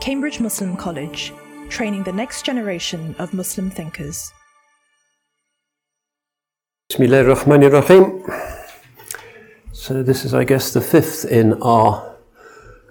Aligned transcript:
Cambridge 0.00 0.40
Muslim 0.40 0.78
College, 0.78 1.34
training 1.68 2.02
the 2.04 2.12
next 2.12 2.42
generation 2.42 3.14
of 3.18 3.34
Muslim 3.34 3.70
thinkers. 3.70 4.32
Bismillah. 6.88 7.34
So 9.72 10.02
this 10.02 10.24
is, 10.24 10.32
I 10.32 10.44
guess, 10.44 10.72
the 10.72 10.80
fifth 10.80 11.26
in 11.26 11.62
our 11.62 12.16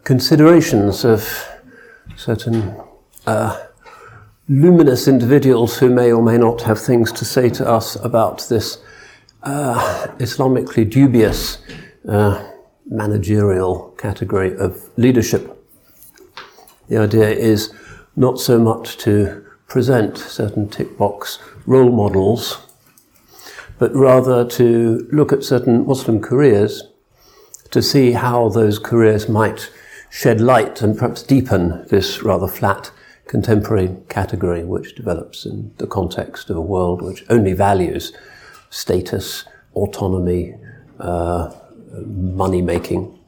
considerations 0.04 1.04
of 1.04 1.28
certain 2.16 2.80
uh, 3.26 3.60
luminous 4.48 5.08
individuals 5.08 5.80
who 5.80 5.90
may 5.90 6.12
or 6.12 6.22
may 6.22 6.38
not 6.38 6.62
have 6.62 6.80
things 6.80 7.12
to 7.14 7.26
say 7.26 7.50
to 7.50 7.68
us 7.68 7.96
about 7.96 8.48
this 8.50 8.84
uh, 9.42 10.08
Islamically 10.20 10.88
dubious 10.88 11.58
uh, 12.08 12.52
managerial 12.86 13.96
category 13.98 14.56
of 14.58 14.92
leadership. 14.96 15.59
The 16.90 16.98
idea 16.98 17.30
is 17.30 17.72
not 18.16 18.40
so 18.40 18.60
much 18.60 18.98
to 18.98 19.46
present 19.68 20.18
certain 20.18 20.68
tick 20.68 20.98
box 20.98 21.40
role 21.66 21.92
models, 21.92 22.60
but 23.78 23.94
rather 23.96 24.44
to 24.44 25.08
look 25.12 25.32
at 25.32 25.44
certain 25.44 25.86
Muslim 25.86 26.20
careers 26.20 26.84
to 27.72 27.82
see 27.84 28.14
how 28.14 28.50
those 28.50 28.80
careers 28.80 29.30
might 29.30 29.72
shed 30.10 30.42
light 30.42 30.82
and 30.82 30.98
perhaps 30.98 31.22
deepen 31.22 31.86
this 31.90 32.24
rather 32.24 32.48
flat 32.48 32.92
contemporary 33.28 33.96
category 34.10 34.64
which 34.64 34.96
develops 34.96 35.46
in 35.46 35.72
the 35.78 35.86
context 35.86 36.50
of 36.50 36.58
a 36.58 36.62
world 36.62 37.04
which 37.04 37.24
only 37.30 37.54
values 37.54 38.12
status, 38.72 39.46
autonomy, 39.76 40.56
uh, 41.00 41.52
money 42.08 42.62
making. 42.64 43.20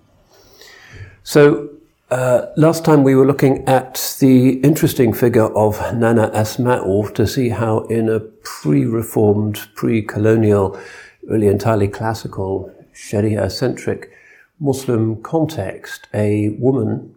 So, 1.22 1.70
uh, 2.12 2.52
last 2.58 2.84
time 2.84 3.04
we 3.04 3.16
were 3.16 3.26
looking 3.26 3.66
at 3.68 4.18
the 4.20 4.60
interesting 4.64 5.14
figure 5.14 5.46
of 5.56 5.80
Nana 5.96 6.30
Asma'u 6.32 7.14
to 7.16 7.26
see 7.26 7.50
how, 7.50 7.80
in 7.86 8.10
a 8.10 8.20
pre 8.20 8.86
reformed, 8.86 9.70
pre 9.76 10.02
colonial, 10.02 10.78
really 11.24 11.48
entirely 11.48 11.88
classical, 11.88 12.70
Sharia 12.92 13.50
centric 13.50 14.12
Muslim 14.60 15.24
context, 15.24 16.08
a 16.14 16.50
woman 16.60 17.16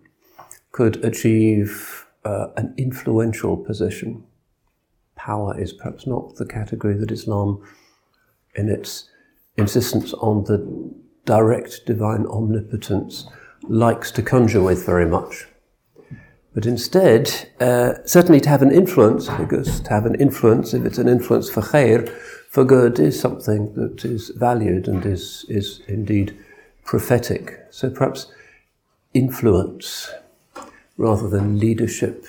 could 0.70 1.04
achieve 1.04 2.06
uh, 2.24 2.46
an 2.56 2.72
influential 2.78 3.56
position. 3.56 4.22
Power 5.16 5.60
is 5.60 5.72
perhaps 5.72 6.06
not 6.06 6.36
the 6.36 6.46
category 6.46 6.96
that 6.96 7.10
Islam, 7.10 7.60
in 8.54 8.68
its 8.68 9.10
insistence 9.56 10.12
on 10.14 10.44
the 10.44 10.58
direct 11.24 11.84
divine 11.84 12.26
omnipotence, 12.26 13.26
likes 13.68 14.10
to 14.12 14.22
conjure 14.22 14.62
with 14.62 14.84
very 14.86 15.06
much. 15.06 15.46
But 16.54 16.66
instead, 16.66 17.50
uh, 17.60 17.94
certainly 18.04 18.40
to 18.40 18.48
have 18.48 18.62
an 18.62 18.70
influence, 18.70 19.28
because 19.28 19.80
to 19.80 19.90
have 19.90 20.06
an 20.06 20.14
influence, 20.14 20.72
if 20.72 20.84
it's 20.84 20.98
an 20.98 21.08
influence 21.08 21.50
for 21.50 21.62
khair, 21.62 22.08
for 22.50 22.64
good, 22.64 23.00
is 23.00 23.18
something 23.18 23.74
that 23.74 24.04
is 24.04 24.30
valued 24.36 24.86
and 24.86 25.04
is, 25.04 25.44
is 25.48 25.80
indeed 25.88 26.36
prophetic. 26.84 27.58
So 27.70 27.90
perhaps 27.90 28.30
influence 29.14 30.12
rather 30.96 31.28
than 31.28 31.58
leadership 31.58 32.24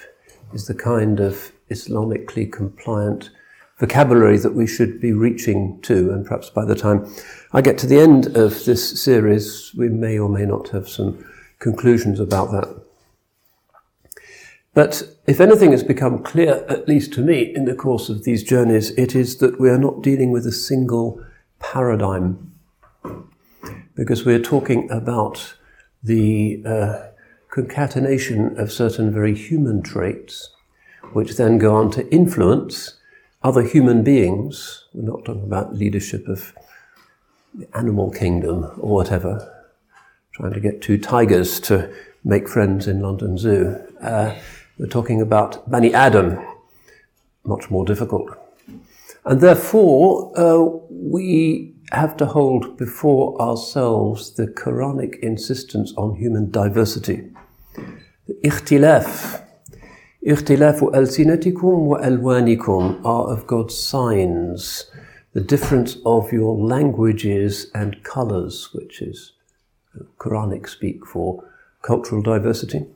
is 0.54 0.66
the 0.66 0.74
kind 0.74 1.20
of 1.20 1.52
Islamically 1.70 2.52
compliant 2.52 3.30
vocabulary 3.78 4.38
that 4.38 4.54
we 4.54 4.68
should 4.68 5.02
be 5.02 5.12
reaching 5.12 5.80
to. 5.82 6.12
And 6.12 6.26
perhaps 6.26 6.50
by 6.50 6.66
the 6.66 6.76
time 6.76 7.14
I 7.52 7.62
get 7.62 7.78
to 7.80 7.88
the 7.88 8.00
end 8.00 8.38
of 8.38 8.66
this 8.66 9.02
series, 9.02 9.74
we 9.76 9.90
may 9.90 10.18
or 10.18 10.30
may 10.30 10.46
not 10.46 10.70
have 10.70 10.88
some 10.88 11.26
conclusions 11.60 12.20
about 12.20 12.52
that. 12.52 12.82
But 14.74 15.04
if 15.26 15.40
anything 15.40 15.72
has 15.72 15.84
become 15.84 16.22
clear, 16.22 16.66
at 16.68 16.88
least 16.88 17.14
to 17.14 17.22
me, 17.22 17.54
in 17.56 17.64
the 17.64 17.76
course 17.76 18.10
of 18.10 18.26
these 18.26 18.44
journeys, 18.44 18.92
it 18.92 19.16
is 19.16 19.38
that 19.38 19.60
we 19.60 19.70
are 19.70 19.78
not 19.78 20.04
dealing 20.04 20.32
with 20.32 20.46
a 20.46 20.52
single 20.52 21.24
paradigm. 21.60 22.52
Because 23.96 24.26
we're 24.26 24.42
talking 24.42 24.92
about 24.92 25.56
the 26.04 26.62
uh, 26.66 27.08
concatenation 27.50 28.60
of 28.60 28.72
certain 28.72 29.14
very 29.14 29.34
human 29.34 29.82
traits, 29.82 30.50
which 31.14 31.38
then 31.38 31.58
go 31.58 31.76
on 31.76 31.90
to 31.92 32.08
influence 32.14 33.00
other 33.46 33.62
human 33.62 34.02
beings. 34.04 34.86
We're 34.94 35.12
not 35.12 35.24
talking 35.24 35.44
about 35.44 35.76
leadership 35.76 36.28
of 36.28 36.52
the 37.54 37.68
animal 37.78 38.10
kingdom 38.10 38.64
or 38.80 38.96
whatever, 38.96 39.32
trying 40.34 40.54
to 40.54 40.60
get 40.60 40.82
two 40.82 40.98
tigers 40.98 41.60
to 41.62 41.94
make 42.24 42.50
friends 42.50 42.88
in 42.88 43.02
London 43.02 43.38
Zoo. 43.38 43.76
Uh, 44.02 44.34
we're 44.80 44.88
talking 44.88 45.22
about 45.22 45.70
Bani 45.70 45.94
Adam, 45.94 46.44
much 47.44 47.70
more 47.70 47.86
difficult. 47.86 48.36
And 49.26 49.40
therefore, 49.40 50.34
uh, 50.36 50.66
we 50.90 51.76
have 51.92 52.18
to 52.18 52.26
hold 52.26 52.78
before 52.78 53.40
ourselves 53.40 54.34
the 54.34 54.48
Quranic 54.48 55.20
insistence 55.20 55.94
on 55.98 56.16
human 56.16 56.50
diversity. 56.50 57.30
The 58.28 58.34
ikhtilaf, 58.44 59.45
Ikhtilafu 60.26 60.92
alsinatikum 60.92 61.86
wa 61.86 61.98
are 63.08 63.32
of 63.32 63.46
God's 63.46 63.78
signs, 63.78 64.90
the 65.34 65.42
difference 65.42 65.98
of 66.04 66.34
your 66.34 66.58
languages 66.58 67.70
and 67.76 68.04
colours, 68.04 68.70
which 68.74 69.04
is 69.04 69.34
Quranic 70.18 70.68
speak 70.68 71.06
for 71.06 71.48
cultural 71.84 72.24
diversity. 72.24 72.88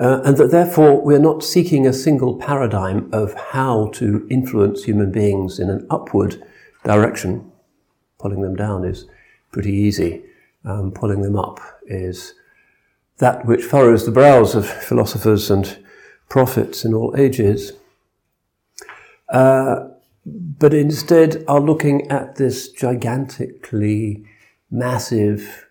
Uh, 0.00 0.22
and 0.24 0.38
that 0.38 0.50
therefore 0.50 1.02
we're 1.02 1.18
not 1.18 1.44
seeking 1.44 1.86
a 1.86 1.92
single 1.92 2.36
paradigm 2.36 3.10
of 3.12 3.34
how 3.34 3.90
to 3.92 4.26
influence 4.30 4.84
human 4.84 5.12
beings 5.12 5.58
in 5.58 5.68
an 5.68 5.86
upward 5.90 6.42
direction. 6.84 7.52
Pulling 8.18 8.40
them 8.40 8.56
down 8.56 8.82
is 8.82 9.04
pretty 9.50 9.74
easy. 9.74 10.22
Um, 10.64 10.90
pulling 10.90 11.20
them 11.20 11.36
up 11.36 11.60
is 11.86 12.32
that 13.22 13.46
which 13.46 13.62
furrows 13.62 14.04
the 14.04 14.10
brows 14.10 14.56
of 14.56 14.68
philosophers 14.68 15.48
and 15.48 15.78
prophets 16.28 16.84
in 16.84 16.92
all 16.92 17.14
ages, 17.16 17.72
uh, 19.28 19.86
but 20.26 20.74
instead 20.74 21.44
are 21.46 21.60
looking 21.60 22.10
at 22.10 22.34
this 22.34 22.68
gigantically 22.72 24.24
massive 24.72 25.68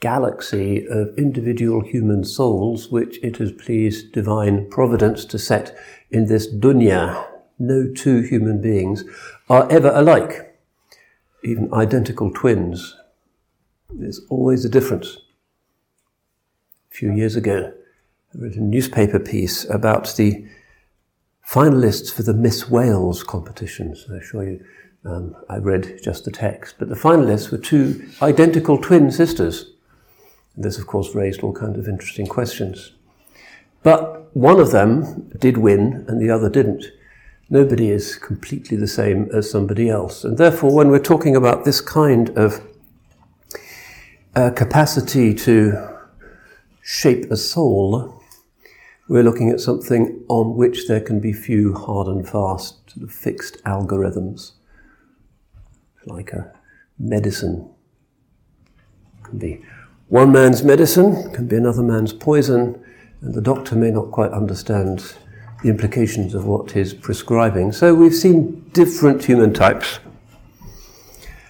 galaxy 0.00 0.86
of 0.86 1.14
individual 1.18 1.82
human 1.82 2.24
souls 2.24 2.88
which 2.90 3.22
it 3.22 3.36
has 3.36 3.52
pleased 3.52 4.12
divine 4.12 4.66
providence 4.70 5.26
to 5.26 5.38
set 5.38 5.76
in 6.10 6.28
this 6.28 6.50
dunya. 6.50 7.26
No 7.58 7.92
two 7.92 8.22
human 8.22 8.62
beings 8.62 9.04
are 9.50 9.70
ever 9.70 9.90
alike, 9.94 10.58
even 11.44 11.68
identical 11.74 12.30
twins. 12.30 12.96
There's 13.90 14.22
always 14.30 14.64
a 14.64 14.70
difference 14.70 15.18
few 16.96 17.12
years 17.12 17.36
ago. 17.36 17.74
I 18.34 18.38
wrote 18.38 18.54
a 18.54 18.60
newspaper 18.60 19.18
piece 19.18 19.68
about 19.68 20.16
the 20.16 20.46
finalists 21.46 22.10
for 22.10 22.22
the 22.22 22.32
Miss 22.32 22.70
Wales 22.70 23.22
competitions. 23.22 24.06
I 24.10 24.16
assure 24.16 24.48
you, 24.48 24.64
um, 25.04 25.36
I 25.50 25.58
read 25.58 26.00
just 26.02 26.24
the 26.24 26.30
text. 26.30 26.76
But 26.78 26.88
the 26.88 26.94
finalists 26.94 27.52
were 27.52 27.58
two 27.58 28.08
identical 28.22 28.78
twin 28.78 29.10
sisters. 29.10 29.72
And 30.54 30.64
this, 30.64 30.78
of 30.78 30.86
course, 30.86 31.14
raised 31.14 31.42
all 31.42 31.52
kinds 31.52 31.78
of 31.78 31.86
interesting 31.86 32.26
questions. 32.26 32.92
But 33.82 34.34
one 34.34 34.58
of 34.58 34.70
them 34.70 35.30
did 35.38 35.58
win 35.58 36.06
and 36.08 36.18
the 36.18 36.30
other 36.30 36.48
didn't. 36.48 36.86
Nobody 37.50 37.90
is 37.90 38.16
completely 38.16 38.76
the 38.78 38.88
same 38.88 39.28
as 39.34 39.50
somebody 39.50 39.90
else. 39.90 40.24
And 40.24 40.38
therefore, 40.38 40.74
when 40.74 40.88
we're 40.88 40.98
talking 40.98 41.36
about 41.36 41.66
this 41.66 41.82
kind 41.82 42.30
of 42.38 42.66
uh, 44.34 44.50
capacity 44.50 45.34
to 45.34 45.95
shape 46.86 47.28
a 47.32 47.36
soul, 47.36 48.22
we're 49.08 49.24
looking 49.24 49.50
at 49.50 49.58
something 49.58 50.24
on 50.28 50.54
which 50.54 50.86
there 50.86 51.00
can 51.00 51.18
be 51.18 51.32
few 51.32 51.74
hard 51.74 52.06
and 52.06 52.28
fast, 52.28 52.88
sort 52.88 53.02
of 53.02 53.12
fixed 53.12 53.62
algorithms, 53.64 54.52
like 56.06 56.32
a 56.32 56.52
medicine. 56.96 57.68
Can 59.24 59.38
be 59.38 59.64
one 60.06 60.30
man's 60.30 60.62
medicine, 60.62 61.32
can 61.32 61.48
be 61.48 61.56
another 61.56 61.82
man's 61.82 62.12
poison, 62.12 62.80
and 63.20 63.34
the 63.34 63.42
doctor 63.42 63.74
may 63.74 63.90
not 63.90 64.12
quite 64.12 64.30
understand 64.30 65.12
the 65.64 65.68
implications 65.68 66.34
of 66.34 66.46
what 66.46 66.70
he's 66.70 66.94
prescribing. 66.94 67.72
So 67.72 67.96
we've 67.96 68.14
seen 68.14 68.60
different 68.72 69.24
human 69.24 69.52
types. 69.52 69.98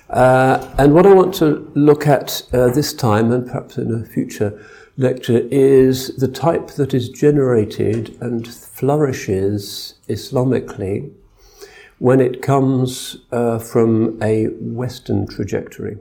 Uh, 0.09 0.75
and 0.79 0.95
what 0.95 1.05
I 1.05 1.13
want 1.13 1.35
to 1.35 1.71
look 1.75 2.07
at 2.07 2.43
uh, 2.55 2.69
this 2.69 2.95
time, 2.95 3.33
and 3.33 3.47
perhaps 3.47 3.77
in 3.77 3.93
a 3.93 4.03
future 4.07 4.59
lecture 4.97 5.47
is 5.51 6.17
the 6.17 6.29
type 6.29 6.69
that 6.69 6.95
is 6.95 7.09
generated 7.09 8.17
and 8.21 8.47
flourishes 8.49 9.95
Islamically 10.09 11.13
when 11.99 12.21
it 12.21 12.43
comes 12.43 13.19
uh, 13.33 13.59
from 13.59 14.19
a 14.23 14.47
Western 14.61 15.27
trajectory. 15.27 15.99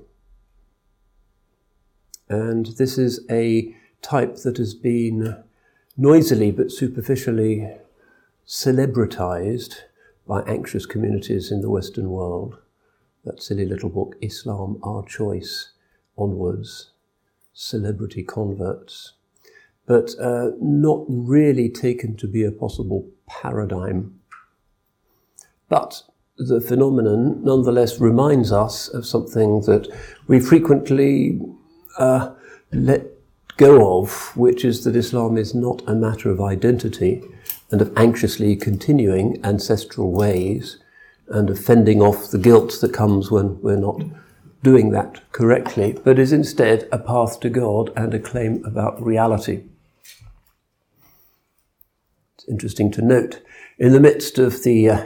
And 2.29 2.67
this 2.77 2.97
is 2.97 3.25
a 3.29 3.75
type 4.01 4.37
that 4.37 4.57
has 4.57 4.73
been 4.73 5.43
noisily 5.97 6.51
but 6.51 6.71
superficially 6.71 7.71
celebritized 8.47 9.81
by 10.27 10.41
anxious 10.43 10.85
communities 10.85 11.51
in 11.51 11.61
the 11.61 11.69
Western 11.69 12.09
world. 12.09 12.57
That 13.23 13.41
silly 13.41 13.65
little 13.65 13.89
book, 13.89 14.15
Islam, 14.21 14.79
Our 14.83 15.03
Choice, 15.05 15.71
onwards, 16.17 16.91
celebrity 17.55 18.21
converts, 18.21 19.13
but 19.87 20.11
uh, 20.19 20.51
not 20.61 21.05
really 21.07 21.69
taken 21.69 22.15
to 22.17 22.27
be 22.27 22.43
a 22.43 22.51
possible 22.51 23.09
paradigm. 23.27 24.19
But 25.69 26.03
the 26.37 26.59
phenomenon 26.59 27.43
nonetheless 27.43 27.99
reminds 27.99 28.51
us 28.51 28.89
of 28.89 29.05
something 29.05 29.61
that 29.61 29.87
we 30.27 30.39
frequently 30.39 31.39
uh, 31.97 32.33
let 32.73 33.05
go 33.55 34.01
of, 34.01 34.35
which 34.35 34.65
is 34.65 34.83
that 34.83 34.97
Islam 34.97 35.37
is 35.37 35.55
not 35.55 35.81
a 35.87 35.95
matter 35.95 36.29
of 36.29 36.41
identity 36.41 37.23
and 37.71 37.81
of 37.81 37.97
anxiously 37.97 38.57
continuing 38.57 39.39
ancestral 39.45 40.11
ways 40.11 40.77
and 41.29 41.49
of 41.49 41.57
fending 41.57 42.01
off 42.01 42.31
the 42.31 42.37
guilt 42.37 42.77
that 42.81 42.93
comes 42.93 43.31
when 43.31 43.61
we're 43.61 43.77
not 43.77 44.01
doing 44.63 44.91
that 44.91 45.21
correctly, 45.31 45.97
but 46.03 46.19
is 46.19 46.33
instead 46.33 46.87
a 46.91 46.97
path 46.97 47.39
to 47.39 47.49
God 47.49 47.91
and 47.95 48.13
a 48.13 48.19
claim 48.19 48.63
about 48.65 49.01
reality. 49.01 49.63
It's 52.35 52.47
interesting 52.49 52.91
to 52.93 53.01
note, 53.01 53.41
in 53.77 53.91
the 53.91 53.99
midst 53.99 54.39
of 54.39 54.63
the 54.63 54.89
uh, 54.89 55.05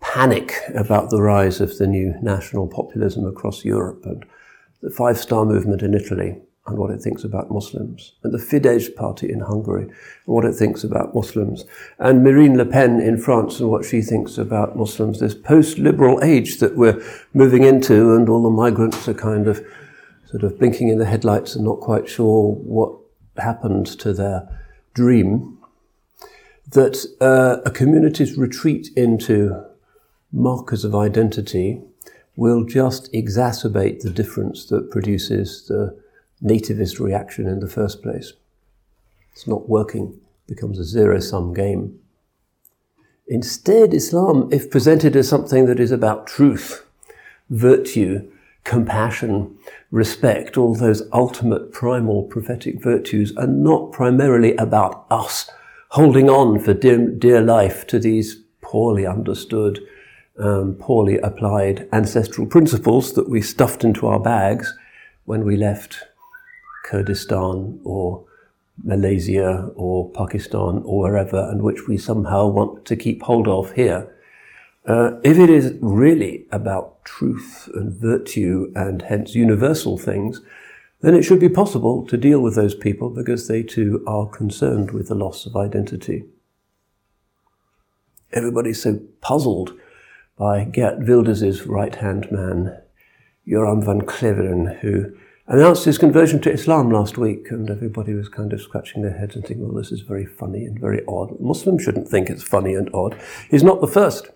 panic 0.00 0.54
about 0.74 1.10
the 1.10 1.20
rise 1.20 1.60
of 1.60 1.78
the 1.78 1.86
new 1.86 2.14
national 2.22 2.66
populism 2.66 3.26
across 3.26 3.64
Europe 3.64 4.04
and 4.04 4.24
the 4.82 4.90
Five 4.90 5.18
Star 5.18 5.44
Movement 5.44 5.82
in 5.82 5.94
Italy, 5.94 6.40
and 6.66 6.78
what 6.78 6.90
it 6.90 7.00
thinks 7.00 7.24
about 7.24 7.50
Muslims, 7.50 8.12
and 8.22 8.32
the 8.32 8.38
Fidesz 8.38 8.94
party 8.94 9.32
in 9.32 9.40
Hungary, 9.40 9.84
and 9.84 9.92
what 10.26 10.44
it 10.44 10.54
thinks 10.54 10.84
about 10.84 11.14
Muslims, 11.14 11.64
and 11.98 12.22
Marine 12.22 12.56
Le 12.56 12.64
Pen 12.64 13.00
in 13.00 13.18
France 13.18 13.60
and 13.60 13.70
what 13.70 13.84
she 13.84 14.02
thinks 14.02 14.38
about 14.38 14.76
Muslims, 14.76 15.20
this 15.20 15.34
post-liberal 15.34 16.22
age 16.22 16.58
that 16.58 16.76
we're 16.76 17.02
moving 17.32 17.64
into, 17.64 18.14
and 18.14 18.28
all 18.28 18.42
the 18.42 18.50
migrants 18.50 19.08
are 19.08 19.14
kind 19.14 19.48
of 19.48 19.64
sort 20.26 20.44
of 20.44 20.58
blinking 20.58 20.88
in 20.88 20.98
the 20.98 21.06
headlights 21.06 21.56
and 21.56 21.64
not 21.64 21.80
quite 21.80 22.08
sure 22.08 22.52
what 22.52 22.94
happened 23.36 23.86
to 23.86 24.12
their 24.12 24.48
dream, 24.94 25.58
that 26.68 27.04
uh, 27.20 27.60
a 27.64 27.70
community's 27.70 28.36
retreat 28.36 28.90
into 28.96 29.64
markers 30.30 30.84
of 30.84 30.94
identity 30.94 31.82
will 32.36 32.64
just 32.64 33.12
exacerbate 33.12 34.00
the 34.00 34.10
difference 34.10 34.66
that 34.66 34.90
produces 34.90 35.66
the 35.66 35.99
nativist 36.42 37.00
reaction 37.00 37.46
in 37.46 37.60
the 37.60 37.68
first 37.68 38.02
place. 38.02 38.32
It's 39.32 39.46
not 39.46 39.68
working, 39.68 40.20
it 40.46 40.54
becomes 40.54 40.78
a 40.78 40.84
zero 40.84 41.20
sum 41.20 41.54
game. 41.54 41.98
Instead, 43.26 43.94
Islam, 43.94 44.48
if 44.50 44.70
presented 44.70 45.14
as 45.14 45.28
something 45.28 45.66
that 45.66 45.78
is 45.78 45.92
about 45.92 46.26
truth, 46.26 46.84
virtue, 47.48 48.28
compassion, 48.64 49.56
respect, 49.90 50.56
all 50.56 50.74
those 50.74 51.02
ultimate 51.12 51.72
primal 51.72 52.24
prophetic 52.24 52.82
virtues, 52.82 53.36
are 53.36 53.46
not 53.46 53.92
primarily 53.92 54.56
about 54.56 55.06
us 55.10 55.50
holding 55.90 56.28
on 56.28 56.58
for 56.58 56.74
dear, 56.74 57.08
dear 57.08 57.40
life 57.40 57.86
to 57.86 57.98
these 57.98 58.42
poorly 58.60 59.06
understood, 59.06 59.80
um, 60.38 60.74
poorly 60.74 61.18
applied 61.18 61.88
ancestral 61.92 62.46
principles 62.46 63.12
that 63.14 63.28
we 63.28 63.42
stuffed 63.42 63.84
into 63.84 64.06
our 64.06 64.20
bags 64.20 64.76
when 65.24 65.44
we 65.44 65.56
left 65.56 66.04
Kurdistan 66.84 67.80
or 67.84 68.24
Malaysia 68.82 69.70
or 69.74 70.10
Pakistan 70.10 70.82
or 70.84 71.02
wherever, 71.02 71.48
and 71.50 71.62
which 71.62 71.86
we 71.86 71.98
somehow 71.98 72.46
want 72.46 72.84
to 72.86 72.96
keep 72.96 73.22
hold 73.22 73.48
of 73.48 73.72
here. 73.72 74.14
Uh, 74.86 75.20
if 75.22 75.38
it 75.38 75.50
is 75.50 75.74
really 75.80 76.46
about 76.50 77.04
truth 77.04 77.68
and 77.74 77.92
virtue 77.92 78.72
and 78.74 79.02
hence 79.02 79.34
universal 79.34 79.98
things, 79.98 80.40
then 81.02 81.14
it 81.14 81.22
should 81.22 81.40
be 81.40 81.48
possible 81.48 82.06
to 82.06 82.16
deal 82.16 82.40
with 82.40 82.54
those 82.54 82.74
people 82.74 83.10
because 83.10 83.48
they 83.48 83.62
too 83.62 84.02
are 84.06 84.26
concerned 84.26 84.90
with 84.90 85.08
the 85.08 85.14
loss 85.14 85.46
of 85.46 85.56
identity. 85.56 86.24
Everybody's 88.32 88.82
so 88.82 89.00
puzzled 89.20 89.78
by 90.38 90.64
Geert 90.64 91.06
Wilders' 91.06 91.66
right 91.66 91.94
hand 91.94 92.30
man, 92.30 92.78
Joram 93.46 93.82
van 93.82 94.02
Klaveren, 94.02 94.78
who 94.80 95.12
announced 95.50 95.84
his 95.84 95.98
conversion 95.98 96.40
to 96.40 96.52
Islam 96.52 96.90
last 96.90 97.18
week, 97.18 97.50
and 97.50 97.68
everybody 97.68 98.14
was 98.14 98.28
kind 98.28 98.52
of 98.52 98.62
scratching 98.62 99.02
their 99.02 99.18
heads 99.18 99.34
and 99.34 99.44
thinking, 99.44 99.66
well, 99.66 99.76
this 99.76 99.90
is 99.90 100.00
very 100.00 100.24
funny 100.24 100.64
and 100.64 100.78
very 100.78 101.02
odd. 101.08 101.40
Muslims 101.40 101.82
shouldn't 101.82 102.08
think 102.08 102.30
it's 102.30 102.44
funny 102.44 102.74
and 102.74 102.88
odd. 102.94 103.20
He's 103.50 103.64
not 103.64 103.80
the 103.80 103.88
first. 103.88 104.28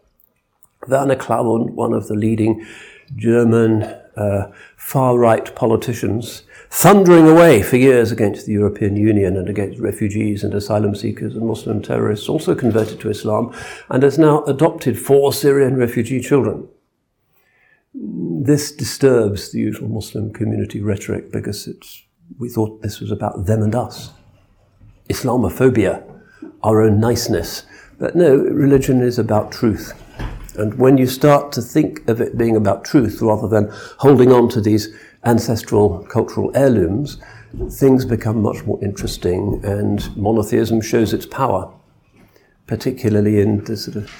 Werner 0.88 1.14
Klaun, 1.14 1.74
one 1.74 1.92
of 1.92 2.08
the 2.08 2.14
leading 2.14 2.66
German 3.14 3.84
uh, 4.16 4.50
far 4.76 5.16
right 5.16 5.54
politicians, 5.54 6.42
thundering 6.68 7.28
away 7.28 7.62
for 7.62 7.76
years 7.76 8.10
against 8.10 8.46
the 8.46 8.52
European 8.52 8.96
Union 8.96 9.36
and 9.36 9.48
against 9.48 9.78
refugees 9.78 10.42
and 10.42 10.52
asylum 10.52 10.96
seekers 10.96 11.36
and 11.36 11.46
Muslim 11.46 11.80
terrorists, 11.80 12.28
also 12.28 12.56
converted 12.56 12.98
to 12.98 13.08
Islam 13.08 13.54
and 13.88 14.02
has 14.02 14.18
now 14.18 14.42
adopted 14.44 14.98
four 14.98 15.32
Syrian 15.32 15.76
refugee 15.76 16.20
children 16.20 16.68
this 17.94 18.72
disturbs 18.72 19.52
the 19.52 19.60
usual 19.60 19.88
Muslim 19.88 20.32
community 20.32 20.82
rhetoric 20.82 21.30
because 21.32 21.66
it's, 21.66 22.02
we 22.38 22.48
thought 22.48 22.82
this 22.82 23.00
was 23.00 23.10
about 23.10 23.46
them 23.46 23.62
and 23.62 23.74
us. 23.74 24.10
Islamophobia, 25.08 26.02
our 26.62 26.82
own 26.82 26.98
niceness. 26.98 27.64
But 27.98 28.16
no, 28.16 28.36
religion 28.36 29.00
is 29.00 29.18
about 29.18 29.52
truth. 29.52 29.92
And 30.56 30.74
when 30.78 30.98
you 30.98 31.06
start 31.06 31.52
to 31.52 31.62
think 31.62 32.08
of 32.08 32.20
it 32.20 32.36
being 32.36 32.56
about 32.56 32.84
truth 32.84 33.20
rather 33.20 33.48
than 33.48 33.70
holding 33.98 34.32
on 34.32 34.48
to 34.50 34.60
these 34.60 34.94
ancestral 35.24 36.04
cultural 36.04 36.50
heirlooms, 36.54 37.18
things 37.70 38.04
become 38.04 38.42
much 38.42 38.64
more 38.64 38.82
interesting 38.82 39.64
and 39.64 40.16
monotheism 40.16 40.80
shows 40.80 41.12
its 41.12 41.26
power, 41.26 41.72
particularly 42.66 43.40
in 43.40 43.64
the 43.64 43.76
sort 43.76 43.96
of 43.96 44.10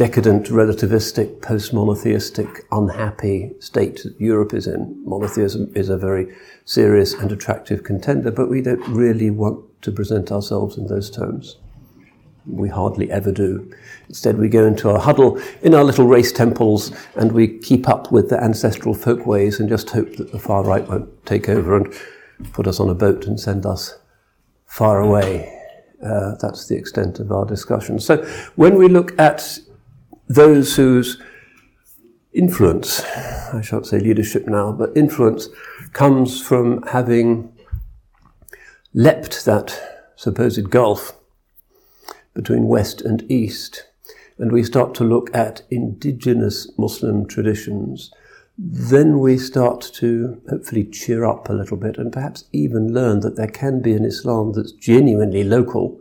decadent, 0.00 0.46
relativistic, 0.46 1.42
post 1.42 1.74
monotheistic, 1.74 2.64
unhappy 2.72 3.52
state 3.58 4.02
that 4.02 4.18
Europe 4.18 4.54
is 4.54 4.66
in. 4.66 4.98
Monotheism 5.04 5.70
is 5.74 5.90
a 5.90 5.98
very 5.98 6.34
serious 6.64 7.12
and 7.12 7.30
attractive 7.30 7.84
contender, 7.84 8.30
but 8.30 8.48
we 8.48 8.62
don't 8.62 8.80
really 8.88 9.28
want 9.28 9.62
to 9.82 9.92
present 9.92 10.32
ourselves 10.32 10.78
in 10.78 10.86
those 10.86 11.10
terms. 11.10 11.58
We 12.46 12.70
hardly 12.70 13.10
ever 13.10 13.30
do. 13.30 13.70
Instead, 14.08 14.38
we 14.38 14.48
go 14.48 14.64
into 14.64 14.88
our 14.88 14.98
huddle 14.98 15.38
in 15.60 15.74
our 15.74 15.84
little 15.84 16.06
race 16.06 16.32
temples 16.32 16.92
and 17.14 17.32
we 17.32 17.58
keep 17.58 17.86
up 17.86 18.10
with 18.10 18.30
the 18.30 18.42
ancestral 18.42 18.94
folkways 18.94 19.60
and 19.60 19.68
just 19.68 19.90
hope 19.90 20.16
that 20.16 20.32
the 20.32 20.38
far 20.38 20.64
right 20.64 20.88
won't 20.88 21.26
take 21.26 21.46
over 21.50 21.76
and 21.76 21.94
put 22.54 22.66
us 22.66 22.80
on 22.80 22.88
a 22.88 22.94
boat 22.94 23.26
and 23.26 23.38
send 23.38 23.66
us 23.66 23.98
far 24.64 25.02
away. 25.02 25.54
Uh, 26.02 26.36
that's 26.40 26.68
the 26.68 26.76
extent 26.78 27.18
of 27.20 27.30
our 27.30 27.44
discussion. 27.44 28.00
So, 28.00 28.24
when 28.56 28.78
we 28.78 28.88
look 28.88 29.12
at 29.18 29.58
those 30.30 30.76
whose 30.76 31.20
influence, 32.32 33.02
I 33.52 33.62
shan't 33.62 33.86
say 33.86 33.98
leadership 33.98 34.46
now, 34.46 34.70
but 34.70 34.96
influence 34.96 35.48
comes 35.92 36.40
from 36.40 36.82
having 36.82 37.52
leapt 38.94 39.44
that 39.44 40.12
supposed 40.14 40.70
gulf 40.70 41.16
between 42.32 42.68
West 42.68 43.00
and 43.00 43.28
East, 43.28 43.88
and 44.38 44.52
we 44.52 44.62
start 44.62 44.94
to 44.94 45.04
look 45.04 45.34
at 45.34 45.62
indigenous 45.68 46.70
Muslim 46.78 47.26
traditions, 47.26 48.12
then 48.56 49.18
we 49.18 49.36
start 49.36 49.80
to 49.94 50.40
hopefully 50.48 50.84
cheer 50.84 51.24
up 51.24 51.48
a 51.48 51.54
little 51.54 51.76
bit 51.76 51.98
and 51.98 52.12
perhaps 52.12 52.44
even 52.52 52.94
learn 52.94 53.18
that 53.20 53.34
there 53.34 53.48
can 53.48 53.82
be 53.82 53.94
an 53.94 54.04
Islam 54.04 54.52
that's 54.52 54.70
genuinely 54.70 55.42
local 55.42 55.98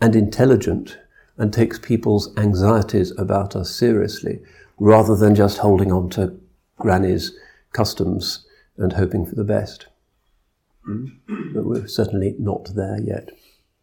and 0.00 0.14
intelligent 0.14 0.98
and 1.38 1.52
takes 1.52 1.78
people's 1.78 2.36
anxieties 2.36 3.12
about 3.18 3.54
us 3.54 3.74
seriously 3.74 4.40
rather 4.78 5.16
than 5.16 5.34
just 5.34 5.58
holding 5.58 5.92
on 5.92 6.08
to 6.10 6.38
granny's 6.78 7.32
customs 7.72 8.46
and 8.76 8.94
hoping 8.94 9.24
for 9.24 9.34
the 9.34 9.44
best. 9.44 9.86
But 10.86 11.64
we're 11.64 11.88
certainly 11.88 12.36
not 12.38 12.74
there 12.74 13.00
yet. 13.00 13.30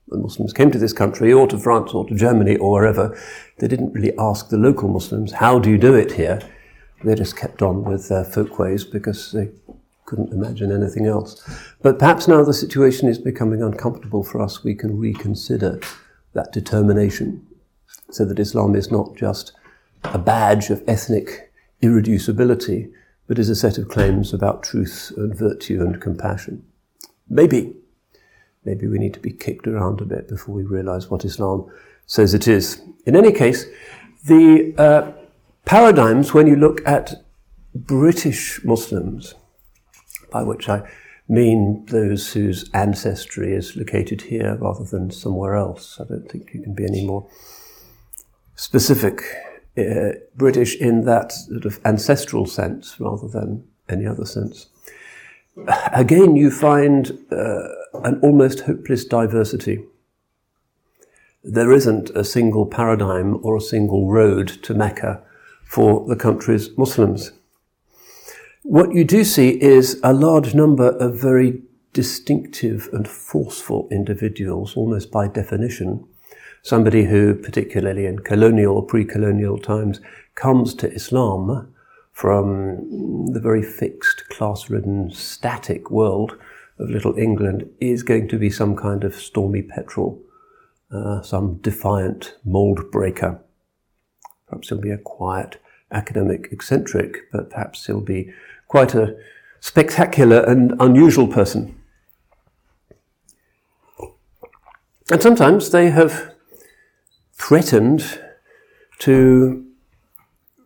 When 0.05 0.21
Muslims 0.21 0.53
came 0.53 0.71
to 0.71 0.79
this 0.79 0.93
country 0.93 1.33
or 1.33 1.47
to 1.47 1.57
France 1.57 1.93
or 1.93 2.05
to 2.07 2.15
Germany 2.15 2.57
or 2.57 2.71
wherever, 2.71 3.17
they 3.57 3.67
didn't 3.67 3.93
really 3.93 4.13
ask 4.17 4.49
the 4.49 4.57
local 4.57 4.89
Muslims, 4.89 5.33
how 5.33 5.59
do 5.59 5.69
you 5.69 5.77
do 5.77 5.95
it 5.95 6.13
here? 6.13 6.39
They 7.03 7.15
just 7.15 7.35
kept 7.35 7.61
on 7.61 7.83
with 7.83 8.07
their 8.09 8.23
folkways 8.23 8.83
because 8.83 9.31
they 9.31 9.49
couldn't 10.05 10.31
imagine 10.31 10.71
anything 10.71 11.05
else. 11.05 11.41
But 11.81 11.99
perhaps 11.99 12.27
now 12.27 12.43
the 12.43 12.53
situation 12.53 13.09
is 13.09 13.17
becoming 13.17 13.61
uncomfortable 13.61 14.23
for 14.23 14.41
us, 14.41 14.63
we 14.63 14.75
can 14.75 14.97
reconsider 14.97 15.79
that 16.33 16.51
determination 16.51 17.45
so 18.09 18.25
that 18.25 18.39
Islam 18.39 18.75
is 18.75 18.91
not 18.91 19.15
just 19.15 19.53
a 20.03 20.17
badge 20.17 20.69
of 20.69 20.83
ethnic 20.87 21.51
irreducibility, 21.81 22.91
but 23.27 23.39
is 23.39 23.49
a 23.49 23.55
set 23.55 23.77
of 23.77 23.89
claims 23.89 24.33
about 24.33 24.63
truth 24.63 25.11
and 25.17 25.35
virtue 25.35 25.81
and 25.81 26.01
compassion. 26.01 26.63
Maybe 27.29 27.75
maybe 28.65 28.87
we 28.87 28.97
need 28.97 29.13
to 29.13 29.19
be 29.19 29.31
kicked 29.31 29.67
around 29.67 29.99
a 29.99 30.05
bit 30.05 30.27
before 30.29 30.55
we 30.55 30.63
realize 30.63 31.09
what 31.09 31.25
Islam 31.25 31.69
says 32.05 32.33
it 32.33 32.47
is. 32.47 32.81
In 33.05 33.15
any 33.15 33.31
case, 33.31 33.65
the 34.25 34.73
uh, 34.77 35.11
paradigms, 35.65 36.33
when 36.33 36.47
you 36.47 36.55
look 36.55 36.85
at 36.87 37.25
British 37.75 38.63
Muslims, 38.63 39.35
by 40.31 40.43
which 40.43 40.69
I 40.69 40.89
mean 41.27 41.85
those 41.87 42.33
whose 42.33 42.69
ancestry 42.73 43.53
is 43.53 43.75
located 43.75 44.21
here 44.23 44.57
rather 44.59 44.83
than 44.83 45.09
somewhere 45.09 45.55
else. 45.55 45.99
I 45.99 46.05
don't 46.05 46.29
think 46.29 46.53
you 46.53 46.61
can 46.61 46.73
be 46.73 46.85
any 46.85 47.05
more 47.05 47.27
specific 48.55 49.21
uh, 49.77 50.11
British 50.35 50.75
in 50.75 51.05
that 51.05 51.31
sort 51.31 51.65
of 51.65 51.79
ancestral 51.85 52.45
sense 52.45 52.99
rather 52.99 53.27
than 53.27 53.63
any 53.89 54.05
other 54.05 54.25
sense. 54.25 54.67
Again, 55.93 56.35
you 56.35 56.51
find 56.51 57.11
uh, 57.31 57.67
an 58.03 58.19
almost 58.21 58.61
hopeless 58.61 59.05
diversity. 59.05 59.83
There 61.43 61.71
isn't 61.71 62.09
a 62.11 62.23
single 62.23 62.65
paradigm 62.65 63.39
or 63.43 63.57
a 63.57 63.61
single 63.61 64.09
road 64.09 64.47
to 64.63 64.73
Mecca 64.73 65.21
for 65.65 66.07
the 66.07 66.15
country's 66.15 66.75
Muslims. 66.77 67.31
What 68.63 68.95
you 68.95 69.03
do 69.03 69.25
see 69.25 69.61
is 69.61 69.99
a 70.03 70.13
large 70.13 70.55
number 70.55 70.91
of 70.97 71.19
very 71.19 71.61
distinctive 71.91 72.89
and 72.93 73.05
forceful 73.05 73.89
individuals, 73.91 74.77
almost 74.77 75.11
by 75.11 75.27
definition. 75.27 76.07
Somebody 76.61 77.03
who, 77.03 77.35
particularly 77.35 78.05
in 78.05 78.19
colonial 78.19 78.77
or 78.77 78.85
pre-colonial 78.85 79.57
times, 79.57 79.99
comes 80.35 80.73
to 80.75 80.89
Islam 80.89 81.73
from 82.13 83.33
the 83.33 83.41
very 83.41 83.61
fixed, 83.61 84.29
class-ridden, 84.29 85.11
static 85.11 85.91
world 85.91 86.37
of 86.79 86.89
Little 86.89 87.17
England 87.17 87.69
is 87.81 88.01
going 88.01 88.29
to 88.29 88.39
be 88.39 88.49
some 88.49 88.77
kind 88.77 89.03
of 89.03 89.13
stormy 89.13 89.61
petrel, 89.61 90.21
uh, 90.89 91.21
some 91.21 91.55
defiant 91.55 92.35
mould 92.45 92.91
breaker. 92.91 93.41
Perhaps 94.47 94.69
he'll 94.69 94.79
be 94.79 94.89
a 94.89 94.97
quiet 94.97 95.59
academic 95.91 96.47
eccentric, 96.51 97.29
but 97.31 97.49
perhaps 97.49 97.85
he'll 97.85 98.01
be 98.01 98.33
quite 98.73 98.95
a 98.95 99.15
spectacular 99.59 100.39
and 100.39 100.73
unusual 100.79 101.27
person. 101.27 101.79
And 105.11 105.21
sometimes 105.21 105.69
they 105.69 105.91
have 105.91 106.33
threatened 107.33 108.19
to 108.97 109.63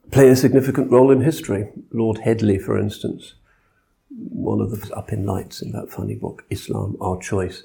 play 0.10 0.30
a 0.30 0.38
significant 0.38 0.90
role 0.90 1.12
in 1.12 1.20
history. 1.20 1.68
Lord 1.92 2.20
Headley, 2.20 2.58
for 2.58 2.80
instance, 2.80 3.34
one 4.08 4.62
of 4.62 4.70
the 4.72 4.96
up 4.96 5.12
in 5.12 5.26
lights 5.26 5.62
in 5.62 5.74
that 5.74 5.90
funny 5.90 6.16
book, 6.16 6.46
Islam, 6.50 6.96
Our 7.02 7.20
Choice, 7.20 7.64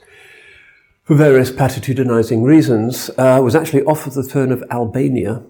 for 1.05 1.15
various 1.15 1.53
platitudinizing 1.53 2.43
reasons, 2.43 3.11
uh, 3.11 3.41
was 3.41 3.55
actually 3.55 3.85
offered 3.85 4.15
the 4.15 4.25
throne 4.25 4.51
of 4.51 4.65
Albania 4.73 5.45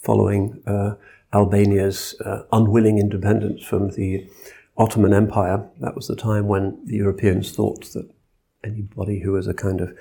following 0.00 0.62
uh, 0.66 0.94
Albania's 1.36 2.14
uh, 2.24 2.44
unwilling 2.50 2.98
independence 2.98 3.62
from 3.62 3.90
the 3.90 4.26
Ottoman 4.78 5.12
Empire. 5.12 5.68
That 5.80 5.94
was 5.94 6.08
the 6.08 6.16
time 6.16 6.48
when 6.48 6.80
the 6.86 6.96
Europeans 6.96 7.52
thought 7.52 7.92
that 7.92 8.10
anybody 8.64 9.20
who 9.20 9.32
was 9.32 9.46
a 9.46 9.52
kind 9.52 9.82
of 9.82 9.94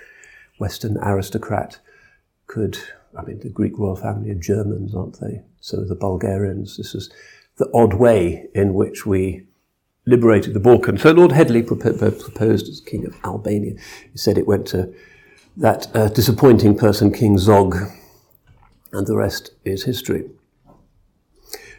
Western 0.60 0.98
aristocrat 0.98 1.80
could, 2.48 2.78
I 3.18 3.24
mean, 3.24 3.40
the 3.40 3.50
Greek 3.50 3.78
royal 3.78 3.98
family 3.98 4.32
are 4.32 4.36
Germans, 4.36 4.96
aren't 4.96 5.20
they? 5.20 5.42
So 5.60 5.84
the 5.84 5.96
Bulgarians. 5.96 6.78
This 6.78 6.96
is 6.96 7.12
the 7.58 7.70
odd 7.74 7.96
way 7.96 8.48
in 8.56 8.74
which 8.74 9.06
we 9.06 9.46
liberated 10.06 10.54
the 10.54 10.62
Balkans. 10.62 11.02
So 11.02 11.12
Lord 11.12 11.34
Headley 11.34 11.64
proposed 11.64 12.70
as 12.70 12.80
King 12.80 13.06
of 13.06 13.16
Albania. 13.26 13.74
He 14.10 14.18
said 14.18 14.38
it 14.38 14.48
went 14.48 14.68
to 14.68 14.94
that 15.58 15.94
uh, 15.94 16.08
disappointing 16.08 16.78
person, 16.78 17.12
King 17.12 17.38
Zog, 17.38 17.76
and 18.94 19.06
the 19.06 19.18
rest 19.18 19.52
is 19.66 19.84
history. 19.84 20.30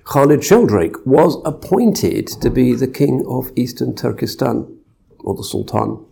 Khalid 0.07 0.45
Sheldrake 0.45 1.05
was 1.05 1.37
appointed 1.45 2.29
to 2.29 2.49
be 2.49 2.75
the 2.75 2.87
king 2.87 3.25
of 3.27 3.51
eastern 3.57 3.93
Turkestan, 3.93 4.79
or 5.19 5.35
the 5.35 5.43
Sultan. 5.43 6.05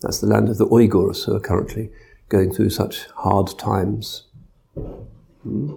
That's 0.00 0.20
the 0.20 0.26
land 0.26 0.48
of 0.48 0.56
the 0.56 0.66
Uyghurs 0.66 1.26
who 1.26 1.36
are 1.36 1.40
currently 1.40 1.90
going 2.30 2.54
through 2.54 2.70
such 2.70 3.04
hard 3.16 3.58
times. 3.58 4.24
Hmm? 5.42 5.74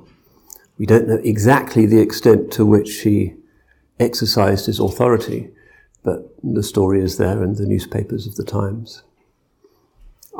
We 0.77 0.85
don't 0.85 1.09
know 1.09 1.19
exactly 1.23 1.85
the 1.85 1.99
extent 1.99 2.53
to 2.53 2.65
which 2.65 3.01
he 3.01 3.35
exercised 3.99 4.67
his 4.67 4.79
authority, 4.79 5.49
but 6.03 6.33
the 6.41 6.63
story 6.63 7.01
is 7.01 7.17
there 7.17 7.43
in 7.43 7.55
the 7.55 7.65
newspapers 7.65 8.27
of 8.27 8.35
the 8.35 8.45
times. 8.45 9.03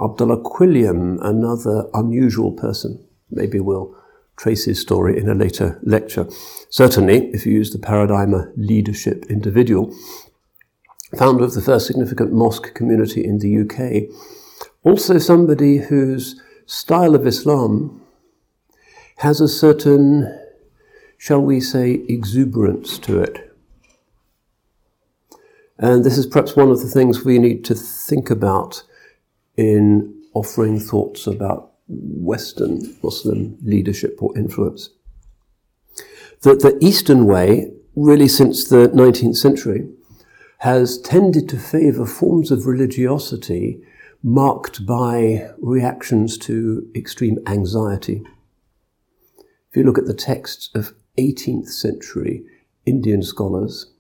Abdullah 0.02 0.44
Quilliam, 0.44 1.18
another 1.22 1.90
unusual 1.94 2.54
person, 2.54 3.04
maybe 3.30 3.60
we'll 3.60 3.98
trace 4.38 4.66
his 4.66 4.80
story 4.80 5.20
in 5.20 5.28
a 5.28 5.36
later 5.36 5.80
lecture. 5.84 6.28
Certainly, 6.70 7.32
if 7.34 7.46
you 7.46 7.54
use 7.54 7.72
the 7.72 7.80
paradigm 7.80 8.34
of 8.34 8.48
leadership 8.56 9.26
individual, 9.30 9.94
founder 11.18 11.44
of 11.44 11.54
the 11.54 11.62
first 11.62 11.88
significant 11.88 12.32
mosque 12.32 12.74
community 12.74 13.24
in 13.24 13.40
the 13.40 13.62
UK, 13.62 14.14
also 14.84 15.18
somebody 15.18 15.78
whose 15.78 16.42
style 16.66 17.16
of 17.16 17.26
Islam 17.26 18.02
has 19.18 19.42
a 19.42 19.48
certain, 19.48 20.40
shall 21.18 21.42
we 21.42 21.60
say, 21.60 22.04
exuberance 22.08 23.00
to 23.00 23.20
it. 23.20 23.56
And 25.80 26.04
this 26.04 26.18
is 26.18 26.26
perhaps 26.26 26.56
one 26.56 26.70
of 26.70 26.82
the 26.82 26.88
things 26.88 27.24
we 27.24 27.40
need 27.40 27.64
to 27.66 27.76
think 27.76 28.30
about 28.30 28.84
in 29.56 30.22
offering 30.34 30.80
thoughts 30.80 31.26
about 31.26 31.72
Western 31.88 32.98
Muslim 33.02 33.58
leadership 33.64 34.22
or 34.22 34.38
influence. 34.38 34.90
That 36.42 36.60
the 36.60 36.78
Eastern 36.82 37.26
way, 37.26 37.72
really 37.96 38.28
since 38.28 38.68
the 38.68 38.90
19th 38.90 39.38
century, 39.38 39.90
has 40.60 41.00
tended 41.00 41.48
to 41.50 41.58
favor 41.58 42.06
forms 42.06 42.52
of 42.52 42.66
religiosity 42.66 43.82
marked 44.24 44.86
by 44.86 45.50
reactions 45.60 46.38
to 46.38 46.90
extreme 46.96 47.38
anxiety. 47.48 48.24
If 49.70 49.76
you 49.76 49.84
look 49.84 49.98
at 49.98 50.06
the 50.06 50.14
texts 50.14 50.70
of 50.74 50.94
18th 51.18 51.70
century 51.70 52.44
Indian 52.86 53.22
scholars 53.22 53.92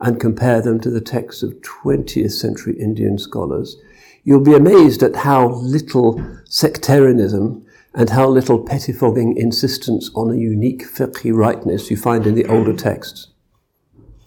and 0.00 0.20
compare 0.20 0.60
them 0.60 0.80
to 0.80 0.90
the 0.90 1.00
texts 1.00 1.42
of 1.42 1.60
20th 1.60 2.32
century 2.32 2.76
Indian 2.78 3.18
scholars, 3.18 3.76
you'll 4.24 4.40
be 4.40 4.54
amazed 4.54 5.02
at 5.02 5.14
how 5.16 5.48
little 5.50 6.20
sectarianism 6.44 7.64
and 7.94 8.10
how 8.10 8.28
little 8.28 8.64
pettifogging 8.64 9.36
insistence 9.36 10.10
on 10.14 10.30
a 10.30 10.36
unique 10.36 10.82
fiqhi 10.82 11.32
rightness 11.32 11.90
you 11.90 11.96
find 11.96 12.26
in 12.26 12.34
the 12.34 12.46
older 12.46 12.74
texts. 12.74 13.28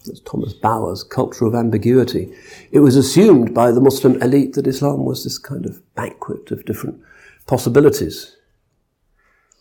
That's 0.05 0.21
Thomas 0.21 0.53
Bauer's 0.53 1.03
culture 1.03 1.45
of 1.45 1.55
ambiguity. 1.55 2.33
It 2.71 2.79
was 2.79 2.95
assumed 2.95 3.53
by 3.53 3.71
the 3.71 3.81
Muslim 3.81 4.21
elite 4.21 4.53
that 4.53 4.67
Islam 4.67 5.03
was 5.03 5.23
this 5.23 5.37
kind 5.37 5.65
of 5.65 5.81
banquet 5.95 6.49
of 6.51 6.63
different 6.63 7.01
possibilities. 7.45 8.37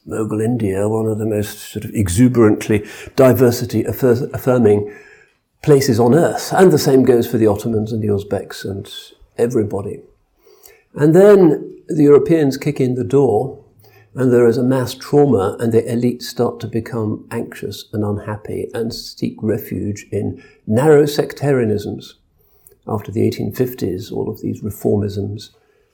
Mughal 0.07 0.45
India, 0.45 0.89
one 0.89 1.07
of 1.07 1.19
the 1.19 1.27
most 1.27 1.59
sort 1.59 1.85
of 1.85 1.93
exuberantly 1.93 2.87
diversity 3.17 3.83
affirming 3.83 4.95
places 5.65 5.99
on 5.99 6.15
earth. 6.15 6.53
And 6.53 6.71
the 6.71 6.79
same 6.79 7.03
goes 7.03 7.27
for 7.29 7.39
the 7.39 7.49
Ottomans 7.49 7.91
and 7.91 8.01
the 8.01 8.09
Uzbeks 8.09 8.65
and 8.65 8.89
everybody. 9.37 10.03
And 10.97 11.15
then 11.15 11.83
the 11.89 12.05
Europeans 12.05 12.57
kick 12.57 12.81
in 12.81 12.95
the 12.95 13.05
door 13.05 13.63
and 14.15 14.33
there 14.33 14.49
is 14.49 14.57
a 14.57 14.63
mass 14.63 14.95
trauma 14.95 15.55
and 15.61 15.71
the 15.71 15.83
elites 15.83 16.23
start 16.23 16.59
to 16.61 16.67
become 16.67 17.29
anxious 17.31 17.85
and 17.93 18.03
unhappy 18.03 18.71
and 18.73 18.95
seek 18.95 19.37
refuge 19.43 20.07
in 20.11 20.43
narrow 20.67 21.03
sectarianisms. 21.03 22.15
After 22.89 23.13
the 23.13 23.31
1850s, 23.31 24.11
all 24.11 24.31
of 24.31 24.41
these 24.41 24.63
reformisms 24.63 25.51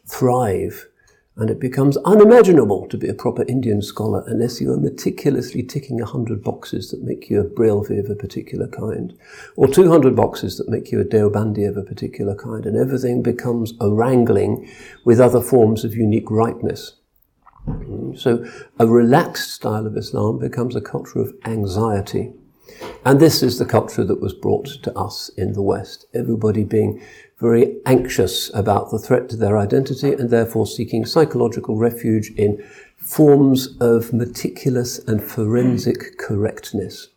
thrive 0.07 0.89
and 1.37 1.49
it 1.49 1.59
becomes 1.59 1.97
unimaginable 1.99 2.87
to 2.89 2.99
be 2.99 3.09
a 3.09 3.15
proper 3.15 3.45
Indian 3.49 3.81
scholar 3.81 4.23
unless 4.27 4.61
you 4.61 4.71
are 4.73 4.77
meticulously 4.77 5.63
ticking 5.63 5.99
100 5.99 6.43
boxes 6.43 6.91
that 6.91 7.03
make 7.03 7.31
you 7.31 7.41
a 7.41 7.45
Brelvi 7.45 7.99
of 7.99 8.11
a 8.11 8.15
particular 8.15 8.69
kind, 8.69 9.17
or 9.57 9.67
200 9.67 10.15
boxes 10.15 10.59
that 10.59 10.69
make 10.69 10.93
you 10.93 11.01
a 11.01 11.05
Deobandi 11.05 11.67
of 11.67 11.77
a 11.77 11.83
particular 11.83 12.35
kind, 12.35 12.67
and 12.67 12.77
everything 12.77 13.23
becomes 13.23 13.73
a 13.81 13.91
wrangling 13.91 14.69
with 15.05 15.21
other 15.21 15.41
forms 15.41 15.85
of 15.85 15.95
unique 15.95 16.31
rightness. 16.31 16.97
So 18.17 18.45
a 18.79 18.87
relaxed 18.87 19.53
style 19.53 19.87
of 19.87 19.97
Islam 19.97 20.39
becomes 20.39 20.77
a 20.77 20.81
culture 20.81 21.21
of 21.21 21.33
anxiety. 21.47 22.33
And 23.05 23.21
this 23.21 23.43
is 23.43 23.59
the 23.59 23.65
culture 23.65 24.05
that 24.05 24.21
was 24.21 24.35
brought 24.35 24.67
to 24.83 24.97
us 24.99 25.31
in 25.37 25.53
the 25.53 25.63
West. 25.63 26.07
Everybody 26.15 26.65
being 26.65 27.03
very 27.43 27.77
anxious 27.85 28.55
about 28.55 28.93
the 28.93 29.01
threat 29.01 29.29
to 29.29 29.37
their 29.37 29.59
identity 29.59 30.13
and 30.13 30.31
therefore 30.31 30.65
seeking 30.65 31.05
psychological 31.05 31.77
refuge 31.77 32.31
in 32.37 32.65
forms 32.97 33.77
of 33.81 34.13
meticulous 34.13 35.01
and 35.01 35.21
forensic 35.23 36.17
correctness. 36.19 37.09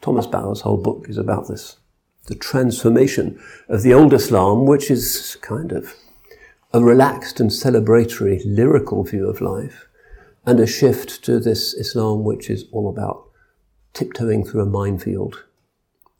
Thomas 0.00 0.26
Bauer's 0.26 0.62
whole 0.62 0.76
book 0.76 1.06
is 1.08 1.18
about 1.18 1.46
this. 1.46 1.76
The 2.26 2.34
transformation 2.34 3.40
of 3.68 3.82
the 3.82 3.94
old 3.94 4.12
Islam, 4.12 4.66
which 4.66 4.90
is 4.90 5.36
kind 5.40 5.70
of 5.70 5.94
a 6.72 6.82
relaxed 6.82 7.38
and 7.38 7.50
celebratory 7.50 8.42
lyrical 8.44 9.04
view 9.04 9.28
of 9.28 9.40
life, 9.40 9.86
and 10.44 10.58
a 10.58 10.66
shift 10.66 11.22
to 11.24 11.38
this 11.38 11.74
Islam 11.74 12.24
which 12.24 12.50
is 12.50 12.64
all 12.72 12.88
about 12.88 13.28
tiptoeing 13.92 14.44
through 14.44 14.62
a 14.62 14.66
minefield, 14.66 15.44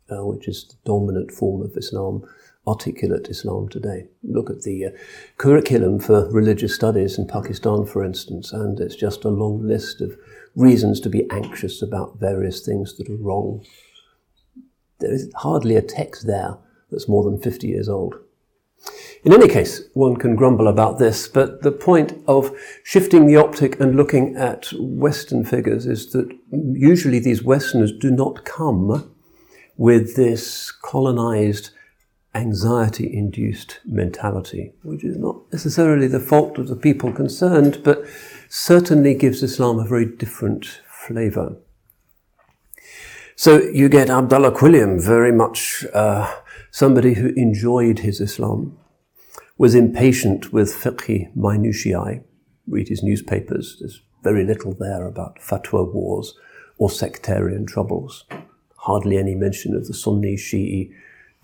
uh, 0.09 0.25
which 0.25 0.47
is 0.47 0.67
the 0.69 0.77
dominant 0.85 1.33
form 1.33 1.63
of 1.63 1.77
Islam, 1.77 2.25
articulate 2.67 3.29
Islam 3.29 3.69
today. 3.69 4.09
Look 4.23 4.51
at 4.51 4.63
the 4.63 4.87
uh, 4.87 4.91
curriculum 5.39 5.99
for 5.99 6.31
religious 6.31 6.75
studies 6.75 7.19
in 7.19 7.27
Pakistan, 7.27 7.87
for 7.87 8.05
instance, 8.05 8.53
and 8.53 8.79
it's 8.81 8.97
just 8.97 9.25
a 9.25 9.31
long 9.31 9.67
list 9.67 10.01
of 10.01 10.17
reasons 10.55 11.01
to 11.01 11.09
be 11.09 11.31
anxious 11.31 11.83
about 11.83 12.21
various 12.21 12.65
things 12.65 12.97
that 12.97 13.09
are 13.09 13.17
wrong. 13.17 13.65
There 14.99 15.13
is 15.13 15.33
hardly 15.37 15.77
a 15.77 15.83
text 15.83 16.27
there 16.27 16.59
that's 16.91 17.09
more 17.09 17.25
than 17.25 17.41
50 17.41 17.67
years 17.67 17.89
old. 17.89 18.17
In 19.23 19.35
any 19.35 19.49
case, 19.49 19.83
one 19.93 20.17
can 20.17 20.35
grumble 20.35 20.67
about 20.67 20.99
this, 20.99 21.29
but 21.29 21.63
the 21.63 21.73
point 21.73 22.15
of 22.27 22.57
shifting 22.85 23.27
the 23.27 23.37
optic 23.37 23.79
and 23.79 23.95
looking 23.95 24.35
at 24.37 24.73
Western 24.79 25.45
figures 25.45 25.87
is 25.87 26.13
that 26.13 26.35
usually 26.51 27.19
these 27.19 27.43
Westerners 27.43 27.93
do 27.93 28.11
not 28.11 28.47
come 28.47 29.13
with 29.77 30.17
this 30.17 30.71
colonized, 30.71 31.71
anxiety 32.35 33.13
induced 33.13 33.81
mentality, 33.85 34.73
which 34.83 35.05
is 35.05 35.17
not 35.17 35.41
necessarily 35.53 36.07
the 36.07 36.21
fault 36.21 36.59
of 36.59 36.69
the 36.69 36.77
people 36.77 37.13
concerned, 37.13 37.81
but 37.83 38.05
certainly 38.49 39.15
gives 39.15 39.43
Islam 39.43 39.79
a 39.79 39.87
very 39.87 40.07
different 40.07 40.67
flavor. 40.87 41.57
So 43.35 43.63
you 43.63 43.89
get 43.89 44.11
Abdullah 44.11 44.53
Quilliam, 44.53 45.03
very 45.03 45.33
much 45.33 45.85
uh, 45.95 46.33
somebody 46.71 47.15
who 47.15 47.29
enjoyed 47.37 48.01
his 48.01 48.21
Islam 48.21 48.77
was 49.57 49.75
impatient 49.75 50.53
with 50.53 50.75
fiqhi 50.75 51.35
minutiae. 51.35 52.23
Read 52.67 52.89
his 52.89 53.03
newspapers. 53.03 53.77
There's 53.81 54.03
very 54.23 54.45
little 54.45 54.73
there 54.73 55.07
about 55.07 55.39
fatwa 55.41 55.93
wars 55.93 56.35
or 56.79 56.91
sectarian 56.91 57.67
troubles. 57.67 58.25
Hardly 58.77 59.19
any 59.19 59.35
mention 59.35 59.75
of 59.75 59.87
the 59.87 59.95
Sunni 59.95 60.37
Shi'i 60.37 60.93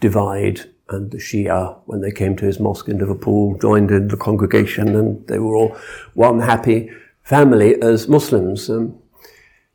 divide 0.01 0.71
and 0.89 1.11
the 1.11 1.19
Shia, 1.19 1.79
when 1.87 2.01
they 2.01 2.13
came 2.13 2.37
to 2.37 2.45
his 2.45 2.61
mosque 2.61 2.89
in 2.89 2.99
Liverpool, 2.99 3.59
joined 3.59 3.91
in 3.91 4.09
the 4.09 4.17
congregation 4.17 4.95
and 4.95 5.27
they 5.27 5.39
were 5.39 5.55
all 5.55 5.77
one 6.15 6.41
happy 6.41 6.91
family 7.23 7.81
as 7.83 8.09
Muslims. 8.09 8.71
Um, 8.71 8.99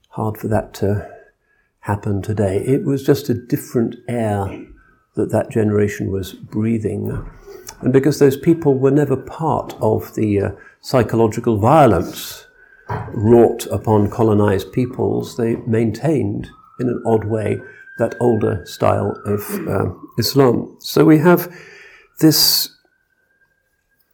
hard 0.09 0.37
for 0.37 0.47
that 0.47 0.73
to 0.75 1.09
happen 1.81 2.21
today. 2.21 2.57
It 2.65 2.83
was 2.85 3.03
just 3.03 3.29
a 3.29 3.33
different 3.33 3.95
air 4.07 4.65
that 5.15 5.31
that 5.31 5.49
generation 5.49 6.11
was 6.11 6.33
breathing. 6.33 7.25
And 7.81 7.91
because 7.91 8.19
those 8.19 8.37
people 8.37 8.75
were 8.75 8.91
never 8.91 9.17
part 9.17 9.75
of 9.81 10.15
the 10.15 10.39
uh, 10.39 10.51
psychological 10.79 11.57
violence 11.57 12.47
wrought 13.09 13.65
upon 13.67 14.09
colonized 14.09 14.71
peoples, 14.71 15.37
they 15.37 15.55
maintained, 15.67 16.49
in 16.79 16.87
an 16.87 17.01
odd 17.05 17.25
way, 17.25 17.59
that 17.97 18.15
older 18.19 18.65
style 18.65 19.11
of 19.25 19.67
uh, 19.67 19.93
Islam. 20.21 20.77
So 20.79 21.03
we 21.03 21.17
have 21.29 21.41
this 22.19 22.69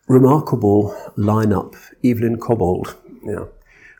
remarkable 0.07 0.95
lineup, 1.17 1.75
Evelyn 2.03 2.37
Cobbold, 2.37 2.95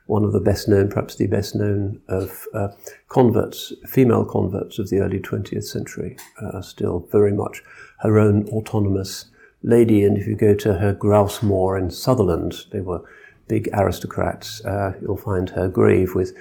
one 0.07 0.23
of 0.23 0.31
the 0.31 0.39
best 0.39 0.69
known, 0.69 0.87
perhaps 0.89 1.15
the 1.15 1.27
best 1.27 1.53
known 1.53 2.01
of 2.07 2.47
uh, 2.53 2.69
converts, 3.09 3.73
female 3.85 4.25
converts 4.25 4.79
of 4.79 4.89
the 4.89 4.99
early 4.99 5.19
20th 5.19 5.65
century, 5.65 6.17
uh, 6.41 6.61
still 6.61 7.07
very 7.11 7.33
much 7.33 7.61
her 7.99 8.17
own 8.17 8.47
autonomous 8.49 9.25
lady, 9.63 10.05
and 10.05 10.17
if 10.17 10.25
you 10.27 10.35
go 10.35 10.53
to 10.55 10.75
her 10.75 10.93
grouse 10.93 11.43
moor 11.43 11.77
in 11.77 11.91
Sutherland, 11.91 12.53
they 12.71 12.79
were 12.79 13.01
big 13.49 13.69
aristocrats, 13.73 14.63
uh, 14.63 14.93
you'll 15.01 15.17
find 15.17 15.49
her 15.51 15.67
grave 15.67 16.15
with 16.15 16.32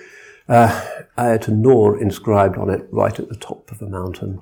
uh, 0.49 0.71
Nur 1.49 2.01
inscribed 2.01 2.57
on 2.57 2.71
it 2.71 2.87
right 2.93 3.19
at 3.19 3.29
the 3.29 3.37
top 3.37 3.73
of 3.73 3.83
a 3.83 3.88
mountain 3.88 4.41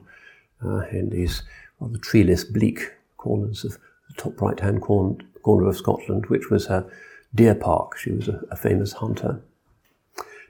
Uh, 0.65 0.87
in 0.89 1.11
these 1.11 1.43
rather 1.81 1.99
treeless, 1.99 2.45
bleak 2.45 2.93
corners 3.17 3.65
of 3.65 3.73
the 4.09 4.15
top 4.17 4.41
right 4.41 4.59
hand 4.61 4.81
corner, 4.81 5.69
of 5.69 5.77
Scotland, 5.77 6.27
which 6.27 6.49
was 6.49 6.67
her 6.67 6.91
deer 7.35 7.55
park. 7.55 7.99
She 7.99 8.11
was 8.11 8.29
a, 8.29 8.41
a 8.51 8.57
famous 8.57 8.95
hunter. 8.95 9.43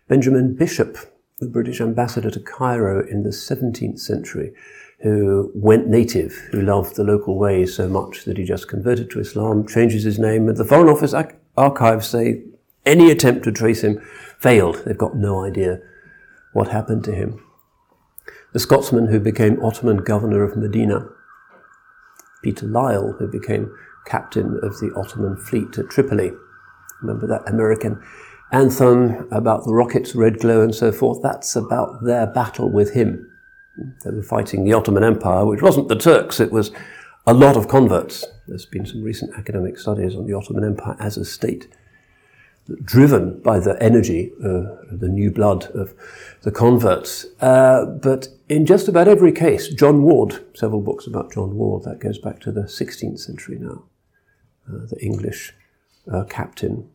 Benjamin 0.06 0.54
Bishop, 0.54 0.96
the 1.40 1.48
British 1.48 1.80
ambassador 1.80 2.30
to 2.30 2.38
Cairo 2.38 3.04
in 3.06 3.24
the 3.24 3.30
17th 3.30 3.98
century, 3.98 4.52
who 5.00 5.50
went 5.54 5.88
native, 5.88 6.32
who 6.52 6.62
loved 6.62 6.94
the 6.94 7.04
local 7.04 7.36
ways 7.36 7.74
so 7.74 7.88
much 7.88 8.24
that 8.24 8.38
he 8.38 8.44
just 8.44 8.68
converted 8.68 9.10
to 9.10 9.20
Islam, 9.20 9.66
changes 9.66 10.04
his 10.04 10.18
name, 10.18 10.48
and 10.48 10.56
the 10.56 10.64
Foreign 10.64 10.88
Office 10.88 11.14
archives 11.56 12.06
say 12.06 12.42
any 12.86 13.10
attempt 13.10 13.44
to 13.44 13.52
trace 13.52 13.82
him 13.82 14.00
failed. 14.38 14.82
They've 14.84 14.96
got 14.96 15.16
no 15.16 15.44
idea 15.44 15.80
what 16.52 16.68
happened 16.68 17.04
to 17.04 17.12
him. 17.12 17.42
The 18.54 18.60
Scotsman 18.60 19.08
who 19.08 19.18
became 19.18 19.60
Ottoman 19.64 19.96
governor 19.96 20.44
of 20.44 20.56
Medina, 20.56 21.08
Peter 22.44 22.66
Lisle, 22.66 23.16
who 23.18 23.26
became 23.26 23.76
captain 24.06 24.60
of 24.62 24.78
the 24.78 24.92
Ottoman 24.94 25.36
fleet 25.36 25.76
at 25.76 25.90
Tripoli. 25.90 26.30
Remember 27.02 27.26
that 27.26 27.52
American 27.52 28.00
anthem 28.52 29.26
about 29.32 29.64
the 29.64 29.74
rockets, 29.74 30.14
red 30.14 30.38
glow, 30.38 30.62
and 30.62 30.72
so 30.72 30.92
forth? 30.92 31.20
That's 31.20 31.56
about 31.56 32.04
their 32.04 32.28
battle 32.28 32.70
with 32.70 32.92
him. 32.92 33.28
They 34.04 34.12
were 34.12 34.22
fighting 34.22 34.62
the 34.62 34.74
Ottoman 34.74 35.02
Empire, 35.02 35.44
which 35.44 35.60
wasn't 35.60 35.88
the 35.88 35.98
Turks, 35.98 36.38
it 36.38 36.52
was 36.52 36.70
a 37.26 37.34
lot 37.34 37.56
of 37.56 37.66
converts. 37.66 38.24
There's 38.46 38.66
been 38.66 38.86
some 38.86 39.02
recent 39.02 39.36
academic 39.36 39.80
studies 39.80 40.14
on 40.14 40.26
the 40.28 40.34
Ottoman 40.34 40.62
Empire 40.62 40.94
as 41.00 41.16
a 41.16 41.24
state, 41.24 41.66
driven 42.82 43.40
by 43.40 43.58
the 43.58 43.80
energy, 43.82 44.32
uh, 44.42 44.76
the 44.90 45.08
new 45.08 45.30
blood 45.30 45.66
of 45.74 45.94
the 46.42 46.50
converts. 46.50 47.26
Uh, 47.40 47.84
but 47.84 48.28
in 48.48 48.64
just 48.64 48.88
about 48.88 49.08
every 49.08 49.32
case, 49.32 49.68
John 49.68 50.02
Ward, 50.02 50.44
several 50.54 50.80
books 50.80 51.06
about 51.06 51.32
John 51.32 51.56
Ward, 51.56 51.84
that 51.84 52.00
goes 52.00 52.18
back 52.18 52.40
to 52.40 52.52
the 52.52 52.62
16th 52.62 53.18
century 53.18 53.58
now, 53.58 53.84
uh, 54.68 54.86
the 54.88 54.98
English 55.00 55.52
uh, 56.10 56.24
captain 56.24 56.88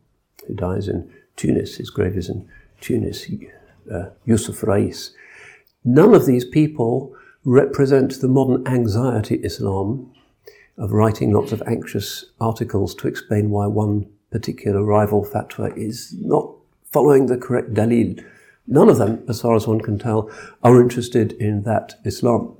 who 0.46 0.54
dies 0.54 0.88
in 0.88 1.10
Tunis, 1.36 1.76
his 1.76 1.90
grave 1.90 2.16
is 2.16 2.28
in 2.28 2.48
Tunis, 2.80 3.30
uh, 3.92 4.10
Yusuf 4.24 4.62
Rais. 4.62 5.12
None 5.84 6.14
of 6.14 6.26
these 6.26 6.44
people 6.44 7.14
represent 7.44 8.20
the 8.20 8.28
modern 8.28 8.66
anxiety 8.66 9.36
Islam 9.36 10.12
of 10.76 10.92
writing 10.92 11.32
lots 11.32 11.52
of 11.52 11.62
anxious 11.66 12.24
articles 12.40 12.94
to 12.96 13.08
explain 13.08 13.50
why 13.50 13.66
one 13.66 14.06
particular 14.30 14.82
rival 14.82 15.24
fatwa 15.24 15.76
is 15.76 16.14
not 16.20 16.54
following 16.90 17.26
the 17.26 17.36
correct 17.36 17.74
dalil. 17.74 18.24
None 18.66 18.88
of 18.88 18.98
them, 18.98 19.24
as 19.28 19.40
far 19.40 19.56
as 19.56 19.66
one 19.66 19.80
can 19.80 19.98
tell, 19.98 20.30
are 20.62 20.80
interested 20.80 21.32
in 21.32 21.62
that 21.64 21.94
Islam. 22.04 22.56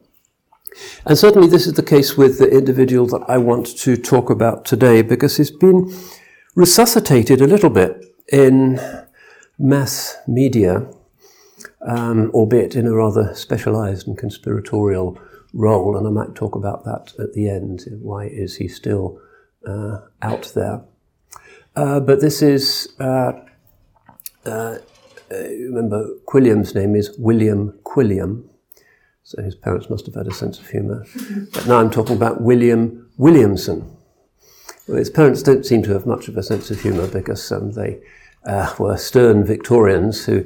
And 1.05 1.19
certainly 1.19 1.49
this 1.49 1.67
is 1.67 1.75
the 1.75 1.83
case 1.83 2.17
with 2.17 2.39
the 2.39 2.49
individual 2.49 3.07
that 3.09 3.25
I 3.29 3.39
want 3.39 3.67
to 3.79 3.97
talk 3.97 4.31
about 4.31 4.65
today 4.65 5.03
because 5.03 5.37
he's 5.37 5.51
been 5.51 5.93
resuscitated 6.55 7.41
a 7.41 7.47
little 7.47 7.71
bit 7.71 8.05
in 8.33 8.81
mass 9.59 10.17
media 10.27 10.87
um, 11.87 12.31
albeit 12.35 12.77
in 12.77 12.87
a 12.87 12.95
rather 12.95 13.35
specialized 13.35 14.07
and 14.07 14.17
conspiratorial 14.19 15.19
role. 15.53 15.97
And 15.97 16.07
I 16.07 16.11
might 16.11 16.35
talk 16.35 16.55
about 16.55 16.85
that 16.85 17.13
at 17.19 17.33
the 17.33 17.49
end. 17.49 17.85
Why 18.01 18.27
is 18.27 18.57
he 18.57 18.69
still 18.69 19.21
uh, 19.67 20.01
out 20.23 20.53
there? 20.55 20.83
Uh, 21.77 22.01
but 22.01 22.21
this 22.21 22.43
is, 22.43 22.93
uh, 22.99 23.33
uh 24.45 24.79
remember, 25.31 26.09
Quilliam's 26.27 26.75
name 26.75 26.97
is 26.97 27.17
William 27.19 27.79
Quilliam. 27.85 28.45
So 29.23 29.43
his 29.43 29.55
parents 29.55 29.89
must 29.89 30.07
have 30.07 30.17
had 30.17 30.27
a 30.27 30.35
sense 30.35 30.59
of 30.59 30.69
humour. 30.69 31.07
but 31.53 31.67
now 31.67 31.79
I'm 31.79 31.91
talking 31.91 32.17
about 32.17 32.41
William 32.41 33.09
Williamson. 33.17 33.97
Well, 34.89 34.99
his 34.99 35.11
parents 35.11 35.43
don't 35.43 35.65
seem 35.65 35.83
to 35.85 35.93
have 35.93 36.05
much 36.05 36.27
of 36.27 36.37
a 36.37 36.43
sense 36.43 36.71
of 36.71 36.81
humour 36.81 37.07
because 37.07 37.53
um, 37.53 37.73
they 37.73 38.01
uh, 38.45 38.75
were 38.79 38.97
stern 38.97 39.45
Victorians 39.45 40.25
who 40.25 40.45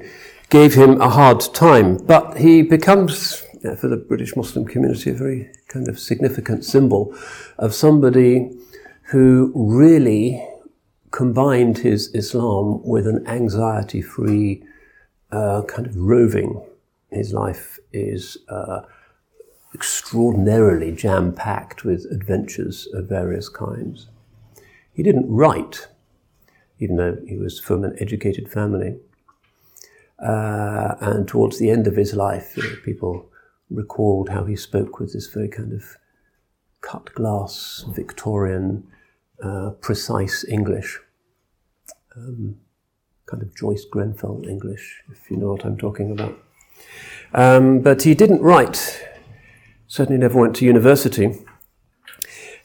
gave 0.50 0.74
him 0.74 1.00
a 1.00 1.08
hard 1.08 1.40
time. 1.54 1.96
But 1.96 2.36
he 2.36 2.60
becomes, 2.60 3.42
for 3.78 3.88
the 3.88 3.96
British 3.96 4.36
Muslim 4.36 4.66
community, 4.66 5.10
a 5.10 5.14
very 5.14 5.50
kind 5.68 5.88
of 5.88 5.98
significant 5.98 6.64
symbol 6.64 7.16
of 7.58 7.74
somebody 7.74 8.50
who 9.04 9.50
really 9.54 10.46
combined 11.14 11.78
his 11.78 12.12
Islam 12.12 12.80
with 12.82 13.06
an 13.06 13.24
anxiety 13.28 14.02
free 14.02 14.64
uh, 15.30 15.62
kind 15.62 15.86
of 15.86 15.96
roving. 15.96 16.60
His 17.10 17.32
life 17.32 17.78
is 17.92 18.36
uh, 18.48 18.80
extraordinarily 19.72 20.90
jam 20.90 21.32
packed 21.32 21.84
with 21.84 22.04
adventures 22.10 22.88
of 22.92 23.08
various 23.08 23.48
kinds. 23.48 24.08
He 24.92 25.04
didn't 25.04 25.30
write, 25.30 25.86
even 26.80 26.96
though 26.96 27.18
he 27.28 27.36
was 27.36 27.60
from 27.60 27.84
an 27.84 27.94
educated 28.00 28.50
family. 28.50 28.96
Uh, 30.18 30.96
and 31.00 31.28
towards 31.28 31.60
the 31.60 31.70
end 31.70 31.86
of 31.86 31.94
his 31.94 32.14
life, 32.14 32.56
you 32.56 32.64
know, 32.64 32.76
people 32.84 33.26
recalled 33.70 34.30
how 34.30 34.46
he 34.46 34.56
spoke 34.56 34.98
with 34.98 35.12
this 35.12 35.28
very 35.28 35.48
kind 35.48 35.72
of 35.72 35.96
cut 36.80 37.14
glass 37.14 37.84
Victorian 37.94 38.84
uh, 39.42 39.70
precise 39.80 40.44
English, 40.48 40.98
um, 42.16 42.56
kind 43.26 43.42
of 43.42 43.54
Joyce 43.56 43.84
Grenfell 43.84 44.42
English, 44.48 45.02
if 45.10 45.30
you 45.30 45.36
know 45.36 45.48
what 45.48 45.64
I'm 45.64 45.76
talking 45.76 46.10
about. 46.10 46.38
Um, 47.32 47.80
but 47.80 48.02
he 48.02 48.14
didn't 48.14 48.42
write, 48.42 49.04
certainly 49.86 50.20
never 50.20 50.38
went 50.38 50.56
to 50.56 50.64
university. 50.64 51.44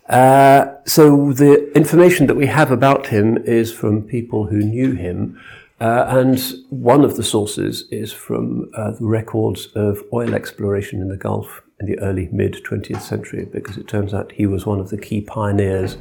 Uh, 0.08 0.74
so 0.86 1.32
the 1.34 1.72
information 1.74 2.28
that 2.28 2.36
we 2.36 2.48
have 2.48 2.72
about 2.72 3.08
him 3.08 3.38
is 3.38 3.72
from 3.72 4.04
people 4.04 4.48
who 4.48 4.58
knew 4.58 4.94
him, 4.94 5.40
uh, 5.80 6.06
and 6.10 6.40
one 6.70 7.06
of 7.06 7.16
the 7.16 7.24
sources 7.24 7.88
is 7.92 8.12
from 8.12 8.70
uh, 8.76 8.92
the 8.92 9.06
records 9.06 9.68
of 9.76 10.04
oil 10.12 10.34
exploration 10.34 11.02
in 11.02 11.08
the 11.08 11.18
Gulf 11.18 11.62
in 11.80 11.86
the 11.86 12.00
early 12.00 12.30
mid 12.32 12.64
20th 12.64 13.02
century, 13.02 13.46
because 13.46 13.78
it 13.78 13.88
turns 13.88 14.14
out 14.14 14.32
he 14.34 14.46
was 14.46 14.66
one 14.66 14.80
of 14.80 14.90
the 14.90 14.98
key 14.98 15.22
pioneers 15.22 15.98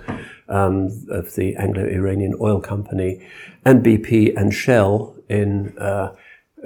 um, 0.48 1.06
of 1.10 1.34
the 1.34 1.54
Anglo-Iranian 1.56 2.34
Oil 2.40 2.60
Company 2.60 3.26
and 3.64 3.84
BP 3.84 4.36
and 4.36 4.52
Shell 4.52 5.14
in 5.28 5.76
uh, 5.78 6.14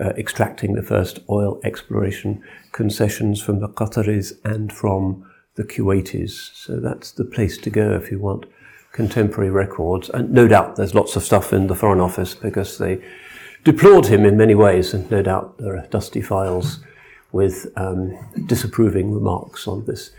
uh, 0.01 0.11
extracting 0.17 0.75
the 0.75 0.83
first 0.83 1.19
oil 1.29 1.61
exploration 1.65 2.43
concessions 2.73 3.43
from 3.43 3.61
the 3.61 3.69
Qataris 3.69 4.33
and 4.45 4.73
from 4.73 5.29
the 5.55 5.65
Kuwaitis. 5.65 6.55
So 6.55 6.81
that's 6.81 7.13
the 7.13 7.25
place 7.25 7.59
to 7.59 7.71
go 7.71 7.93
if 7.93 8.11
you 8.11 8.19
want 8.19 8.47
contemporary 8.93 9.51
records. 9.51 10.09
And 10.11 10.31
no 10.31 10.49
doubt 10.49 10.77
there's 10.77 10.95
lots 10.95 11.17
of 11.17 11.23
stuff 11.23 11.53
in 11.53 11.67
the 11.67 11.75
Foreign 11.75 12.01
Office 12.01 12.35
because 12.35 12.79
they 12.79 13.03
deplored 13.65 14.07
him 14.07 14.25
in 14.25 14.37
many 14.37 14.55
ways, 14.55 14.93
and 14.93 15.11
no 15.11 15.23
doubt 15.23 15.59
there 15.59 15.77
are 15.77 15.87
dusty 15.89 16.21
files 16.21 16.81
with 17.33 17.67
um, 17.77 18.17
disapproving 18.47 19.13
remarks 19.13 19.67
on 19.67 19.85
this 19.87 20.11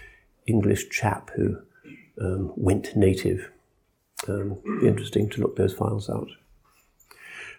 English 0.47 0.89
chap 0.89 1.31
who 1.35 1.57
um, 2.19 2.51
went 2.55 2.95
native. 2.95 3.51
Um, 4.27 4.57
interesting 4.81 5.29
to 5.31 5.41
look 5.41 5.55
those 5.55 5.73
files 5.73 6.09
out. 6.09 6.29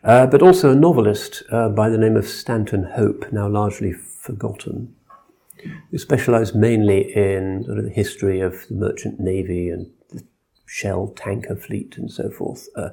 Uh, 0.03 0.27
but 0.27 0.43
also 0.43 0.73
a 0.73 0.75
novelist 0.75 1.43
uh, 1.51 1.69
by 1.69 1.89
the 1.89 1.99
name 1.99 2.17
of 2.17 2.29
Stanton 2.29 2.85
Hope, 2.85 3.33
now 3.33 3.49
largely 3.49 3.93
forgotten 3.93 4.95
who 5.91 5.99
specialised 5.99 6.55
mainly 6.55 7.15
in 7.15 7.65
sort 7.65 7.79
of 7.79 7.85
the 7.85 7.91
history 7.91 8.41
of 8.41 8.67
the 8.69 8.75
merchant 8.75 9.21
navy 9.21 9.69
and 9.69 9.91
shell 10.67 11.13
tanker 11.17 11.57
fleet 11.57 11.97
and 11.97 12.11
so 12.11 12.31
forth, 12.31 12.69
uh, 12.77 12.91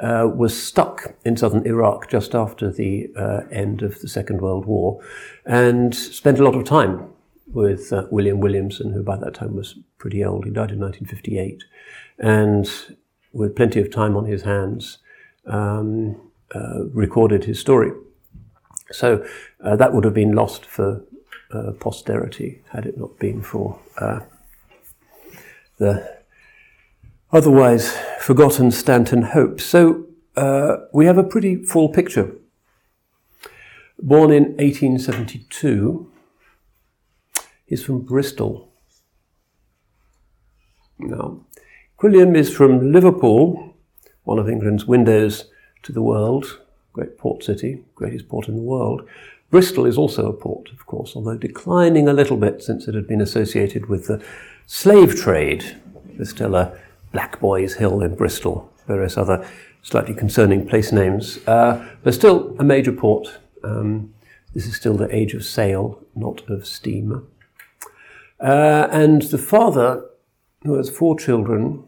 uh, 0.00 0.28
was 0.34 0.60
stuck 0.60 1.14
in 1.24 1.36
southern 1.36 1.66
Iraq 1.66 2.08
just 2.08 2.34
after 2.34 2.70
the 2.70 3.10
uh, 3.16 3.42
end 3.50 3.82
of 3.82 4.00
the 4.00 4.08
Second 4.08 4.40
World 4.40 4.66
War 4.66 5.00
and 5.44 5.94
spent 5.94 6.38
a 6.38 6.44
lot 6.44 6.54
of 6.54 6.64
time 6.64 7.08
with 7.52 7.92
uh, 7.92 8.06
William 8.10 8.40
Williamson, 8.40 8.92
who 8.92 9.02
by 9.02 9.16
that 9.16 9.34
time 9.34 9.54
was 9.54 9.76
pretty 9.98 10.24
old. 10.24 10.44
He 10.44 10.50
died 10.50 10.72
in 10.72 10.80
1958. 10.80 11.62
And 12.18 12.68
with 13.32 13.54
plenty 13.54 13.80
of 13.80 13.90
time 13.90 14.16
on 14.16 14.24
his 14.24 14.42
hands, 14.42 14.98
um, 15.46 16.20
uh, 16.54 16.84
recorded 16.92 17.44
his 17.44 17.60
story. 17.60 17.92
So 18.90 19.24
uh, 19.62 19.76
that 19.76 19.92
would 19.92 20.04
have 20.04 20.14
been 20.14 20.32
lost 20.32 20.64
for 20.64 21.04
posterity 21.78 22.60
had 22.70 22.84
it 22.84 22.98
not 22.98 23.16
been 23.20 23.40
for 23.40 23.78
the 25.78 26.23
otherwise 27.34 27.96
forgotten 28.20 28.70
Stanton 28.70 29.22
Hope. 29.22 29.60
So 29.60 30.06
uh, 30.36 30.76
we 30.92 31.06
have 31.06 31.18
a 31.18 31.24
pretty 31.24 31.56
full 31.64 31.88
picture. 31.88 32.32
Born 34.00 34.32
in 34.32 34.44
1872, 34.56 36.10
he's 37.66 37.84
from 37.84 38.00
Bristol. 38.02 38.72
Now, 40.98 41.40
Quilliam 41.98 42.36
is 42.36 42.54
from 42.54 42.92
Liverpool, 42.92 43.74
one 44.22 44.38
of 44.38 44.48
England's 44.48 44.86
windows 44.86 45.46
to 45.82 45.92
the 45.92 46.02
world, 46.02 46.60
great 46.92 47.18
port 47.18 47.42
city, 47.42 47.84
greatest 47.96 48.28
port 48.28 48.46
in 48.48 48.54
the 48.54 48.62
world. 48.62 49.08
Bristol 49.50 49.86
is 49.86 49.98
also 49.98 50.28
a 50.28 50.32
port, 50.32 50.70
of 50.70 50.86
course, 50.86 51.14
although 51.16 51.36
declining 51.36 52.08
a 52.08 52.12
little 52.12 52.36
bit 52.36 52.62
since 52.62 52.86
it 52.86 52.94
had 52.94 53.08
been 53.08 53.20
associated 53.20 53.86
with 53.86 54.06
the 54.06 54.22
slave 54.66 55.16
trade. 55.16 55.80
There's 56.16 56.30
still 56.30 56.54
a 56.54 56.78
Black 57.14 57.40
Boys 57.40 57.74
Hill 57.74 58.02
in 58.02 58.16
Bristol, 58.16 58.70
various 58.86 59.16
other 59.16 59.48
slightly 59.82 60.14
concerning 60.14 60.66
place 60.66 60.90
names. 60.92 61.38
Uh, 61.46 61.88
but 62.02 62.12
still 62.12 62.54
a 62.58 62.64
major 62.64 62.92
port. 62.92 63.38
Um, 63.62 64.12
this 64.52 64.66
is 64.66 64.74
still 64.74 64.96
the 64.96 65.14
age 65.14 65.32
of 65.32 65.44
sail, 65.44 66.02
not 66.16 66.42
of 66.50 66.66
steam. 66.66 67.26
Uh, 68.40 68.88
and 68.90 69.22
the 69.22 69.38
father, 69.38 70.04
who 70.64 70.74
has 70.74 70.90
four 70.90 71.16
children, 71.16 71.84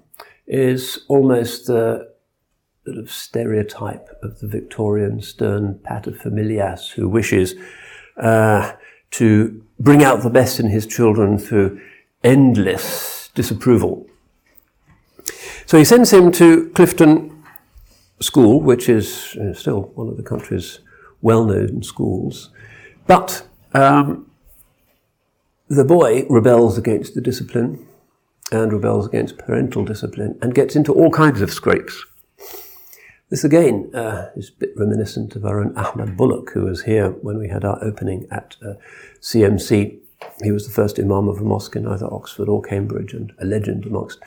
is 0.46 1.04
almost 1.08 1.66
the 1.66 2.08
sort 2.84 2.98
of 2.98 3.10
stereotype 3.10 4.08
of 4.22 4.38
the 4.38 4.46
Victorian 4.46 5.20
stern 5.20 5.80
paterfamilias 5.82 6.92
who 6.92 7.08
wishes 7.08 7.56
uh, 8.16 8.72
to 9.10 9.64
bring 9.80 10.04
out 10.04 10.22
the 10.22 10.30
best 10.30 10.60
in 10.60 10.68
his 10.68 10.86
children 10.86 11.36
through 11.36 11.80
endless 12.22 13.28
disapproval. 13.34 14.06
So 15.66 15.78
he 15.78 15.84
sends 15.84 16.12
him 16.12 16.30
to 16.32 16.70
Clifton 16.70 17.44
School, 18.20 18.60
which 18.60 18.88
is 18.88 19.36
uh, 19.36 19.52
still 19.52 19.92
one 19.94 20.08
of 20.08 20.16
the 20.16 20.22
country's 20.22 20.80
well-known 21.22 21.82
schools, 21.82 22.50
but 23.06 23.46
um, 23.74 24.30
the 25.68 25.84
boy 25.84 26.24
rebels 26.30 26.78
against 26.78 27.14
the 27.14 27.20
discipline 27.20 27.86
and 28.52 28.72
rebels 28.72 29.06
against 29.06 29.38
parental 29.38 29.84
discipline 29.84 30.38
and 30.40 30.54
gets 30.54 30.76
into 30.76 30.92
all 30.92 31.10
kinds 31.10 31.40
of 31.40 31.52
scrapes. 31.52 32.04
This 33.28 33.42
again 33.42 33.90
uh, 33.92 34.30
is 34.36 34.50
a 34.50 34.60
bit 34.60 34.72
reminiscent 34.76 35.34
of 35.34 35.44
our 35.44 35.60
own 35.60 35.76
Ahmad 35.76 36.16
Bullock, 36.16 36.52
who 36.52 36.64
was 36.64 36.84
here 36.84 37.10
when 37.10 37.38
we 37.38 37.48
had 37.48 37.64
our 37.64 37.82
opening 37.82 38.28
at 38.30 38.56
uh, 38.64 38.74
CMC. 39.20 39.98
He 40.42 40.52
was 40.52 40.66
the 40.66 40.72
first 40.72 41.00
Imam 41.00 41.28
of 41.28 41.38
a 41.38 41.44
mosque 41.44 41.74
in 41.74 41.88
either 41.88 42.06
Oxford 42.06 42.48
or 42.48 42.62
Cambridge 42.62 43.12
and 43.12 43.32
a 43.40 43.44
legend 43.44 43.84
amongst 43.84 44.20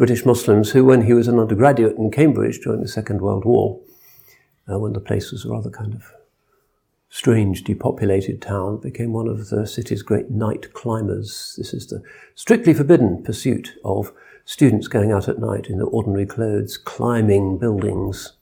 British 0.00 0.24
Muslims 0.24 0.70
who, 0.70 0.82
when 0.82 1.02
he 1.02 1.12
was 1.12 1.28
an 1.28 1.38
undergraduate 1.38 1.98
in 1.98 2.10
Cambridge 2.10 2.60
during 2.60 2.80
the 2.80 2.88
Second 2.88 3.20
World 3.20 3.44
War, 3.44 3.78
uh, 4.66 4.78
when 4.78 4.94
the 4.94 4.98
place 4.98 5.30
was 5.30 5.44
a 5.44 5.50
rather 5.50 5.68
kind 5.68 5.92
of 5.92 6.14
strange, 7.10 7.64
depopulated 7.64 8.40
town, 8.40 8.80
became 8.80 9.12
one 9.12 9.28
of 9.28 9.50
the 9.50 9.66
city's 9.66 10.00
great 10.00 10.30
night 10.30 10.72
climbers. 10.72 11.54
This 11.58 11.74
is 11.74 11.88
the 11.88 12.02
strictly 12.34 12.72
forbidden 12.72 13.22
pursuit 13.22 13.74
of 13.84 14.10
students 14.46 14.88
going 14.88 15.12
out 15.12 15.28
at 15.28 15.38
night 15.38 15.66
in 15.66 15.76
their 15.76 15.86
ordinary 15.86 16.24
clothes, 16.24 16.78
climbing 16.78 17.58
buildings, 17.58 18.32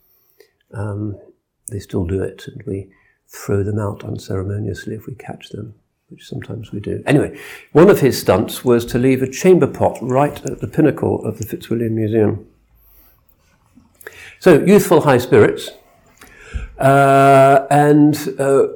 um, 0.73 1.19
they 1.73 1.81
still 1.81 2.05
do 2.05 2.23
it, 2.23 2.47
and 2.47 2.63
we 2.69 2.89
throw 3.27 3.65
them 3.65 3.81
out 3.81 4.05
unceremoniously 4.05 4.95
if 4.95 5.09
we 5.09 5.17
catch 5.17 5.49
them, 5.49 5.75
which 6.09 6.27
sometimes 6.27 6.73
we 6.73 6.81
do. 6.81 7.03
Anyway, 7.07 7.39
one 7.73 7.91
of 7.91 8.01
his 8.01 8.19
stunts 8.19 8.65
was 8.65 8.85
to 8.87 8.99
leave 8.99 9.23
a 9.23 9.31
chamber 9.31 9.67
pot 9.67 9.99
right 10.01 10.45
at 10.47 10.61
the 10.61 10.67
pinnacle 10.67 11.25
of 11.25 11.39
the 11.39 11.45
Fitzwilliam 11.45 11.95
Museum. 11.95 12.47
So, 14.39 14.65
youthful 14.65 15.03
high 15.03 15.19
spirits. 15.19 15.71
Uh, 16.79 17.67
and 17.71 18.35
uh, 18.39 18.69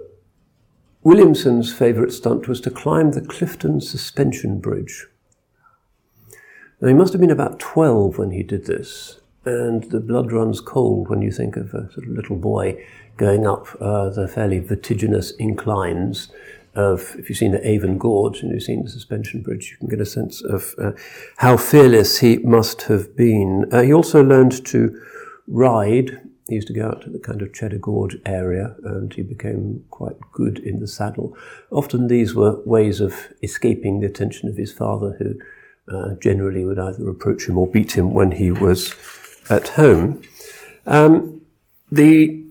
Williamson's 1.02 1.72
favourite 1.72 2.12
stunt 2.12 2.48
was 2.48 2.60
to 2.62 2.70
climb 2.70 3.12
the 3.12 3.22
Clifton 3.22 3.80
Suspension 3.80 4.58
Bridge. 4.58 5.06
Now, 6.80 6.88
he 6.88 6.94
must 6.94 7.12
have 7.12 7.20
been 7.20 7.30
about 7.30 7.60
12 7.60 8.18
when 8.18 8.32
he 8.32 8.42
did 8.42 8.66
this 8.66 9.20
and 9.44 9.84
the 9.84 10.00
blood 10.00 10.32
runs 10.32 10.60
cold 10.60 11.08
when 11.08 11.22
you 11.22 11.30
think 11.30 11.56
of 11.56 11.74
a 11.74 11.90
sort 11.92 12.06
of 12.06 12.12
little 12.12 12.36
boy 12.36 12.84
going 13.16 13.46
up 13.46 13.66
uh, 13.80 14.08
the 14.10 14.28
fairly 14.28 14.58
vertiginous 14.58 15.32
inclines 15.32 16.28
of, 16.74 17.14
if 17.18 17.28
you've 17.28 17.38
seen 17.38 17.52
the 17.52 17.66
Avon 17.66 17.98
Gorge 17.98 18.40
and 18.40 18.50
you've 18.50 18.62
seen 18.62 18.82
the 18.82 18.90
suspension 18.90 19.42
bridge, 19.42 19.70
you 19.70 19.76
can 19.76 19.88
get 19.88 20.00
a 20.00 20.06
sense 20.06 20.42
of 20.42 20.74
uh, 20.78 20.92
how 21.36 21.56
fearless 21.56 22.18
he 22.18 22.38
must 22.38 22.82
have 22.82 23.16
been. 23.16 23.66
Uh, 23.72 23.82
he 23.82 23.92
also 23.92 24.22
learned 24.22 24.64
to 24.66 25.00
ride. 25.46 26.20
He 26.48 26.56
used 26.56 26.68
to 26.68 26.74
go 26.74 26.88
out 26.88 27.02
to 27.02 27.10
the 27.10 27.18
kind 27.18 27.42
of 27.42 27.52
Cheddar 27.52 27.78
Gorge 27.78 28.16
area 28.26 28.74
and 28.84 29.12
he 29.12 29.22
became 29.22 29.84
quite 29.90 30.16
good 30.32 30.58
in 30.58 30.80
the 30.80 30.88
saddle. 30.88 31.36
Often 31.70 32.08
these 32.08 32.34
were 32.34 32.60
ways 32.64 33.00
of 33.00 33.28
escaping 33.42 34.00
the 34.00 34.06
attention 34.06 34.48
of 34.48 34.56
his 34.56 34.72
father, 34.72 35.16
who 35.18 35.94
uh, 35.94 36.14
generally 36.20 36.64
would 36.64 36.78
either 36.78 37.02
reproach 37.04 37.48
him 37.48 37.58
or 37.58 37.66
beat 37.66 37.92
him 37.92 38.12
when 38.12 38.32
he 38.32 38.50
was 38.50 38.94
at 39.50 39.68
home. 39.68 40.22
Um, 40.86 41.42
the 41.90 42.41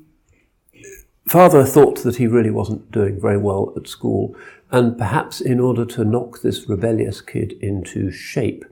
father 1.31 1.63
thought 1.63 2.03
that 2.03 2.17
he 2.17 2.27
really 2.27 2.49
wasn't 2.49 2.91
doing 2.91 3.17
very 3.17 3.37
well 3.37 3.71
at 3.77 3.87
school, 3.87 4.35
and 4.69 4.97
perhaps 4.97 5.39
in 5.39 5.61
order 5.61 5.85
to 5.85 6.03
knock 6.03 6.41
this 6.41 6.67
rebellious 6.67 7.21
kid 7.21 7.53
into 7.61 8.11
shape, 8.11 8.65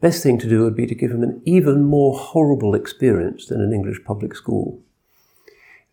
best 0.00 0.20
thing 0.20 0.36
to 0.36 0.48
do 0.48 0.64
would 0.64 0.74
be 0.74 0.84
to 0.84 0.96
give 0.96 1.12
him 1.12 1.22
an 1.22 1.40
even 1.44 1.84
more 1.84 2.18
horrible 2.18 2.74
experience 2.74 3.46
than 3.46 3.60
an 3.60 3.72
English 3.72 4.02
public 4.04 4.34
school, 4.34 4.80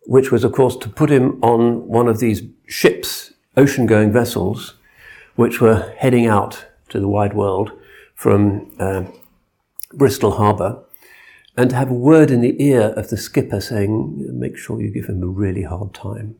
which 0.02 0.32
was, 0.32 0.42
of 0.42 0.50
course, 0.50 0.76
to 0.76 0.88
put 0.88 1.10
him 1.10 1.38
on 1.44 1.86
one 1.86 2.08
of 2.08 2.18
these 2.18 2.42
ships, 2.66 3.32
ocean 3.56 3.86
going 3.86 4.12
vessels, 4.12 4.74
which 5.36 5.60
were 5.60 5.94
heading 5.96 6.26
out 6.26 6.66
to 6.88 6.98
the 6.98 7.06
wide 7.06 7.34
world 7.34 7.70
from 8.16 8.74
uh, 8.80 9.04
Bristol 9.94 10.32
Harbour 10.32 10.82
and 11.60 11.70
to 11.70 11.76
have 11.76 11.90
a 11.90 11.94
word 11.94 12.30
in 12.30 12.40
the 12.40 12.62
ear 12.62 12.92
of 12.96 13.10
the 13.10 13.16
skipper 13.16 13.60
saying, 13.60 14.38
make 14.38 14.56
sure 14.56 14.80
you 14.80 14.90
give 14.90 15.06
him 15.06 15.22
a 15.22 15.26
really 15.26 15.62
hard 15.62 15.92
time. 15.92 16.36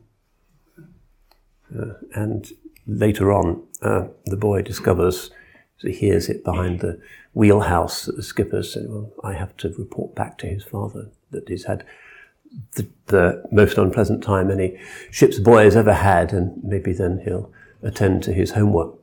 Uh, 1.73 1.93
and 2.13 2.51
later 2.87 3.31
on, 3.31 3.63
uh, 3.81 4.07
the 4.25 4.35
boy 4.35 4.61
discovers, 4.61 5.29
as 5.77 5.83
he 5.83 5.93
hears 5.93 6.27
it 6.27 6.43
behind 6.43 6.79
the 6.79 6.99
wheelhouse, 7.33 8.05
that 8.05 8.15
the 8.15 8.23
skipper 8.23 8.63
said, 8.63 8.87
well, 8.89 9.11
I 9.23 9.33
have 9.33 9.55
to 9.57 9.69
report 9.77 10.15
back 10.15 10.37
to 10.39 10.47
his 10.47 10.63
father 10.63 11.11
that 11.29 11.47
he's 11.47 11.65
had 11.65 11.85
the, 12.75 12.87
the 13.05 13.43
most 13.51 13.77
unpleasant 13.77 14.23
time 14.23 14.51
any 14.51 14.79
ship's 15.11 15.39
boy 15.39 15.63
has 15.63 15.75
ever 15.75 15.93
had, 15.93 16.33
and 16.33 16.61
maybe 16.63 16.93
then 16.93 17.21
he'll 17.23 17.51
attend 17.83 18.23
to 18.23 18.33
his 18.33 18.51
homework. 18.51 18.95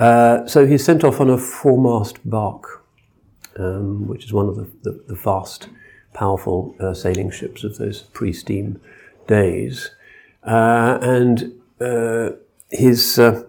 Uh, 0.00 0.46
so 0.46 0.66
he's 0.66 0.84
sent 0.84 1.04
off 1.04 1.20
on 1.20 1.30
a 1.30 1.38
four-mast 1.38 2.18
bark, 2.28 2.83
um, 3.58 4.06
which 4.06 4.24
is 4.24 4.32
one 4.32 4.48
of 4.48 4.56
the, 4.56 4.68
the, 4.82 5.04
the 5.08 5.16
fast, 5.16 5.68
powerful 6.12 6.74
uh, 6.80 6.94
sailing 6.94 7.30
ships 7.30 7.64
of 7.64 7.78
those 7.78 8.02
pre-steam 8.02 8.80
days. 9.26 9.90
Uh, 10.42 10.98
and 11.00 11.52
uh, 11.80 12.30
his, 12.70 13.18
uh, 13.18 13.44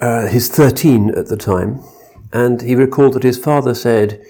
uh, 0.00 0.28
he's 0.28 0.48
13 0.48 1.10
at 1.10 1.26
the 1.26 1.36
time, 1.36 1.82
and 2.32 2.62
he 2.62 2.74
recalled 2.74 3.14
that 3.14 3.22
his 3.22 3.38
father 3.38 3.74
said, 3.74 4.22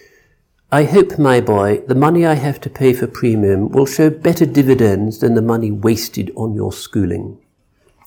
I 0.71 0.85
hope, 0.85 1.19
my 1.19 1.41
boy, 1.41 1.81
the 1.87 1.95
money 1.95 2.27
I 2.27 2.35
have 2.35 2.61
to 2.61 2.69
pay 2.71 2.93
for 2.93 3.07
premium 3.07 3.71
will 3.71 3.87
show 3.87 4.11
better 4.11 4.45
dividends 4.45 5.21
than 5.21 5.35
the 5.35 5.41
money 5.41 5.71
wasted 5.71 6.31
on 6.37 6.55
your 6.55 6.73
schooling. 6.73 7.39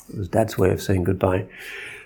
It 0.10 0.19
was 0.19 0.29
Dad's 0.29 0.60
way 0.60 0.69
of 0.69 0.81
saying 0.81 1.05
goodbye. 1.05 1.47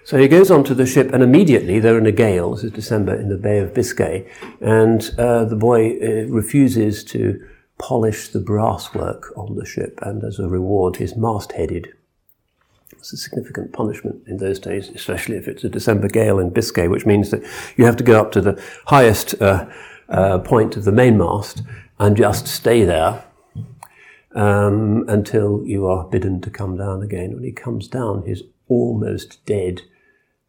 So 0.05 0.17
he 0.17 0.27
goes 0.27 0.51
onto 0.51 0.73
the 0.73 0.85
ship, 0.85 1.11
and 1.13 1.23
immediately 1.23 1.79
they're 1.79 1.97
in 1.97 2.05
a 2.05 2.11
gale. 2.11 2.51
This 2.53 2.63
is 2.63 2.71
December 2.71 3.15
in 3.15 3.29
the 3.29 3.37
Bay 3.37 3.59
of 3.59 3.73
Biscay, 3.73 4.29
and 4.61 5.13
uh, 5.17 5.45
the 5.45 5.55
boy 5.55 5.97
uh, 5.99 6.27
refuses 6.27 7.03
to 7.05 7.43
polish 7.77 8.29
the 8.29 8.39
brasswork 8.39 9.35
on 9.35 9.55
the 9.55 9.65
ship, 9.65 9.99
and 10.03 10.23
as 10.23 10.37
a 10.37 10.47
reward, 10.47 10.97
he's 10.97 11.15
mastheaded. 11.15 11.87
It's 12.91 13.13
a 13.13 13.17
significant 13.17 13.73
punishment 13.73 14.27
in 14.27 14.37
those 14.37 14.59
days, 14.59 14.89
especially 14.89 15.37
if 15.37 15.47
it's 15.47 15.63
a 15.63 15.69
December 15.69 16.07
gale 16.07 16.39
in 16.39 16.51
Biscay, 16.51 16.87
which 16.87 17.05
means 17.05 17.31
that 17.31 17.43
you 17.75 17.85
have 17.85 17.97
to 17.97 18.03
go 18.03 18.21
up 18.21 18.31
to 18.33 18.41
the 18.41 18.61
highest. 18.85 19.41
Uh, 19.41 19.67
uh, 20.09 20.39
point 20.39 20.77
of 20.77 20.83
the 20.83 20.91
mainmast 20.91 21.63
and 21.99 22.15
just 22.17 22.47
stay 22.47 22.83
there 22.83 23.23
um, 24.35 25.05
until 25.07 25.63
you 25.65 25.87
are 25.87 26.05
bidden 26.05 26.41
to 26.41 26.49
come 26.49 26.77
down 26.77 27.01
again. 27.01 27.33
When 27.33 27.43
he 27.43 27.51
comes 27.51 27.87
down, 27.87 28.23
he's 28.25 28.43
almost 28.67 29.43
dead, 29.45 29.81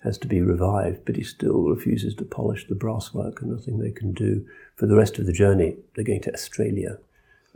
has 0.06 0.16
to 0.18 0.28
be 0.28 0.40
revived, 0.40 1.04
but 1.04 1.16
he 1.16 1.24
still 1.24 1.64
refuses 1.64 2.14
to 2.14 2.24
polish 2.24 2.66
the 2.66 2.74
brasswork, 2.74 3.42
and 3.42 3.50
nothing 3.50 3.78
they 3.78 3.90
can 3.90 4.12
do 4.12 4.46
for 4.76 4.86
the 4.86 4.96
rest 4.96 5.18
of 5.18 5.26
the 5.26 5.32
journey. 5.32 5.76
They're 5.94 6.04
going 6.04 6.22
to 6.22 6.32
Australia, 6.32 6.98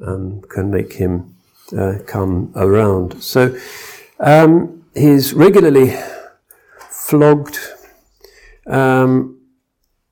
um, 0.05 0.43
can 0.43 0.71
make 0.71 0.95
him 0.95 1.37
uh, 1.77 2.01
come 2.07 2.53
around. 2.57 3.23
So 3.23 3.57
um, 4.19 4.85
he's 4.95 5.33
regularly 5.33 5.97
flogged. 6.91 7.59
Um, 8.67 9.41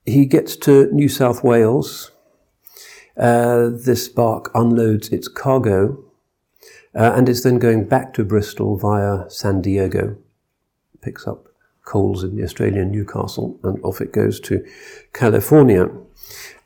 he 0.05 0.25
gets 0.25 0.55
to 0.57 0.89
New 0.93 1.09
South 1.09 1.43
Wales. 1.43 2.11
Uh, 3.17 3.69
this 3.69 4.07
bark 4.07 4.49
unloads 4.55 5.09
its 5.09 5.27
cargo 5.27 6.01
uh, 6.95 7.11
and 7.15 7.27
is 7.27 7.43
then 7.43 7.59
going 7.59 7.85
back 7.85 8.13
to 8.13 8.23
Bristol 8.23 8.77
via 8.77 9.29
San 9.29 9.61
Diego. 9.61 10.15
Picks 11.01 11.27
up 11.27 11.48
coals 11.85 12.23
in 12.23 12.35
the 12.35 12.43
Australian 12.43 12.91
Newcastle 12.91 13.59
and 13.63 13.83
off 13.83 14.01
it 14.01 14.13
goes 14.13 14.39
to 14.41 14.65
California. 15.13 15.89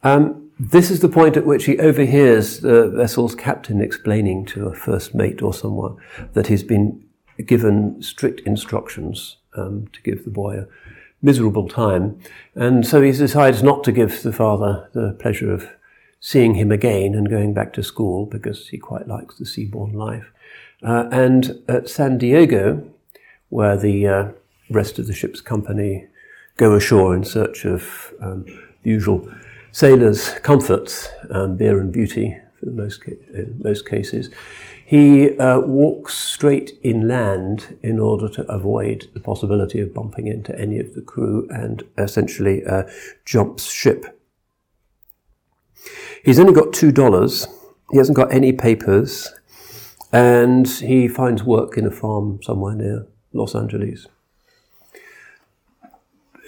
Um, 0.04 0.52
this 0.60 0.92
is 0.92 1.00
the 1.00 1.10
point 1.10 1.38
at 1.38 1.46
which 1.46 1.66
he 1.66 1.80
overhears 1.80 2.60
the 2.60 2.90
vessel's 2.90 3.36
captain 3.36 3.82
explaining 3.82 4.46
to 4.48 4.68
a 4.68 4.76
first 4.76 5.16
mate 5.16 5.42
or 5.42 5.54
someone 5.54 5.98
that 6.34 6.48
he's 6.48 6.64
been 6.64 7.04
given 7.46 8.02
strict 8.02 8.42
instructions 8.42 9.38
um, 9.56 9.88
to 9.94 10.02
give 10.02 10.24
the 10.24 10.30
boy 10.30 10.60
a 10.60 10.68
miserable 11.22 11.68
time. 11.68 12.20
And 12.54 12.86
so 12.86 13.02
he 13.02 13.12
decides 13.12 13.64
not 13.64 13.84
to 13.86 13.92
give 13.92 14.22
the 14.22 14.34
father 14.34 14.90
the 14.94 15.16
pleasure 15.20 15.52
of 15.52 15.70
seeing 16.20 16.56
him 16.56 16.72
again 16.72 17.16
and 17.16 17.30
going 17.30 17.54
back 17.54 17.74
to 17.74 17.84
school 17.84 18.26
because 18.26 18.68
he 18.70 18.78
quite 18.78 19.08
likes 19.08 19.38
the 19.38 19.46
seaborne 19.46 19.94
life. 19.94 20.32
Uh, 20.84 21.08
and 21.12 21.64
at 21.68 21.90
San 21.90 22.18
Diego, 22.18 22.90
where 23.50 23.78
the 23.78 24.08
uh, 24.08 24.28
rest 24.70 25.00
of 25.00 25.08
the 25.08 25.14
ship's 25.14 25.42
company 25.42 26.08
go 26.58 26.74
ashore 26.74 27.16
in 27.16 27.24
search 27.24 27.66
of 27.66 28.14
um, 28.22 28.44
the 28.84 28.90
usual 28.90 29.28
sailors' 29.72 30.30
comforts, 30.44 31.10
um, 31.32 31.58
beer 31.58 31.80
and 31.80 31.92
beauty 31.92 32.38
for 32.60 32.66
the 32.68 32.72
most, 32.72 33.04
ca- 33.04 33.18
in 33.34 33.60
most 33.64 33.88
cases, 33.88 34.30
he 34.86 35.38
uh, 35.40 35.60
walks 35.60 36.14
straight 36.14 36.78
inland 36.84 37.78
in 37.82 38.00
order 38.00 38.30
to 38.30 38.44
avoid 38.52 39.10
the 39.14 39.20
possibility 39.20 39.80
of 39.80 39.94
bumping 39.94 40.28
into 40.28 40.58
any 40.60 40.78
of 40.80 40.94
the 40.94 41.02
crew 41.02 41.48
and 41.50 41.84
essentially 41.98 42.64
uh, 42.66 42.84
jumps 43.26 43.72
ship. 43.72 44.20
He's 46.24 46.40
only 46.40 46.54
got 46.54 46.74
two 46.74 46.92
dollars. 46.92 47.48
He 47.92 47.98
hasn't 47.98 48.16
got 48.16 48.32
any 48.32 48.54
papers, 48.54 49.34
and 50.12 50.68
he 50.68 51.08
finds 51.08 51.44
work 51.44 51.78
in 51.78 51.86
a 51.86 51.92
farm 51.92 52.40
somewhere 52.42 52.76
near 52.76 53.08
Los 53.34 53.56
Angeles. 53.56 54.08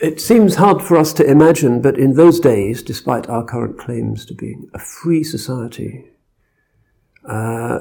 It 0.06 0.22
seems 0.22 0.54
hard 0.54 0.84
for 0.84 0.98
us 0.98 1.13
to 1.13 1.26
imagine, 1.26 1.82
but 1.82 1.98
in 1.98 2.13
those 2.13 2.39
days, 2.39 2.84
despite 2.84 3.28
our 3.28 3.44
current 3.44 3.80
claims 3.80 4.24
to 4.28 4.36
being 4.36 4.70
a 4.72 4.78
free 4.78 5.24
society, 5.24 6.06
uh, 7.28 7.80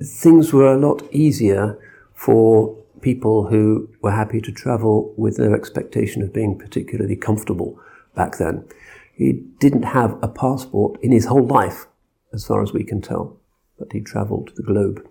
things 0.00 0.52
were 0.52 0.72
a 0.72 0.78
lot 0.78 1.02
easier 1.10 1.76
for 2.14 2.76
people 3.00 3.48
who 3.48 3.88
were 4.02 4.12
happy 4.12 4.40
to 4.42 4.52
travel 4.52 5.12
with 5.16 5.40
no 5.40 5.52
expectation 5.52 6.22
of 6.22 6.32
being 6.32 6.56
particularly 6.56 7.16
comfortable 7.16 7.76
back 8.14 8.38
then. 8.38 8.64
He 9.12 9.32
didn't 9.58 9.82
have 9.82 10.16
a 10.22 10.28
passport 10.28 11.00
in 11.02 11.10
his 11.10 11.24
whole 11.24 11.44
life, 11.44 11.88
as 12.32 12.46
far 12.46 12.62
as 12.62 12.72
we 12.72 12.84
can 12.84 13.02
tell, 13.02 13.36
but 13.80 13.92
he 13.92 14.00
travelled 14.00 14.52
the 14.54 14.62
globe. 14.62 15.04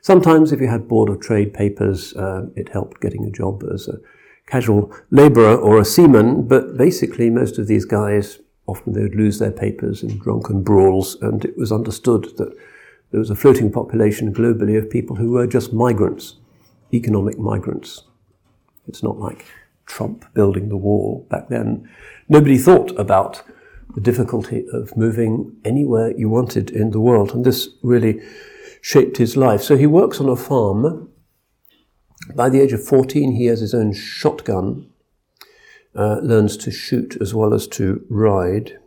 Sometimes, 0.00 0.50
if 0.50 0.62
you 0.62 0.68
had 0.68 0.88
Board 0.88 1.10
of 1.10 1.20
Trade 1.20 1.52
papers, 1.52 2.14
uh, 2.14 2.46
it 2.56 2.70
helped 2.70 3.02
getting 3.02 3.26
a 3.26 3.30
job 3.30 3.62
as 3.70 3.86
a 3.86 3.98
casual 4.46 4.94
labourer 5.10 5.56
or 5.56 5.78
a 5.80 5.84
seaman, 5.84 6.46
but 6.46 6.76
basically, 6.76 7.30
most 7.30 7.58
of 7.58 7.66
these 7.66 7.84
guys 7.84 8.38
often 8.66 8.92
they 8.92 9.02
would 9.02 9.14
lose 9.14 9.38
their 9.38 9.52
papers 9.52 10.02
in 10.02 10.18
drunken 10.18 10.62
brawls, 10.62 11.16
and 11.22 11.44
it 11.44 11.56
was 11.56 11.72
understood 11.72 12.24
that 12.36 12.54
there 13.10 13.20
was 13.20 13.30
a 13.30 13.36
floating 13.36 13.70
population 13.70 14.34
globally 14.34 14.76
of 14.76 14.90
people 14.90 15.16
who 15.16 15.32
were 15.32 15.46
just 15.46 15.72
migrants, 15.72 16.36
economic 16.92 17.38
migrants. 17.38 18.02
It's 18.88 19.02
not 19.02 19.18
like 19.18 19.44
Trump 19.86 20.24
building 20.34 20.68
the 20.68 20.76
wall. 20.76 21.26
Back 21.30 21.48
then, 21.48 21.88
nobody 22.28 22.58
thought 22.58 22.90
about 22.98 23.42
the 23.94 24.00
difficulty 24.00 24.66
of 24.72 24.96
moving 24.96 25.56
anywhere 25.64 26.12
you 26.16 26.28
wanted 26.28 26.70
in 26.70 26.90
the 26.90 27.00
world, 27.00 27.32
and 27.32 27.44
this 27.44 27.68
really 27.82 28.20
shaped 28.80 29.16
his 29.16 29.36
life. 29.36 29.62
So 29.62 29.76
he 29.76 29.86
works 29.86 30.20
on 30.20 30.28
a 30.28 30.36
farm. 30.36 31.08
By 32.34 32.48
the 32.48 32.60
age 32.60 32.72
of 32.72 32.84
14, 32.84 33.32
he 33.32 33.46
has 33.46 33.60
his 33.60 33.74
own 33.74 33.92
shotgun, 33.92 34.90
uh, 35.94 36.18
learns 36.22 36.56
to 36.58 36.70
shoot 36.70 37.16
as 37.20 37.34
well 37.34 37.54
as 37.54 37.66
to 37.68 38.04
ride. 38.08 38.78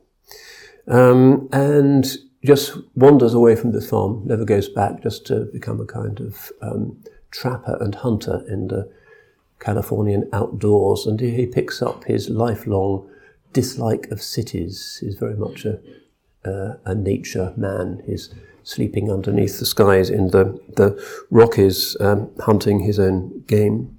Um, 0.88 1.50
and 1.52 2.06
just 2.44 2.78
wanders 2.96 3.34
away 3.34 3.56
from 3.56 3.72
the 3.72 3.82
farm, 3.82 4.24
never 4.26 4.46
goes 4.46 4.70
back, 4.70 5.04
just 5.04 5.26
to 5.28 5.46
become 5.52 5.80
a 5.80 5.86
kind 5.86 6.20
of 6.20 6.52
um, 6.62 6.98
trapper 7.32 7.78
and 7.80 7.96
hunter 7.96 8.44
in 8.48 8.68
the 8.68 8.92
Californian 9.60 10.30
outdoors. 10.34 11.06
And 11.06 11.20
he 11.20 11.46
picks 11.46 11.82
up 11.82 12.06
his 12.06 12.30
lifelong 12.30 13.10
dislike 13.54 14.08
of 14.12 14.22
cities. 14.22 15.00
He's 15.02 15.16
very 15.16 15.36
much 15.36 15.66
a, 15.66 15.80
uh, 16.46 16.78
a 16.86 16.96
nature 16.96 17.54
man. 17.58 18.02
He's 18.06 18.34
sleeping 18.70 19.12
underneath 19.12 19.60
the 19.60 19.66
skies 19.66 20.10
in 20.10 20.28
the, 20.28 20.60
the 20.76 20.90
Rockies, 21.30 21.98
um, 22.00 22.30
hunting 22.40 22.80
his 22.80 23.00
own 23.00 23.44
game. 23.48 23.98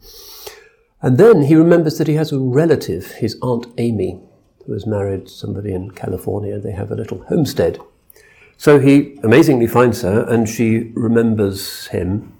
And 1.02 1.18
then 1.18 1.42
he 1.42 1.54
remembers 1.54 1.98
that 1.98 2.09
he 2.09 2.14
has 2.14 2.33
a 2.33 2.38
relative, 2.38 3.12
his 3.12 3.38
Aunt 3.42 3.66
Amy, 3.78 4.20
who 4.66 4.72
has 4.74 4.87
married 4.87 5.28
somebody 5.28 5.72
in 5.72 5.90
California. 5.90 6.59
They 6.59 6.72
have 6.72 6.90
a 6.90 6.96
little 6.96 7.24
homestead 7.24 7.78
so 8.61 8.78
he 8.78 9.18
amazingly 9.22 9.66
finds 9.66 10.02
her, 10.02 10.22
and 10.28 10.46
she 10.46 10.92
remembers 10.92 11.87
him, 11.87 12.37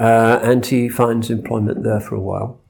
uh, 0.00 0.38
and 0.40 0.64
he 0.64 0.88
finds 0.88 1.28
employment 1.28 1.82
there 1.82 1.98
for 1.98 2.14
a 2.14 2.20
while. 2.20 2.60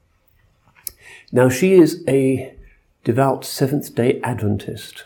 Now, 1.31 1.47
she 1.47 1.73
is 1.73 2.03
a 2.07 2.55
devout 3.03 3.45
Seventh 3.45 3.93
day 3.93 4.19
Adventist. 4.23 5.05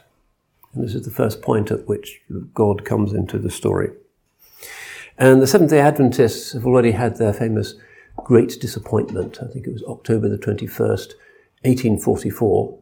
And 0.74 0.84
this 0.84 0.96
is 0.96 1.04
the 1.04 1.12
first 1.12 1.42
point 1.42 1.72
at 1.72 1.88
which 1.88 2.22
God 2.54 2.86
comes 2.86 3.14
into 3.14 3.40
the 3.40 3.50
story. 3.50 3.92
And 5.18 5.42
the 5.42 5.48
Seventh 5.48 5.72
day 5.72 5.80
Adventists 5.80 6.54
have 6.54 6.66
already 6.66 6.92
had 6.92 7.18
their 7.18 7.34
famous 7.34 7.76
Great 8.18 8.60
Disappointment. 8.60 9.40
I 9.42 9.48
think 9.48 9.68
it 9.68 9.74
was 9.74 9.84
October 9.84 10.30
the 10.30 10.38
21st, 10.38 11.14
1844, 11.64 12.80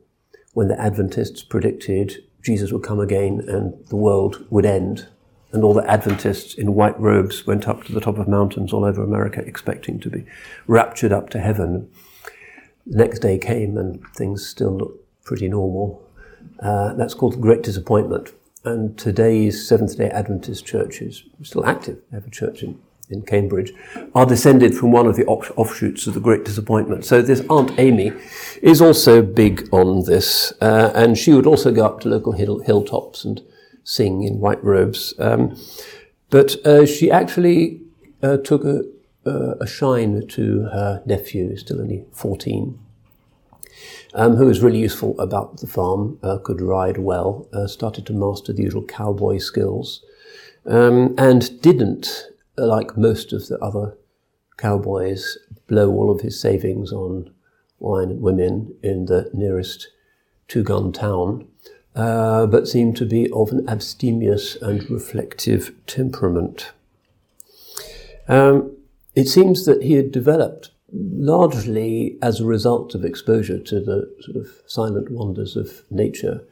when 0.54 0.68
the 0.68 0.80
Adventists 0.80 1.44
predicted 1.44 2.24
Jesus 2.48 2.72
would 2.72 2.84
come 2.84 3.00
again 3.00 3.44
and 3.48 3.74
the 3.88 3.98
world 3.98 4.46
would 4.50 4.66
end. 4.66 5.08
And 5.52 5.64
all 5.64 5.74
the 5.74 5.90
Adventists 5.90 6.54
in 6.54 6.76
white 6.76 6.98
robes 7.00 7.46
went 7.46 7.68
up 7.68 7.84
to 7.84 7.92
the 7.92 8.00
top 8.00 8.18
of 8.18 8.28
mountains 8.28 8.72
all 8.72 8.86
over 8.86 9.04
America 9.04 9.42
expecting 9.42 10.00
to 10.00 10.10
be 10.10 10.26
raptured 10.66 11.12
up 11.12 11.30
to 11.32 11.40
heaven. 11.40 11.90
The 12.86 12.98
next 12.98 13.20
day 13.20 13.38
came 13.38 13.78
and 13.78 14.02
things 14.16 14.46
still 14.48 14.78
looked 14.78 15.24
pretty 15.26 15.50
normal. 15.50 16.07
Uh, 16.62 16.94
that's 16.94 17.14
called 17.14 17.42
Great 17.42 17.64
Disappointment. 17.64 18.32
And 18.66 18.98
today's 18.98 19.68
Seventh 19.68 19.98
day 19.98 20.10
Adventist 20.10 20.66
churches, 20.66 21.24
still 21.44 21.66
active. 21.66 22.00
Have 22.12 22.28
a 22.28 22.32
church 22.32 22.64
in 22.64 22.80
in 23.10 23.22
Cambridge, 23.22 23.74
are 24.14 24.26
descended 24.26 24.76
from 24.76 24.92
one 24.92 25.08
of 25.08 25.16
the 25.16 25.26
offshoots 25.26 26.08
of 26.08 26.14
the 26.14 26.20
Great 26.20 26.44
Disappointment. 26.44 27.06
So 27.06 27.22
this 27.22 27.42
Aunt 27.50 27.78
Amy 27.80 28.12
is 28.62 28.82
also 28.82 29.22
big 29.22 29.68
on 29.72 30.06
this, 30.06 30.54
uh, 30.62 30.92
and 30.94 31.18
she 31.18 31.34
would 31.34 31.48
also 31.48 31.72
go 31.72 31.86
up 31.86 32.02
to 32.02 32.10
local 32.10 32.34
hill, 32.34 32.60
hilltops 32.60 33.24
and 33.24 33.42
sing 33.84 34.24
in 34.24 34.40
white 34.40 34.64
robes. 34.64 35.14
Um, 35.20 35.58
but 36.30 36.56
uh, 36.66 36.86
she 36.86 37.10
actually 37.10 37.82
uh, 38.22 38.38
took 38.38 38.66
a, 38.66 38.84
a, 39.26 39.68
shine 39.68 40.28
to 40.28 40.64
her 40.64 41.02
nephew, 41.06 41.56
still 41.56 41.82
only 41.82 42.06
14, 42.12 42.78
um, 44.18 44.36
who 44.36 44.48
was 44.48 44.64
really 44.64 44.80
useful 44.80 45.18
about 45.20 45.62
the 45.62 45.68
farm, 45.68 46.20
uh, 46.24 46.40
could 46.40 46.60
ride 46.60 46.98
well, 46.98 47.48
uh, 47.54 47.68
started 47.68 48.06
to 48.08 48.14
master 48.14 48.52
the 48.52 48.64
usual 48.64 48.84
cowboy 48.84 49.38
skills, 49.38 50.04
um, 50.66 51.14
and 51.20 51.62
didn't 51.62 52.26
like 52.58 52.98
most 52.98 53.32
of 53.32 53.48
the 53.48 53.60
other 53.60 53.96
cowboys, 54.58 55.38
blow 55.68 55.92
all 55.92 56.10
of 56.10 56.22
his 56.22 56.42
savings 56.42 56.92
on 56.92 57.32
wine 57.80 58.10
and 58.10 58.22
women 58.22 58.76
in 58.82 59.06
the 59.06 59.30
nearest 59.34 59.90
two 60.48 60.64
gun 60.64 60.92
town, 60.92 61.48
uh, 61.96 62.48
but 62.48 62.68
seemed 62.68 62.98
to 62.98 63.06
be 63.06 63.30
of 63.32 63.52
an 63.52 63.70
abstemious 63.70 64.56
and 64.56 64.90
reflective 64.90 65.76
temperament. 65.86 66.72
Um, 68.28 68.76
it 69.14 69.28
seems 69.28 69.66
that 69.66 69.84
he 69.84 69.94
had 69.94 70.12
developed 70.12 70.72
largely 70.92 72.18
as 72.22 72.40
a 72.40 72.46
result 72.46 72.96
of 72.96 73.04
exposure 73.04 73.60
to 73.60 73.80
the 73.80 74.14
sort 74.22 74.38
of 74.38 74.48
silent 74.66 75.12
wonders 75.12 75.56
of 75.56 75.84
nature 75.90 76.48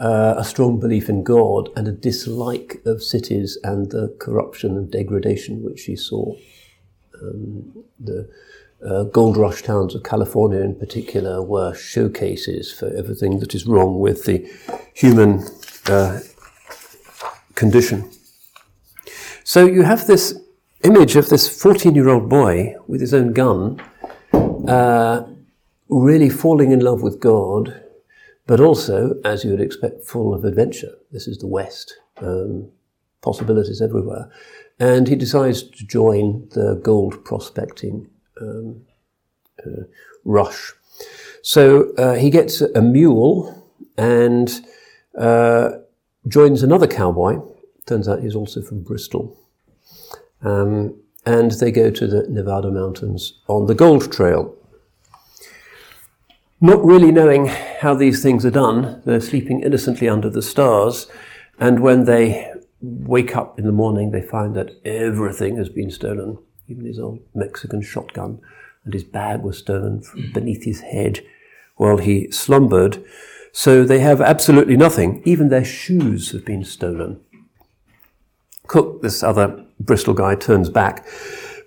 uh, 0.00 0.34
a 0.38 0.44
strong 0.44 0.80
belief 0.80 1.08
in 1.08 1.22
God 1.22 1.68
and 1.76 1.86
a 1.86 1.92
dislike 1.92 2.80
of 2.86 3.02
cities 3.02 3.58
and 3.62 3.90
the 3.90 4.14
corruption 4.18 4.76
and 4.76 4.90
degradation 4.90 5.62
which 5.62 5.80
she 5.80 5.94
saw. 5.94 6.34
Um, 7.20 7.84
the 7.98 8.30
uh, 8.84 9.04
gold 9.04 9.36
rush 9.36 9.62
towns 9.62 9.94
of 9.94 10.02
California, 10.02 10.60
in 10.60 10.74
particular, 10.74 11.42
were 11.42 11.74
showcases 11.74 12.72
for 12.72 12.88
everything 12.96 13.40
that 13.40 13.54
is 13.54 13.66
wrong 13.66 14.00
with 14.00 14.24
the 14.24 14.50
human 14.94 15.46
uh, 15.86 16.20
condition. 17.54 18.10
So 19.44 19.66
you 19.66 19.82
have 19.82 20.06
this 20.06 20.39
image 20.84 21.16
of 21.16 21.28
this 21.28 21.48
14 21.62 21.94
year 21.94 22.08
old 22.08 22.28
boy 22.28 22.74
with 22.86 23.00
his 23.00 23.14
own 23.14 23.32
gun, 23.32 23.80
uh, 24.32 25.26
really 25.88 26.28
falling 26.28 26.72
in 26.72 26.80
love 26.80 27.02
with 27.02 27.20
God 27.20 27.80
but 28.50 28.58
also, 28.58 29.14
as 29.24 29.44
you 29.44 29.52
would 29.52 29.60
expect, 29.60 30.04
full 30.04 30.34
of 30.34 30.44
adventure. 30.44 30.98
This 31.12 31.28
is 31.28 31.38
the 31.38 31.46
West, 31.46 32.00
um, 32.16 32.68
possibilities 33.22 33.80
everywhere. 33.80 34.28
And 34.80 35.06
he 35.06 35.14
decides 35.14 35.62
to 35.62 35.86
join 35.86 36.48
the 36.48 36.74
gold 36.82 37.24
prospecting 37.24 38.10
um, 38.40 38.82
uh, 39.64 39.84
rush. 40.24 40.72
So 41.42 41.94
uh, 41.94 42.14
he 42.14 42.28
gets 42.28 42.60
a 42.60 42.82
mule 42.82 43.70
and 43.96 44.50
uh, 45.16 45.70
joins 46.26 46.64
another 46.64 46.88
cowboy. 46.88 47.38
Turns 47.86 48.08
out 48.08 48.20
he's 48.20 48.34
also 48.34 48.62
from 48.62 48.82
Bristol. 48.82 49.38
Um, 50.42 50.96
and 51.26 51.50
they 51.52 51.70
go 51.70 51.90
to 51.90 52.06
the 52.06 52.26
Nevada 52.28 52.70
mountains 52.70 53.40
on 53.46 53.66
the 53.66 53.74
gold 53.74 54.10
trail. 54.10 54.56
Not 56.60 56.84
really 56.84 57.12
knowing 57.12 57.46
how 57.46 57.94
these 57.94 58.22
things 58.22 58.44
are 58.44 58.50
done, 58.50 59.02
they're 59.04 59.20
sleeping 59.20 59.62
innocently 59.62 60.08
under 60.08 60.28
the 60.28 60.42
stars, 60.42 61.06
and 61.58 61.80
when 61.80 62.04
they 62.04 62.52
wake 62.80 63.36
up 63.36 63.58
in 63.58 63.64
the 63.64 63.72
morning, 63.72 64.10
they 64.10 64.22
find 64.22 64.54
that 64.56 64.72
everything 64.84 65.56
has 65.56 65.68
been 65.68 65.90
stolen, 65.90 66.38
even 66.68 66.84
his 66.84 66.98
old 66.98 67.20
Mexican 67.34 67.82
shotgun, 67.82 68.40
and 68.84 68.94
his 68.94 69.04
bag 69.04 69.42
was 69.42 69.58
stolen 69.58 70.00
from 70.02 70.32
beneath 70.32 70.64
his 70.64 70.80
head 70.80 71.20
while 71.76 71.98
he 71.98 72.30
slumbered. 72.30 73.02
So 73.52 73.84
they 73.84 74.00
have 74.00 74.20
absolutely 74.20 74.76
nothing. 74.76 75.22
Even 75.24 75.48
their 75.48 75.64
shoes 75.64 76.32
have 76.32 76.44
been 76.44 76.64
stolen. 76.64 77.20
Cook, 78.70 79.02
this 79.02 79.24
other 79.24 79.64
Bristol 79.80 80.14
guy, 80.14 80.36
turns 80.36 80.70
back. 80.70 81.04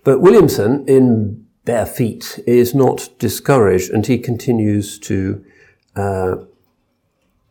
But 0.06 0.22
Williamson, 0.22 0.86
in 0.88 1.46
bare 1.66 1.86
feet 1.86 2.40
is 2.48 2.74
not 2.74 3.10
discouraged, 3.20 3.92
and 3.92 4.08
he 4.08 4.18
continues 4.18 5.00
to 5.00 5.44
uh, 5.98 6.36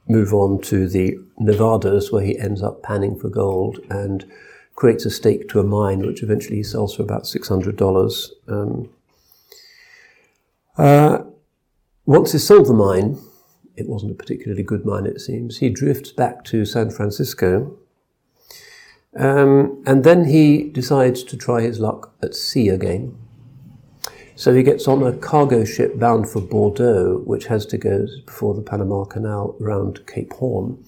move 0.09 0.33
on 0.33 0.61
to 0.63 0.89
the 0.89 1.19
Nevadas, 1.39 2.11
where 2.11 2.25
he 2.25 2.39
ends 2.39 2.63
up 2.63 2.83
panning 2.83 3.15
for 3.19 3.29
gold 3.29 3.79
and 3.91 4.25
creates 4.75 5.05
a 5.05 5.11
stake 5.11 5.51
to 5.51 5.61
a 5.61 5.65
mine, 5.65 6.01
which 6.01 6.23
eventually 6.23 6.57
he 6.57 6.63
sells 6.63 6.95
for 6.95 7.03
about 7.03 7.27
six 7.27 7.49
hundred 7.49 7.77
dollars. 7.77 8.33
Um, 8.49 8.89
uh, 10.79 11.19
once 12.07 12.33
he 12.33 12.39
sold 12.39 12.69
the 12.69 12.73
mine, 12.73 13.19
it 13.77 13.87
wasn't 13.87 14.13
a 14.13 14.15
particularly 14.15 14.63
good 14.63 14.87
mine, 14.87 15.05
it 15.05 15.21
seems. 15.21 15.59
He 15.59 15.69
drifts 15.69 16.11
back 16.11 16.43
to 16.45 16.65
San 16.65 16.91
Francisco. 16.91 17.79
Um, 19.15 19.83
and 19.87 20.05
then 20.05 20.25
he 20.25 20.65
decides 20.65 21.23
to 21.25 21.37
try 21.37 21.61
his 21.61 21.79
luck 21.79 22.15
at 22.23 22.35
sea 22.35 22.69
again. 22.69 23.17
So 24.35 24.55
he 24.55 24.63
gets 24.63 24.89
on 24.89 25.03
a 25.03 25.13
cargo 25.13 25.65
ship 25.65 25.99
bound 25.99 26.29
for 26.29 26.41
Bordeaux, 26.41 27.23
which 27.25 27.47
has 27.47 27.67
to 27.67 27.79
go 27.79 28.07
before 28.27 28.55
the 28.55 28.63
Panama 28.63 29.05
Canal 29.05 29.57
around 29.61 30.07
Cape 30.07 30.33
Horn. 30.33 30.83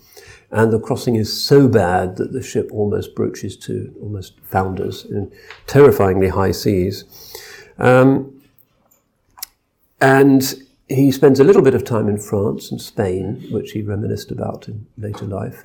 And 0.51 0.73
the 0.73 0.81
crossing 0.81 1.17
is 1.17 1.31
so 1.33 1.69
bad 1.69 2.17
that 2.17 2.33
the 2.33 2.43
ship 2.43 2.71
almost 2.73 3.15
broaches 3.15 3.57
to, 3.59 3.95
almost 4.01 4.41
founders 4.41 5.05
in 5.05 5.31
terrifyingly 5.67 6.29
high 6.29 6.53
seas. 6.53 7.05
Um, 7.79 8.43
and 10.01 10.55
he 10.89 11.11
spends 11.11 11.41
a 11.41 11.45
little 11.45 11.63
bit 11.63 11.75
of 11.75 11.85
time 11.85 12.09
in 12.09 12.19
France 12.19 12.71
and 12.71 12.81
Spain, 12.81 13.47
which 13.51 13.73
he 13.73 13.83
reminisced 13.83 14.31
about 14.31 14.69
in 14.69 14.87
later 14.97 15.27
life. 15.27 15.65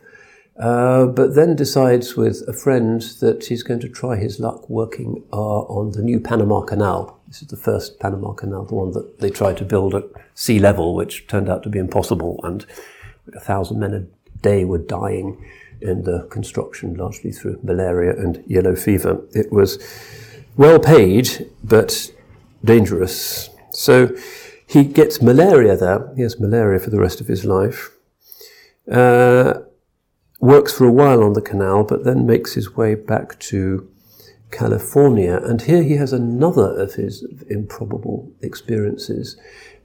Uh, 0.60 1.06
but 1.06 1.36
then 1.36 1.56
decides 1.56 2.18
with 2.18 2.44
a 2.48 2.54
friend 2.54 3.02
that 3.22 3.46
he's 3.46 3.64
going 3.64 3.80
to 3.80 3.88
try 3.88 4.18
his 4.18 4.42
luck 4.42 4.70
working 4.70 5.24
uh, 5.32 5.60
on 5.62 5.92
the 5.92 6.02
new 6.02 6.20
Panama 6.20 6.62
Canal. 6.62 7.18
This 7.28 7.42
is 7.42 7.48
the 7.48 7.56
first 7.56 7.98
Panama 8.00 8.34
Canal, 8.34 8.66
the 8.66 8.76
one 8.76 8.92
that 8.92 9.20
they 9.20 9.30
tried 9.30 9.56
to 9.58 9.66
build 9.66 9.96
at 9.96 10.04
sea 10.36 10.60
level, 10.60 10.96
which 10.96 11.28
turned 11.28 11.48
out 11.48 11.64
to 11.64 11.70
be 11.70 11.80
impossible, 11.80 12.42
and 12.44 12.66
a 13.34 13.40
thousand 13.40 13.80
men 13.80 13.94
a 13.94 14.42
day 14.42 14.66
were 14.66 14.80
dying 14.80 15.42
in 15.80 16.04
the 16.04 16.28
construction, 16.30 16.94
largely 16.96 17.32
through 17.32 17.58
malaria 17.64 18.12
and 18.18 18.44
yellow 18.46 18.76
fever. 18.76 19.22
It 19.32 19.54
was 19.54 19.80
well 20.58 20.80
paid, 20.80 21.50
but 21.64 22.12
dangerous. 22.66 23.50
So 23.72 24.14
he 24.68 24.84
gets 24.84 25.22
malaria 25.22 25.78
there. 25.78 26.14
He 26.18 26.22
has 26.24 26.38
malaria 26.38 26.80
for 26.80 26.90
the 26.90 27.00
rest 27.00 27.22
of 27.22 27.28
his 27.28 27.46
life. 27.46 27.92
Uh, 28.92 29.62
works 30.40 30.74
for 30.74 30.86
a 30.86 30.92
while 30.92 31.24
on 31.24 31.34
the 31.34 31.42
canal, 31.42 31.84
but 31.84 32.04
then 32.04 32.26
makes 32.26 32.54
his 32.54 32.76
way 32.76 32.96
back 32.96 33.38
to 33.40 33.90
California. 34.52 35.38
And 35.38 35.62
here 35.62 35.84
he 35.84 35.98
has 35.98 36.14
another 36.14 36.80
of 36.80 36.94
his 36.94 37.26
improbable 37.50 38.32
experiences. 38.42 39.38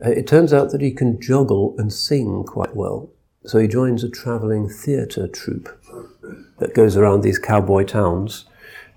Uh, 0.05 0.11
it 0.11 0.27
turns 0.27 0.53
out 0.53 0.71
that 0.71 0.81
he 0.81 0.91
can 0.93 1.21
juggle 1.21 1.75
and 1.79 1.93
sing 1.93 2.45
quite 2.45 2.75
well. 2.75 3.11
So 3.47 3.59
he 3.59 3.69
joins 3.69 4.03
a 4.03 4.09
traveling 4.09 4.69
theatre 4.69 5.29
troupe 5.29 5.69
that 6.59 6.75
goes 6.75 6.97
around 6.97 7.21
these 7.21 7.39
cowboy 7.39 7.85
towns, 7.85 8.47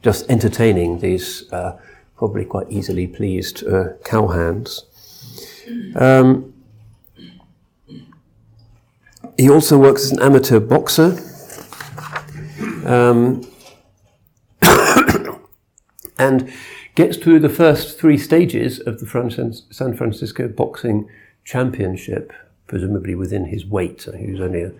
just 0.01 0.30
entertaining 0.30 0.99
these 0.99 1.51
uh, 1.51 1.78
probably 2.16 2.45
quite 2.45 2.72
easily 2.72 3.08
pleased 3.08 3.66
uh, 3.68 3.89
cowhands. 4.03 4.84
Um, 5.95 6.53
he 9.38 9.49
also 9.49 9.78
works 9.78 10.05
as 10.05 10.12
an 10.14 10.22
amateur 10.22 10.60
boxer 10.60 11.20
um, 12.88 13.45
and 16.17 16.51
gets 16.95 17.17
through 17.17 17.39
the 17.39 17.49
first 17.49 17.99
three 17.99 18.17
stages 18.17 18.79
of 18.79 18.99
the 18.99 19.61
San 19.69 19.95
Francisco 19.95 20.47
Boxing 20.47 21.07
Championship, 21.43 22.33
presumably 22.65 23.13
within 23.13 23.45
his 23.45 23.65
weight. 23.65 24.07
He 24.17 24.31
was 24.31 24.41
only 24.41 24.63
a 24.63 24.71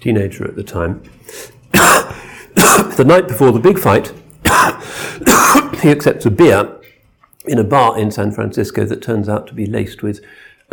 teenager 0.00 0.44
at 0.44 0.56
the 0.56 0.64
time. 0.64 1.02
the 1.72 3.04
night 3.06 3.28
before 3.28 3.52
the 3.52 3.60
big 3.60 3.78
fight, 3.78 4.08
he 5.80 5.90
accepts 5.90 6.26
a 6.26 6.30
beer 6.30 6.76
in 7.46 7.58
a 7.58 7.64
bar 7.64 7.98
in 7.98 8.10
San 8.10 8.32
Francisco 8.32 8.84
that 8.84 9.02
turns 9.02 9.28
out 9.28 9.46
to 9.46 9.54
be 9.54 9.66
laced 9.66 10.02
with 10.02 10.20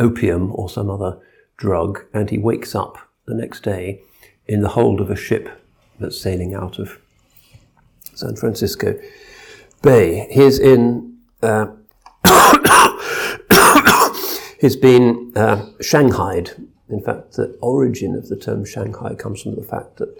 opium 0.00 0.52
or 0.54 0.68
some 0.68 0.90
other 0.90 1.18
drug, 1.56 2.04
and 2.12 2.30
he 2.30 2.38
wakes 2.38 2.74
up 2.74 2.98
the 3.26 3.34
next 3.34 3.62
day 3.62 4.02
in 4.46 4.62
the 4.62 4.70
hold 4.70 5.00
of 5.00 5.10
a 5.10 5.16
ship 5.16 5.48
that's 5.98 6.20
sailing 6.20 6.54
out 6.54 6.78
of 6.78 6.98
San 8.14 8.36
Francisco 8.36 8.98
Bay. 9.82 10.28
He's 10.30 10.58
in. 10.58 11.18
Uh, 11.42 11.66
he's 14.60 14.76
been 14.76 15.32
uh, 15.36 15.66
shanghaied. 15.80 16.68
In 16.88 17.02
fact, 17.02 17.32
the 17.32 17.56
origin 17.60 18.14
of 18.14 18.28
the 18.28 18.36
term 18.36 18.64
Shanghai 18.64 19.14
comes 19.14 19.42
from 19.42 19.54
the 19.54 19.62
fact 19.62 19.98
that 19.98 20.16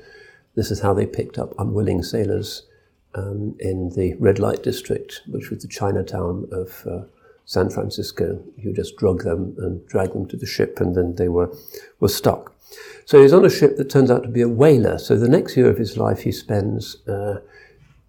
this 0.55 0.71
is 0.71 0.81
how 0.81 0.93
they 0.93 1.07
picked 1.07 1.39
up 1.39 1.55
unwilling 1.59 2.03
sailors 2.03 2.67
um, 3.15 3.57
in 3.59 3.91
the 3.91 4.15
red 4.15 4.39
light 4.39 4.63
district, 4.63 5.23
which 5.27 5.51
was 5.51 5.63
the 5.63 5.69
Chinatown 5.69 6.47
of 6.53 6.87
uh, 6.87 7.03
San 7.45 7.71
Francisco. 7.71 8.43
You 8.57 8.73
just 8.73 8.97
drug 8.97 9.25
them 9.25 9.55
and 9.59 9.87
drag 9.87 10.13
them 10.13 10.27
to 10.29 10.37
the 10.37 10.47
ship, 10.47 10.81
and 10.81 10.95
then 10.95 11.15
they 11.15 11.29
were, 11.29 11.55
were 12.01 12.09
stuck. 12.09 12.55
So 13.05 13.23
he's 13.23 13.33
on 13.33 13.45
a 13.45 13.51
ship 13.51 13.77
that 13.77 13.89
turns 13.89 14.11
out 14.11 14.23
to 14.25 14.29
be 14.29 14.43
a 14.43 14.49
whaler. 14.49 14.99
So 14.99 15.17
the 15.17 15.29
next 15.29 15.57
year 15.57 15.71
of 15.71 15.79
his 15.79 15.97
life 15.97 16.21
he 16.21 16.33
spends 16.33 16.97
uh, 17.09 17.41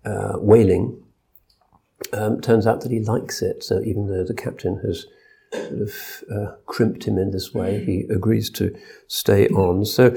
uh, 0.05 0.33
whaling. 0.33 1.01
Um, 2.11 2.41
turns 2.41 2.65
out 2.65 2.81
that 2.81 2.91
he 2.91 2.99
likes 2.99 3.41
it. 3.41 3.63
So 3.63 3.81
even 3.81 4.07
though 4.07 4.23
the 4.23 4.33
captain 4.33 4.81
has 4.85 5.05
sort 5.53 5.81
of 5.81 6.23
uh, 6.33 6.55
crimped 6.65 7.05
him 7.05 7.17
in 7.17 7.31
this 7.31 7.53
way, 7.53 7.83
he 7.83 8.05
agrees 8.13 8.49
to 8.51 8.75
stay 9.07 9.47
on. 9.47 9.85
So 9.85 10.11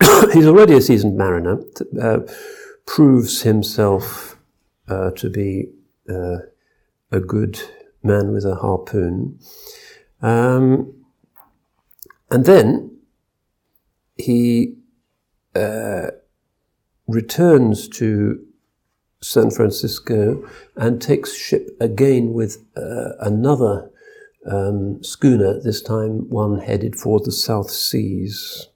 he's 0.32 0.46
already 0.46 0.74
a 0.74 0.80
seasoned 0.80 1.16
mariner. 1.16 1.60
Uh, 2.00 2.20
proves 2.86 3.42
himself 3.42 4.36
uh, 4.88 5.10
to 5.12 5.28
be 5.28 5.66
uh, 6.08 6.38
a 7.10 7.20
good 7.20 7.60
man 8.02 8.32
with 8.32 8.44
a 8.44 8.56
harpoon. 8.56 9.38
Um, 10.22 10.92
and 12.30 12.44
then 12.44 12.95
he 14.16 14.76
uh, 15.54 16.08
returns 17.06 17.88
to 17.88 18.44
San 19.22 19.50
Francisco 19.50 20.48
and 20.76 21.00
takes 21.00 21.34
ship 21.34 21.76
again 21.80 22.32
with 22.32 22.64
uh, 22.76 23.16
another 23.20 23.90
um, 24.46 25.02
schooner, 25.02 25.60
this 25.60 25.82
time 25.82 26.28
one 26.28 26.60
headed 26.60 26.96
for 26.96 27.20
the 27.20 27.32
South 27.32 27.70
Seas. 27.70 28.68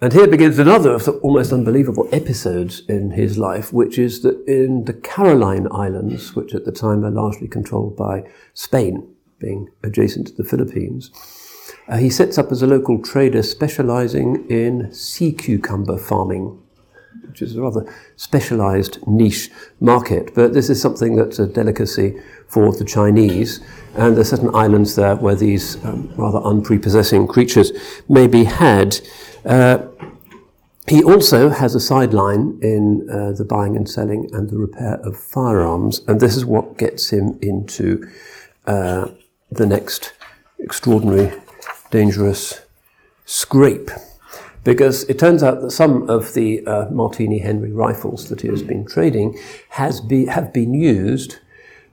And 0.00 0.12
here 0.12 0.26
begins 0.26 0.58
another 0.58 0.94
of 0.94 1.04
the 1.04 1.12
almost 1.18 1.52
unbelievable 1.52 2.08
episodes 2.10 2.82
in 2.88 3.12
his 3.12 3.38
life, 3.38 3.72
which 3.72 3.98
is 3.98 4.22
that 4.22 4.44
in 4.46 4.84
the 4.84 4.94
Caroline 4.94 5.68
Islands, 5.70 6.34
which 6.34 6.54
at 6.54 6.64
the 6.64 6.72
time 6.72 7.04
are 7.04 7.10
largely 7.10 7.46
controlled 7.46 7.96
by 7.96 8.24
Spain, 8.52 9.14
being 9.38 9.68
adjacent 9.84 10.26
to 10.28 10.34
the 10.34 10.44
Philippines, 10.44 11.10
uh, 11.92 11.98
he 11.98 12.08
sets 12.08 12.38
up 12.38 12.50
as 12.50 12.62
a 12.62 12.66
local 12.66 12.98
trader 13.02 13.42
specializing 13.42 14.46
in 14.48 14.90
sea 14.94 15.30
cucumber 15.30 15.98
farming, 15.98 16.58
which 17.28 17.42
is 17.42 17.54
a 17.54 17.60
rather 17.60 17.84
specialized 18.16 19.06
niche 19.06 19.50
market. 19.78 20.34
But 20.34 20.54
this 20.54 20.70
is 20.70 20.80
something 20.80 21.16
that's 21.16 21.38
a 21.38 21.46
delicacy 21.46 22.18
for 22.48 22.72
the 22.72 22.86
Chinese. 22.86 23.60
And 23.94 24.14
there 24.14 24.22
are 24.22 24.24
certain 24.24 24.54
islands 24.54 24.96
there 24.96 25.16
where 25.16 25.34
these 25.34 25.84
um, 25.84 26.10
rather 26.16 26.38
unprepossessing 26.38 27.28
creatures 27.28 27.72
may 28.08 28.26
be 28.26 28.44
had. 28.44 28.98
Uh, 29.44 29.86
he 30.88 31.04
also 31.04 31.50
has 31.50 31.74
a 31.74 31.80
sideline 31.80 32.58
in 32.62 33.06
uh, 33.10 33.32
the 33.32 33.44
buying 33.44 33.76
and 33.76 33.86
selling 33.86 34.30
and 34.32 34.48
the 34.48 34.56
repair 34.56 34.94
of 35.04 35.18
firearms, 35.18 36.00
and 36.08 36.20
this 36.20 36.36
is 36.36 36.46
what 36.46 36.78
gets 36.78 37.10
him 37.10 37.38
into 37.42 38.10
uh, 38.66 39.08
the 39.50 39.66
next 39.66 40.14
extraordinary, 40.58 41.32
dangerous 41.92 42.62
scrape. 43.24 43.90
Because 44.64 45.04
it 45.04 45.18
turns 45.18 45.42
out 45.42 45.60
that 45.60 45.70
some 45.70 46.08
of 46.08 46.34
the 46.34 46.66
uh, 46.66 46.88
Martini 46.90 47.38
Henry 47.38 47.72
rifles 47.72 48.28
that 48.28 48.40
he 48.40 48.48
has 48.48 48.62
been 48.62 48.84
trading 48.84 49.38
has 49.70 50.00
be, 50.00 50.26
have 50.26 50.52
been 50.52 50.74
used 50.74 51.38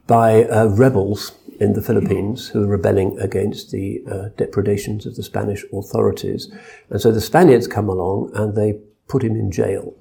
by 0.08 0.46
uh, 0.46 0.68
rebels 0.68 1.34
in 1.60 1.74
the 1.74 1.82
Philippines 1.82 2.50
who 2.50 2.64
are 2.64 2.68
rebelling 2.68 3.20
against 3.20 3.72
the 3.72 4.02
uh, 4.10 4.30
depredations 4.38 5.06
of 5.06 5.16
the 5.16 5.24
Spanish 5.24 5.66
authorities. 5.74 6.52
And 6.90 7.02
so 7.02 7.12
the 7.12 7.22
Spaniards 7.22 7.68
come 7.68 7.90
along 7.90 8.32
and 8.34 8.56
they 8.56 8.80
put 9.08 9.24
him 9.24 9.36
in 9.36 9.52
jail. 9.52 9.96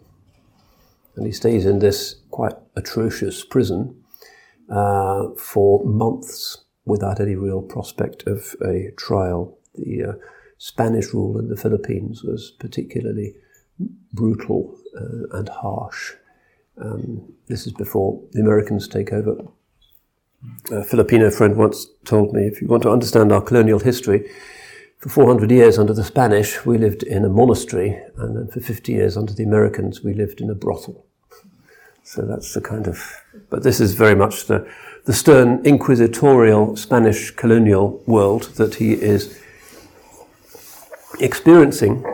And 1.16 1.26
he 1.26 1.32
stays 1.32 1.66
in 1.66 1.80
this 1.80 2.16
quite 2.30 2.54
atrocious 2.76 3.44
prison 3.44 4.02
uh, 4.70 5.30
for 5.36 5.84
months 5.84 6.64
without 6.84 7.20
any 7.20 7.34
real 7.34 7.60
prospect 7.60 8.26
of 8.26 8.54
a 8.64 8.92
trial. 8.96 9.57
The 9.78 10.04
uh, 10.04 10.12
Spanish 10.58 11.14
rule 11.14 11.38
in 11.38 11.48
the 11.48 11.56
Philippines 11.56 12.22
was 12.22 12.50
particularly 12.58 13.34
brutal 14.12 14.76
uh, 14.96 15.38
and 15.38 15.48
harsh. 15.48 16.12
Um, 16.80 17.32
this 17.46 17.66
is 17.66 17.72
before 17.72 18.20
the 18.32 18.40
Americans 18.40 18.88
take 18.88 19.12
over 19.12 19.36
a 20.70 20.84
Filipino 20.84 21.30
friend 21.30 21.56
once 21.56 21.86
told 22.04 22.32
me 22.32 22.46
if 22.46 22.60
you 22.60 22.68
want 22.68 22.82
to 22.82 22.90
understand 22.90 23.32
our 23.32 23.40
colonial 23.40 23.78
history, 23.78 24.28
for 24.98 25.08
400 25.08 25.50
years 25.50 25.78
under 25.78 25.92
the 25.92 26.04
Spanish, 26.04 26.64
we 26.66 26.76
lived 26.76 27.04
in 27.04 27.24
a 27.24 27.28
monastery, 27.28 28.00
and 28.16 28.36
then 28.36 28.48
for 28.48 28.60
50 28.60 28.92
years 28.92 29.16
under 29.16 29.32
the 29.32 29.44
Americans, 29.44 30.02
we 30.02 30.12
lived 30.12 30.40
in 30.40 30.50
a 30.50 30.54
brothel. 30.54 31.04
So 32.02 32.22
that's 32.22 32.52
the 32.54 32.60
kind 32.60 32.88
of, 32.88 33.22
but 33.48 33.62
this 33.62 33.80
is 33.80 33.94
very 33.94 34.16
much 34.16 34.46
the, 34.46 34.68
the 35.04 35.12
stern 35.12 35.60
inquisitorial 35.64 36.74
Spanish 36.74 37.30
colonial 37.30 38.02
world 38.06 38.54
that 38.56 38.76
he 38.76 38.92
is 38.92 39.38
experiencing. 41.20 42.04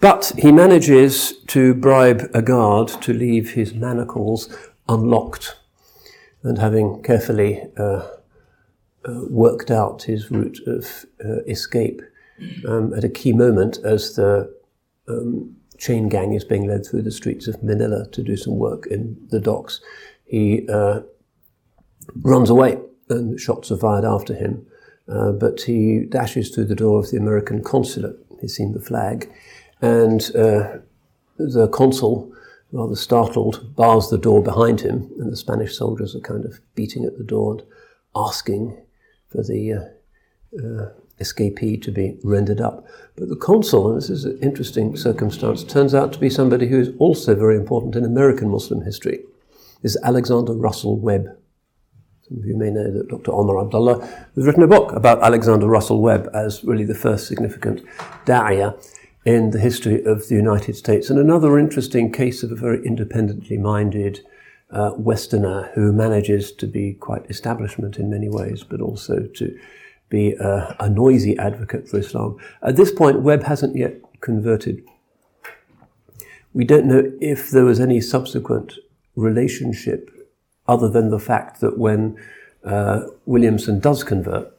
But 0.00 0.32
he 0.38 0.50
manages 0.50 1.36
to 1.48 1.74
bribe 1.74 2.30
a 2.32 2.40
guard 2.40 2.88
to 3.02 3.12
leave 3.12 3.50
his 3.52 3.74
manacles 3.74 4.48
unlocked 4.88 5.56
and 6.42 6.58
having 6.58 7.02
carefully 7.02 7.66
uh, 7.76 8.08
uh, 9.04 9.20
worked 9.28 9.70
out 9.70 10.04
his 10.04 10.30
route 10.30 10.58
of 10.66 11.04
uh, 11.22 11.42
escape 11.46 12.00
um, 12.66 12.94
at 12.94 13.04
a 13.04 13.08
key 13.08 13.32
moment 13.32 13.78
as 13.84 14.16
the 14.16 14.54
um, 15.06 15.56
chain 15.78 16.08
gang 16.08 16.32
is 16.32 16.44
being 16.44 16.66
led 16.66 16.86
through 16.86 17.02
the 17.02 17.10
streets 17.10 17.46
of 17.46 17.62
Manila 17.62 18.06
to 18.10 18.22
do 18.22 18.36
some 18.36 18.56
work 18.56 18.86
in 18.86 19.16
the 19.30 19.40
docks, 19.40 19.80
he 20.24 20.66
uh, 20.68 21.00
runs 22.22 22.50
away 22.50 22.78
and 23.08 23.38
shots 23.40 23.70
are 23.70 23.76
fired 23.76 24.04
after 24.04 24.34
him. 24.34 24.66
Uh, 25.08 25.32
but 25.32 25.62
he 25.62 26.04
dashes 26.08 26.50
through 26.50 26.66
the 26.66 26.74
door 26.74 27.00
of 27.00 27.10
the 27.10 27.16
American 27.16 27.64
consulate. 27.64 28.16
He's 28.40 28.56
seen 28.56 28.72
the 28.72 28.80
flag. 28.80 29.30
And 29.80 30.22
uh, 30.34 30.78
the 31.38 31.68
consul 31.72 32.32
rather 32.72 32.96
startled, 32.96 33.74
bars 33.74 34.10
the 34.10 34.18
door 34.18 34.42
behind 34.42 34.80
him, 34.80 35.10
and 35.18 35.32
the 35.32 35.36
Spanish 35.36 35.76
soldiers 35.76 36.14
are 36.14 36.20
kind 36.20 36.44
of 36.44 36.60
beating 36.74 37.04
at 37.04 37.18
the 37.18 37.24
door 37.24 37.52
and 37.52 37.62
asking 38.14 38.76
for 39.28 39.42
the 39.42 39.72
uh, 39.72 39.80
uh, 40.58 40.90
escapee 41.20 41.80
to 41.82 41.90
be 41.90 42.16
rendered 42.22 42.60
up. 42.60 42.86
But 43.16 43.28
the 43.28 43.36
consul, 43.36 43.88
and 43.88 43.96
this 43.96 44.10
is 44.10 44.24
an 44.24 44.38
interesting 44.40 44.96
circumstance, 44.96 45.64
turns 45.64 45.94
out 45.94 46.12
to 46.12 46.18
be 46.18 46.30
somebody 46.30 46.68
who 46.68 46.80
is 46.80 46.90
also 46.98 47.34
very 47.34 47.56
important 47.56 47.96
in 47.96 48.04
American 48.04 48.48
Muslim 48.48 48.82
history. 48.82 49.20
Is 49.82 49.98
Alexander 50.04 50.52
Russell 50.52 50.98
Webb. 50.98 51.36
Some 52.30 52.38
of 52.38 52.46
you 52.46 52.56
may 52.56 52.70
know 52.70 52.88
that 52.92 53.08
Dr. 53.08 53.32
Omar 53.32 53.60
Abdullah 53.60 54.06
has 54.36 54.46
written 54.46 54.62
a 54.62 54.68
book 54.68 54.92
about 54.92 55.20
Alexander 55.20 55.66
Russell 55.66 56.00
Webb 56.00 56.30
as 56.32 56.62
really 56.62 56.84
the 56.84 56.94
first 56.94 57.26
significant 57.26 57.84
da'iyah 58.24 58.80
in 59.24 59.50
the 59.50 59.58
history 59.58 60.04
of 60.04 60.28
the 60.28 60.36
United 60.36 60.76
States. 60.76 61.10
And 61.10 61.18
another 61.18 61.58
interesting 61.58 62.12
case 62.12 62.44
of 62.44 62.52
a 62.52 62.54
very 62.54 62.86
independently 62.86 63.58
minded 63.58 64.20
uh, 64.70 64.92
Westerner 64.96 65.72
who 65.74 65.92
manages 65.92 66.52
to 66.52 66.68
be 66.68 66.92
quite 66.92 67.28
establishment 67.28 67.96
in 67.96 68.08
many 68.08 68.28
ways, 68.28 68.62
but 68.62 68.80
also 68.80 69.26
to 69.34 69.58
be 70.08 70.34
a, 70.34 70.76
a 70.78 70.88
noisy 70.88 71.36
advocate 71.36 71.88
for 71.88 71.98
Islam. 71.98 72.36
At 72.62 72.76
this 72.76 72.92
point, 72.92 73.22
Webb 73.22 73.42
hasn't 73.42 73.74
yet 73.74 73.96
converted. 74.20 74.84
We 76.54 76.64
don't 76.64 76.86
know 76.86 77.10
if 77.20 77.50
there 77.50 77.64
was 77.64 77.80
any 77.80 78.00
subsequent 78.00 78.74
relationship 79.16 80.10
other 80.70 80.88
than 80.88 81.10
the 81.10 81.18
fact 81.18 81.60
that 81.60 81.76
when 81.76 82.16
uh, 82.64 83.02
Williamson 83.26 83.80
does 83.80 84.04
convert, 84.04 84.52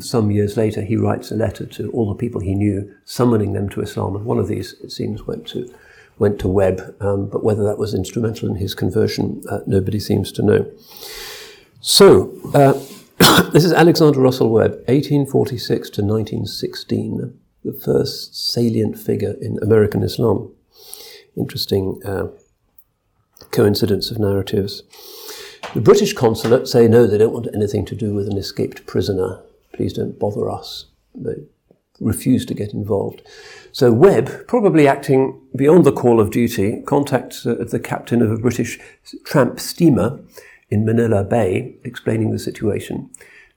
some 0.00 0.30
years 0.30 0.56
later, 0.56 0.82
he 0.82 0.96
writes 0.96 1.30
a 1.30 1.36
letter 1.36 1.64
to 1.64 1.90
all 1.92 2.08
the 2.08 2.18
people 2.18 2.40
he 2.40 2.54
knew, 2.54 2.92
summoning 3.04 3.52
them 3.52 3.68
to 3.70 3.80
Islam. 3.80 4.16
And 4.16 4.24
one 4.24 4.38
of 4.38 4.48
these, 4.48 4.74
it 4.84 4.90
seems, 4.90 5.26
went 5.26 5.46
to 5.48 5.72
went 6.18 6.38
to 6.38 6.48
Webb. 6.48 6.94
Um, 7.00 7.30
but 7.30 7.42
whether 7.42 7.64
that 7.64 7.78
was 7.78 7.94
instrumental 7.94 8.48
in 8.48 8.56
his 8.56 8.74
conversion, 8.74 9.42
uh, 9.48 9.60
nobody 9.66 9.98
seems 9.98 10.30
to 10.32 10.42
know. 10.42 10.70
So 11.80 12.30
uh, 12.52 12.74
this 13.52 13.64
is 13.64 13.72
Alexander 13.72 14.20
Russell 14.20 14.50
Webb, 14.50 14.72
1846 14.86 15.88
to 15.90 16.02
1916, 16.02 17.38
the 17.64 17.72
first 17.72 18.52
salient 18.52 18.98
figure 18.98 19.34
in 19.40 19.58
American 19.62 20.02
Islam. 20.02 20.52
Interesting 21.36 22.02
uh, 22.04 22.28
coincidence 23.50 24.10
of 24.10 24.18
narratives. 24.18 24.82
The 25.74 25.80
British 25.80 26.12
consulate 26.12 26.66
say 26.66 26.88
no, 26.88 27.06
they 27.06 27.18
don't 27.18 27.32
want 27.32 27.48
anything 27.54 27.84
to 27.86 27.94
do 27.94 28.14
with 28.14 28.28
an 28.28 28.36
escaped 28.36 28.86
prisoner 28.86 29.42
please 29.80 29.94
don't 29.94 30.18
bother 30.18 30.50
us. 30.50 30.84
They 31.14 31.36
refuse 32.00 32.44
to 32.44 32.52
get 32.54 32.74
involved. 32.74 33.22
So 33.72 33.90
Webb, 33.90 34.46
probably 34.46 34.86
acting 34.86 35.40
beyond 35.56 35.86
the 35.86 35.92
call 35.92 36.20
of 36.20 36.30
duty, 36.30 36.82
contacts 36.82 37.46
uh, 37.46 37.64
the 37.66 37.80
captain 37.80 38.20
of 38.20 38.30
a 38.30 38.36
British 38.36 38.78
tramp 39.24 39.58
steamer 39.58 40.20
in 40.68 40.84
Manila 40.84 41.24
Bay, 41.24 41.76
explaining 41.82 42.30
the 42.30 42.38
situation. 42.38 43.08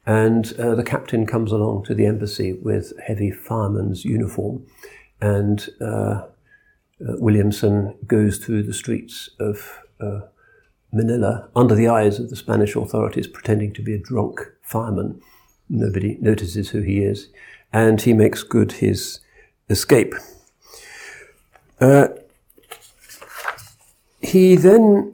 And 0.05 0.53
uh, 0.57 0.75
the 0.75 0.83
captain 0.83 1.25
comes 1.25 1.51
along 1.51 1.83
to 1.87 1.93
the 1.93 2.05
embassy 2.05 2.53
with 2.53 2.93
heavy 3.05 3.31
fireman's 3.31 4.05
uniform, 4.05 4.65
and 5.19 5.67
uh, 5.81 5.85
uh, 5.85 6.25
Williamson 6.99 7.95
goes 8.07 8.37
through 8.37 8.63
the 8.63 8.73
streets 8.73 9.29
of 9.41 9.81
uh, 9.99 10.21
Manila 10.93 11.49
under 11.55 11.75
the 11.75 11.87
eyes 11.87 12.19
of 12.19 12.29
the 12.29 12.35
Spanish 12.35 12.75
authorities, 12.75 13.27
pretending 13.27 13.73
to 13.73 13.81
be 13.81 13.93
a 13.93 13.97
drunk 13.97 14.39
fireman. 14.61 15.21
Nobody 15.67 16.17
notices 16.21 16.69
who 16.69 16.81
he 16.81 16.99
is, 16.99 17.29
and 17.71 18.01
he 18.01 18.13
makes 18.13 18.43
good 18.43 18.73
his 18.73 19.19
escape. 19.69 20.13
Uh, 21.81 22.09
he 24.21 24.55
then, 24.55 25.13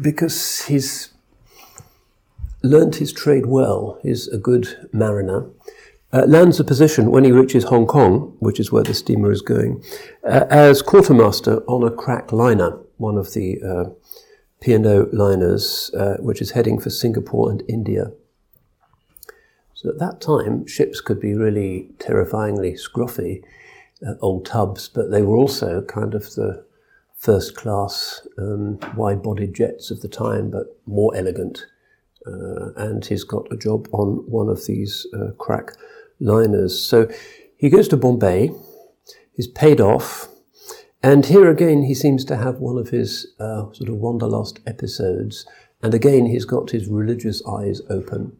because 0.00 0.66
he's 0.66 1.12
learnt 2.62 2.96
his 2.96 3.12
trade 3.12 3.46
well, 3.46 3.98
is 4.04 4.28
a 4.28 4.38
good 4.38 4.88
mariner, 4.92 5.48
uh, 6.12 6.24
lands 6.26 6.60
a 6.60 6.64
position 6.64 7.10
when 7.10 7.24
he 7.24 7.32
reaches 7.32 7.64
Hong 7.64 7.86
Kong, 7.86 8.36
which 8.38 8.60
is 8.60 8.70
where 8.70 8.84
the 8.84 8.94
steamer 8.94 9.32
is 9.32 9.42
going, 9.42 9.82
uh, 10.24 10.44
as 10.50 10.82
quartermaster 10.82 11.62
on 11.66 11.82
a 11.82 11.90
crack 11.90 12.30
liner, 12.32 12.78
one 12.98 13.16
of 13.16 13.32
the 13.32 13.60
uh, 13.62 13.90
P&O 14.62 15.08
liners, 15.12 15.90
uh, 15.98 16.16
which 16.20 16.40
is 16.40 16.52
heading 16.52 16.78
for 16.78 16.88
Singapore 16.88 17.50
and 17.50 17.62
India. 17.68 18.12
So 19.74 19.88
at 19.90 19.98
that 19.98 20.20
time, 20.20 20.66
ships 20.68 21.00
could 21.00 21.20
be 21.20 21.34
really 21.34 21.90
terrifyingly 21.98 22.74
scruffy, 22.74 23.42
uh, 24.06 24.14
old 24.20 24.46
tubs, 24.46 24.88
but 24.88 25.10
they 25.10 25.22
were 25.22 25.36
also 25.36 25.82
kind 25.82 26.14
of 26.14 26.34
the 26.34 26.64
first 27.16 27.56
class 27.56 28.26
um, 28.38 28.78
wide 28.96 29.22
bodied 29.22 29.54
jets 29.54 29.90
of 29.90 30.00
the 30.00 30.08
time, 30.08 30.50
but 30.50 30.66
more 30.86 31.14
elegant. 31.16 31.66
Uh, 32.24 32.72
and 32.76 33.04
he's 33.04 33.24
got 33.24 33.52
a 33.52 33.56
job 33.56 33.88
on 33.90 34.24
one 34.30 34.48
of 34.48 34.66
these 34.66 35.08
uh, 35.12 35.32
crack 35.38 35.72
liners. 36.20 36.80
So 36.80 37.08
he 37.56 37.68
goes 37.68 37.88
to 37.88 37.96
Bombay, 37.96 38.52
he's 39.34 39.48
paid 39.48 39.80
off, 39.80 40.28
and 41.02 41.26
here 41.26 41.50
again 41.50 41.82
he 41.82 41.94
seems 41.94 42.24
to 42.26 42.36
have 42.36 42.56
one 42.56 42.78
of 42.78 42.90
his 42.90 43.26
uh, 43.38 43.72
sort 43.72 43.88
of 43.88 43.96
wanderlust 43.96 44.60
episodes, 44.66 45.46
and 45.82 45.94
again 45.94 46.26
he's 46.26 46.44
got 46.44 46.70
his 46.70 46.86
religious 46.86 47.44
eyes 47.46 47.80
open. 47.90 48.36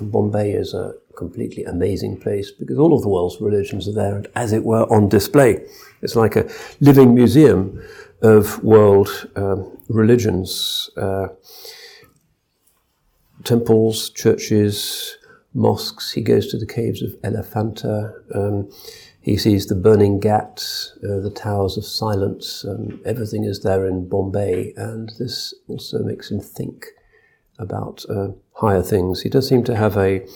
Bombay 0.00 0.52
is 0.52 0.72
a 0.72 0.94
completely 1.16 1.64
amazing 1.64 2.18
place 2.20 2.50
because 2.52 2.78
all 2.78 2.94
of 2.94 3.02
the 3.02 3.08
world's 3.08 3.40
religions 3.40 3.88
are 3.88 3.92
there 3.92 4.16
and, 4.16 4.28
as 4.36 4.52
it 4.52 4.64
were, 4.64 4.84
on 4.84 5.08
display. 5.08 5.66
It's 6.00 6.14
like 6.14 6.36
a 6.36 6.48
living 6.80 7.14
museum 7.14 7.82
of 8.22 8.62
world 8.62 9.28
um, 9.34 9.76
religions. 9.88 10.90
Uh, 10.96 11.28
temples, 13.44 14.10
churches, 14.10 15.18
mosques. 15.54 16.12
He 16.12 16.20
goes 16.20 16.48
to 16.48 16.58
the 16.58 16.66
caves 16.66 17.02
of 17.02 17.14
Elephanta. 17.24 18.14
Um, 18.34 18.70
he 19.20 19.36
sees 19.36 19.66
the 19.66 19.74
burning 19.74 20.18
ghats, 20.18 20.98
uh, 21.04 21.20
the 21.20 21.30
towers 21.30 21.76
of 21.76 21.84
silence. 21.84 22.64
Um, 22.64 23.00
everything 23.04 23.44
is 23.44 23.62
there 23.62 23.86
in 23.86 24.08
Bombay, 24.08 24.72
and 24.76 25.12
this 25.18 25.52
also 25.68 26.02
makes 26.02 26.30
him 26.30 26.40
think 26.40 26.86
about 27.58 28.04
uh, 28.08 28.28
higher 28.54 28.82
things. 28.82 29.22
He 29.22 29.28
does 29.28 29.48
seem 29.48 29.62
to 29.64 29.76
have 29.76 29.96
a 29.96 30.26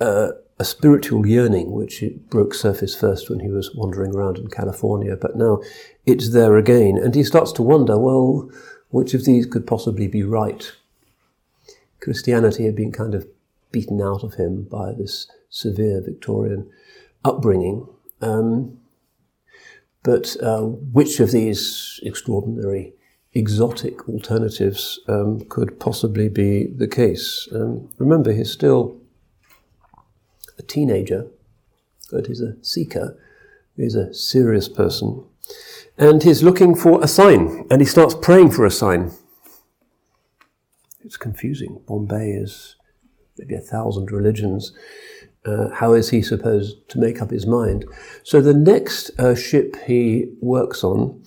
uh, 0.00 0.28
a 0.58 0.64
spiritual 0.64 1.26
yearning, 1.26 1.72
which 1.72 2.02
broke 2.30 2.54
surface 2.54 2.94
first 2.94 3.28
when 3.28 3.40
he 3.40 3.48
was 3.48 3.74
wandering 3.74 4.14
around 4.14 4.38
in 4.38 4.48
California, 4.48 5.16
but 5.16 5.36
now 5.36 5.60
it's 6.06 6.30
there 6.30 6.56
again, 6.56 6.96
and 6.96 7.14
he 7.14 7.22
starts 7.22 7.52
to 7.52 7.62
wonder, 7.62 7.98
well, 7.98 8.50
which 8.90 9.12
of 9.12 9.24
these 9.24 9.44
could 9.44 9.66
possibly 9.66 10.08
be 10.08 10.22
right? 10.22 10.72
Christianity 12.00 12.64
had 12.64 12.76
been 12.76 12.92
kind 12.92 13.14
of 13.14 13.26
beaten 13.70 14.00
out 14.00 14.22
of 14.22 14.34
him 14.34 14.62
by 14.62 14.92
this 14.92 15.30
severe 15.50 16.00
Victorian 16.00 16.70
upbringing. 17.26 17.86
Um, 18.20 18.78
but 20.02 20.36
uh, 20.40 20.62
which 20.62 21.18
of 21.18 21.32
these 21.32 22.00
extraordinary 22.02 22.94
exotic 23.34 24.08
alternatives 24.08 24.98
um, 25.08 25.44
could 25.48 25.78
possibly 25.78 26.28
be 26.28 26.66
the 26.66 26.88
case. 26.88 27.48
Um, 27.52 27.90
remember, 27.98 28.32
he's 28.32 28.50
still 28.50 28.96
a 30.58 30.62
teenager, 30.62 31.26
but 32.10 32.28
he's 32.28 32.40
a 32.40 32.56
seeker, 32.62 33.18
he's 33.76 33.94
a 33.94 34.14
serious 34.14 34.68
person, 34.68 35.24
and 35.98 36.22
he's 36.22 36.42
looking 36.42 36.74
for 36.74 37.02
a 37.04 37.08
sign, 37.08 37.66
and 37.70 37.82
he 37.82 37.86
starts 37.86 38.14
praying 38.14 38.52
for 38.52 38.64
a 38.64 38.70
sign. 38.70 39.10
It's 41.04 41.18
confusing. 41.18 41.82
Bombay 41.86 42.30
is 42.30 42.76
maybe 43.38 43.54
a 43.54 43.60
thousand 43.60 44.10
religions. 44.10 44.72
Uh, 45.46 45.68
how 45.72 45.92
is 45.92 46.10
he 46.10 46.22
supposed 46.22 46.88
to 46.88 46.98
make 46.98 47.22
up 47.22 47.30
his 47.30 47.46
mind? 47.46 47.84
So 48.24 48.40
the 48.40 48.54
next 48.54 49.10
uh, 49.18 49.34
ship 49.34 49.76
he 49.86 50.26
works 50.40 50.82
on 50.82 51.22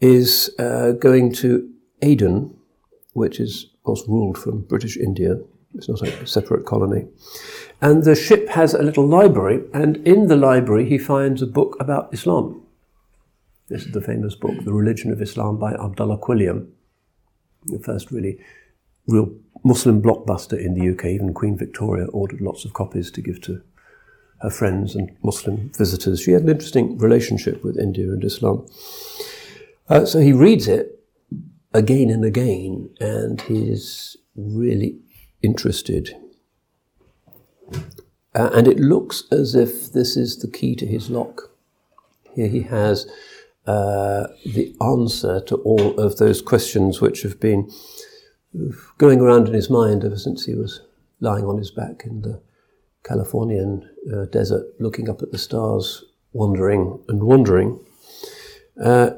is 0.00 0.54
uh, 0.58 0.92
going 0.92 1.32
to 1.34 1.68
Aden, 2.02 2.56
which 3.14 3.40
is, 3.40 3.64
of 3.74 3.82
course, 3.82 4.02
ruled 4.06 4.38
from 4.38 4.62
British 4.62 4.96
India. 4.96 5.36
It's 5.74 5.88
not 5.88 6.02
a 6.02 6.26
separate 6.26 6.66
colony. 6.66 7.08
And 7.80 8.04
the 8.04 8.14
ship 8.14 8.48
has 8.50 8.74
a 8.74 8.82
little 8.82 9.06
library, 9.06 9.62
and 9.72 9.96
in 10.06 10.28
the 10.28 10.36
library 10.36 10.88
he 10.88 10.98
finds 10.98 11.42
a 11.42 11.46
book 11.46 11.76
about 11.80 12.14
Islam. 12.14 12.62
This 13.68 13.86
is 13.86 13.92
the 13.92 14.00
famous 14.00 14.34
book, 14.36 14.54
The 14.64 14.72
Religion 14.72 15.10
of 15.10 15.20
Islam 15.20 15.58
by 15.58 15.72
Abdullah 15.72 16.18
Quilliam, 16.18 16.68
the 17.64 17.78
first 17.78 18.10
really 18.10 18.38
real 19.06 19.34
Muslim 19.64 20.02
blockbuster 20.02 20.58
in 20.58 20.74
the 20.74 20.90
UK. 20.90 21.06
Even 21.06 21.34
Queen 21.34 21.56
Victoria 21.56 22.06
ordered 22.06 22.40
lots 22.40 22.64
of 22.64 22.74
copies 22.74 23.10
to 23.10 23.22
give 23.22 23.40
to 23.42 23.62
her 24.42 24.50
friends 24.50 24.94
and 24.94 25.16
Muslim 25.22 25.70
visitors. 25.76 26.20
She 26.20 26.32
had 26.32 26.42
an 26.42 26.50
interesting 26.50 26.98
relationship 26.98 27.64
with 27.64 27.78
India 27.78 28.12
and 28.12 28.22
Islam. 28.22 28.66
Uh, 29.88 30.04
so 30.04 30.20
he 30.20 30.32
reads 30.32 30.68
it 30.68 31.00
again 31.72 32.10
and 32.10 32.24
again, 32.24 32.90
and 33.00 33.40
he's 33.42 34.16
really 34.36 34.98
interested. 35.42 36.14
Uh, 38.34 38.50
and 38.52 38.68
it 38.68 38.78
looks 38.78 39.24
as 39.30 39.54
if 39.54 39.92
this 39.92 40.16
is 40.16 40.38
the 40.38 40.50
key 40.50 40.74
to 40.76 40.86
his 40.86 41.08
lock. 41.08 41.50
Here 42.34 42.48
he 42.48 42.62
has 42.62 43.06
uh, 43.66 44.26
the 44.44 44.74
answer 44.82 45.40
to 45.40 45.56
all 45.56 45.98
of 45.98 46.18
those 46.18 46.42
questions 46.42 47.00
which 47.00 47.22
have 47.22 47.40
been 47.40 47.70
going 48.98 49.20
around 49.20 49.48
in 49.48 49.54
his 49.54 49.70
mind 49.70 50.04
ever 50.04 50.16
since 50.16 50.44
he 50.44 50.54
was 50.54 50.82
lying 51.20 51.44
on 51.44 51.58
his 51.58 51.70
back 51.70 52.02
in 52.04 52.22
the 52.22 52.40
Californian 53.02 53.88
uh, 54.12 54.24
desert, 54.26 54.66
looking 54.80 55.08
up 55.08 55.22
at 55.22 55.30
the 55.30 55.38
stars, 55.38 56.04
wondering 56.32 57.02
and 57.08 57.22
wondering. 57.22 57.78
Uh, 58.82 59.10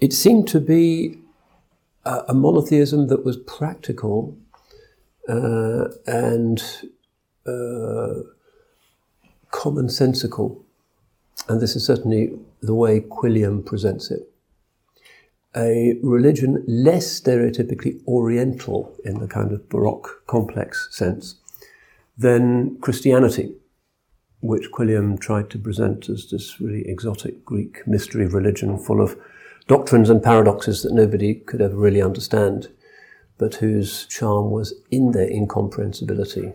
it 0.00 0.12
seemed 0.12 0.48
to 0.48 0.60
be 0.60 1.18
a, 2.04 2.24
a, 2.28 2.34
monotheism 2.34 3.06
that 3.08 3.24
was 3.24 3.36
practical 3.36 4.36
uh, 5.28 5.88
and 6.06 6.62
uh, 7.46 8.22
commonsensical. 9.52 10.62
And 11.48 11.60
this 11.60 11.76
is 11.76 11.86
certainly 11.86 12.38
the 12.62 12.74
way 12.74 13.00
Quilliam 13.00 13.64
presents 13.64 14.10
it 14.10 14.28
a 15.56 15.98
religion 16.02 16.62
less 16.66 17.20
stereotypically 17.20 18.00
Oriental 18.06 18.94
in 19.04 19.18
the 19.18 19.26
kind 19.26 19.52
of 19.52 19.68
Baroque 19.68 20.22
complex 20.26 20.88
sense 20.90 21.36
than 22.18 22.78
Christianity, 22.80 23.54
which 24.40 24.70
Quilliam 24.70 25.18
tried 25.18 25.50
to 25.50 25.58
present 25.58 26.08
as 26.08 26.30
this 26.30 26.60
really 26.60 26.86
exotic 26.86 27.44
Greek 27.44 27.86
mystery 27.86 28.26
religion 28.26 28.78
full 28.78 29.00
of 29.00 29.18
doctrines 29.66 30.10
and 30.10 30.22
paradoxes 30.22 30.82
that 30.82 30.92
nobody 30.92 31.34
could 31.34 31.60
ever 31.60 31.74
really 31.74 32.02
understand, 32.02 32.68
but 33.38 33.56
whose 33.56 34.06
charm 34.06 34.50
was 34.50 34.74
in 34.90 35.12
their 35.12 35.28
incomprehensibility. 35.28 36.52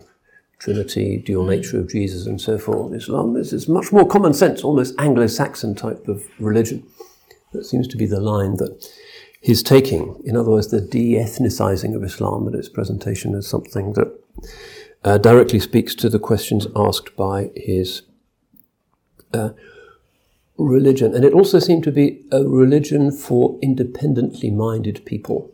Trinity, 0.58 1.18
dual 1.18 1.44
nature 1.44 1.80
of 1.80 1.90
Jesus, 1.90 2.26
and 2.26 2.40
so 2.40 2.56
forth. 2.56 2.94
Islam 2.94 3.36
is, 3.36 3.52
is 3.52 3.68
much 3.68 3.90
more 3.90 4.06
common 4.06 4.32
sense, 4.32 4.62
almost 4.62 4.94
Anglo 4.96 5.26
Saxon 5.26 5.74
type 5.74 6.06
of 6.06 6.24
religion. 6.38 6.86
That 7.52 7.64
seems 7.64 7.86
to 7.88 7.96
be 7.96 8.06
the 8.06 8.20
line 8.20 8.56
that 8.56 8.88
he's 9.40 9.62
taking. 9.62 10.20
In 10.24 10.36
other 10.36 10.50
words, 10.50 10.68
the 10.68 10.80
de 10.80 11.14
ethnicizing 11.14 11.94
of 11.94 12.04
Islam 12.04 12.46
and 12.46 12.56
its 12.56 12.68
presentation 12.68 13.34
as 13.34 13.46
something 13.46 13.92
that 13.94 14.18
uh, 15.04 15.18
directly 15.18 15.60
speaks 15.60 15.94
to 15.96 16.08
the 16.08 16.18
questions 16.18 16.66
asked 16.76 17.14
by 17.16 17.50
his 17.56 18.02
uh, 19.34 19.50
religion. 20.56 21.14
And 21.14 21.24
it 21.24 21.34
also 21.34 21.58
seemed 21.58 21.84
to 21.84 21.92
be 21.92 22.24
a 22.30 22.44
religion 22.44 23.10
for 23.10 23.58
independently 23.62 24.50
minded 24.50 25.04
people. 25.04 25.50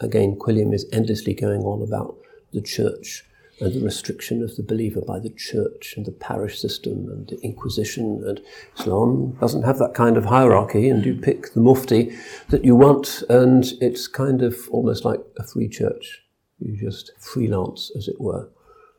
Again, 0.00 0.36
Quilliam 0.36 0.74
is 0.74 0.86
endlessly 0.92 1.34
going 1.34 1.62
on 1.62 1.82
about 1.82 2.16
the 2.52 2.60
church 2.60 3.24
and 3.60 3.72
the 3.72 3.84
restriction 3.84 4.42
of 4.42 4.56
the 4.56 4.62
believer 4.62 5.00
by 5.00 5.18
the 5.18 5.30
church 5.30 5.94
and 5.96 6.04
the 6.06 6.12
parish 6.12 6.60
system 6.60 7.08
and 7.08 7.28
the 7.28 7.40
Inquisition. 7.42 8.22
And 8.26 8.40
Islam 8.78 9.36
doesn't 9.40 9.62
have 9.62 9.78
that 9.78 9.94
kind 9.94 10.16
of 10.16 10.26
hierarchy, 10.26 10.88
and 10.88 11.04
you 11.04 11.14
pick 11.14 11.52
the 11.52 11.60
mufti 11.60 12.16
that 12.48 12.64
you 12.64 12.74
want, 12.74 13.22
and 13.28 13.64
it's 13.80 14.08
kind 14.08 14.42
of 14.42 14.68
almost 14.70 15.04
like 15.04 15.20
a 15.38 15.44
free 15.44 15.68
church. 15.68 16.22
You 16.58 16.76
just 16.76 17.12
freelance, 17.18 17.90
as 17.96 18.08
it 18.08 18.20
were. 18.20 18.48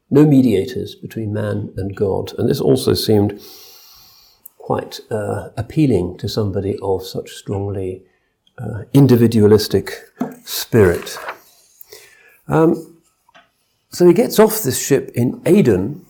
No 0.09 0.25
mediators 0.25 0.95
between 0.95 1.33
man 1.33 1.73
and 1.77 1.95
God. 1.95 2.33
And 2.37 2.49
this 2.49 2.61
also 2.61 2.93
seemed 2.93 3.41
quite 4.57 4.99
uh, 5.11 5.49
appealing 5.57 6.17
to 6.17 6.29
somebody 6.29 6.77
of 6.81 7.05
such 7.05 7.31
strongly 7.31 8.03
uh, 8.57 8.83
individualistic 8.93 10.09
spirit. 10.43 11.17
Um, 12.47 12.94
so 13.95 14.05
he 14.05 14.13
gets 14.13 14.39
off 14.39 14.61
this 14.61 14.85
ship 14.85 15.09
in 15.15 15.41
Aden, 15.45 16.05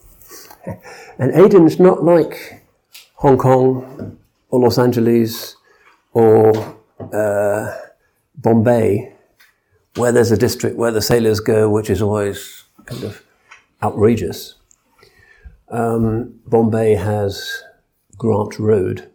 and 1.20 1.32
Aden 1.34 1.68
is 1.68 1.80
not 1.80 2.04
like 2.04 2.64
Hong 3.18 3.38
Kong 3.38 4.18
or 4.50 4.60
Los 4.60 4.80
Angeles 4.80 5.56
or 6.12 6.52
uh, 7.14 7.78
Bombay, 8.38 9.14
where 9.98 10.12
there's 10.12 10.32
a 10.32 10.38
district 10.38 10.78
where 10.78 10.90
the 10.90 11.02
sailors 11.02 11.40
go, 11.40 11.70
which 11.70 11.92
is 11.92 12.02
always 12.02 12.64
kind 12.88 13.04
of 13.04 13.24
outrageous. 13.84 14.56
Um, 15.70 16.40
Bombay 16.48 16.96
has 16.96 17.62
Grant 18.18 18.58
Road, 18.58 19.12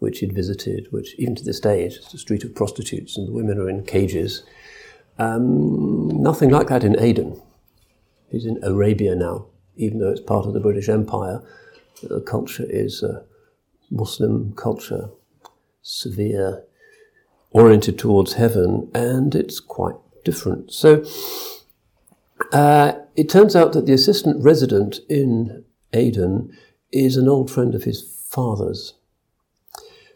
which 0.00 0.18
he'd 0.18 0.32
visited, 0.32 0.88
which 0.90 1.14
even 1.18 1.36
to 1.36 1.44
this 1.44 1.60
day 1.60 1.84
is 1.84 1.98
just 1.98 2.14
a 2.14 2.18
street 2.18 2.42
of 2.42 2.52
prostitutes 2.52 3.16
and 3.16 3.28
the 3.28 3.32
women 3.32 3.60
are 3.60 3.70
in 3.70 3.84
cages. 3.84 4.42
Um, 5.20 6.08
nothing 6.08 6.50
like 6.50 6.66
that 6.66 6.82
in 6.82 6.98
Aden. 6.98 7.40
He's 8.30 8.46
in 8.46 8.62
Arabia 8.62 9.14
now, 9.14 9.46
even 9.76 9.98
though 9.98 10.10
it's 10.10 10.20
part 10.20 10.46
of 10.46 10.52
the 10.52 10.60
British 10.60 10.88
Empire. 10.88 11.42
The 12.02 12.20
culture 12.20 12.66
is 12.68 13.02
a 13.02 13.24
Muslim 13.90 14.52
culture, 14.54 15.10
severe, 15.82 16.64
oriented 17.52 17.98
towards 17.98 18.34
heaven, 18.34 18.90
and 18.94 19.34
it's 19.34 19.60
quite 19.60 19.96
different. 20.24 20.72
So 20.72 21.04
uh, 22.52 22.92
it 23.14 23.28
turns 23.28 23.56
out 23.56 23.72
that 23.72 23.86
the 23.86 23.92
assistant 23.92 24.42
resident 24.42 25.00
in 25.08 25.64
Aden 25.92 26.56
is 26.92 27.16
an 27.16 27.28
old 27.28 27.50
friend 27.50 27.74
of 27.74 27.84
his 27.84 28.02
father's. 28.28 28.94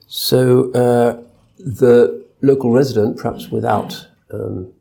So 0.06 0.70
uh, 0.72 1.22
the 1.58 2.26
local 2.42 2.72
resident, 2.72 3.18
perhaps 3.18 3.48
without 3.48 4.08
um, 4.32 4.72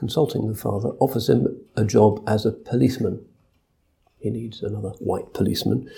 consulting 0.00 0.48
the 0.48 0.56
father, 0.56 0.88
offers 0.98 1.28
him 1.28 1.46
a 1.76 1.84
job 1.84 2.24
as 2.26 2.44
a 2.44 2.52
policeman. 2.52 3.24
He 4.18 4.30
needs 4.30 4.62
another 4.62 4.90
white 4.98 5.32
policeman. 5.34 5.88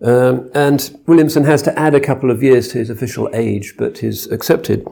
Um, 0.00 0.50
and 0.54 0.78
Williamson 1.06 1.44
has 1.44 1.62
to 1.62 1.78
add 1.78 1.94
a 1.94 2.00
couple 2.00 2.30
of 2.30 2.42
years 2.42 2.68
to 2.68 2.78
his 2.78 2.90
official 2.90 3.28
age, 3.32 3.74
but 3.76 4.04
is 4.04 4.30
accepted. 4.30 4.86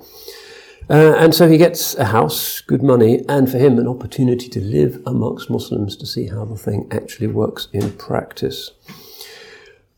Uh, 0.91 1.15
and 1.19 1.35
so 1.35 1.49
he 1.49 1.57
gets 1.57 1.95
a 1.97 2.07
house, 2.07 2.61
good 2.63 2.83
money, 2.83 3.23
and 3.29 3.51
for 3.51 3.59
him, 3.59 3.79
an 3.79 3.89
opportunity 3.89 4.49
to 4.49 4.61
live 4.61 5.01
amongst 5.07 5.51
Muslims 5.51 5.97
to 5.97 6.07
see 6.07 6.27
how 6.29 6.45
the 6.45 6.57
thing 6.57 6.89
actually 6.91 7.29
works 7.29 7.69
in 7.73 7.93
practice. 7.93 8.71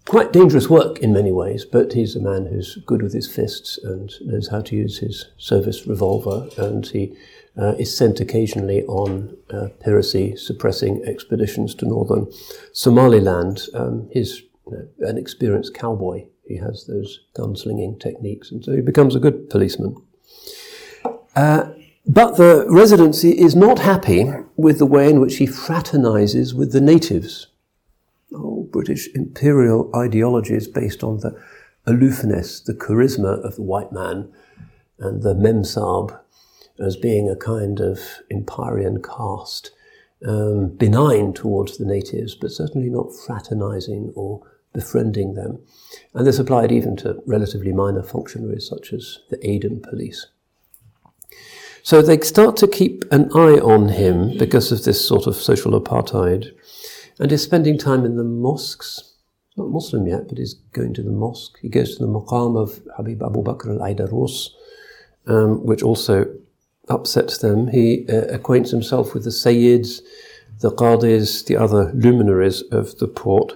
Quite 0.07 0.33
dangerous 0.33 0.69
work 0.71 1.01
in 1.01 1.13
many 1.13 1.33
ways, 1.33 1.65
but 1.65 1.93
he's 1.93 2.15
a 2.15 2.21
man 2.21 2.47
who's 2.47 2.77
good 2.87 3.03
with 3.03 3.13
his 3.13 3.29
fists 3.29 3.79
and 3.79 4.13
knows 4.21 4.49
how 4.49 4.61
to 4.61 4.77
use 4.77 4.99
his 4.99 5.27
service 5.39 5.89
revolver, 5.89 6.49
and 6.57 6.87
he 6.87 7.17
uh, 7.59 7.75
is 7.79 7.97
sent 7.97 8.21
occasionally 8.21 8.85
on 8.85 9.37
uh, 9.51 9.69
piracy 9.81 10.37
suppressing 10.37 11.03
expeditions 11.07 11.75
to 11.75 11.87
northern 11.87 12.31
Somaliland. 12.73 13.69
Um, 13.75 14.09
he's 14.13 14.43
you 14.67 14.73
know, 14.73 15.09
an 15.09 15.17
experienced 15.19 15.75
cowboy. 15.75 16.27
He 16.47 16.57
has 16.59 16.87
those 16.87 17.21
gunslinging 17.37 17.99
techniques, 18.01 18.51
and 18.51 18.65
so 18.65 18.73
he 18.73 18.81
becomes 18.81 19.17
a 19.17 19.21
good 19.21 19.51
policeman. 19.51 19.97
Uh, 21.35 21.71
but 22.07 22.37
the 22.37 22.67
residency 22.69 23.33
is 23.33 23.57
not 23.57 23.81
happy 23.81 24.33
with 24.57 24.79
the 24.79 24.87
way 24.87 25.11
in 25.11 25.21
which 25.21 25.37
he 25.37 25.47
fraternizes 25.47 26.55
with 26.55 26.73
the 26.73 26.81
natives. 26.81 27.49
Oh, 28.33 28.69
British 28.71 29.09
imperial 29.15 29.91
ideology 29.95 30.55
is 30.55 30.69
based 30.69 31.03
on 31.03 31.19
the 31.19 31.37
aloofness, 31.85 32.61
the 32.61 32.75
charisma 32.75 33.45
of 33.45 33.57
the 33.57 33.63
white 33.63 33.93
man, 33.93 34.33
and 34.99 35.23
the 35.23 35.35
memsab 35.35 36.19
as 36.79 36.97
being 36.97 37.29
a 37.29 37.37
kind 37.37 37.81
of 37.81 38.01
Empyrean 38.31 39.03
caste, 39.03 39.71
um, 40.27 40.69
benign 40.69 41.33
towards 41.33 41.79
the 41.79 41.85
natives, 41.85 42.35
but 42.35 42.51
certainly 42.51 42.89
not 42.89 43.15
fraternizing 43.27 44.13
or 44.15 44.43
befriending 44.73 45.35
them. 45.35 45.59
And 46.15 46.27
this 46.27 46.39
applied 46.39 46.73
even 46.73 46.97
to 46.99 47.23
relatively 47.27 47.73
minor 47.73 48.03
functionaries 48.03 48.69
such 48.69 48.93
as 48.93 49.21
the 49.31 49.39
Aden 49.49 49.81
police. 49.81 50.27
So 51.83 52.03
they 52.03 52.19
start 52.21 52.57
to 52.59 52.67
keep 52.67 53.05
an 53.13 53.31
eye 53.33 53.61
on 53.61 53.91
him 53.91 54.37
because 54.39 54.73
of 54.73 54.85
this 54.85 55.07
sort 55.07 55.27
of 55.27 55.37
social 55.37 55.81
apartheid, 55.81 56.53
and 57.19 57.31
he's 57.31 57.45
spending 57.45 57.79
time 57.79 58.05
in 58.05 58.17
the 58.17 58.25
mosques. 58.25 59.15
Not 59.57 59.71
Muslim 59.71 60.07
yet, 60.07 60.29
but 60.29 60.37
he's 60.37 60.55
going 60.73 60.93
to 60.95 61.03
the 61.03 61.13
mosque. 61.13 61.59
He 61.63 61.69
goes 61.69 61.97
to 61.97 62.05
the 62.05 62.11
maqam 62.11 62.61
of 62.61 62.83
Habib 62.97 63.23
Abu 63.23 63.43
Bakr 63.43 63.71
al-Aidarus, 63.71 64.51
um, 65.27 65.65
which 65.65 65.83
also 65.83 66.27
upsets 66.89 67.39
them. 67.39 67.69
He 67.69 68.07
uh, 68.09 68.27
acquaints 68.27 68.71
himself 68.71 69.15
with 69.15 69.25
the 69.25 69.31
Sayyids, 69.31 70.01
the 70.61 70.71
Qadis, 70.71 71.45
the 71.45 71.57
other 71.57 71.93
luminaries 71.93 72.63
of 72.73 72.99
the 72.99 73.09
port. 73.09 73.53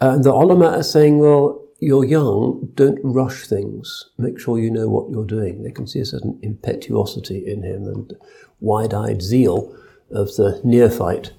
And 0.00 0.24
the 0.24 0.32
ulama 0.32 0.76
are 0.76 0.82
saying, 0.82 1.18
well, 1.18 1.62
you're 1.78 2.04
young, 2.04 2.70
don't 2.74 2.98
rush 3.02 3.46
things. 3.46 4.10
Make 4.18 4.40
sure 4.40 4.58
you 4.58 4.70
know 4.70 4.88
what 4.88 5.10
you're 5.10 5.26
doing. 5.26 5.62
They 5.62 5.70
can 5.70 5.86
see 5.86 6.00
a 6.00 6.06
certain 6.06 6.38
impetuosity 6.42 7.46
in 7.46 7.62
him 7.62 7.86
and 7.86 8.14
wide 8.60 8.94
eyed 8.94 9.22
zeal 9.22 9.76
of 10.10 10.34
the 10.36 10.60
neophyte. 10.64 11.32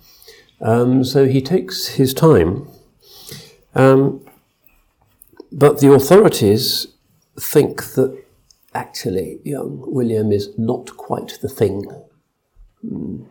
Um, 0.61 1.03
so 1.03 1.25
he 1.25 1.41
takes 1.41 1.87
his 1.87 2.13
time. 2.13 2.67
Um, 3.73 4.25
but 5.51 5.79
the 5.79 5.91
authorities 5.91 6.87
think 7.39 7.83
that 7.93 8.23
actually 8.77 9.39
young 9.43 9.83
William 9.87 10.31
is 10.31 10.57
not 10.57 10.95
quite 10.97 11.39
the 11.41 11.49
thing. 11.49 11.83
Hmm. 12.81 13.23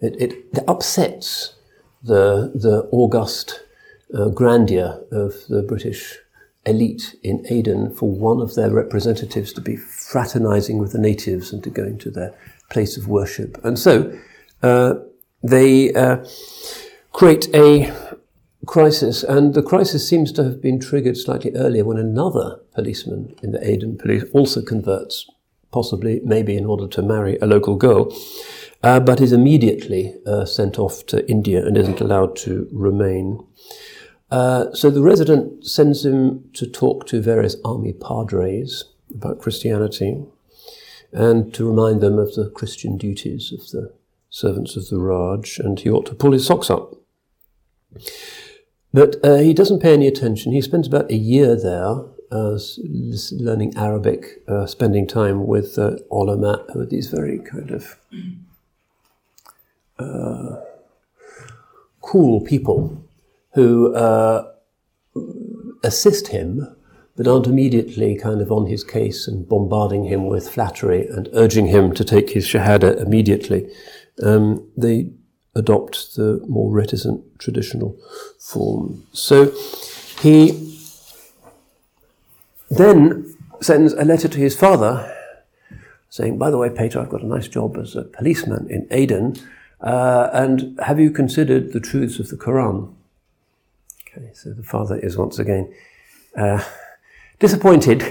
It, 0.00 0.14
it, 0.22 0.64
upsets 0.66 1.54
the, 2.02 2.50
the 2.54 2.88
august 2.90 3.60
uh, 4.14 4.28
grandeur 4.28 5.04
of 5.12 5.34
the 5.48 5.62
British 5.62 6.18
elite 6.64 7.16
in 7.22 7.44
Aden 7.50 7.94
for 7.94 8.10
one 8.10 8.40
of 8.40 8.54
their 8.54 8.70
representatives 8.70 9.52
to 9.52 9.60
be 9.60 9.76
fraternizing 9.76 10.78
with 10.78 10.92
the 10.92 10.98
natives 10.98 11.52
and 11.52 11.62
to 11.64 11.70
go 11.70 11.84
into 11.84 12.10
their 12.10 12.34
place 12.70 12.96
of 12.96 13.08
worship. 13.08 13.62
And 13.64 13.78
so 13.78 14.18
uh, 14.62 14.94
they 15.42 15.92
uh, 15.92 16.24
create 17.12 17.48
a 17.54 17.92
crisis, 18.66 19.22
and 19.22 19.54
the 19.54 19.62
crisis 19.62 20.08
seems 20.08 20.32
to 20.32 20.44
have 20.44 20.60
been 20.60 20.78
triggered 20.78 21.16
slightly 21.16 21.52
earlier 21.54 21.84
when 21.84 21.98
another 21.98 22.60
policeman 22.74 23.34
in 23.42 23.52
the 23.52 23.66
Aden 23.66 23.98
police 23.98 24.24
also 24.32 24.62
converts, 24.62 25.28
possibly, 25.72 26.20
maybe 26.24 26.56
in 26.56 26.66
order 26.66 26.86
to 26.88 27.02
marry 27.02 27.38
a 27.38 27.46
local 27.46 27.76
girl, 27.76 28.14
uh, 28.82 29.00
but 29.00 29.20
is 29.20 29.32
immediately 29.32 30.14
uh, 30.26 30.44
sent 30.44 30.78
off 30.78 31.06
to 31.06 31.28
India 31.30 31.64
and 31.64 31.76
isn't 31.76 32.00
allowed 32.00 32.36
to 32.36 32.68
remain. 32.72 33.44
Uh, 34.30 34.72
so 34.72 34.90
the 34.90 35.02
resident 35.02 35.66
sends 35.66 36.04
him 36.04 36.48
to 36.52 36.66
talk 36.66 37.06
to 37.06 37.20
various 37.20 37.56
army 37.64 37.92
padres 37.92 38.84
about 39.12 39.40
Christianity 39.40 40.22
and 41.12 41.52
to 41.54 41.68
remind 41.68 42.00
them 42.00 42.18
of 42.18 42.34
the 42.34 42.48
Christian 42.50 42.96
duties 42.96 43.52
of 43.52 43.68
the 43.70 43.92
servants 44.28 44.76
of 44.76 44.88
the 44.88 44.98
Raj, 44.98 45.58
and 45.58 45.80
he 45.80 45.90
ought 45.90 46.06
to 46.06 46.14
pull 46.14 46.32
his 46.32 46.46
socks 46.46 46.70
up. 46.70 46.94
But 48.92 49.16
uh, 49.24 49.36
he 49.36 49.54
doesn't 49.54 49.80
pay 49.80 49.94
any 49.94 50.06
attention. 50.06 50.52
He 50.52 50.60
spends 50.60 50.88
about 50.88 51.10
a 51.10 51.16
year 51.16 51.54
there 51.54 52.04
uh, 52.30 52.58
learning 53.32 53.76
Arabic, 53.76 54.42
uh, 54.48 54.66
spending 54.66 55.06
time 55.06 55.46
with 55.46 55.78
uh, 55.78 55.96
ulama, 56.10 56.64
who 56.72 56.80
are 56.80 56.86
these 56.86 57.08
very 57.08 57.38
kind 57.38 57.70
of 57.70 57.96
uh, 59.98 60.56
cool 62.00 62.40
people 62.40 63.04
who 63.54 63.94
uh, 63.94 64.52
assist 65.82 66.28
him, 66.28 66.76
but 67.16 67.26
aren't 67.26 67.46
immediately 67.46 68.16
kind 68.16 68.40
of 68.40 68.52
on 68.52 68.66
his 68.66 68.84
case 68.84 69.26
and 69.26 69.48
bombarding 69.48 70.04
him 70.04 70.26
with 70.26 70.48
flattery 70.48 71.06
and 71.08 71.28
urging 71.32 71.66
him 71.66 71.92
to 71.92 72.04
take 72.04 72.30
his 72.30 72.46
shahada 72.46 73.00
immediately. 73.00 73.68
Um, 74.22 74.68
they 74.76 75.10
adopt 75.54 76.16
the 76.16 76.44
more 76.48 76.70
reticent 76.70 77.38
traditional 77.38 77.96
form. 78.38 79.06
So 79.12 79.52
he 80.20 80.78
then 82.70 83.36
sends 83.60 83.92
a 83.92 84.04
letter 84.04 84.28
to 84.28 84.38
his 84.38 84.56
father 84.56 85.16
saying, 86.08 86.38
By 86.38 86.50
the 86.50 86.58
way, 86.58 86.70
Peter, 86.70 87.00
I've 87.00 87.08
got 87.08 87.22
a 87.22 87.26
nice 87.26 87.48
job 87.48 87.76
as 87.76 87.96
a 87.96 88.04
policeman 88.04 88.68
in 88.70 88.86
Aden. 88.90 89.36
Uh, 89.80 90.28
and 90.32 90.78
have 90.82 91.00
you 91.00 91.10
considered 91.10 91.72
the 91.72 91.80
truths 91.80 92.18
of 92.18 92.28
the 92.28 92.36
Quran? 92.36 92.94
Okay, 94.06 94.30
so 94.34 94.52
the 94.52 94.62
father 94.62 94.98
is 94.98 95.16
once 95.16 95.38
again 95.38 95.72
uh, 96.36 96.62
disappointed. 97.38 98.02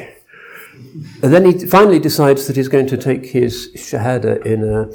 And 1.22 1.34
then 1.34 1.46
he 1.46 1.66
finally 1.68 2.00
decides 2.00 2.48
that 2.48 2.56
he's 2.56 2.70
going 2.70 2.88
to 2.88 2.98
take 2.98 3.28
his 3.28 3.70
shahada 3.76 4.44
in 4.46 4.64
a 4.64 4.90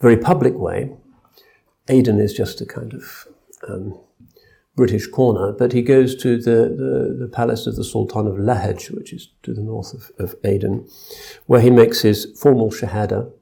very 0.00 0.16
public 0.16 0.54
way. 0.54 0.90
Aden 1.88 2.20
is 2.20 2.32
just 2.32 2.60
a 2.60 2.66
kind 2.66 2.94
of 2.94 3.28
um, 3.68 3.98
British 4.76 5.08
corner, 5.08 5.52
but 5.52 5.72
he 5.72 5.82
goes 5.82 6.14
to 6.16 6.36
the, 6.36 6.68
the, 6.68 7.16
the, 7.18 7.28
palace 7.28 7.66
of 7.66 7.74
the 7.74 7.82
Sultan 7.82 8.26
of 8.28 8.36
Lahej, 8.36 8.94
which 8.94 9.12
is 9.12 9.28
to 9.42 9.52
the 9.52 9.60
north 9.60 9.92
of, 9.92 10.10
of 10.18 10.36
Aden, 10.44 10.88
where 11.46 11.60
he 11.60 11.70
makes 11.70 12.02
his 12.02 12.26
formal 12.40 12.70
shahada. 12.70 13.32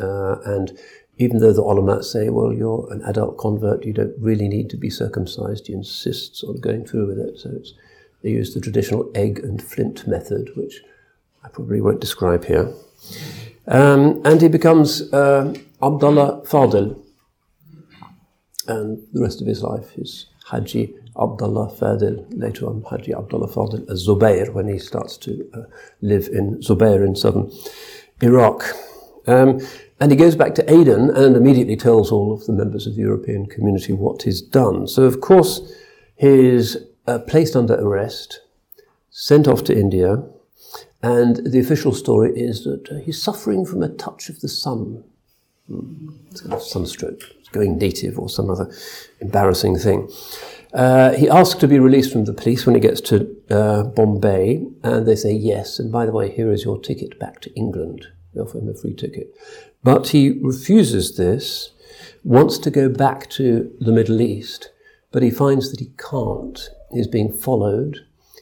Uh, 0.00 0.40
and 0.44 0.76
even 1.18 1.38
though 1.38 1.52
the 1.52 1.62
ulama 1.62 2.02
say, 2.02 2.28
well, 2.28 2.52
you're 2.52 2.88
an 2.90 3.02
adult 3.02 3.38
convert, 3.38 3.84
you 3.84 3.92
don't 3.92 4.14
really 4.18 4.48
need 4.48 4.68
to 4.70 4.76
be 4.76 4.90
circumcised, 4.90 5.68
he 5.68 5.74
insists 5.74 6.42
on 6.42 6.60
going 6.60 6.84
through 6.84 7.06
with 7.06 7.18
it. 7.18 7.38
So 7.38 7.50
they 8.22 8.30
use 8.30 8.54
the 8.54 8.60
traditional 8.60 9.10
egg 9.14 9.38
and 9.40 9.62
flint 9.62 10.06
method, 10.08 10.50
which 10.56 10.82
I 11.44 11.48
probably 11.48 11.80
won't 11.80 12.00
describe 12.00 12.44
here. 12.46 12.72
Um, 13.68 14.22
and 14.24 14.40
he 14.40 14.48
becomes 14.48 15.12
uh, 15.12 15.54
Abdullah 15.80 16.42
Fadil. 16.46 17.00
And 18.68 19.06
the 19.12 19.20
rest 19.20 19.40
of 19.40 19.46
his 19.46 19.62
life 19.62 19.96
is 19.96 20.26
Haji 20.46 20.94
Abdullah 21.20 21.70
Fadil, 21.72 22.26
later 22.30 22.66
on 22.66 22.82
Haji 22.82 23.14
Abdullah 23.14 23.48
Fadil 23.48 23.90
as 23.90 24.06
Zubair, 24.06 24.52
when 24.52 24.68
he 24.68 24.78
starts 24.78 25.16
to 25.18 25.48
uh, 25.54 25.62
live 26.00 26.28
in 26.28 26.60
Zubair 26.60 27.04
in 27.04 27.16
southern 27.16 27.50
Iraq. 28.20 28.64
Um, 29.26 29.60
and 30.00 30.10
he 30.10 30.16
goes 30.16 30.34
back 30.34 30.54
to 30.56 30.72
Aden 30.72 31.10
and 31.10 31.36
immediately 31.36 31.76
tells 31.76 32.10
all 32.10 32.32
of 32.32 32.46
the 32.46 32.52
members 32.52 32.86
of 32.86 32.96
the 32.96 33.02
European 33.02 33.46
community 33.46 33.92
what 33.92 34.22
he's 34.22 34.42
done. 34.42 34.88
So, 34.88 35.04
of 35.04 35.20
course, 35.20 35.72
he's 36.16 36.76
uh, 37.06 37.20
placed 37.20 37.54
under 37.54 37.74
arrest, 37.74 38.40
sent 39.10 39.46
off 39.46 39.62
to 39.64 39.78
India, 39.78 40.24
and 41.02 41.36
the 41.44 41.58
official 41.60 41.92
story 41.92 42.32
is 42.36 42.64
that 42.64 42.88
uh, 42.90 42.96
he's 42.96 43.20
suffering 43.20 43.64
from 43.64 43.82
a 43.82 43.88
touch 43.88 44.28
of 44.28 44.40
the 44.40 44.48
sun. 44.48 45.04
Kind 45.68 46.52
of 46.52 46.62
sunstroke, 46.62 47.22
going 47.52 47.78
native 47.78 48.18
or 48.18 48.28
some 48.28 48.50
other 48.50 48.72
embarrassing 49.20 49.78
thing. 49.78 50.10
Uh, 50.72 51.12
he 51.12 51.28
asks 51.28 51.60
to 51.60 51.68
be 51.68 51.78
released 51.78 52.12
from 52.12 52.24
the 52.24 52.32
police 52.32 52.64
when 52.64 52.74
he 52.74 52.80
gets 52.80 53.00
to 53.02 53.36
uh, 53.50 53.82
Bombay, 53.82 54.66
and 54.82 55.06
they 55.06 55.16
say 55.16 55.32
yes. 55.32 55.78
And 55.78 55.92
by 55.92 56.06
the 56.06 56.12
way, 56.12 56.30
here 56.30 56.50
is 56.50 56.64
your 56.64 56.80
ticket 56.80 57.18
back 57.18 57.40
to 57.42 57.54
England. 57.54 58.06
They 58.34 58.40
offer 58.40 58.58
him 58.58 58.68
a 58.68 58.74
free 58.74 58.94
ticket. 58.94 59.34
But 59.84 60.08
he 60.08 60.38
refuses 60.40 61.16
this, 61.16 61.72
wants 62.24 62.56
to 62.58 62.70
go 62.70 62.88
back 62.88 63.28
to 63.30 63.70
the 63.80 63.92
Middle 63.92 64.22
East, 64.22 64.70
but 65.10 65.22
he 65.22 65.30
finds 65.30 65.70
that 65.70 65.80
he 65.80 65.90
can't. 65.98 66.70
He's 66.90 67.08
being 67.08 67.32
followed. 67.32 67.98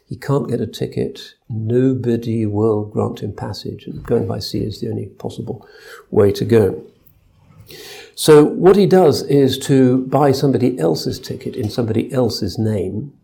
He 0.08 0.16
can't 0.16 0.48
get 0.48 0.61
a 0.61 0.66
ticket. 0.66 1.34
Nobody 1.48 2.46
will 2.46 2.84
grant 2.84 3.20
him 3.20 3.32
passage, 3.32 3.86
and 3.86 4.04
going 4.04 4.28
by 4.28 4.38
sea 4.38 4.64
is 4.64 4.80
the 4.80 4.90
only 4.90 5.06
possible 5.06 5.66
way 6.11 6.30
to 6.32 6.44
go. 6.44 6.84
So, 8.20 8.44
what 8.44 8.76
he 8.76 8.84
does 8.84 9.22
is 9.22 9.56
to 9.60 10.04
buy 10.04 10.32
somebody 10.32 10.78
else's 10.78 11.18
ticket 11.18 11.56
in 11.56 11.70
somebody 11.70 12.12
else's 12.12 12.58
name. 12.58 13.14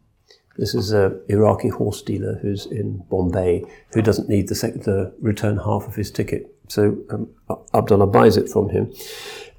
This 0.57 0.75
is 0.75 0.91
a 0.91 1.21
Iraqi 1.29 1.69
horse 1.69 2.01
dealer 2.01 2.39
who's 2.41 2.65
in 2.65 3.05
Bombay 3.11 3.63
who 3.93 4.01
doesn't 4.01 4.31
need 4.31 4.49
the, 4.49 4.55
sec- 4.55 4.85
the 4.85 5.15
return 5.21 5.59
half 5.59 5.87
of 5.87 5.97
his 5.97 6.11
ticket. 6.11 6.51
So 6.69 6.97
um, 7.11 7.29
Abdullah 7.75 8.07
buys 8.07 8.39
it 8.39 8.49
from 8.49 8.71
him. 8.71 8.91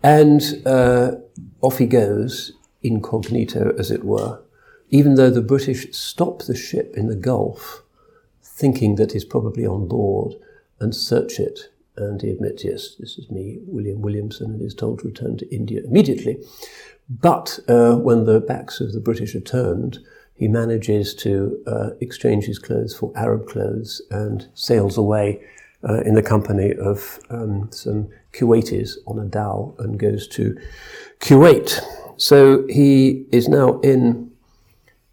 And 0.01 0.41
uh, 0.65 1.17
off 1.61 1.77
he 1.77 1.85
goes, 1.85 2.53
incognito 2.81 3.75
as 3.77 3.91
it 3.91 4.03
were, 4.03 4.41
even 4.89 5.13
though 5.13 5.29
the 5.29 5.43
British 5.43 5.95
stop 5.95 6.45
the 6.45 6.55
ship 6.55 6.95
in 6.97 7.09
the 7.09 7.15
Gulf, 7.15 7.83
thinking 8.41 8.95
that 8.95 9.11
he's 9.11 9.23
probably 9.23 9.67
on 9.67 9.87
board, 9.87 10.33
and 10.79 10.95
search 10.95 11.39
it. 11.39 11.69
And 11.97 12.21
he 12.21 12.29
admits, 12.29 12.63
yes, 12.63 12.95
this 12.99 13.17
is 13.17 13.29
me, 13.29 13.57
William 13.65 14.01
Williamson, 14.01 14.51
and 14.51 14.61
is 14.61 14.75
told 14.75 14.99
to 14.99 15.07
return 15.07 15.37
to 15.37 15.55
India 15.55 15.81
immediately. 15.83 16.37
But 17.09 17.59
uh, 17.67 17.95
when 17.95 18.25
the 18.25 18.39
backs 18.39 18.79
of 18.79 18.93
the 18.93 18.99
British 18.99 19.33
are 19.35 19.41
turned, 19.41 19.99
he 20.35 20.47
manages 20.47 21.15
to 21.15 21.63
uh, 21.65 21.89
exchange 21.99 22.45
his 22.45 22.59
clothes 22.59 22.95
for 22.95 23.11
Arab 23.15 23.47
clothes 23.47 24.01
and 24.11 24.47
sails 24.53 24.97
away 24.97 25.41
uh, 25.87 26.01
in 26.01 26.13
the 26.13 26.21
company 26.21 26.73
of 26.75 27.19
um, 27.29 27.69
some 27.71 28.09
Kuwaitis 28.33 28.97
on 29.07 29.19
a 29.19 29.25
dhow 29.25 29.73
and 29.79 29.97
goes 29.97 30.27
to 30.29 30.57
Kuwait. 31.19 31.79
So 32.17 32.65
he 32.67 33.25
is 33.31 33.47
now 33.47 33.79
in 33.79 34.31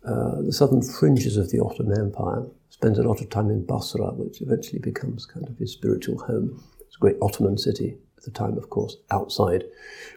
uh, 0.05 0.43
the 0.43 0.53
southern 0.53 0.83
fringes 0.83 1.37
of 1.37 1.51
the 1.51 1.61
Ottoman 1.61 1.99
Empire, 1.99 2.45
spends 2.69 2.99
a 2.99 3.03
lot 3.03 3.23
of 3.23 3.31
time 3.31 3.49
in 3.49 3.65
Basra, 3.65 4.13
which 4.13 4.43
eventually 4.43 4.79
becomes 4.79 5.25
kind 5.25 5.49
of 5.49 5.57
his 5.57 5.73
spiritual 5.73 6.19
home. 6.19 6.63
It's 6.95 6.99
a 6.99 7.01
great 7.01 7.17
Ottoman 7.21 7.59
city 7.59 7.99
at 8.17 8.23
the 8.23 8.31
time, 8.31 8.57
of 8.57 8.71
course, 8.71 8.99
outside 9.11 9.65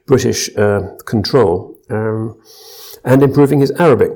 British 0.06 0.56
uh, 0.56 0.96
control, 1.08 1.76
um, 1.90 2.40
and 3.04 3.24
improving 3.24 3.62
his 3.62 3.72
Arabic. 3.72 4.12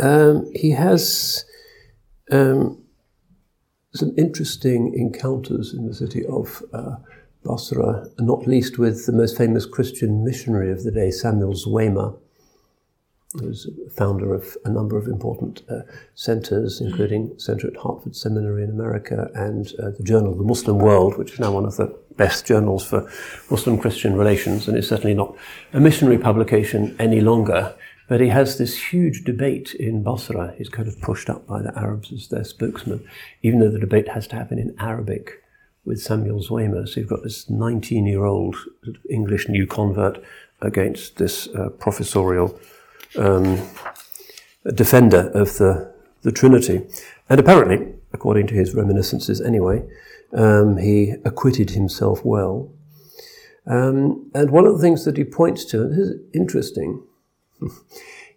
Um, 0.00 0.50
he 0.54 0.70
has 0.70 1.44
um, 2.30 2.82
some 3.92 4.14
interesting 4.16 4.94
encounters 4.94 5.74
in 5.74 5.86
the 5.86 5.92
city 5.92 6.24
of 6.24 6.62
uh, 6.72 6.96
Basra, 7.44 8.06
not 8.18 8.46
least 8.46 8.78
with 8.78 9.04
the 9.04 9.12
most 9.12 9.36
famous 9.36 9.66
Christian 9.66 10.24
missionary 10.24 10.72
of 10.72 10.84
the 10.84 10.90
day, 10.90 11.10
Samuel 11.10 11.52
Zwemer, 11.52 12.18
who 13.34 13.46
was 13.46 13.68
founder 13.94 14.34
of 14.34 14.56
a 14.64 14.70
number 14.70 14.96
of 14.96 15.06
important 15.06 15.62
uh, 15.68 15.80
centers, 16.14 16.80
including 16.80 17.38
Center 17.38 17.66
at 17.68 17.76
Hartford 17.76 18.16
Seminary 18.16 18.64
in 18.64 18.70
America 18.70 19.30
and 19.34 19.72
uh, 19.78 19.90
the 19.90 20.02
Journal 20.02 20.32
of 20.32 20.38
the 20.38 20.44
Muslim 20.44 20.78
World, 20.78 21.18
which 21.18 21.32
is 21.32 21.40
now 21.40 21.52
one 21.52 21.66
of 21.66 21.76
the 21.76 21.94
best 22.16 22.46
journals 22.46 22.86
for 22.86 23.10
Muslim 23.50 23.78
Christian 23.78 24.16
relations, 24.16 24.66
and 24.66 24.78
is 24.78 24.88
certainly 24.88 25.14
not 25.14 25.36
a 25.74 25.80
missionary 25.80 26.18
publication 26.18 26.96
any 26.98 27.20
longer. 27.20 27.74
But 28.08 28.22
he 28.22 28.28
has 28.28 28.56
this 28.56 28.92
huge 28.92 29.24
debate 29.24 29.74
in 29.74 30.02
Basra. 30.02 30.54
He's 30.56 30.70
kind 30.70 30.88
of 30.88 30.98
pushed 31.02 31.28
up 31.28 31.46
by 31.46 31.60
the 31.60 31.78
Arabs 31.78 32.10
as 32.10 32.28
their 32.28 32.44
spokesman, 32.44 33.06
even 33.42 33.60
though 33.60 33.70
the 33.70 33.78
debate 33.78 34.08
has 34.08 34.26
to 34.28 34.36
happen 34.36 34.58
in 34.58 34.74
Arabic 34.78 35.42
with 35.84 36.00
Samuel 36.00 36.40
Zwemer. 36.40 36.88
So 36.88 37.00
you've 37.00 37.10
got 37.10 37.22
this 37.22 37.50
19 37.50 38.06
year 38.06 38.24
old 38.24 38.56
English 39.10 39.48
new 39.50 39.66
convert 39.66 40.24
against 40.62 41.18
this 41.18 41.48
uh, 41.48 41.68
professorial 41.68 42.58
um, 43.16 43.60
defender 44.74 45.30
of 45.34 45.56
the, 45.58 45.92
the 46.22 46.32
Trinity. 46.32 46.86
And 47.28 47.40
apparently, 47.40 47.94
according 48.12 48.46
to 48.48 48.54
his 48.54 48.74
reminiscences 48.74 49.40
anyway, 49.40 49.82
um, 50.32 50.76
he 50.76 51.14
acquitted 51.24 51.70
himself 51.70 52.24
well. 52.24 52.70
Um, 53.66 54.30
and 54.34 54.50
one 54.50 54.66
of 54.66 54.74
the 54.74 54.82
things 54.82 55.04
that 55.04 55.16
he 55.16 55.24
points 55.24 55.64
to, 55.66 55.82
and 55.82 55.92
this 55.92 56.08
is 56.08 56.20
interesting, 56.32 57.02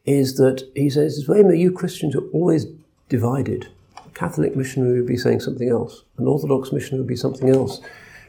is 0.06 0.36
that 0.36 0.70
he 0.76 0.90
says, 0.90 1.26
Zwemer, 1.28 1.58
you 1.58 1.72
Christians 1.72 2.16
are 2.16 2.28
always 2.34 2.66
divided. 3.08 3.68
A 3.98 4.10
Catholic 4.10 4.56
missionary 4.56 5.00
would 5.00 5.08
be 5.08 5.18
saying 5.18 5.40
something 5.42 5.70
else. 5.70 6.04
An 6.18 6.28
Orthodox 6.28 6.72
missionary 6.72 7.02
would 7.02 7.08
be 7.08 7.16
something 7.16 7.50
else. 7.50 7.82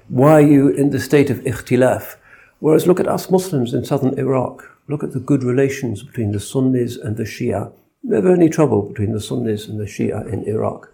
Why 0.09 0.33
are 0.33 0.41
you 0.41 0.69
in 0.69 0.91
the 0.91 1.01
state 1.01 1.31
of 1.31 1.39
ikhtilaf? 1.39 2.17
Whereas 2.61 2.87
look 2.87 3.01
at 3.01 3.09
us 3.09 3.31
Muslims 3.31 3.75
in 3.75 3.85
southern 3.85 4.19
Iraq. 4.19 4.72
Look 4.93 5.03
at 5.03 5.13
the 5.13 5.21
good 5.21 5.43
relations 5.43 6.03
between 6.03 6.33
the 6.33 6.39
Sunnis 6.39 6.99
and 6.99 7.17
the 7.17 7.23
Shia. 7.23 7.73
Never 8.03 8.31
any 8.31 8.51
trouble 8.51 8.83
between 8.83 9.13
the 9.13 9.23
Sunnis 9.23 9.67
and 9.67 9.81
the 9.81 9.87
Shia 9.87 10.31
in 10.31 10.45
Iraq. 10.45 10.93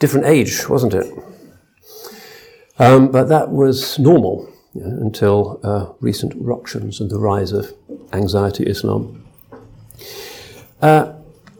Different 0.00 0.26
age, 0.26 0.68
wasn't 0.68 0.94
it? 0.94 1.06
Um, 2.80 3.12
but 3.12 3.28
that 3.28 3.50
was 3.50 4.00
normal 4.00 4.52
until 4.74 5.60
uh, 5.62 5.92
recent 6.00 6.32
ructions 6.34 7.00
and 7.00 7.08
the 7.08 7.20
rise 7.20 7.52
of 7.52 7.72
anxiety 8.12 8.64
Islam. 8.64 9.24
Uh, 10.82 11.12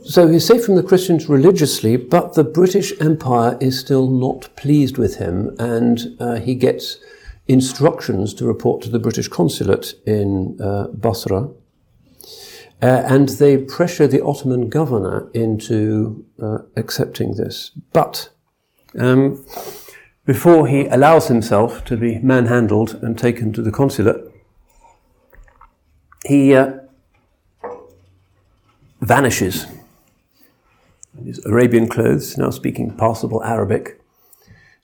so 0.03 0.27
he's 0.27 0.45
safe 0.45 0.65
from 0.65 0.75
the 0.75 0.83
Christians 0.83 1.29
religiously, 1.29 1.97
but 1.97 2.35
the 2.35 2.43
British 2.43 2.93
Empire 3.01 3.57
is 3.61 3.79
still 3.79 4.11
not 4.11 4.49
pleased 4.57 4.99
with 4.99 5.19
him, 5.19 5.55
and 5.61 6.17
uh, 6.19 6.41
he 6.41 6.57
gets 6.57 6.99
instructions 7.49 8.35
to 8.35 8.45
report 8.45 8.83
to 8.83 8.91
the 8.91 8.99
British 8.99 9.29
consulate 9.29 9.95
in 10.07 10.61
uh, 10.61 10.89
Basra. 10.89 11.49
Uh, 12.83 13.03
and 13.07 13.31
they 13.31 13.57
pressure 13.57 14.07
the 14.07 14.23
Ottoman 14.23 14.69
governor 14.69 15.31
into 15.33 16.27
uh, 16.43 16.59
accepting 16.77 17.37
this. 17.37 17.71
But 17.93 18.29
um, 18.99 19.45
before 20.27 20.67
he 20.67 20.87
allows 20.87 21.29
himself 21.29 21.85
to 21.85 21.97
be 21.97 22.19
manhandled 22.19 22.99
and 23.03 23.19
taken 23.19 23.53
to 23.55 23.63
the 23.63 23.71
consulate, 23.71 24.31
he 26.27 26.55
uh, 26.55 26.73
vanishes 29.01 29.67
in 31.17 31.27
his 31.27 31.45
Arabian 31.47 31.89
clothes, 31.89 32.37
now 32.37 32.51
speaking 32.51 32.95
passable 32.95 33.43
Arabic. 33.43 34.01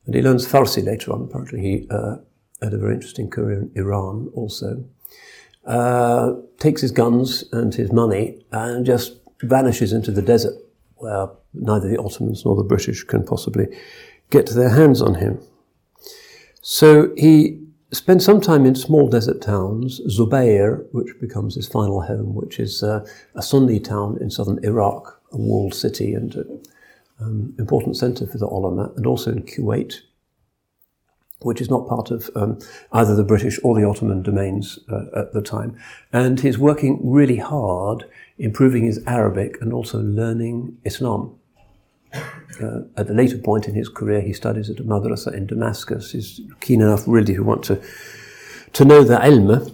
And 0.06 0.14
he 0.14 0.22
learns 0.22 0.46
Farsi 0.46 0.84
later 0.84 1.12
on. 1.12 1.22
Apparently, 1.22 1.60
he 1.60 1.86
uh, 1.90 2.16
had 2.62 2.74
a 2.74 2.78
very 2.78 2.94
interesting 2.94 3.30
career 3.30 3.60
in 3.62 3.70
Iran 3.74 4.30
also, 4.34 4.84
uh, 5.64 6.34
takes 6.58 6.80
his 6.80 6.90
guns 6.90 7.44
and 7.52 7.74
his 7.74 7.92
money 7.92 8.44
and 8.50 8.84
just 8.84 9.16
vanishes 9.42 9.92
into 9.92 10.10
the 10.10 10.22
desert 10.22 10.54
where 10.96 11.28
neither 11.54 11.88
the 11.88 11.98
Ottomans 11.98 12.44
nor 12.44 12.56
the 12.56 12.62
British 12.62 13.04
can 13.04 13.24
possibly 13.24 13.66
get 14.30 14.46
their 14.50 14.70
hands 14.70 15.02
on 15.02 15.14
him. 15.14 15.40
So 16.62 17.12
he 17.16 17.60
spent 17.92 18.22
some 18.22 18.40
time 18.40 18.64
in 18.64 18.74
small 18.74 19.08
desert 19.08 19.42
towns, 19.42 20.00
Zubair, 20.08 20.86
which 20.92 21.18
becomes 21.20 21.54
his 21.54 21.68
final 21.68 22.02
home, 22.02 22.34
which 22.34 22.58
is 22.58 22.82
uh, 22.82 23.04
a 23.34 23.42
Sunni 23.42 23.80
town 23.80 24.18
in 24.20 24.30
southern 24.30 24.64
Iraq, 24.64 25.20
a 25.32 25.36
walled 25.36 25.74
city 25.74 26.14
and 26.14 26.34
an 26.36 26.62
um, 27.20 27.54
important 27.58 27.96
centre 27.96 28.26
for 28.26 28.38
the 28.38 28.46
ulama, 28.46 28.92
and 28.96 29.06
also 29.06 29.32
in 29.32 29.42
Kuwait, 29.42 29.94
which 31.44 31.60
is 31.60 31.70
not 31.70 31.88
part 31.88 32.10
of 32.10 32.30
um, 32.34 32.58
either 32.92 33.14
the 33.14 33.24
British 33.24 33.58
or 33.62 33.74
the 33.74 33.86
Ottoman 33.86 34.22
domains 34.22 34.78
uh, 34.90 35.04
at 35.16 35.32
the 35.32 35.42
time. 35.42 35.76
And 36.12 36.40
he's 36.40 36.58
working 36.58 37.00
really 37.02 37.36
hard, 37.36 38.04
improving 38.38 38.84
his 38.84 39.02
Arabic 39.06 39.60
and 39.60 39.72
also 39.72 40.00
learning 40.00 40.78
Islam. 40.84 41.36
Uh, 42.14 42.80
at 42.96 43.08
a 43.08 43.14
later 43.14 43.38
point 43.38 43.66
in 43.66 43.74
his 43.74 43.88
career, 43.88 44.20
he 44.20 44.32
studies 44.32 44.68
at 44.68 44.80
a 44.80 44.84
madrasa 44.84 45.32
in 45.32 45.46
Damascus. 45.46 46.12
He's 46.12 46.40
keen 46.60 46.82
enough, 46.82 47.04
really, 47.06 47.34
to 47.34 47.42
want 47.42 47.64
to, 47.64 47.82
to 48.74 48.84
know 48.84 49.02
the 49.02 49.16
ilm. 49.16 49.72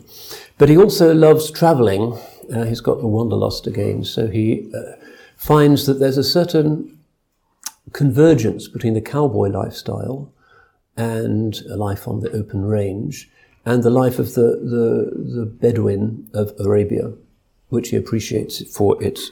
But 0.59 0.69
he 0.69 0.77
also 0.77 1.13
loves 1.15 1.51
traveling. 1.51 2.19
Uh, 2.53 2.65
he's 2.65 2.81
got 2.81 3.01
the 3.01 3.07
wanderlust 3.07 3.67
again. 3.67 4.05
So 4.05 4.29
he 4.29 4.71
uh, 4.75 4.97
finds 5.37 5.87
that 5.87 5.95
there's 5.95 6.19
a 6.19 6.25
certain 6.25 6.99
convergence 7.93 8.69
between 8.69 8.95
the 8.95 9.01
cowboy 9.01 9.49
lifestyle 9.49 10.33
and 10.99 11.63
a 11.71 11.77
life 11.77 12.07
on 12.09 12.21
the 12.21 12.31
open 12.33 12.65
range, 12.65 13.31
and 13.65 13.83
the 13.83 13.91
life 13.91 14.19
of 14.19 14.35
the, 14.35 14.43
the, 14.43 15.37
the 15.37 15.47
Bedouin 15.47 16.29
of 16.35 16.53
Arabia, 16.59 17.13
which 17.69 17.91
he 17.91 17.97
appreciates 17.97 18.63
for 18.77 19.03
its 19.03 19.31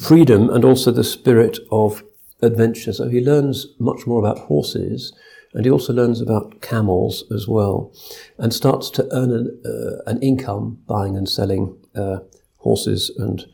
freedom 0.00 0.48
and 0.50 0.64
also 0.64 0.90
the 0.90 1.04
spirit 1.04 1.58
of 1.70 2.02
adventure. 2.40 2.92
So 2.92 3.08
he 3.08 3.20
learns 3.20 3.66
much 3.78 4.06
more 4.06 4.18
about 4.18 4.46
horses, 4.46 5.12
and 5.52 5.64
he 5.66 5.70
also 5.70 5.92
learns 5.92 6.20
about 6.20 6.62
camels 6.62 7.24
as 7.30 7.46
well, 7.46 7.92
and 8.38 8.54
starts 8.54 8.88
to 8.90 9.06
earn 9.12 9.30
an, 9.32 9.62
uh, 9.66 10.10
an 10.10 10.22
income 10.22 10.78
buying 10.86 11.16
and 11.16 11.28
selling 11.28 11.76
uh, 11.94 12.20
horses 12.56 13.10
and 13.18 13.44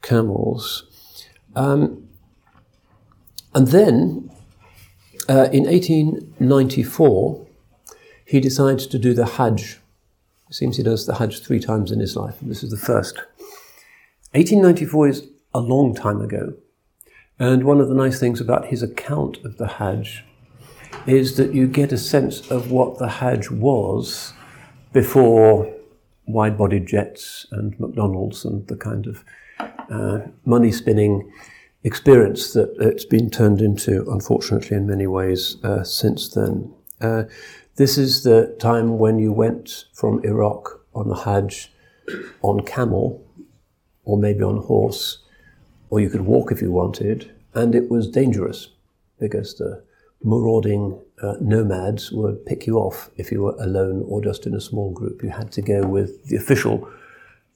camels. 0.00 0.84
Um, 1.54 2.08
and 3.54 3.68
then 3.68 4.30
uh, 5.28 5.48
in 5.52 5.64
1894, 5.64 7.46
he 8.24 8.40
decides 8.40 8.86
to 8.86 8.98
do 8.98 9.14
the 9.14 9.26
Hajj. 9.26 9.80
It 10.48 10.54
seems 10.54 10.76
he 10.76 10.82
does 10.82 11.06
the 11.06 11.14
Hajj 11.14 11.42
three 11.44 11.60
times 11.60 11.90
in 11.90 12.00
his 12.00 12.16
life, 12.16 12.40
and 12.40 12.50
this 12.50 12.62
is 12.62 12.70
the 12.70 12.76
first. 12.76 13.16
1894 14.32 15.08
is 15.08 15.28
a 15.54 15.60
long 15.60 15.94
time 15.94 16.20
ago, 16.20 16.54
and 17.38 17.64
one 17.64 17.80
of 17.80 17.88
the 17.88 17.94
nice 17.94 18.18
things 18.18 18.40
about 18.40 18.66
his 18.66 18.82
account 18.82 19.38
of 19.44 19.56
the 19.56 19.66
Hajj 19.66 20.24
is 21.06 21.36
that 21.36 21.54
you 21.54 21.66
get 21.66 21.92
a 21.92 21.98
sense 21.98 22.50
of 22.50 22.70
what 22.70 22.98
the 22.98 23.08
Hajj 23.08 23.50
was 23.50 24.32
before 24.92 25.72
wide 26.26 26.56
bodied 26.56 26.86
jets 26.86 27.46
and 27.50 27.78
McDonald's 27.78 28.44
and 28.44 28.66
the 28.68 28.76
kind 28.76 29.06
of 29.06 29.24
uh, 29.90 30.20
money 30.44 30.72
spinning 30.72 31.30
experience 31.84 32.54
that 32.54 32.74
it's 32.80 33.04
been 33.04 33.30
turned 33.30 33.60
into, 33.60 34.10
unfortunately, 34.10 34.76
in 34.76 34.86
many 34.86 35.06
ways 35.06 35.62
uh, 35.62 35.84
since 35.84 36.28
then. 36.30 36.74
Uh, 37.00 37.24
this 37.76 37.98
is 37.98 38.22
the 38.24 38.56
time 38.58 38.98
when 38.98 39.18
you 39.18 39.32
went 39.32 39.84
from 39.92 40.24
Iraq 40.24 40.80
on 40.94 41.08
the 41.08 41.16
Hajj 41.16 41.70
on 42.42 42.64
camel, 42.64 43.24
or 44.04 44.18
maybe 44.18 44.42
on 44.42 44.58
horse, 44.58 45.18
or 45.90 46.00
you 46.00 46.08
could 46.08 46.22
walk 46.22 46.50
if 46.50 46.62
you 46.62 46.72
wanted, 46.72 47.30
and 47.54 47.74
it 47.74 47.90
was 47.90 48.08
dangerous 48.08 48.68
because 49.18 49.54
the 49.54 49.82
marauding 50.22 51.00
uh, 51.22 51.34
nomads 51.40 52.10
would 52.10 52.44
pick 52.46 52.66
you 52.66 52.78
off 52.78 53.10
if 53.16 53.30
you 53.30 53.42
were 53.42 53.56
alone 53.60 54.04
or 54.08 54.22
just 54.22 54.46
in 54.46 54.54
a 54.54 54.60
small 54.60 54.90
group. 54.90 55.22
You 55.22 55.30
had 55.30 55.52
to 55.52 55.62
go 55.62 55.86
with 55.86 56.26
the 56.26 56.36
official 56.36 56.88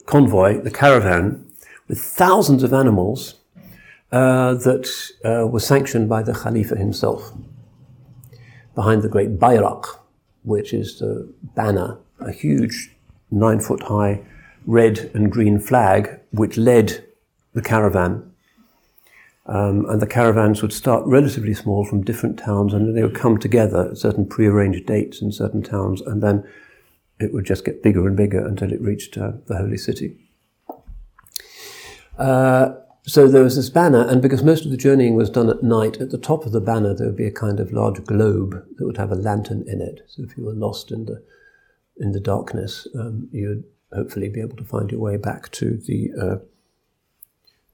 convoy, 0.06 0.60
the 0.60 0.70
caravan, 0.70 1.46
with 1.88 2.00
thousands 2.00 2.62
of 2.62 2.72
animals 2.72 3.34
uh, 4.10 4.54
that 4.54 4.88
uh, 5.24 5.46
was 5.46 5.66
sanctioned 5.66 6.08
by 6.08 6.22
the 6.22 6.32
Khalifa 6.32 6.76
himself. 6.76 7.32
Behind 8.74 9.02
the 9.02 9.08
great 9.08 9.38
Bayrak, 9.38 9.84
which 10.42 10.72
is 10.72 10.98
the 10.98 11.32
banner, 11.54 11.98
a 12.20 12.32
huge 12.32 12.94
nine 13.30 13.60
foot 13.60 13.82
high 13.84 14.22
red 14.66 15.10
and 15.14 15.32
green 15.32 15.58
flag 15.58 16.20
which 16.30 16.56
led 16.56 17.04
the 17.54 17.62
caravan. 17.62 18.30
Um, 19.46 19.86
and 19.88 20.00
the 20.00 20.06
caravans 20.06 20.60
would 20.60 20.74
start 20.74 21.06
relatively 21.06 21.54
small 21.54 21.84
from 21.84 22.04
different 22.04 22.38
towns 22.38 22.74
and 22.74 22.94
they 22.94 23.02
would 23.02 23.14
come 23.14 23.38
together 23.38 23.90
at 23.90 23.96
certain 23.96 24.26
prearranged 24.26 24.84
dates 24.84 25.22
in 25.22 25.32
certain 25.32 25.62
towns 25.62 26.02
and 26.02 26.22
then 26.22 26.46
it 27.18 27.32
would 27.32 27.46
just 27.46 27.64
get 27.64 27.82
bigger 27.82 28.06
and 28.06 28.16
bigger 28.16 28.46
until 28.46 28.72
it 28.72 28.80
reached 28.80 29.16
uh, 29.16 29.32
the 29.46 29.56
holy 29.56 29.78
city. 29.78 30.16
Uh, 32.18 32.74
so 33.04 33.26
there 33.26 33.42
was 33.42 33.56
this 33.56 33.70
banner, 33.70 34.06
and 34.06 34.20
because 34.20 34.42
most 34.42 34.64
of 34.64 34.70
the 34.70 34.76
journeying 34.76 35.14
was 35.14 35.30
done 35.30 35.48
at 35.48 35.62
night, 35.62 35.98
at 35.98 36.10
the 36.10 36.18
top 36.18 36.44
of 36.44 36.52
the 36.52 36.60
banner 36.60 36.94
there 36.94 37.06
would 37.06 37.16
be 37.16 37.26
a 37.26 37.32
kind 37.32 37.60
of 37.60 37.72
large 37.72 38.04
globe 38.04 38.64
that 38.76 38.86
would 38.86 38.98
have 38.98 39.10
a 39.10 39.16
lantern 39.16 39.64
in 39.66 39.80
it. 39.80 40.02
So 40.06 40.22
if 40.22 40.36
you 40.36 40.44
were 40.44 40.52
lost 40.52 40.90
in 40.90 41.06
the 41.06 41.22
in 41.96 42.12
the 42.12 42.20
darkness, 42.20 42.86
um, 42.94 43.28
you'd 43.32 43.64
hopefully 43.92 44.28
be 44.28 44.40
able 44.40 44.56
to 44.56 44.64
find 44.64 44.90
your 44.90 45.00
way 45.00 45.16
back 45.16 45.50
to 45.52 45.76
the 45.76 46.10
uh, 46.20 46.36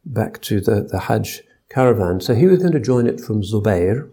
back 0.05 0.41
to 0.43 0.61
the, 0.61 0.83
the 0.83 1.01
Hajj 1.01 1.43
caravan. 1.69 2.21
So 2.21 2.35
he 2.35 2.47
was 2.47 2.61
going 2.61 2.73
to 2.73 2.81
join 2.81 3.07
it 3.07 3.21
from 3.21 3.43
Zubair, 3.43 4.09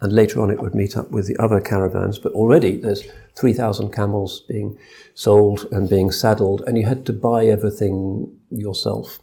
and 0.00 0.12
later 0.12 0.40
on 0.40 0.50
it 0.50 0.60
would 0.60 0.74
meet 0.74 0.96
up 0.96 1.10
with 1.10 1.26
the 1.26 1.36
other 1.42 1.60
caravans. 1.60 2.18
But 2.18 2.32
already 2.32 2.76
there's 2.76 3.04
3,000 3.36 3.92
camels 3.92 4.40
being 4.48 4.78
sold 5.14 5.66
and 5.70 5.88
being 5.88 6.10
saddled, 6.10 6.62
and 6.66 6.76
you 6.76 6.86
had 6.86 7.06
to 7.06 7.12
buy 7.12 7.46
everything 7.46 8.36
yourself. 8.50 9.20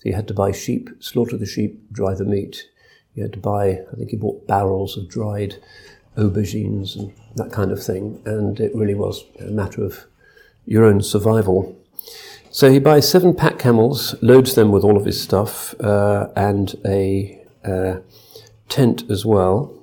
So 0.00 0.08
you 0.08 0.14
had 0.14 0.28
to 0.28 0.34
buy 0.34 0.50
sheep, 0.50 0.88
slaughter 0.98 1.36
the 1.36 1.44
sheep, 1.44 1.92
dry 1.92 2.14
the 2.14 2.24
meat. 2.24 2.70
You 3.14 3.24
had 3.24 3.34
to 3.34 3.38
buy, 3.38 3.82
I 3.92 3.96
think 3.96 4.08
he 4.08 4.16
bought 4.16 4.46
barrels 4.46 4.96
of 4.96 5.10
dried 5.10 5.56
aubergines 6.16 6.96
and 6.96 7.12
that 7.36 7.52
kind 7.52 7.70
of 7.70 7.82
thing. 7.82 8.22
And 8.24 8.58
it 8.60 8.74
really 8.74 8.94
was 8.94 9.24
a 9.38 9.50
matter 9.50 9.84
of 9.84 10.06
your 10.64 10.86
own 10.86 11.02
survival. 11.02 11.76
So 12.50 12.70
he 12.70 12.78
buys 12.78 13.10
seven 13.10 13.34
pack 13.34 13.58
camels, 13.58 14.14
loads 14.22 14.54
them 14.54 14.72
with 14.72 14.84
all 14.84 14.96
of 14.96 15.04
his 15.04 15.20
stuff, 15.20 15.78
uh, 15.80 16.28
and 16.34 16.74
a 16.86 17.44
uh, 17.62 17.98
tent 18.70 19.04
as 19.10 19.26
well. 19.26 19.76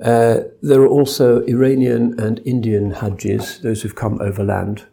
Uh, 0.00 0.42
there 0.62 0.80
are 0.80 0.86
also 0.86 1.40
Iranian 1.40 2.18
and 2.20 2.40
Indian 2.44 2.92
Hajjis, 2.92 3.62
those 3.62 3.82
who've 3.82 3.96
come 3.96 4.20
overland, 4.20 4.86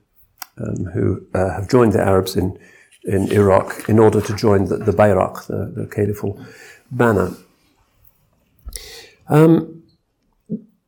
um, 0.58 0.86
who 0.86 1.28
uh, 1.36 1.52
have 1.52 1.70
joined 1.70 1.94
the 1.94 2.02
Arabs 2.02 2.36
in 2.36 2.58
in 3.06 3.32
Iraq 3.32 3.88
in 3.88 4.00
order 4.00 4.20
to 4.20 4.36
join 4.36 4.66
the, 4.66 4.78
the 4.78 4.92
Bayrak, 4.92 5.48
the, 5.48 5.72
the 5.82 5.88
caliphal 5.88 6.44
banner. 6.92 7.32
Um, 9.28 9.84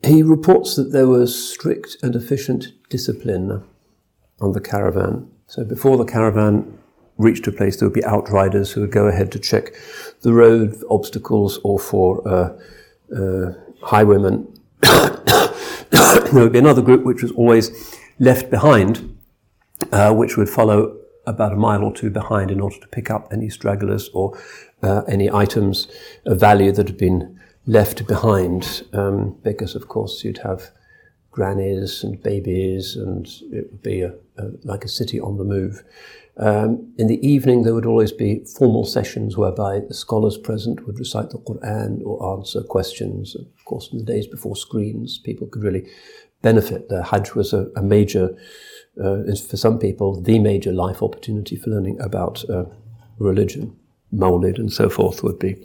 he 0.04 0.24
reports 0.24 0.76
that 0.76 0.92
there 0.92 1.08
was 1.08 1.52
strict 1.52 1.98
and 2.02 2.16
efficient 2.16 2.68
discipline 2.90 3.64
on 4.40 4.52
the 4.52 4.62
caravan. 4.62 5.30
So 5.48 5.64
before 5.64 5.98
the 5.98 6.06
caravan 6.06 6.78
reached 7.18 7.48
a 7.48 7.52
place, 7.52 7.78
there 7.78 7.88
would 7.88 7.96
be 7.96 8.06
outriders 8.06 8.72
who 8.72 8.82
would 8.82 8.92
go 8.92 9.08
ahead 9.08 9.32
to 9.32 9.40
check 9.40 9.74
the 10.22 10.34
road 10.34 10.76
obstacles 10.90 11.60
or 11.64 11.80
for 11.80 12.28
uh, 12.28 12.58
uh, 13.16 13.54
highwaymen. 13.82 14.54
there 14.82 16.44
would 16.44 16.54
be 16.54 16.60
another 16.60 16.82
group 16.82 17.04
which 17.04 17.24
was 17.24 17.32
always 17.32 17.96
left 18.20 18.50
behind, 18.50 19.18
uh, 19.92 20.14
which 20.14 20.38
would 20.38 20.50
follow 20.50 20.96
about 21.28 21.54
a 21.54 21.58
mile 21.58 21.84
or 21.84 21.94
two 21.94 22.10
behind 22.10 22.50
in 22.50 22.60
order 22.60 22.80
to 22.80 22.88
pick 22.88 23.12
up 23.12 23.28
any 23.32 23.50
stragglers 23.50 24.10
or 24.14 24.38
uh, 24.82 25.02
any 25.08 25.30
items 25.30 25.88
of 26.26 26.40
value 26.40 26.72
that 26.72 26.88
had 26.88 26.98
been 26.98 27.40
left 27.66 28.08
behind. 28.08 28.84
Um, 28.94 29.38
because, 29.44 29.76
of 29.76 29.88
course, 29.88 30.24
you'd 30.24 30.40
have 30.40 30.72
grannies 31.32 32.04
and 32.04 32.24
babies, 32.24 32.96
and 32.96 33.28
it 33.52 33.72
would 33.72 33.84
be 33.84 34.02
a, 34.02 34.14
a, 34.38 34.46
like 34.64 34.84
a 34.84 34.88
city 34.88 35.20
on 35.20 35.38
the 35.38 35.44
move. 35.44 35.84
Um, 36.38 36.94
in 36.98 37.08
the 37.08 37.28
evening, 37.28 37.64
there 37.64 37.74
would 37.74 37.86
always 37.86 38.12
be 38.12 38.46
formal 38.58 38.86
sessions 38.86 39.38
whereby 39.38 39.82
the 39.88 39.94
scholars 39.94 40.38
present 40.38 40.86
would 40.86 41.00
recite 41.00 41.32
the 41.32 41.40
Quran 41.40 42.02
or 42.06 42.38
answer 42.38 42.62
questions. 42.62 43.36
Of 43.36 43.66
course, 43.66 43.90
in 43.92 43.98
the 43.98 44.06
days 44.06 44.28
before 44.28 44.56
screens, 44.56 45.18
people 45.18 45.48
could 45.48 45.64
really 45.64 45.88
benefit. 46.42 46.90
The 46.90 47.04
Hajj 47.04 47.34
was 47.34 47.54
a, 47.54 47.68
a 47.76 47.82
major 47.82 48.36
is 49.00 49.46
for 49.46 49.58
some 49.58 49.80
people 49.80 50.22
the 50.22 50.40
major 50.40 50.72
life 50.72 51.02
opportunity 51.02 51.56
for 51.56 51.70
learning 51.70 52.00
about 52.00 52.50
uh, 52.50 52.66
religion. 53.20 53.78
Mawlid 54.14 54.58
and 54.58 54.72
so 54.72 54.90
forth 54.90 55.24
would 55.24 55.38
be 55.40 55.58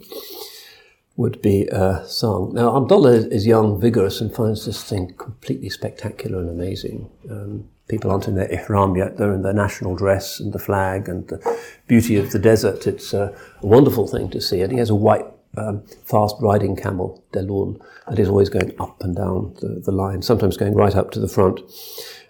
would 1.15 1.41
be 1.41 1.69
uh, 1.69 2.03
sung. 2.05 2.53
Now, 2.53 2.75
Abdullah 2.75 3.11
is 3.11 3.45
young, 3.45 3.79
vigorous, 3.79 4.19
and 4.19 4.33
finds 4.33 4.65
this 4.65 4.83
thing 4.83 5.13
completely 5.13 5.69
spectacular 5.69 6.39
and 6.39 6.49
amazing. 6.49 7.09
Um, 7.29 7.69
people 7.87 8.09
aren't 8.09 8.27
in 8.27 8.35
their 8.35 8.51
ihram 8.51 8.95
yet, 8.95 9.17
they're 9.17 9.33
in 9.33 9.43
their 9.43 9.53
national 9.53 9.95
dress 9.95 10.39
and 10.39 10.53
the 10.53 10.59
flag 10.59 11.07
and 11.07 11.27
the 11.27 11.59
beauty 11.87 12.17
of 12.17 12.31
the 12.31 12.39
desert. 12.39 12.87
It's 12.87 13.13
a 13.13 13.35
wonderful 13.61 14.07
thing 14.07 14.29
to 14.31 14.41
see. 14.41 14.61
And 14.61 14.71
he 14.71 14.79
has 14.79 14.89
a 14.89 14.95
white, 14.95 15.25
um, 15.55 15.83
fast 16.03 16.35
riding 16.41 16.75
camel, 16.75 17.23
Delul, 17.31 17.79
that 18.07 18.17
is 18.17 18.29
always 18.29 18.49
going 18.49 18.73
up 18.79 19.01
and 19.03 19.15
down 19.15 19.55
the, 19.61 19.81
the 19.85 19.91
line, 19.91 20.23
sometimes 20.23 20.57
going 20.57 20.73
right 20.73 20.95
up 20.95 21.11
to 21.11 21.19
the 21.19 21.27
front. 21.27 21.59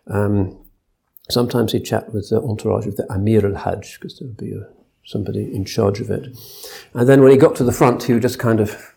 Um, 0.08 0.63
sometimes 1.34 1.72
he'd 1.72 1.86
chat 1.86 2.14
with 2.14 2.30
the 2.30 2.42
entourage 2.42 2.88
of 2.88 2.96
the 2.96 3.12
Amir 3.12 3.46
al 3.46 3.56
Hajj, 3.56 4.00
because 4.00 4.20
there 4.20 4.28
would 4.28 4.38
be 4.38 4.54
a 4.54 4.68
somebody 5.06 5.54
in 5.54 5.66
charge 5.66 6.00
of 6.00 6.10
it. 6.10 6.28
And 6.94 7.10
then 7.10 7.22
when 7.22 7.32
he 7.32 7.38
got 7.38 7.56
to 7.58 7.64
the 7.64 7.72
front, 7.72 8.04
he 8.04 8.14
would 8.14 8.22
just 8.22 8.40
kind 8.40 8.60
of 8.60 8.94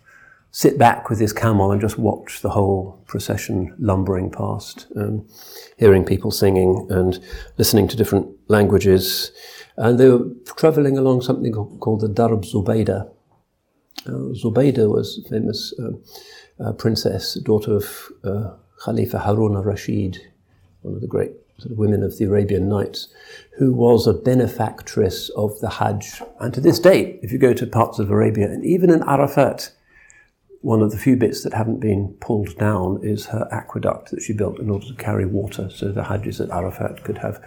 sit 0.52 0.78
back 0.78 1.10
with 1.10 1.18
his 1.18 1.32
camel 1.32 1.72
and 1.72 1.80
just 1.80 1.98
watch 1.98 2.40
the 2.42 2.50
whole 2.50 3.02
procession 3.06 3.74
lumbering 3.78 4.30
past, 4.30 4.86
um, 4.96 5.26
hearing 5.76 6.04
people 6.04 6.30
singing 6.30 6.86
and 6.90 7.18
listening 7.58 7.88
to 7.88 7.96
different 7.96 8.28
languages. 8.48 9.32
And 9.76 9.98
they 9.98 10.08
were 10.08 10.26
traveling 10.56 10.96
along 10.96 11.22
something 11.22 11.52
called 11.52 12.00
the 12.00 12.08
Darb 12.08 12.44
Zubaydah. 12.44 13.10
Uh, 14.06 14.32
Zubaydah 14.32 14.88
was 14.90 15.18
a 15.18 15.28
famous 15.28 15.74
uh, 15.78 16.64
uh, 16.64 16.72
princess, 16.72 17.34
daughter 17.34 17.74
of 17.74 18.08
uh, 18.24 18.54
Khalifa 18.84 19.18
Harun 19.18 19.56
al-Rashid, 19.56 20.20
one 20.82 20.94
of 20.94 21.00
the 21.00 21.08
great 21.08 21.32
sort 21.58 21.72
of 21.72 21.78
women 21.78 22.02
of 22.02 22.18
the 22.18 22.24
Arabian 22.24 22.68
Nights, 22.68 23.08
who 23.58 23.72
was 23.72 24.06
a 24.06 24.12
benefactress 24.12 25.30
of 25.30 25.58
the 25.60 25.70
Hajj. 25.70 26.22
And 26.40 26.52
to 26.54 26.60
this 26.60 26.78
day, 26.78 27.18
if 27.22 27.32
you 27.32 27.38
go 27.38 27.54
to 27.54 27.66
parts 27.66 27.98
of 27.98 28.10
Arabia, 28.10 28.46
and 28.46 28.64
even 28.64 28.90
in 28.90 29.02
Arafat, 29.02 29.72
one 30.60 30.82
of 30.82 30.90
the 30.90 30.98
few 30.98 31.16
bits 31.16 31.42
that 31.44 31.54
haven't 31.54 31.80
been 31.80 32.14
pulled 32.20 32.56
down 32.58 33.00
is 33.02 33.26
her 33.26 33.48
aqueduct 33.52 34.10
that 34.10 34.22
she 34.22 34.32
built 34.32 34.58
in 34.58 34.68
order 34.68 34.86
to 34.86 34.94
carry 34.94 35.24
water, 35.24 35.70
so 35.70 35.92
the 35.92 36.02
Hajjis 36.02 36.40
at 36.40 36.50
Arafat 36.50 37.04
could 37.04 37.18
have 37.18 37.42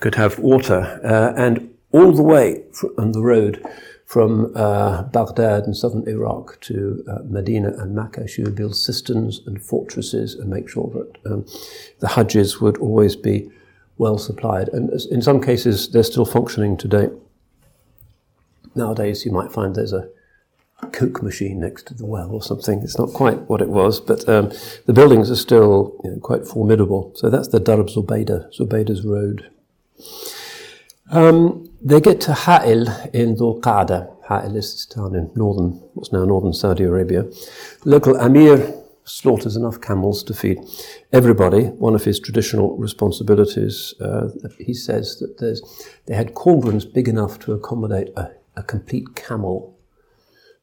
could 0.00 0.14
have 0.14 0.38
water. 0.38 1.00
Uh, 1.04 1.32
and 1.40 1.72
all 1.92 2.12
the 2.12 2.22
way 2.22 2.62
on 2.98 3.12
the 3.12 3.22
road 3.22 3.64
from 4.06 4.52
uh, 4.54 5.02
Baghdad 5.02 5.64
and 5.64 5.76
southern 5.76 6.08
Iraq 6.08 6.60
to 6.62 7.04
uh, 7.08 7.18
Medina 7.24 7.72
and 7.76 7.94
Mecca, 7.94 8.28
she 8.28 8.42
would 8.42 8.54
build 8.54 8.76
cisterns 8.76 9.40
and 9.46 9.60
fortresses 9.60 10.34
and 10.34 10.48
make 10.48 10.68
sure 10.68 10.88
that 10.94 11.32
um, 11.32 11.44
the 11.98 12.06
Hajjis 12.06 12.60
would 12.60 12.78
always 12.78 13.16
be 13.16 13.50
well 13.98 14.16
supplied. 14.16 14.68
And 14.68 14.90
in 15.10 15.22
some 15.22 15.42
cases, 15.42 15.90
they're 15.90 16.04
still 16.04 16.24
functioning 16.24 16.76
today. 16.76 17.08
Nowadays, 18.76 19.26
you 19.26 19.32
might 19.32 19.50
find 19.50 19.74
there's 19.74 19.92
a 19.92 20.08
Coke 20.92 21.22
machine 21.22 21.58
next 21.58 21.88
to 21.88 21.94
the 21.94 22.06
well 22.06 22.30
or 22.30 22.42
something. 22.42 22.82
It's 22.82 22.98
not 22.98 23.12
quite 23.12 23.40
what 23.48 23.60
it 23.60 23.68
was, 23.68 23.98
but 23.98 24.28
um, 24.28 24.52
the 24.84 24.92
buildings 24.92 25.30
are 25.30 25.36
still 25.36 25.98
you 26.04 26.10
know, 26.10 26.18
quite 26.18 26.46
formidable. 26.46 27.12
So 27.16 27.28
that's 27.28 27.48
the 27.48 27.60
Darb 27.60 27.88
Zubaydah, 27.88 28.54
Zubaydah's 28.56 29.04
Road. 29.04 29.50
Um, 31.10 31.70
they 31.82 32.00
get 32.00 32.20
to 32.22 32.32
Ha'il 32.32 32.88
in 33.12 33.36
Dhul 33.36 33.60
Qa'dah. 33.60 34.14
Ha'il 34.28 34.56
is 34.56 34.72
this 34.72 34.86
town 34.86 35.14
in 35.14 35.30
northern, 35.34 35.72
what's 35.94 36.12
now 36.12 36.24
northern 36.24 36.52
Saudi 36.52 36.84
Arabia. 36.84 37.24
Local 37.84 38.16
Amir 38.16 38.74
slaughters 39.04 39.54
enough 39.56 39.80
camels 39.80 40.24
to 40.24 40.34
feed 40.34 40.58
everybody. 41.12 41.66
One 41.66 41.94
of 41.94 42.04
his 42.04 42.18
traditional 42.18 42.76
responsibilities, 42.76 43.94
uh, 44.00 44.28
he 44.58 44.74
says 44.74 45.18
that 45.18 45.62
they 46.06 46.14
had 46.14 46.34
cauldrons 46.34 46.84
big 46.84 47.08
enough 47.08 47.38
to 47.40 47.52
accommodate 47.52 48.08
a, 48.16 48.32
a 48.56 48.62
complete 48.62 49.14
camel. 49.14 49.78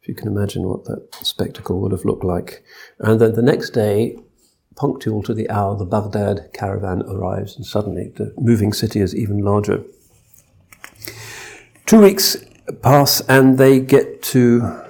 If 0.02 0.10
you 0.10 0.16
can 0.16 0.28
imagine 0.28 0.64
what 0.64 0.84
that 0.86 1.08
spectacle 1.22 1.80
would 1.80 1.94
have 1.94 2.04
looked 2.04 2.26
like. 2.26 2.64
And 3.00 3.22
then 3.22 3.36
the 3.36 3.42
next 3.42 3.70
day, 3.70 4.18
punctual 4.76 5.24
to 5.24 5.34
the 5.34 5.50
hour, 5.50 5.78
the 5.78 5.86
Baghdad 5.86 6.50
caravan 6.52 7.04
arrives, 7.04 7.56
and 7.56 7.66
suddenly 7.66 8.12
the 8.14 8.34
moving 8.38 8.74
city 8.74 9.00
is 9.00 9.16
even 9.16 9.38
larger. 9.38 9.86
Two 11.86 12.00
weeks 12.00 12.38
pass 12.82 13.20
and 13.28 13.58
they 13.58 13.82
get 13.82 14.22
to 14.24 14.82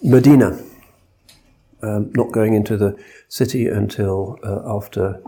Medina, 0.00 0.62
um, 1.82 2.12
not 2.14 2.30
going 2.30 2.54
into 2.54 2.76
the 2.76 2.96
city 3.28 3.66
until 3.66 4.38
uh, 4.44 4.76
after 4.76 5.20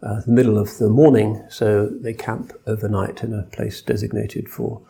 uh, 0.00 0.20
the 0.20 0.30
middle 0.30 0.56
of 0.56 0.78
the 0.78 0.88
morning, 0.88 1.44
so 1.50 1.88
they 1.88 2.14
camp 2.14 2.52
overnight 2.68 3.24
in 3.24 3.34
a 3.34 3.42
place 3.42 3.82
designated 3.82 4.48
for 4.48 4.80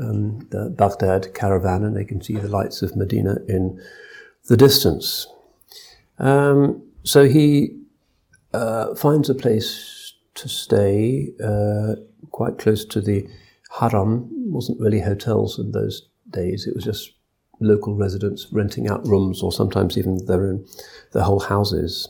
um, 0.00 0.46
the 0.50 0.68
Baghdad 0.68 1.32
caravan 1.32 1.82
and 1.82 1.96
they 1.96 2.04
can 2.04 2.20
see 2.20 2.36
the 2.36 2.48
lights 2.48 2.82
of 2.82 2.94
Medina 2.94 3.38
in 3.48 3.80
the 4.48 4.56
distance. 4.56 5.26
Um, 6.18 6.82
so 7.04 7.26
he 7.26 7.80
uh, 8.52 8.94
finds 8.96 9.30
a 9.30 9.34
place 9.34 10.12
to 10.34 10.48
stay 10.48 11.32
uh, 11.42 11.94
quite 12.30 12.58
close 12.58 12.84
to 12.84 13.00
the 13.00 13.26
haram 13.78 14.28
wasn't 14.50 14.80
really 14.80 15.00
hotels 15.00 15.58
in 15.58 15.72
those 15.72 16.08
days. 16.30 16.66
It 16.66 16.74
was 16.74 16.84
just 16.84 17.12
local 17.60 17.94
residents 17.94 18.46
renting 18.50 18.88
out 18.88 19.06
rooms 19.06 19.42
or 19.42 19.52
sometimes 19.52 19.96
even 19.98 20.24
their 20.26 20.44
own, 20.44 20.64
their 21.12 21.22
whole 21.22 21.40
houses. 21.40 22.08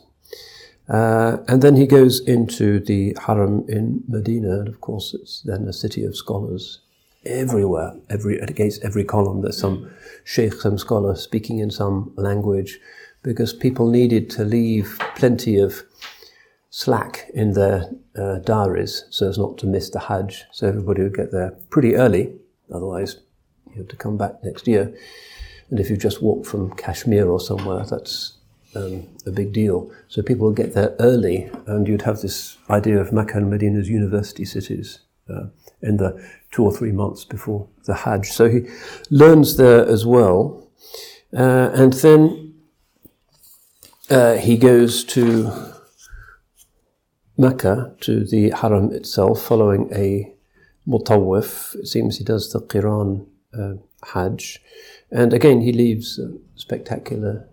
Uh, 0.88 1.38
and 1.46 1.62
then 1.62 1.76
he 1.76 1.86
goes 1.86 2.20
into 2.20 2.80
the 2.80 3.16
haram 3.24 3.64
in 3.68 4.02
Medina, 4.08 4.60
and 4.60 4.68
of 4.68 4.80
course 4.80 5.14
it's 5.14 5.42
then 5.42 5.68
a 5.68 5.72
city 5.72 6.04
of 6.04 6.16
scholars 6.16 6.80
everywhere. 7.24 7.94
Every 8.08 8.38
against 8.38 8.82
every 8.82 9.04
column, 9.04 9.42
there's 9.42 9.58
some 9.58 9.90
sheikh, 10.24 10.54
some 10.54 10.78
scholar 10.78 11.14
speaking 11.14 11.60
in 11.60 11.70
some 11.70 12.12
language, 12.16 12.80
because 13.22 13.52
people 13.52 13.88
needed 13.88 14.30
to 14.30 14.44
leave 14.44 14.98
plenty 15.14 15.58
of 15.58 15.84
slack 16.70 17.28
in 17.34 17.52
their 17.52 17.90
uh, 18.16 18.38
diaries 18.38 19.04
so 19.10 19.28
as 19.28 19.36
not 19.36 19.58
to 19.58 19.66
miss 19.66 19.90
the 19.90 19.98
Hajj. 19.98 20.44
So 20.52 20.68
everybody 20.68 21.02
would 21.02 21.16
get 21.16 21.32
there 21.32 21.56
pretty 21.68 21.96
early, 21.96 22.32
otherwise 22.72 23.18
you 23.70 23.78
have 23.78 23.88
to 23.88 23.96
come 23.96 24.16
back 24.16 24.42
next 24.42 24.66
year. 24.66 24.94
And 25.68 25.78
if 25.78 25.90
you've 25.90 26.00
just 26.00 26.22
walked 26.22 26.46
from 26.46 26.74
Kashmir 26.74 27.28
or 27.28 27.40
somewhere, 27.40 27.84
that's 27.84 28.38
um, 28.74 29.06
a 29.26 29.30
big 29.30 29.52
deal. 29.52 29.90
So 30.08 30.22
people 30.22 30.46
would 30.46 30.56
get 30.56 30.74
there 30.74 30.94
early, 30.98 31.50
and 31.66 31.86
you'd 31.86 32.02
have 32.02 32.20
this 32.20 32.56
idea 32.68 33.00
of 33.00 33.12
Makkah 33.12 33.38
and 33.38 33.50
Medina 33.50 33.78
as 33.78 33.88
university 33.88 34.44
cities 34.44 35.00
uh, 35.28 35.46
in 35.82 35.96
the 35.96 36.24
two 36.50 36.64
or 36.64 36.72
three 36.72 36.92
months 36.92 37.24
before 37.24 37.68
the 37.84 37.94
Hajj. 37.94 38.30
So 38.30 38.48
he 38.48 38.62
learns 39.10 39.56
there 39.56 39.86
as 39.86 40.04
well. 40.04 40.68
Uh, 41.32 41.70
and 41.72 41.92
then 41.92 42.54
uh, 44.08 44.34
he 44.34 44.56
goes 44.56 45.04
to 45.04 45.72
Mecca 47.40 47.94
to 48.00 48.22
the 48.26 48.50
Haram 48.50 48.92
itself 48.92 49.40
following 49.42 49.90
a 49.94 50.30
mutawif. 50.86 51.74
It 51.74 51.86
seems 51.86 52.18
he 52.18 52.24
does 52.24 52.52
the 52.52 52.60
Qiran 52.60 53.26
uh, 53.58 53.74
Hajj. 54.12 54.62
And 55.10 55.32
again, 55.32 55.62
he 55.62 55.72
leaves 55.72 56.18
a 56.18 56.34
spectacular 56.56 57.48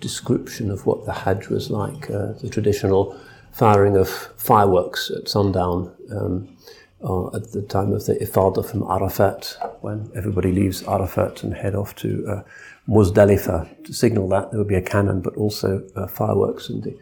description 0.00 0.68
of 0.68 0.84
what 0.84 1.06
the 1.06 1.12
Hajj 1.12 1.48
was 1.48 1.70
like, 1.70 2.10
uh, 2.10 2.32
the 2.42 2.48
traditional 2.50 3.16
firing 3.52 3.96
of 3.96 4.08
fireworks 4.36 5.12
at 5.16 5.28
sundown 5.28 5.94
um, 6.10 6.56
uh, 7.04 7.28
at 7.36 7.52
the 7.52 7.62
time 7.62 7.92
of 7.92 8.06
the 8.06 8.16
Ifadah 8.16 8.68
from 8.68 8.82
Arafat, 8.82 9.56
when 9.80 10.10
everybody 10.16 10.50
leaves 10.50 10.82
Arafat 10.88 11.44
and 11.44 11.54
head 11.54 11.76
off 11.76 11.94
to 11.96 12.26
uh, 12.26 12.42
Muzdalifah. 12.88 13.84
To 13.84 13.94
signal 13.94 14.28
that, 14.30 14.50
there 14.50 14.58
would 14.58 14.68
be 14.68 14.74
a 14.74 14.82
cannon, 14.82 15.20
but 15.20 15.36
also 15.36 15.86
uh, 15.94 16.08
fireworks 16.08 16.68
in 16.68 16.80
the 16.80 16.98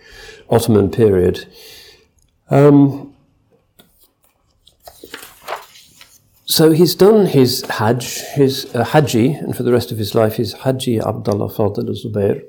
Ottoman 0.50 0.90
period. 0.90 1.46
Um, 2.50 3.14
so 6.46 6.72
he's 6.72 6.94
done 6.94 7.26
his 7.26 7.62
Hajj, 7.68 8.20
his 8.34 8.74
uh, 8.74 8.84
Hajji, 8.84 9.38
and 9.38 9.56
for 9.56 9.62
the 9.62 9.72
rest 9.72 9.92
of 9.92 9.98
his 9.98 10.14
life, 10.14 10.36
his 10.36 10.54
Hajji 10.54 11.04
Abdullah 11.04 11.52
Fadl 11.52 11.88
Zubair. 11.90 12.42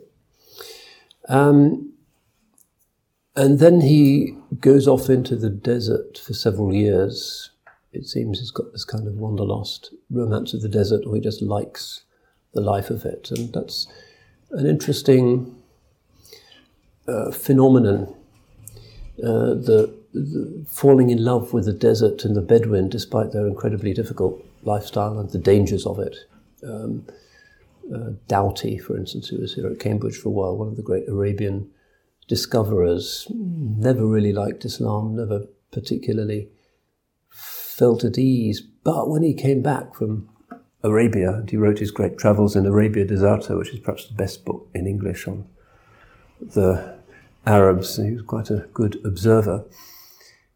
Um, 1.27 1.93
and 3.35 3.59
then 3.59 3.81
he 3.81 4.35
goes 4.59 4.87
off 4.87 5.09
into 5.09 5.35
the 5.35 5.49
desert 5.49 6.17
for 6.17 6.33
several 6.33 6.73
years. 6.73 7.51
It 7.91 8.05
seems 8.05 8.39
he's 8.39 8.51
got 8.51 8.71
this 8.71 8.85
kind 8.85 9.07
of 9.07 9.15
wanderlust 9.15 9.93
romance 10.09 10.53
of 10.53 10.61
the 10.61 10.69
desert, 10.69 11.03
or 11.05 11.15
he 11.15 11.21
just 11.21 11.41
likes 11.41 12.03
the 12.53 12.61
life 12.61 12.89
of 12.89 13.05
it. 13.05 13.31
And 13.31 13.53
that's 13.53 13.87
an 14.51 14.65
interesting 14.65 15.55
uh, 17.07 17.31
phenomenon 17.31 18.15
uh, 19.23 19.53
the, 19.55 19.93
the, 20.13 20.65
falling 20.67 21.09
in 21.09 21.23
love 21.23 21.53
with 21.53 21.65
the 21.65 21.73
desert 21.73 22.25
and 22.25 22.35
the 22.35 22.41
Bedouin, 22.41 22.89
despite 22.89 23.31
their 23.31 23.47
incredibly 23.47 23.93
difficult 23.93 24.43
lifestyle 24.63 25.19
and 25.19 25.29
the 25.29 25.39
dangers 25.39 25.85
of 25.85 25.99
it. 25.99 26.15
Um, 26.63 27.05
uh, 27.93 28.11
Doughty, 28.27 28.77
for 28.77 28.97
instance, 28.97 29.29
who 29.29 29.39
was 29.39 29.55
here 29.55 29.67
at 29.67 29.79
Cambridge 29.79 30.17
for 30.17 30.29
a 30.29 30.31
while, 30.31 30.55
one 30.55 30.67
of 30.67 30.75
the 30.75 30.83
great 30.83 31.07
Arabian 31.07 31.69
discoverers, 32.27 33.27
never 33.29 34.05
really 34.05 34.31
liked 34.31 34.63
Islam, 34.65 35.15
never 35.15 35.47
particularly 35.71 36.49
felt 37.29 38.03
at 38.03 38.17
ease. 38.17 38.61
But 38.61 39.09
when 39.09 39.23
he 39.23 39.33
came 39.33 39.61
back 39.61 39.95
from 39.95 40.29
Arabia, 40.83 41.33
and 41.33 41.49
he 41.49 41.57
wrote 41.57 41.79
his 41.79 41.91
great 41.91 42.17
travels 42.17 42.55
in 42.55 42.65
Arabia 42.65 43.05
Deserta, 43.05 43.57
which 43.57 43.73
is 43.73 43.79
perhaps 43.79 44.07
the 44.07 44.13
best 44.13 44.45
book 44.45 44.69
in 44.73 44.87
English 44.87 45.27
on 45.27 45.45
the 46.39 46.98
Arabs. 47.45 47.97
He 47.97 48.11
was 48.11 48.21
quite 48.21 48.49
a 48.49 48.67
good 48.73 48.99
observer. 49.03 49.65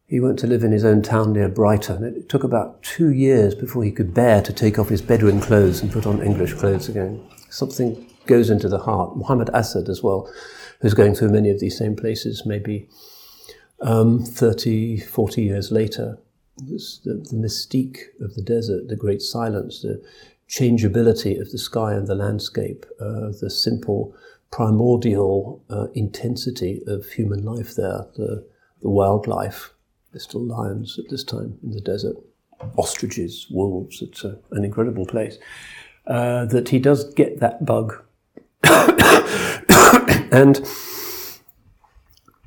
He 0.05 0.19
went 0.19 0.37
to 0.39 0.47
live 0.47 0.63
in 0.63 0.71
his 0.71 0.85
own 0.85 1.01
town 1.01 1.33
near 1.33 1.49
Brighton. 1.49 2.03
It 2.03 2.29
took 2.29 2.43
about 2.43 2.83
two 2.83 3.09
years 3.09 3.55
before 3.55 3.83
he 3.83 3.91
could 3.91 4.13
bear 4.13 4.41
to 4.41 4.53
take 4.53 4.77
off 4.77 4.89
his 4.89 5.01
Bedouin 5.01 5.41
clothes 5.41 5.81
and 5.81 5.91
put 5.91 6.05
on 6.05 6.21
English 6.21 6.53
clothes 6.53 6.87
again. 6.89 7.25
Something 7.49 8.07
goes 8.25 8.49
into 8.49 8.69
the 8.69 8.79
heart. 8.79 9.17
Muhammad 9.17 9.49
Asad 9.53 9.89
as 9.89 10.03
well, 10.03 10.31
who's 10.81 10.93
going 10.93 11.15
through 11.15 11.29
many 11.29 11.49
of 11.49 11.59
these 11.59 11.77
same 11.77 11.95
places, 11.95 12.45
maybe 12.45 12.87
um, 13.81 14.23
30, 14.23 14.99
40 14.99 15.41
years 15.41 15.71
later. 15.71 16.17
The, 16.57 16.77
the 17.03 17.35
mystique 17.35 17.97
of 18.21 18.35
the 18.35 18.43
desert, 18.43 18.87
the 18.87 18.95
great 18.95 19.23
silence, 19.23 19.81
the 19.81 20.03
changeability 20.47 21.37
of 21.37 21.51
the 21.51 21.57
sky 21.57 21.93
and 21.93 22.07
the 22.07 22.13
landscape, 22.13 22.85
uh, 22.99 23.31
the 23.41 23.49
simple 23.49 24.15
primordial 24.53 25.63
uh, 25.71 25.87
intensity 25.95 26.79
of 26.85 27.07
human 27.07 27.43
life 27.43 27.73
there, 27.73 28.05
the, 28.15 28.47
the 28.83 28.89
wildlife. 28.89 29.73
There's 30.11 30.25
still 30.25 30.45
lions 30.45 30.99
at 30.99 31.09
this 31.09 31.23
time 31.23 31.57
in 31.63 31.71
the 31.71 31.81
desert, 31.81 32.15
ostriches, 32.77 33.47
wolves. 33.49 34.03
It's 34.03 34.23
a, 34.23 34.37
an 34.51 34.63
incredible 34.63 35.07
place. 35.07 35.39
Uh, 36.05 36.45
that 36.45 36.69
he 36.69 36.77
does 36.77 37.11
get 37.15 37.39
that 37.39 37.65
bug. 37.65 37.95
and 40.31 40.61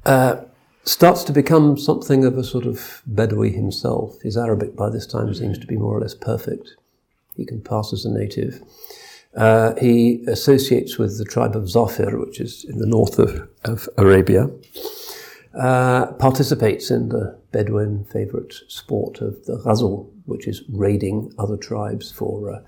uh, 0.04 0.42
starts 0.84 1.24
to 1.24 1.32
become 1.32 1.76
something 1.76 2.24
of 2.24 2.38
a 2.38 2.44
sort 2.44 2.66
of 2.66 3.02
Bedouin 3.06 3.54
himself. 3.54 4.20
His 4.22 4.36
Arabic 4.36 4.76
by 4.76 4.90
this 4.90 5.08
time 5.08 5.34
seems 5.34 5.58
to 5.58 5.66
be 5.66 5.76
more 5.76 5.98
or 5.98 6.02
less 6.02 6.14
perfect. 6.14 6.76
He 7.34 7.44
can 7.44 7.60
pass 7.62 7.92
as 7.92 8.04
a 8.04 8.12
native. 8.12 8.62
Uh, 9.36 9.74
he 9.76 10.24
associates 10.26 10.98
with 10.98 11.18
the 11.18 11.24
tribe 11.24 11.54
of 11.54 11.68
Zafir, 11.68 12.18
which 12.18 12.40
is 12.40 12.64
in 12.64 12.78
the 12.78 12.86
north 12.86 13.18
of, 13.18 13.48
of 13.64 13.88
Arabia. 13.98 14.48
Uh, 15.54 16.12
participates 16.12 16.90
in 16.90 17.08
the 17.08 17.38
Bedouin 17.50 18.04
favorite 18.04 18.54
sport 18.68 19.20
of 19.20 19.44
the 19.46 19.56
ghazal, 19.64 20.12
which 20.26 20.46
is 20.46 20.62
raiding 20.68 21.32
other 21.38 21.56
tribes 21.56 22.12
for 22.12 22.50
uh, 22.50 22.60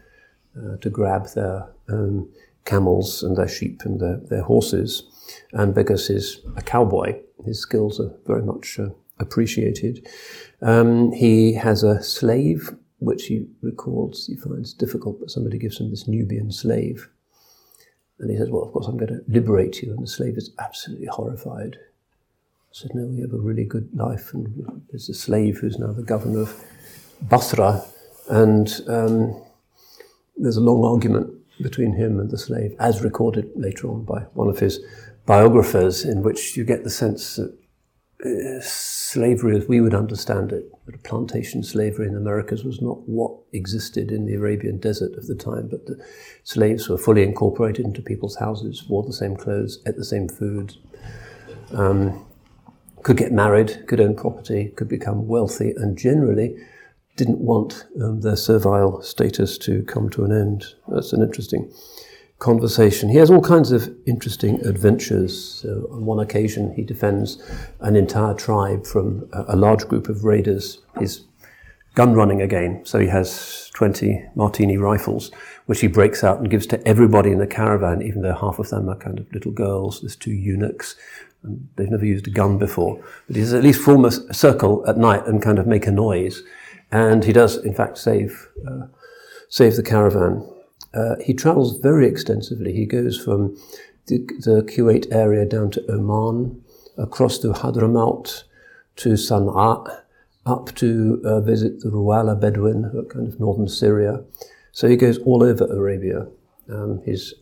uh 0.58 0.76
to 0.78 0.88
grab 0.88 1.28
their 1.34 1.68
um, 1.88 2.28
camels 2.64 3.22
and 3.22 3.36
their 3.36 3.48
sheep 3.48 3.82
and 3.84 4.00
their, 4.00 4.16
their 4.16 4.42
horses. 4.42 5.02
And 5.52 5.74
because 5.74 6.08
he's 6.08 6.40
a 6.56 6.62
cowboy, 6.62 7.20
his 7.44 7.60
skills 7.60 8.00
are 8.00 8.14
very 8.26 8.42
much 8.42 8.78
uh, 8.78 8.88
appreciated. 9.18 10.06
Um, 10.62 11.12
he 11.12 11.54
has 11.54 11.82
a 11.82 12.02
slave, 12.02 12.74
which 12.98 13.26
he 13.26 13.46
records 13.62 14.26
he 14.26 14.36
finds 14.36 14.72
difficult, 14.72 15.20
but 15.20 15.30
somebody 15.30 15.58
gives 15.58 15.78
him 15.78 15.90
this 15.90 16.08
Nubian 16.08 16.50
slave. 16.50 17.08
And 18.18 18.30
he 18.30 18.36
says, 18.36 18.50
Well, 18.50 18.62
of 18.62 18.72
course, 18.72 18.86
I'm 18.86 18.96
going 18.96 19.14
to 19.14 19.24
liberate 19.28 19.82
you. 19.82 19.92
And 19.92 20.02
the 20.02 20.08
slave 20.08 20.36
is 20.36 20.50
absolutely 20.58 21.06
horrified. 21.06 21.76
I 21.78 22.72
said, 22.72 22.94
No, 22.94 23.06
we 23.06 23.20
have 23.20 23.32
a 23.32 23.38
really 23.38 23.64
good 23.64 23.88
life. 23.94 24.34
And 24.34 24.82
there's 24.90 25.08
a 25.08 25.14
slave 25.14 25.58
who's 25.58 25.78
now 25.78 25.92
the 25.92 26.02
governor 26.02 26.42
of 26.42 26.64
Basra. 27.22 27.84
And 28.28 28.68
um, 28.88 29.40
there's 30.36 30.56
a 30.56 30.62
long 30.62 30.84
argument 30.84 31.32
between 31.62 31.92
him 31.92 32.20
and 32.20 32.30
the 32.30 32.38
slave, 32.38 32.74
as 32.78 33.02
recorded 33.02 33.50
later 33.56 33.88
on 33.88 34.04
by 34.04 34.20
one 34.34 34.48
of 34.48 34.58
his 34.58 34.80
biographers 35.26 36.04
in 36.04 36.22
which 36.22 36.56
you 36.56 36.64
get 36.64 36.84
the 36.84 36.90
sense 36.90 37.36
that 37.36 37.57
slavery 38.60 39.56
as 39.56 39.68
we 39.68 39.80
would 39.80 39.94
understand 39.94 40.52
it, 40.52 40.64
but 40.84 41.02
plantation 41.04 41.62
slavery 41.62 42.06
in 42.06 42.14
the 42.14 42.20
Americas 42.20 42.64
was 42.64 42.82
not 42.82 43.08
what 43.08 43.32
existed 43.52 44.10
in 44.10 44.26
the 44.26 44.34
Arabian 44.34 44.78
desert 44.78 45.16
of 45.16 45.26
the 45.28 45.36
time, 45.36 45.68
but 45.68 45.86
the 45.86 46.04
slaves 46.42 46.88
were 46.88 46.98
fully 46.98 47.22
incorporated 47.22 47.84
into 47.84 48.02
people's 48.02 48.36
houses, 48.36 48.88
wore 48.88 49.04
the 49.04 49.12
same 49.12 49.36
clothes, 49.36 49.78
ate 49.86 49.96
the 49.96 50.04
same 50.04 50.28
food, 50.28 50.76
um, 51.72 52.26
could 53.04 53.16
get 53.16 53.30
married, 53.30 53.84
could 53.86 54.00
own 54.00 54.16
property, 54.16 54.72
could 54.74 54.88
become 54.88 55.28
wealthy, 55.28 55.72
and 55.76 55.96
generally 55.96 56.56
didn't 57.14 57.38
want 57.38 57.86
um, 58.02 58.20
their 58.20 58.36
servile 58.36 59.00
status 59.02 59.58
to 59.58 59.82
come 59.84 60.08
to 60.10 60.24
an 60.24 60.32
end. 60.32 60.64
That's 60.88 61.12
an 61.12 61.22
interesting 61.22 61.72
conversation. 62.38 63.08
He 63.08 63.16
has 63.18 63.30
all 63.30 63.40
kinds 63.40 63.72
of 63.72 63.92
interesting 64.06 64.64
adventures. 64.64 65.66
On 65.90 66.04
one 66.04 66.20
occasion, 66.20 66.72
he 66.74 66.82
defends 66.82 67.42
an 67.80 67.96
entire 67.96 68.34
tribe 68.34 68.86
from 68.86 69.28
a, 69.32 69.54
a 69.54 69.56
large 69.56 69.88
group 69.88 70.08
of 70.08 70.24
raiders. 70.24 70.80
He's 70.98 71.24
gun 71.94 72.14
running 72.14 72.40
again, 72.40 72.80
so 72.84 73.00
he 73.00 73.08
has 73.08 73.70
20 73.74 74.24
Martini 74.36 74.76
rifles, 74.76 75.32
which 75.66 75.80
he 75.80 75.88
breaks 75.88 76.22
out 76.22 76.38
and 76.38 76.48
gives 76.48 76.66
to 76.68 76.86
everybody 76.86 77.32
in 77.32 77.38
the 77.38 77.46
caravan, 77.46 78.02
even 78.02 78.22
though 78.22 78.34
half 78.34 78.60
of 78.60 78.70
them 78.70 78.88
are 78.88 78.96
kind 78.96 79.18
of 79.18 79.32
little 79.32 79.50
girls. 79.50 80.00
There's 80.00 80.16
two 80.16 80.32
eunuchs. 80.32 80.94
And 81.42 81.68
they've 81.76 81.90
never 81.90 82.04
used 82.04 82.26
a 82.26 82.30
gun 82.30 82.58
before, 82.58 83.00
but 83.26 83.36
he 83.36 83.42
does 83.42 83.52
at 83.52 83.62
least 83.62 83.80
form 83.80 84.04
a 84.04 84.10
circle 84.10 84.84
at 84.88 84.96
night 84.96 85.24
and 85.26 85.40
kind 85.40 85.58
of 85.58 85.68
make 85.68 85.86
a 85.86 85.92
noise. 85.92 86.42
And 86.90 87.24
he 87.24 87.32
does, 87.32 87.56
in 87.56 87.74
fact, 87.74 87.98
save, 87.98 88.48
uh, 88.68 88.86
save 89.48 89.76
the 89.76 89.84
caravan. 89.84 90.44
Uh, 90.94 91.16
he 91.22 91.34
travels 91.34 91.78
very 91.78 92.06
extensively. 92.06 92.72
He 92.72 92.86
goes 92.86 93.18
from 93.18 93.56
the, 94.06 94.18
the, 94.18 94.62
Kuwait 94.62 95.06
area 95.12 95.44
down 95.44 95.70
to 95.72 95.90
Oman, 95.90 96.62
across 96.96 97.38
to 97.38 97.48
Hadramaut, 97.48 98.44
to 98.96 99.10
Sana'a, 99.10 100.02
up 100.46 100.74
to 100.76 101.20
uh, 101.24 101.40
visit 101.40 101.80
the 101.80 101.90
Ruwala 101.90 102.40
Bedouin, 102.40 103.06
kind 103.10 103.28
of 103.28 103.38
northern 103.38 103.68
Syria. 103.68 104.22
So 104.72 104.88
he 104.88 104.96
goes 104.96 105.18
all 105.18 105.42
over 105.42 105.66
Arabia. 105.66 106.26
Um, 106.70 107.02
he's, 107.04 107.34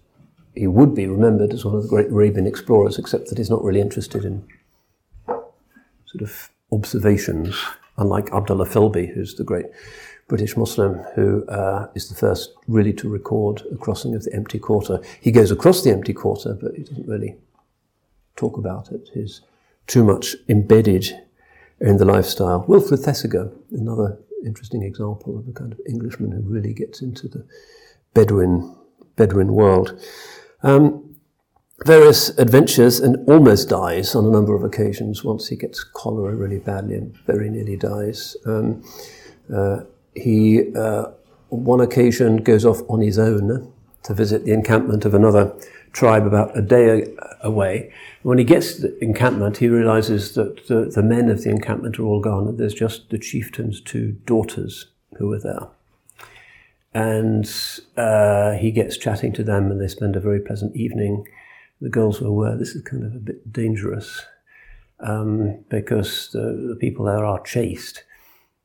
he 0.55 0.66
would 0.66 0.94
be 0.94 1.07
remembered 1.07 1.53
as 1.53 1.64
one 1.64 1.76
of 1.76 1.82
the 1.82 1.88
great 1.88 2.09
Arabian 2.09 2.47
explorers, 2.47 2.99
except 2.99 3.28
that 3.28 3.38
he's 3.38 3.51
not 3.51 3.62
really 3.62 3.80
interested 3.80 4.24
in 4.24 4.44
sort 5.26 6.22
of 6.22 6.51
observations, 6.72 7.57
unlike 7.97 8.32
Abdullah 8.32 8.66
Philby, 8.66 9.14
who's 9.14 9.34
the 9.36 9.44
great 9.44 9.66
British 10.29 10.57
Muslim 10.57 10.95
who 11.14 11.47
uh, 11.47 11.89
is 11.95 12.09
the 12.09 12.14
first 12.14 12.53
really 12.66 12.93
to 12.95 13.09
record 13.09 13.62
a 13.72 13.77
crossing 13.77 14.14
of 14.14 14.24
the 14.24 14.35
empty 14.35 14.59
quarter. 14.59 15.01
He 15.20 15.31
goes 15.31 15.51
across 15.51 15.83
the 15.85 15.91
empty 15.91 16.12
quarter, 16.12 16.55
but 16.55 16.74
he 16.74 16.83
doesn't 16.83 17.07
really 17.07 17.37
talk 18.35 18.57
about 18.57 18.91
it. 18.91 19.09
He's 19.14 19.43
too 19.87 20.05
much 20.05 20.35
embedded 20.49 21.07
in 21.81 21.99
the 21.99 22.05
lifestyle. 22.05 22.64
Wilfred 22.66 23.01
Thesiger, 23.01 23.53
another 23.70 24.18
interesting 24.45 24.83
example 24.83 25.39
of 25.39 25.49
a 25.49 25.53
kind 25.53 25.72
of 25.72 25.81
Englishman 25.89 26.33
who 26.33 26.41
really 26.41 26.72
gets 26.72 27.03
into 27.03 27.29
the 27.29 27.47
Bedouin 28.14 28.74
Bedouin 29.16 29.55
world. 29.55 30.01
Um, 30.62 31.16
various 31.85 32.31
adventures 32.39 33.01
and 33.01 33.29
almost 33.29 33.68
dies 33.68 34.14
on 34.14 34.27
a 34.27 34.31
number 34.31 34.55
of 34.55 34.64
occasions. 34.64 35.24
Once 35.24 35.49
he 35.49 35.57
gets 35.57 35.85
cholera 35.85 36.35
really 36.35 36.59
badly 36.59 36.97
and 36.97 37.16
very 37.27 37.48
nearly 37.48 37.77
dies. 37.77 38.36
Um, 38.44 38.82
uh, 39.55 39.81
he, 40.16 40.74
uh, 40.74 41.06
on 41.51 41.64
one 41.64 41.80
occasion, 41.80 42.38
goes 42.38 42.64
off 42.64 42.80
on 42.88 43.01
his 43.01 43.18
own 43.18 43.72
to 44.05 44.14
visit 44.14 44.44
the 44.44 44.52
encampment 44.52 45.05
of 45.05 45.14
another 45.14 45.52
tribe 45.93 46.26
about 46.26 46.56
a 46.56 46.62
day 46.62 47.06
away. 47.40 47.93
When 48.22 48.38
he 48.38 48.44
gets 48.44 48.74
to 48.74 48.82
the 48.82 49.05
encampment, 49.05 49.59
he 49.59 49.68
realizes 49.68 50.34
that 50.34 50.66
the, 50.66 50.90
the 50.94 51.02
men 51.02 51.28
of 51.28 51.43
the 51.43 51.51
encampment 51.51 51.98
are 51.98 52.05
all 52.05 52.20
gone, 52.20 52.47
and 52.47 52.59
there's 52.59 52.74
just 52.74 53.10
the 53.10 53.18
chieftain's 53.18 53.80
two 53.80 54.12
daughters 54.26 54.86
who 55.18 55.32
are 55.32 55.40
there. 55.40 55.68
And 56.93 57.51
uh, 57.97 58.52
he 58.52 58.70
gets 58.70 58.97
chatting 58.97 59.32
to 59.34 59.44
them, 59.44 59.70
and 59.70 59.80
they 59.80 59.88
spend 59.88 60.16
a 60.16 60.20
very 60.20 60.40
pleasant 60.40 60.76
evening. 60.76 61.26
The 61.80 61.90
girls 61.90 62.22
are 62.22 62.26
aware 62.26 62.56
this 62.56 62.74
is 62.74 62.82
kind 62.82 63.05
of 63.05 63.14
a 63.14 63.18
bit 63.18 63.52
dangerous 63.52 64.24
um, 65.01 65.64
because 65.68 66.30
the, 66.32 66.66
the 66.68 66.76
people 66.80 67.05
there 67.05 67.24
are 67.24 67.40
chaste 67.43 68.05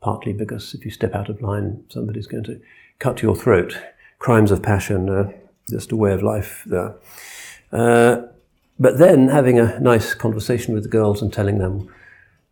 partly 0.01 0.33
because 0.33 0.73
if 0.73 0.83
you 0.83 0.91
step 0.91 1.15
out 1.15 1.29
of 1.29 1.41
line, 1.41 1.83
somebody's 1.89 2.27
going 2.27 2.43
to 2.43 2.59
cut 2.99 3.21
your 3.21 3.35
throat. 3.35 3.79
Crimes 4.19 4.51
of 4.51 4.61
passion, 4.61 5.09
uh, 5.09 5.31
just 5.69 5.91
a 5.91 5.95
way 5.95 6.11
of 6.11 6.21
life 6.21 6.63
there. 6.65 6.95
Uh, 7.71 8.23
but 8.79 8.97
then 8.97 9.29
having 9.29 9.59
a 9.59 9.79
nice 9.79 10.13
conversation 10.13 10.73
with 10.73 10.83
the 10.83 10.89
girls 10.89 11.21
and 11.21 11.31
telling 11.31 11.59
them 11.59 11.87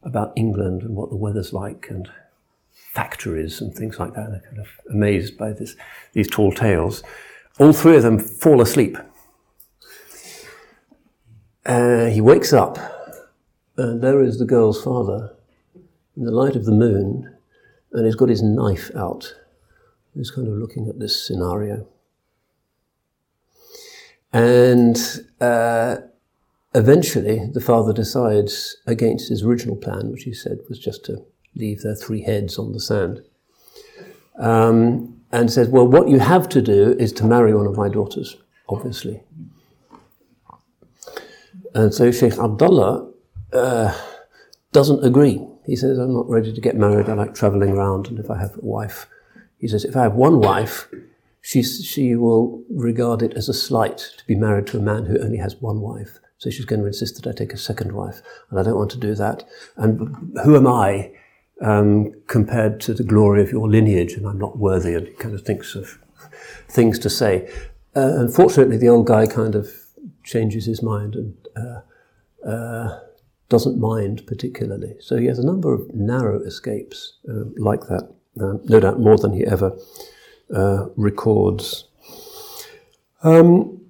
about 0.03 0.31
England 0.35 0.84
and 0.84 0.95
what 0.95 1.09
the 1.09 1.15
weather's 1.15 1.51
like 1.51 1.88
and 1.89 2.09
factories 2.71 3.61
and 3.61 3.76
things 3.76 3.99
like 3.99 4.13
that. 4.13 4.30
They're 4.30 4.41
kind 4.41 4.59
of 4.59 4.67
amazed 4.89 5.38
by 5.38 5.51
this, 5.51 5.76
these 6.13 6.30
tall 6.30 6.51
tales. 6.51 7.03
All 7.59 7.73
three 7.73 7.97
of 7.97 8.03
them 8.03 8.19
fall 8.19 8.61
asleep. 8.61 8.97
Uh, 11.65 12.05
he 12.05 12.21
wakes 12.21 12.53
up, 12.53 12.77
and 13.76 14.01
there 14.01 14.23
is 14.23 14.39
the 14.39 14.45
girl's 14.45 14.84
father 14.84 15.35
in 16.15 16.26
the 16.26 16.31
light 16.31 16.55
of 16.55 16.65
the 16.65 16.71
moon, 16.71 17.35
and 17.91 18.06
he's 18.06 18.16
got 18.16 18.30
his 18.30 18.44
knife 18.44 18.91
out. 18.95 19.36
He's 20.16 20.32
kind 20.32 20.48
of 20.48 20.53
looking 20.53 20.88
at 20.88 20.99
this 20.99 21.26
scenario. 21.26 21.88
And 24.32 24.98
uh, 25.41 25.98
eventually, 26.76 27.49
the 27.52 27.61
father 27.61 27.94
decides 27.94 28.78
against 28.86 29.30
his 29.30 29.44
original 29.44 29.76
plan, 29.76 30.11
which 30.11 30.24
he 30.24 30.34
said 30.34 30.60
was 30.68 30.80
just 30.80 31.03
to 31.06 31.26
leave 31.56 31.82
their 31.82 31.95
three 31.95 32.22
heads 32.22 32.60
on 32.60 32.74
the 32.74 32.80
sand. 32.80 33.24
Um, 34.38 35.22
and 35.32 35.52
says, 35.52 35.68
Well, 35.68 35.88
what 35.88 36.10
you 36.10 36.20
have 36.20 36.49
to 36.49 36.61
do 36.61 36.95
is 36.99 37.11
to 37.14 37.26
marry 37.26 37.53
one 37.53 37.68
of 37.68 37.76
my 37.76 37.90
daughters, 37.90 38.38
obviously. 38.68 39.22
And 41.76 41.94
so 41.94 42.11
Sheikh 42.11 42.38
Abdullah 42.38 43.11
uh, 43.53 43.95
doesn't 44.72 45.03
agree. 45.06 45.45
He 45.70 45.76
says, 45.76 46.00
I'm 46.00 46.16
not 46.16 46.28
ready 46.28 46.52
to 46.52 46.62
get 46.62 46.76
married. 46.76 47.10
I 47.10 47.14
like 47.14 47.36
traveling 47.36 47.70
around. 47.70 48.08
And 48.08 48.18
if 48.18 48.32
I 48.32 48.40
have 48.40 48.56
a 48.56 48.66
wife, 48.66 49.06
he 49.60 49.68
says, 49.68 49.86
if 49.86 49.96
I 49.96 50.02
have 50.02 50.16
one 50.16 50.40
wife, 50.40 50.88
she, 51.41 51.62
she 51.62 52.16
will 52.16 52.64
regard 52.72 53.22
it 53.22 53.34
as 53.36 53.48
a 53.50 53.54
slight 53.54 54.00
to 54.18 54.26
be 54.26 54.34
married 54.34 54.66
to 54.68 54.80
a 54.80 54.82
man 54.82 55.06
who 55.06 55.20
only 55.20 55.38
has 55.38 55.56
one 55.58 55.80
wife. 55.80 56.18
So 56.40 56.50
she's 56.50 56.66
going 56.66 56.82
to 56.82 56.88
insist 56.88 57.22
that 57.22 57.30
I 57.30 57.38
take 57.38 57.54
a 57.54 57.58
second 57.58 57.91
wife. 57.91 58.24
And 58.50 58.60
I 58.60 58.64
don't 58.64 58.78
want 58.78 58.90
to 58.91 58.98
do 58.98 59.14
that. 59.14 59.48
And 59.78 60.34
who 60.44 60.56
am 60.56 60.66
I 60.66 61.12
um, 61.62 62.14
compared 62.26 62.80
to 62.82 62.96
the 62.96 63.04
glory 63.04 63.44
of 63.44 63.52
your 63.52 63.70
lineage? 63.70 64.14
And 64.14 64.26
I'm 64.26 64.40
not 64.40 64.58
worthy. 64.58 64.96
And 64.96 65.08
he 65.08 65.14
kind 65.14 65.36
of 65.36 65.44
thinks 65.44 65.76
of 65.76 66.00
things 66.68 66.98
to 67.00 67.12
say. 67.12 67.48
Uh, 67.96 68.14
unfortunately, 68.16 68.78
the 68.78 68.90
old 68.90 69.06
guy 69.06 69.28
kind 69.28 69.54
of 69.54 69.70
changes 70.24 70.66
his 70.66 70.82
mind 70.82 71.14
and 71.14 71.36
uh, 71.56 72.50
uh, 72.50 73.00
doesn't 73.49 73.80
mind 73.80 74.26
particularly. 74.27 74.95
So 74.99 75.17
he 75.17 75.26
has 75.26 75.39
a 75.39 75.45
number 75.45 75.73
of 75.73 75.93
narrow 75.93 76.39
escapes 76.41 77.17
uh, 77.27 77.45
like 77.57 77.81
that, 77.81 78.13
um, 78.39 78.61
no 78.65 78.80
doubt 78.80 78.99
more 78.99 79.17
than 79.17 79.34
he 79.34 79.45
ever 79.45 79.77
uh, 80.55 80.85
records. 80.95 81.85
Um, 83.23 83.81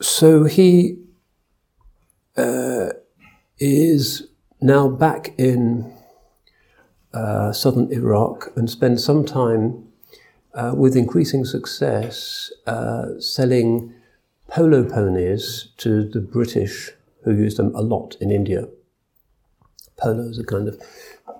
so 0.00 0.44
he 0.44 0.98
uh, 2.36 2.90
is 3.58 4.28
now 4.60 4.88
back 4.88 5.34
in 5.38 5.92
uh, 7.12 7.52
southern 7.52 7.90
Iraq 7.90 8.52
and 8.56 8.70
spends 8.70 9.02
some 9.02 9.24
time 9.24 9.88
uh, 10.54 10.72
with 10.76 10.96
increasing 10.96 11.44
success 11.44 12.52
selling 13.18 13.94
polo 14.48 14.84
ponies 14.84 15.68
to 15.78 16.08
the 16.08 16.20
British 16.20 16.92
who 17.34 17.42
use 17.42 17.56
them 17.56 17.74
a 17.74 17.82
lot 17.82 18.16
in 18.20 18.30
India. 18.30 18.68
Polo 19.96 20.28
is 20.28 20.38
a 20.38 20.44
kind 20.44 20.68
of 20.68 20.80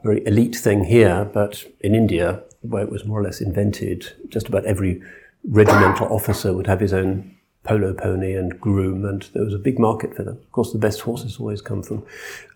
very 0.02 0.26
elite 0.26 0.56
thing 0.56 0.84
here, 0.84 1.24
but 1.32 1.64
in 1.80 1.94
India, 1.94 2.42
where 2.62 2.82
it 2.82 2.90
was 2.90 3.04
more 3.04 3.20
or 3.20 3.24
less 3.24 3.40
invented, 3.40 4.12
just 4.28 4.48
about 4.48 4.64
every 4.64 5.02
regimental 5.44 6.12
officer 6.12 6.52
would 6.52 6.66
have 6.66 6.80
his 6.80 6.92
own 6.92 7.34
polo 7.64 7.92
pony 7.92 8.34
and 8.34 8.60
groom, 8.60 9.04
and 9.04 9.28
there 9.34 9.44
was 9.44 9.54
a 9.54 9.58
big 9.58 9.78
market 9.78 10.14
for 10.14 10.22
them. 10.22 10.36
Of 10.36 10.52
course, 10.52 10.72
the 10.72 10.78
best 10.78 11.00
horses 11.00 11.38
always 11.38 11.60
come 11.60 11.82
from 11.82 12.04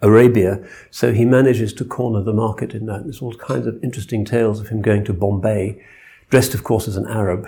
Arabia, 0.00 0.66
so 0.90 1.12
he 1.12 1.24
manages 1.24 1.72
to 1.74 1.84
corner 1.84 2.22
the 2.22 2.32
market 2.32 2.74
in 2.74 2.86
that. 2.86 3.04
There's 3.04 3.22
all 3.22 3.34
kinds 3.34 3.66
of 3.66 3.82
interesting 3.84 4.24
tales 4.24 4.60
of 4.60 4.68
him 4.68 4.82
going 4.82 5.04
to 5.04 5.12
Bombay, 5.12 5.82
dressed, 6.30 6.54
of 6.54 6.64
course, 6.64 6.88
as 6.88 6.96
an 6.96 7.06
Arab, 7.06 7.46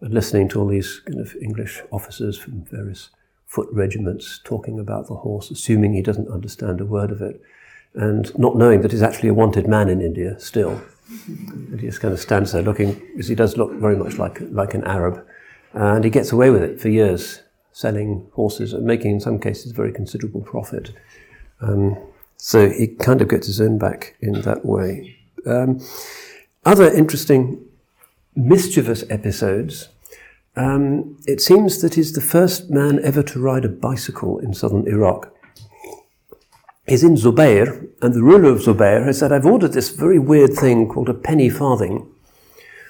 and 0.00 0.14
listening 0.14 0.48
to 0.48 0.60
all 0.60 0.68
these 0.68 1.00
kind 1.06 1.20
of 1.20 1.34
English 1.40 1.82
officers 1.90 2.38
from 2.38 2.64
various 2.64 3.10
foot 3.46 3.68
regiments 3.72 4.40
talking 4.44 4.78
about 4.78 5.06
the 5.06 5.14
horse, 5.14 5.50
assuming 5.50 5.94
he 5.94 6.02
doesn't 6.02 6.28
understand 6.28 6.80
a 6.80 6.84
word 6.84 7.10
of 7.10 7.22
it, 7.22 7.40
and 7.94 8.36
not 8.38 8.56
knowing 8.56 8.82
that 8.82 8.92
he's 8.92 9.02
actually 9.02 9.28
a 9.28 9.34
wanted 9.34 9.66
man 9.66 9.88
in 9.88 10.00
India 10.00 10.38
still. 10.38 10.80
and 11.28 11.80
he 11.80 11.86
just 11.86 12.00
kind 12.00 12.12
of 12.12 12.20
stands 12.20 12.52
there 12.52 12.62
looking, 12.62 12.94
because 13.12 13.28
he 13.28 13.34
does 13.34 13.56
look 13.56 13.72
very 13.74 13.96
much 13.96 14.18
like, 14.18 14.40
like 14.50 14.74
an 14.74 14.84
Arab, 14.84 15.24
and 15.72 16.04
he 16.04 16.10
gets 16.10 16.32
away 16.32 16.50
with 16.50 16.62
it 16.62 16.80
for 16.80 16.88
years, 16.88 17.42
selling 17.72 18.26
horses 18.32 18.72
and 18.72 18.84
making, 18.84 19.12
in 19.12 19.20
some 19.20 19.38
cases, 19.38 19.72
very 19.72 19.92
considerable 19.92 20.40
profit. 20.40 20.92
Um, 21.60 21.96
so 22.36 22.68
he 22.68 22.88
kind 22.88 23.22
of 23.22 23.28
gets 23.28 23.46
his 23.46 23.60
own 23.60 23.78
back 23.78 24.16
in 24.20 24.40
that 24.42 24.64
way. 24.64 25.16
Um, 25.46 25.80
other 26.64 26.92
interesting 26.92 27.64
mischievous 28.34 29.04
episodes 29.08 29.88
um, 30.56 31.18
it 31.26 31.40
seems 31.40 31.82
that 31.82 31.94
he's 31.94 32.12
the 32.12 32.20
first 32.20 32.70
man 32.70 32.98
ever 33.04 33.22
to 33.22 33.40
ride 33.40 33.64
a 33.64 33.68
bicycle 33.68 34.38
in 34.38 34.54
southern 34.54 34.86
Iraq. 34.88 35.32
He's 36.86 37.04
in 37.04 37.16
Zubair, 37.16 37.88
and 38.00 38.14
the 38.14 38.22
ruler 38.22 38.50
of 38.50 38.60
Zubair 38.60 39.04
has 39.04 39.18
said, 39.18 39.32
I've 39.32 39.44
ordered 39.44 39.72
this 39.72 39.90
very 39.90 40.18
weird 40.18 40.54
thing 40.54 40.88
called 40.88 41.08
a 41.08 41.14
penny 41.14 41.50
farthing 41.50 42.08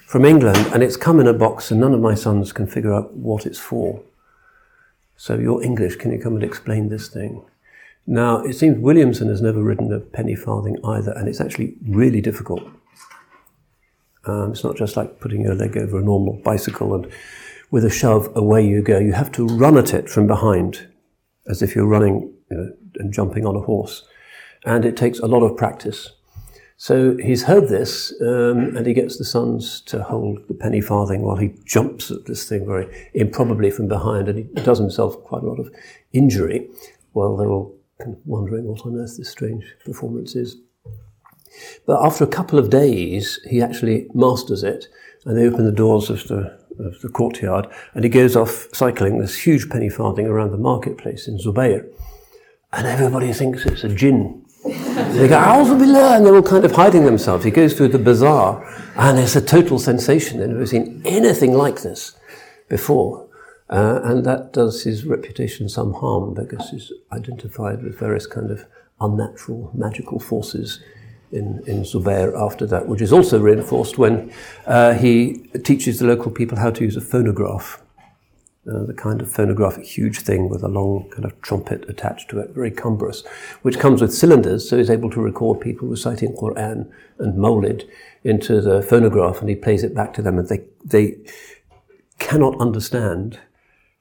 from 0.05 0.23
England, 0.23 0.69
and 0.73 0.83
it's 0.83 0.95
come 0.95 1.19
in 1.19 1.27
a 1.27 1.33
box, 1.33 1.71
and 1.71 1.81
none 1.81 1.93
of 1.93 1.99
my 1.99 2.13
sons 2.13 2.53
can 2.53 2.67
figure 2.67 2.93
out 2.93 3.13
what 3.13 3.45
it's 3.45 3.59
for. 3.59 4.01
So 5.15 5.37
you're 5.37 5.63
English, 5.63 5.95
can 5.95 6.11
you 6.11 6.19
come 6.19 6.35
and 6.35 6.43
explain 6.43 6.89
this 6.89 7.09
thing? 7.09 7.43
Now, 8.05 8.39
it 8.39 8.53
seems 8.53 8.77
Williamson 8.77 9.27
has 9.27 9.41
never 9.41 9.61
ridden 9.61 9.91
a 9.91 9.99
penny 9.99 10.35
farthing 10.35 10.77
either, 10.85 11.11
and 11.11 11.27
it's 11.27 11.41
actually 11.41 11.75
really 11.85 12.21
difficult. 12.21 12.63
Um, 14.25 14.51
it's 14.51 14.63
not 14.63 14.77
just 14.77 14.95
like 14.95 15.19
putting 15.19 15.41
your 15.41 15.55
leg 15.55 15.75
over 15.75 15.99
a 15.99 16.03
normal 16.03 16.39
bicycle 16.43 16.93
and 16.93 17.11
with 17.71 17.85
a 17.85 17.89
shove, 17.89 18.29
away 18.35 18.65
you 18.65 18.81
go. 18.81 18.99
You 18.99 19.13
have 19.13 19.31
to 19.33 19.45
run 19.45 19.77
at 19.77 19.93
it 19.93 20.09
from 20.09 20.27
behind, 20.27 20.87
as 21.47 21.61
if 21.61 21.75
you're 21.75 21.85
running 21.85 22.33
you 22.49 22.57
know, 22.57 22.73
and 22.95 23.13
jumping 23.13 23.45
on 23.45 23.55
a 23.55 23.61
horse. 23.61 24.03
And 24.65 24.85
it 24.85 24.97
takes 24.97 25.19
a 25.19 25.27
lot 25.27 25.43
of 25.43 25.57
practice. 25.57 26.11
So 26.79 27.17
he's 27.17 27.43
heard 27.43 27.69
this, 27.69 28.13
um, 28.21 28.75
and 28.75 28.85
he 28.85 28.93
gets 28.93 29.17
the 29.17 29.25
sons 29.25 29.81
to 29.81 30.03
hold 30.03 30.47
the 30.47 30.53
penny 30.53 30.79
farthing 30.79 31.23
while 31.23 31.37
he 31.37 31.55
jumps 31.65 32.11
at 32.11 32.25
this 32.25 32.47
thing 32.47 32.67
very 32.67 32.87
improbably 33.15 33.71
from 33.71 33.87
behind, 33.87 34.29
and 34.29 34.37
he 34.37 34.43
does 34.61 34.77
himself 34.77 35.23
quite 35.23 35.41
a 35.41 35.47
lot 35.47 35.59
of 35.59 35.71
injury 36.13 36.69
while 37.13 37.35
they're 37.35 37.49
all 37.49 37.75
kind 37.99 38.13
of 38.13 38.19
wondering 38.25 38.65
what 38.65 38.85
on 38.85 38.95
earth 38.95 39.17
this 39.17 39.31
strange 39.31 39.65
performance 39.85 40.35
is. 40.35 40.57
But 41.87 42.05
after 42.05 42.23
a 42.23 42.27
couple 42.27 42.59
of 42.59 42.69
days, 42.69 43.39
he 43.49 43.59
actually 43.59 44.07
masters 44.13 44.63
it, 44.63 44.87
and 45.25 45.35
they 45.35 45.47
open 45.47 45.65
the 45.65 45.71
doors 45.71 46.11
of 46.11 46.27
the 46.27 46.59
of 46.79 47.01
the 47.01 47.09
courtyard, 47.09 47.67
and 47.93 48.03
he 48.03 48.09
goes 48.09 48.35
off 48.35 48.67
cycling 48.73 49.19
this 49.19 49.37
huge 49.45 49.69
penny 49.69 49.89
farthing 49.89 50.27
around 50.27 50.51
the 50.51 50.57
marketplace 50.57 51.27
in 51.27 51.37
Zubair. 51.37 51.87
And 52.73 52.85
everybody 52.85 53.31
thinks 53.33 53.65
it's 53.65 53.83
a 53.83 53.89
jinn. 53.89 54.45
they 54.63 55.27
go, 55.27 55.77
Billah, 55.77 56.17
and 56.17 56.25
they're 56.25 56.35
all 56.35 56.41
kind 56.41 56.65
of 56.65 56.73
hiding 56.73 57.05
themselves. 57.05 57.45
He 57.45 57.51
goes 57.51 57.73
through 57.73 57.89
the 57.89 57.99
bazaar, 57.99 58.65
and 58.95 59.17
it's 59.17 59.35
a 59.35 59.41
total 59.41 59.79
sensation. 59.79 60.39
They've 60.39 60.49
never 60.49 60.65
seen 60.65 61.01
anything 61.05 61.53
like 61.53 61.81
this 61.81 62.17
before. 62.67 63.27
Uh, 63.69 63.99
and 64.03 64.25
that 64.25 64.53
does 64.53 64.83
his 64.83 65.05
reputation 65.05 65.67
some 65.67 65.93
harm 65.93 66.33
because 66.33 66.69
he's 66.69 66.91
identified 67.11 67.83
with 67.83 67.99
various 67.99 68.25
kind 68.25 68.49
of 68.49 68.65
unnatural 69.01 69.71
magical 69.73 70.19
forces 70.19 70.81
in, 71.31 71.63
in 71.67 71.83
Zubair 71.83 72.33
after 72.39 72.65
that, 72.67 72.87
which 72.87 73.01
is 73.01 73.11
also 73.11 73.39
reinforced 73.39 73.97
when 73.97 74.31
uh, 74.65 74.93
he 74.93 75.49
teaches 75.63 75.99
the 75.99 76.05
local 76.05 76.31
people 76.31 76.57
how 76.57 76.71
to 76.71 76.83
use 76.83 76.95
a 76.95 77.01
phonograph. 77.01 77.81
Uh, 78.69 78.83
the 78.83 78.93
kind 78.93 79.21
of 79.21 79.31
phonographic 79.31 79.85
huge 79.85 80.19
thing 80.19 80.49
with 80.49 80.61
a 80.61 80.67
long 80.67 81.09
kind 81.11 81.23
of 81.23 81.41
trumpet 81.41 81.85
attached 81.87 82.29
to 82.29 82.37
it, 82.37 82.49
very 82.49 82.69
cumbrous, 82.69 83.23
which 83.61 83.79
comes 83.79 84.01
with 84.01 84.13
cylinders, 84.13 84.69
so 84.69 84.77
he's 84.77 84.89
able 84.89 85.09
to 85.09 85.21
record 85.21 85.61
people 85.61 85.87
reciting 85.87 86.33
Quran 86.33 86.91
and 87.17 87.37
Mawlid 87.37 87.87
into 88.25 88.59
the 88.59 88.81
phonograph, 88.81 89.39
and 89.39 89.47
he 89.47 89.55
plays 89.55 89.85
it 89.85 89.95
back 89.95 90.13
to 90.15 90.21
them, 90.21 90.37
and 90.37 90.49
they 90.49 90.65
they 90.83 91.15
cannot 92.19 92.59
understand 92.59 93.39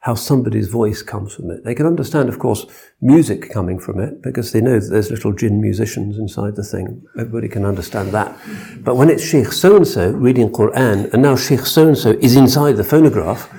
how 0.07 0.15
somebody's 0.15 0.69
voice 0.69 1.03
comes 1.03 1.35
from 1.35 1.51
it. 1.51 1.65
They 1.65 1.75
can 1.75 1.85
understand, 1.85 2.29
of 2.29 2.39
course, 2.39 2.65
music 3.01 3.51
coming 3.51 3.81
from 3.81 3.99
it 3.99 4.23
because 4.23 4.53
they 4.53 4.61
know 4.61 4.79
that 4.79 4.89
there's 4.89 5.11
little 5.11 5.33
jinn 5.33 5.61
musicians 5.61 6.17
inside 6.17 6.55
the 6.55 6.63
thing. 6.63 7.03
Everybody 7.19 7.49
can 7.49 7.65
understand 7.65 8.13
that. 8.13 8.39
But 8.85 8.95
when 8.95 9.11
it's 9.11 9.25
Sheikh 9.25 9.51
so 9.51 9.75
and 9.75 9.85
so 9.85 10.13
reading 10.13 10.51
Quran, 10.51 11.13
and 11.13 11.23
now 11.23 11.35
Sheikh 11.35 11.67
so 11.67 11.89
and 11.89 11.99
so 11.99 12.11
is 12.21 12.37
inside 12.37 12.77
the 12.77 12.85
phonograph, 12.85 13.51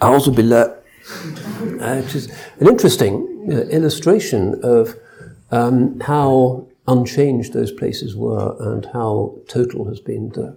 A'udhu 0.00 0.34
Billah, 0.34 0.76
uh, 1.80 2.00
which 2.02 2.16
is 2.16 2.26
an 2.58 2.66
interesting 2.66 3.46
uh, 3.48 3.58
illustration 3.78 4.58
of 4.64 4.96
um, 5.52 6.00
how 6.00 6.66
unchanged 6.88 7.52
those 7.52 7.70
places 7.70 8.16
were 8.16 8.56
and 8.58 8.86
how 8.86 9.36
total 9.46 9.88
has 9.88 10.00
been 10.00 10.30
the 10.30 10.56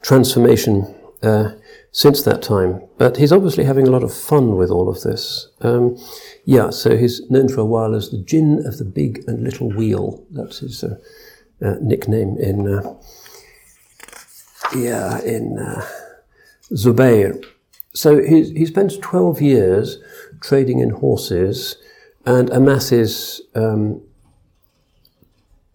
transformation. 0.00 0.92
Uh, 1.22 1.52
since 1.92 2.22
that 2.22 2.42
time. 2.42 2.82
But 2.98 3.18
he's 3.18 3.32
obviously 3.32 3.64
having 3.64 3.86
a 3.86 3.90
lot 3.90 4.02
of 4.02 4.12
fun 4.12 4.56
with 4.56 4.70
all 4.70 4.88
of 4.88 5.02
this. 5.02 5.48
Um, 5.60 5.96
yeah, 6.44 6.70
so 6.70 6.96
he's 6.96 7.30
known 7.30 7.48
for 7.48 7.60
a 7.60 7.66
while 7.66 7.94
as 7.94 8.10
the 8.10 8.18
Jinn 8.18 8.64
of 8.66 8.78
the 8.78 8.84
Big 8.84 9.22
and 9.28 9.44
Little 9.44 9.68
Wheel. 9.68 10.24
That's 10.30 10.60
his 10.60 10.82
uh, 10.82 10.96
uh, 11.62 11.76
nickname 11.80 12.38
in, 12.38 12.66
uh, 12.66 12.94
yeah, 14.74 15.20
in 15.20 15.58
uh, 15.58 15.86
Zubair. 16.72 17.44
So 17.92 18.22
he, 18.22 18.50
he 18.52 18.64
spends 18.64 18.96
12 18.96 19.42
years 19.42 19.98
trading 20.40 20.78
in 20.78 20.90
horses 20.90 21.76
and 22.24 22.48
amasses 22.50 23.42
um, 23.54 24.00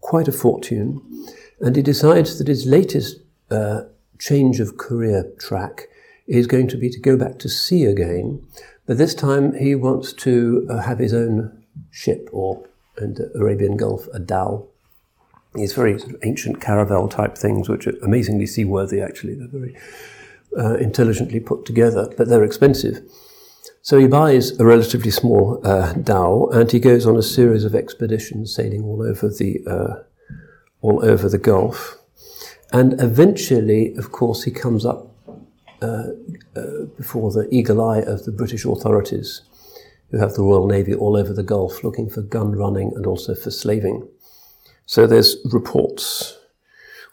quite 0.00 0.26
a 0.26 0.32
fortune. 0.32 1.00
And 1.60 1.76
he 1.76 1.82
decides 1.82 2.38
that 2.38 2.48
his 2.48 2.66
latest 2.66 3.20
uh, 3.50 3.82
change 4.18 4.58
of 4.58 4.76
career 4.76 5.30
track 5.38 5.88
is 6.28 6.46
going 6.46 6.68
to 6.68 6.76
be 6.76 6.90
to 6.90 7.00
go 7.00 7.16
back 7.16 7.38
to 7.38 7.48
sea 7.48 7.84
again, 7.84 8.46
but 8.86 8.98
this 8.98 9.14
time 9.14 9.54
he 9.54 9.74
wants 9.74 10.12
to 10.12 10.66
uh, 10.70 10.82
have 10.82 10.98
his 10.98 11.12
own 11.12 11.64
ship 11.90 12.28
or 12.32 12.68
the 12.96 13.30
Arabian 13.34 13.76
Gulf 13.76 14.08
a 14.12 14.18
dhow. 14.18 14.66
these 15.54 15.72
very 15.72 15.98
sort 15.98 16.14
of 16.14 16.20
ancient 16.24 16.60
caravel 16.60 17.08
type 17.08 17.36
things, 17.36 17.68
which 17.68 17.86
are 17.86 17.96
amazingly 18.02 18.46
seaworthy, 18.46 19.00
actually. 19.00 19.34
They're 19.34 19.48
very 19.48 19.76
uh, 20.56 20.74
intelligently 20.74 21.40
put 21.40 21.64
together, 21.64 22.12
but 22.16 22.28
they're 22.28 22.44
expensive. 22.44 23.00
So 23.82 23.98
he 23.98 24.06
buys 24.06 24.58
a 24.58 24.64
relatively 24.64 25.10
small 25.10 25.60
uh, 25.64 25.92
dhow 25.94 26.48
and 26.52 26.70
he 26.70 26.80
goes 26.80 27.06
on 27.06 27.16
a 27.16 27.22
series 27.22 27.64
of 27.64 27.74
expeditions 27.74 28.54
sailing 28.54 28.82
all 28.84 29.02
over 29.02 29.28
the, 29.28 29.60
uh, 29.66 30.02
all 30.82 31.04
over 31.04 31.28
the 31.28 31.38
Gulf. 31.38 31.96
And 32.72 33.00
eventually, 33.00 33.94
of 33.96 34.12
course, 34.12 34.44
he 34.44 34.50
comes 34.50 34.84
up 34.84 35.07
before 35.80 37.30
the 37.30 37.48
eagle 37.50 37.82
eye 37.82 38.00
of 38.00 38.24
the 38.24 38.32
British 38.32 38.64
authorities, 38.64 39.42
who 40.10 40.18
have 40.18 40.34
the 40.34 40.42
Royal 40.42 40.66
Navy 40.66 40.94
all 40.94 41.16
over 41.16 41.32
the 41.32 41.42
Gulf 41.42 41.84
looking 41.84 42.08
for 42.08 42.22
gun 42.22 42.52
running 42.52 42.92
and 42.94 43.06
also 43.06 43.34
for 43.34 43.50
slaving. 43.50 44.08
So 44.86 45.06
there's 45.06 45.36
reports. 45.44 46.38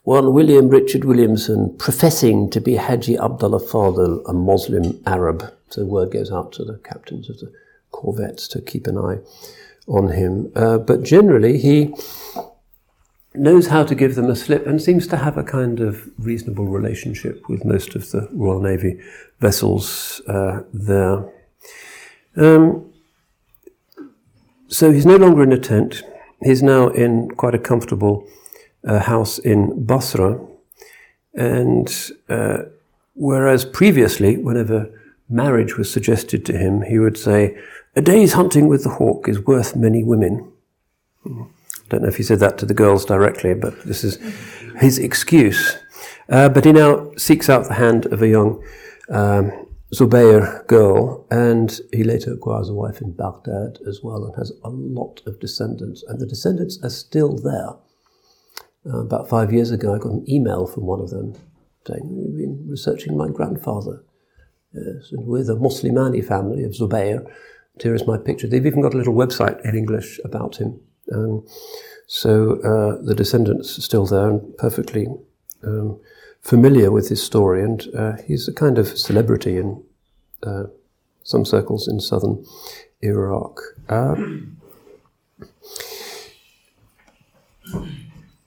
One 0.03 0.33
William 0.33 0.69
Richard 0.69 1.03
Williamson 1.03 1.75
professing 1.77 2.49
to 2.51 2.61
be 2.61 2.75
Haji 2.75 3.17
Abdullah 3.17 3.59
Fadl, 3.59 4.21
a 4.29 4.33
Muslim 4.33 5.01
Arab. 5.05 5.51
So 5.69 5.83
word 5.83 6.11
goes 6.11 6.31
out 6.31 6.53
to 6.53 6.63
the 6.63 6.77
captains 6.77 7.29
of 7.29 7.39
the 7.39 7.51
corvettes 7.91 8.47
to 8.49 8.61
keep 8.61 8.87
an 8.87 8.97
eye 8.97 9.17
on 9.87 10.09
him. 10.09 10.51
Uh, 10.55 10.77
but 10.77 11.03
generally, 11.03 11.57
he 11.57 11.93
knows 13.37 13.67
how 13.67 13.83
to 13.83 13.95
give 13.95 14.15
them 14.15 14.25
a 14.25 14.35
slip 14.35 14.65
and 14.65 14.81
seems 14.81 15.07
to 15.07 15.17
have 15.17 15.37
a 15.37 15.43
kind 15.43 15.79
of 15.79 16.09
reasonable 16.17 16.65
relationship 16.65 17.47
with 17.49 17.65
most 17.65 17.95
of 17.95 18.11
the 18.11 18.27
Royal 18.31 18.61
Navy 18.61 18.99
vessels 19.39 20.21
uh, 20.27 20.61
there. 20.73 21.31
Um, 22.35 22.91
so 24.67 24.91
he's 24.91 25.05
no 25.05 25.15
longer 25.15 25.43
in 25.43 25.53
a 25.53 25.59
tent. 25.59 26.03
He's 26.41 26.63
now 26.63 26.89
in 26.89 27.29
quite 27.31 27.55
a 27.55 27.59
comfortable 27.59 28.27
uh, 28.85 28.99
house 28.99 29.37
in 29.39 29.85
Basra. 29.85 30.39
And 31.33 32.11
uh, 32.29 32.63
whereas 33.13 33.65
previously, 33.65 34.37
whenever 34.37 34.89
marriage 35.29 35.77
was 35.77 35.91
suggested 35.91 36.45
to 36.45 36.57
him, 36.57 36.81
he 36.81 36.99
would 36.99 37.17
say, 37.17 37.57
A 37.95 38.01
day's 38.01 38.33
hunting 38.33 38.67
with 38.67 38.83
the 38.83 38.91
hawk 38.91 39.27
is 39.27 39.39
worth 39.39 39.75
many 39.75 40.03
women. 40.03 40.51
I 41.85 41.87
don't 41.89 42.01
know 42.01 42.07
if 42.07 42.17
he 42.17 42.23
said 42.23 42.39
that 42.39 42.57
to 42.59 42.65
the 42.65 42.73
girls 42.73 43.05
directly, 43.05 43.53
but 43.53 43.83
this 43.83 44.03
is 44.03 44.17
his 44.79 44.97
excuse. 44.97 45.77
Uh, 46.27 46.49
but 46.49 46.65
he 46.65 46.71
now 46.71 47.11
seeks 47.15 47.49
out 47.49 47.67
the 47.67 47.75
hand 47.75 48.07
of 48.07 48.21
a 48.23 48.27
young 48.27 48.63
um, 49.09 49.51
Zubair 49.93 50.65
girl, 50.67 51.27
and 51.29 51.79
he 51.93 52.03
later 52.03 52.33
acquires 52.33 52.69
a 52.69 52.73
wife 52.73 53.01
in 53.01 53.11
Baghdad 53.11 53.77
as 53.87 54.01
well 54.01 54.25
and 54.25 54.35
has 54.35 54.51
a 54.63 54.69
lot 54.69 55.21
of 55.27 55.39
descendants. 55.39 56.03
And 56.07 56.19
the 56.19 56.25
descendants 56.25 56.79
are 56.83 56.89
still 56.89 57.37
there. 57.37 57.75
Uh, 58.87 59.01
about 59.01 59.29
five 59.29 59.53
years 59.53 59.71
ago, 59.71 59.93
I 59.93 59.99
got 59.99 60.11
an 60.11 60.25
email 60.27 60.65
from 60.65 60.85
one 60.85 60.99
of 60.99 61.11
them 61.11 61.35
saying, 61.87 62.01
We've 62.03 62.37
been 62.37 62.67
researching 62.67 63.15
my 63.15 63.29
grandfather. 63.29 64.03
Yes, 64.73 65.11
and 65.11 65.25
we're 65.25 65.43
the 65.43 65.55
Muslimani 65.55 66.25
family 66.25 66.63
of 66.63 66.71
Zubair. 66.71 67.31
Here 67.81 67.95
is 67.95 68.07
my 68.07 68.17
picture. 68.17 68.47
They've 68.47 68.65
even 68.65 68.81
got 68.81 68.93
a 68.93 68.97
little 68.97 69.13
website 69.13 69.63
in 69.63 69.75
English 69.75 70.19
about 70.25 70.57
him. 70.57 70.81
Um, 71.13 71.45
so 72.07 72.59
uh, 72.61 73.03
the 73.03 73.15
descendants 73.15 73.83
still 73.83 74.05
there 74.05 74.29
and 74.29 74.57
perfectly 74.57 75.07
um, 75.63 75.99
familiar 76.41 76.91
with 76.91 77.09
his 77.09 77.23
story, 77.23 77.63
and 77.63 77.87
uh, 77.95 78.13
he's 78.27 78.47
a 78.47 78.53
kind 78.53 78.77
of 78.77 78.97
celebrity 78.97 79.57
in 79.57 79.83
uh, 80.43 80.65
some 81.23 81.45
circles 81.45 81.87
in 81.87 81.99
southern 81.99 82.45
Iraq. 83.01 83.59
Um, 83.89 84.57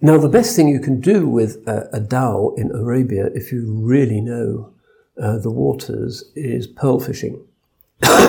now, 0.00 0.16
the 0.16 0.28
best 0.28 0.54
thing 0.54 0.68
you 0.68 0.78
can 0.78 1.00
do 1.00 1.26
with 1.26 1.66
a, 1.66 1.88
a 1.92 1.98
dhow 1.98 2.54
in 2.56 2.70
Arabia, 2.70 3.26
if 3.34 3.50
you 3.50 3.66
really 3.66 4.20
know 4.20 4.72
uh, 5.20 5.38
the 5.38 5.50
waters, 5.50 6.24
is 6.36 6.68
pearl 6.68 7.00
fishing. 7.00 7.44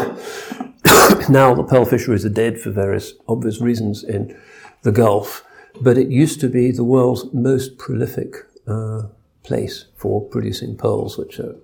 now, 1.30 1.54
the 1.54 1.64
pearl 1.64 1.86
fisheries 1.86 2.26
are 2.26 2.30
dead 2.30 2.60
for 2.60 2.72
various 2.72 3.14
obvious 3.28 3.62
reasons 3.62 4.04
in 4.04 4.38
the 4.82 4.92
Gulf, 4.92 5.44
but 5.82 5.98
it 5.98 6.10
used 6.10 6.40
to 6.42 6.50
be 6.50 6.72
the 6.72 6.84
world's 6.84 7.32
most 7.34 7.78
prolific 7.78 8.36
uh, 8.68 9.04
place 9.44 9.86
for 9.96 10.22
producing 10.28 10.76
pearls, 10.78 11.18
which 11.18 11.40
are 11.40 11.56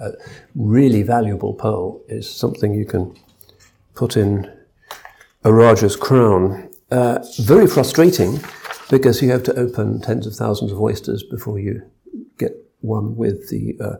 a 0.00 0.12
really 0.54 1.02
valuable 1.02 1.54
pearl 1.54 2.00
is 2.08 2.28
something 2.28 2.74
you 2.74 2.84
can 2.84 3.14
put 3.94 4.16
in 4.16 4.50
a 5.44 5.52
Raja's 5.52 5.96
crown. 5.96 6.70
Uh, 6.90 7.24
very 7.38 7.66
frustrating 7.66 8.38
because 8.90 9.22
you 9.22 9.30
have 9.30 9.42
to 9.44 9.58
open 9.58 10.00
tens 10.00 10.26
of 10.26 10.34
thousands 10.34 10.72
of 10.72 10.80
oysters 10.80 11.22
before 11.22 11.58
you 11.58 11.82
get 12.38 12.52
one 12.80 13.16
with 13.16 13.48
the 13.48 13.74
uh, 13.80 13.96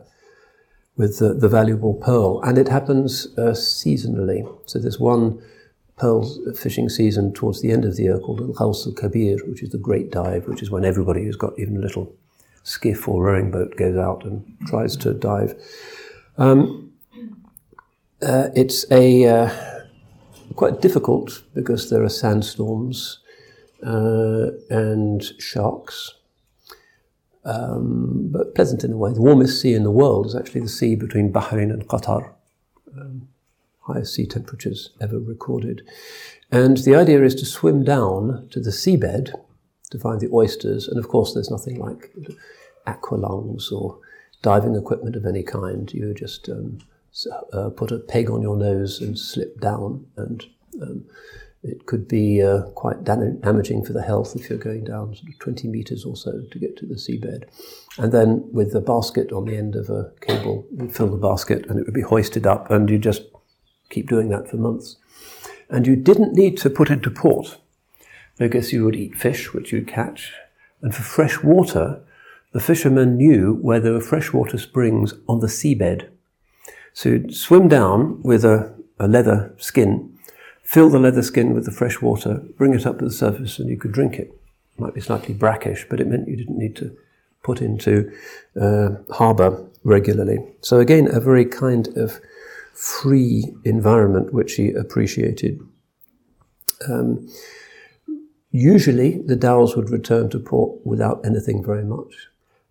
with 0.95 1.19
the, 1.19 1.33
the, 1.33 1.49
valuable 1.49 1.95
pearl, 1.95 2.41
and 2.43 2.57
it 2.57 2.67
happens 2.67 3.27
uh, 3.37 3.51
seasonally. 3.51 4.47
So 4.65 4.79
there's 4.79 4.99
one 4.99 5.41
pearl 5.97 6.23
fishing 6.53 6.89
season 6.89 7.33
towards 7.33 7.61
the 7.61 7.71
end 7.71 7.85
of 7.85 7.95
the 7.95 8.03
year 8.03 8.19
called 8.19 8.41
Al 8.41 8.53
Ghaus 8.53 8.85
al 8.85 8.93
Kabir, 8.93 9.37
which 9.47 9.63
is 9.63 9.69
the 9.69 9.77
great 9.77 10.11
dive, 10.11 10.47
which 10.47 10.61
is 10.61 10.69
when 10.69 10.85
everybody 10.85 11.23
who's 11.23 11.35
got 11.35 11.57
even 11.57 11.77
a 11.77 11.79
little 11.79 12.13
skiff 12.63 13.07
or 13.07 13.23
rowing 13.23 13.51
boat 13.51 13.75
goes 13.75 13.97
out 13.97 14.23
and 14.23 14.43
tries 14.67 14.95
to 14.97 15.13
dive. 15.13 15.55
Um, 16.37 16.91
uh, 18.21 18.49
it's 18.55 18.89
a 18.89 19.25
uh, 19.25 19.49
quite 20.55 20.81
difficult 20.81 21.43
because 21.53 21.89
there 21.89 22.03
are 22.03 22.09
sandstorms 22.09 23.19
uh, 23.85 24.51
and 24.69 25.23
sharks, 25.39 26.13
um, 27.45 28.29
but 28.31 28.55
pleasant 28.55 28.83
in 28.83 28.91
a 28.91 28.97
way. 28.97 29.13
The 29.13 29.21
warmest 29.21 29.61
sea 29.61 29.73
in 29.73 29.83
the 29.83 29.91
world 29.91 30.25
is 30.25 30.35
actually 30.35 30.61
the 30.61 30.69
sea 30.69 30.95
between 30.95 31.31
Bahrain 31.31 31.71
and 31.71 31.87
Qatar. 31.87 32.33
Um, 32.95 33.27
highest 33.81 34.13
sea 34.13 34.25
temperatures 34.25 34.91
ever 35.01 35.19
recorded. 35.19 35.81
And 36.51 36.77
the 36.77 36.95
idea 36.95 37.23
is 37.23 37.35
to 37.35 37.45
swim 37.45 37.83
down 37.83 38.47
to 38.51 38.59
the 38.59 38.69
seabed 38.69 39.33
to 39.91 39.99
find 39.99 40.21
the 40.21 40.31
oysters. 40.31 40.87
And 40.87 40.97
of 40.97 41.07
course, 41.07 41.33
there's 41.33 41.51
nothing 41.51 41.79
like 41.79 42.13
aqualungs 42.87 43.71
or 43.71 43.99
diving 44.41 44.75
equipment 44.75 45.15
of 45.15 45.25
any 45.25 45.43
kind. 45.43 45.91
You 45.93 46.13
just 46.13 46.49
um, 46.49 46.79
uh, 47.51 47.69
put 47.69 47.91
a 47.91 47.99
peg 47.99 48.29
on 48.29 48.41
your 48.41 48.57
nose 48.57 49.01
and 49.01 49.17
slip 49.17 49.59
down, 49.59 50.05
and 50.17 50.45
um, 50.81 51.05
it 51.63 51.85
could 51.85 52.07
be 52.07 52.41
uh, 52.41 52.63
quite 52.75 53.03
damaging 53.03 53.85
for 53.85 53.93
the 53.93 54.01
health 54.01 54.35
if 54.35 54.49
you're 54.49 54.59
going 54.59 54.83
down 54.83 55.15
sort 55.15 55.29
of 55.29 55.39
20 55.39 55.67
meters 55.69 56.03
or 56.03 56.15
so 56.15 56.41
to 56.51 56.59
get 56.59 56.75
to 56.77 56.85
the 56.85 56.95
seabed. 56.95 57.45
And 57.97 58.11
then 58.11 58.49
with 58.51 58.73
the 58.73 58.81
basket 58.81 59.31
on 59.31 59.45
the 59.45 59.55
end 59.55 59.75
of 59.75 59.89
a 59.89 60.11
cable, 60.21 60.67
you'd 60.71 60.95
fill 60.95 61.07
the 61.07 61.17
basket 61.17 61.65
and 61.67 61.79
it 61.79 61.85
would 61.85 61.93
be 61.93 62.01
hoisted 62.01 62.45
up, 62.45 62.69
and 62.69 62.89
you 62.89 62.97
just 62.97 63.23
keep 63.89 64.09
doing 64.09 64.29
that 64.29 64.49
for 64.49 64.57
months. 64.57 64.97
And 65.69 65.87
you 65.87 65.95
didn't 65.95 66.33
need 66.33 66.57
to 66.57 66.69
put 66.69 66.89
into 66.89 67.09
port 67.09 67.57
I 68.39 68.47
guess 68.47 68.73
you 68.73 68.83
would 68.83 68.95
eat 68.95 69.15
fish, 69.15 69.53
which 69.53 69.71
you'd 69.71 69.87
catch. 69.87 70.33
And 70.81 70.93
for 70.93 71.03
fresh 71.03 71.43
water, 71.43 72.03
the 72.51 72.59
fishermen 72.59 73.15
knew 73.17 73.53
where 73.61 73.79
there 73.79 73.93
were 73.93 74.01
freshwater 74.01 74.57
springs 74.57 75.13
on 75.27 75.39
the 75.39 75.47
seabed. 75.47 76.09
So 76.93 77.09
you'd 77.09 77.35
swim 77.35 77.67
down 77.67 78.21
with 78.23 78.43
a, 78.43 78.73
a 78.99 79.07
leather 79.07 79.53
skin, 79.57 80.12
fill 80.63 80.89
the 80.89 80.99
leather 80.99 81.21
skin 81.21 81.53
with 81.53 81.65
the 81.65 81.71
fresh 81.71 82.01
water, 82.01 82.43
bring 82.57 82.73
it 82.73 82.85
up 82.85 82.99
to 82.99 83.05
the 83.05 83.11
surface, 83.11 83.59
and 83.59 83.69
you 83.69 83.77
could 83.77 83.91
drink 83.91 84.15
it. 84.15 84.33
it 84.75 84.79
might 84.79 84.93
be 84.93 85.01
slightly 85.01 85.33
brackish, 85.33 85.85
but 85.89 85.99
it 85.99 86.07
meant 86.07 86.27
you 86.27 86.37
didn't 86.37 86.57
need 86.57 86.75
to 86.77 86.95
put 87.43 87.61
into 87.61 88.11
uh, 88.59 88.89
harbour 89.11 89.65
regularly. 89.83 90.39
So 90.61 90.79
again, 90.79 91.07
a 91.11 91.19
very 91.19 91.45
kind 91.45 91.87
of 91.97 92.19
free 92.73 93.53
environment 93.63 94.33
which 94.33 94.55
he 94.55 94.71
appreciated. 94.71 95.59
Um, 96.89 97.29
Usually, 98.55 99.17
the 99.17 99.35
dhows 99.35 99.75
would 99.75 99.89
return 99.89 100.29
to 100.29 100.39
port 100.39 100.85
without 100.85 101.25
anything 101.25 101.63
very 101.63 101.83
much. 101.83 102.27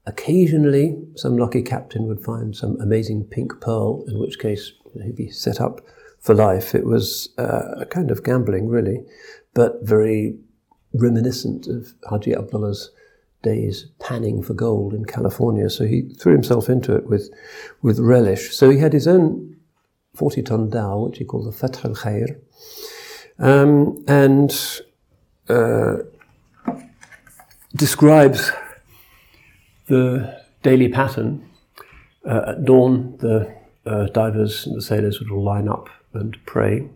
Occasionally, 0.07 0.97
some 1.17 1.37
lucky 1.37 1.61
captain 1.61 2.07
would 2.07 2.23
find 2.23 2.55
some 2.55 2.81
amazing 2.81 3.25
pink 3.25 3.61
pearl, 3.61 4.05
in 4.07 4.21
which 4.21 4.39
case 4.39 4.75
he'd 5.03 5.17
be 5.17 5.29
set 5.29 5.61
up 5.61 5.81
for 6.23 6.35
life. 6.35 6.75
It 6.75 6.87
was 6.87 7.29
uh, 7.37 7.75
a 7.79 7.87
kind 7.87 8.11
of 8.11 8.25
gambling, 8.25 8.69
really, 8.69 9.05
but 9.55 9.83
very 9.83 10.39
reminiscent 10.95 11.67
of 11.67 11.95
Haji 12.09 12.35
Abdullah's 12.35 12.91
days 13.43 13.87
panning 13.99 14.43
for 14.43 14.55
gold 14.55 14.95
in 14.95 15.05
California. 15.05 15.69
So 15.69 15.85
he 15.85 16.03
threw 16.03 16.33
himself 16.33 16.69
into 16.69 16.95
it 16.95 17.07
with, 17.07 17.29
with 17.83 17.99
relish. 17.99 18.55
So 18.55 18.71
he 18.71 18.79
had 18.79 18.93
his 18.93 19.09
own 19.09 19.57
40 20.15 20.43
ton 20.43 20.71
dhow, 20.71 21.07
which 21.07 21.19
he 21.19 21.25
called 21.25 21.47
the 21.47 21.53
Fath 21.53 21.85
al 21.85 21.95
Khair. 21.95 22.39
Um, 23.39 24.05
and 24.07 24.81
uh, 25.49 25.97
describes 27.75 28.53
the 29.87 30.41
daily 30.63 30.89
pattern. 30.89 31.49
Uh, 32.25 32.43
at 32.51 32.65
dawn, 32.65 33.17
the 33.19 33.53
uh, 33.85 34.07
divers 34.07 34.65
and 34.65 34.77
the 34.77 34.83
sailors 34.83 35.19
would 35.19 35.33
all 35.33 35.43
line 35.43 35.67
up 35.67 35.89
and 36.15 36.37
pray. 36.47 36.89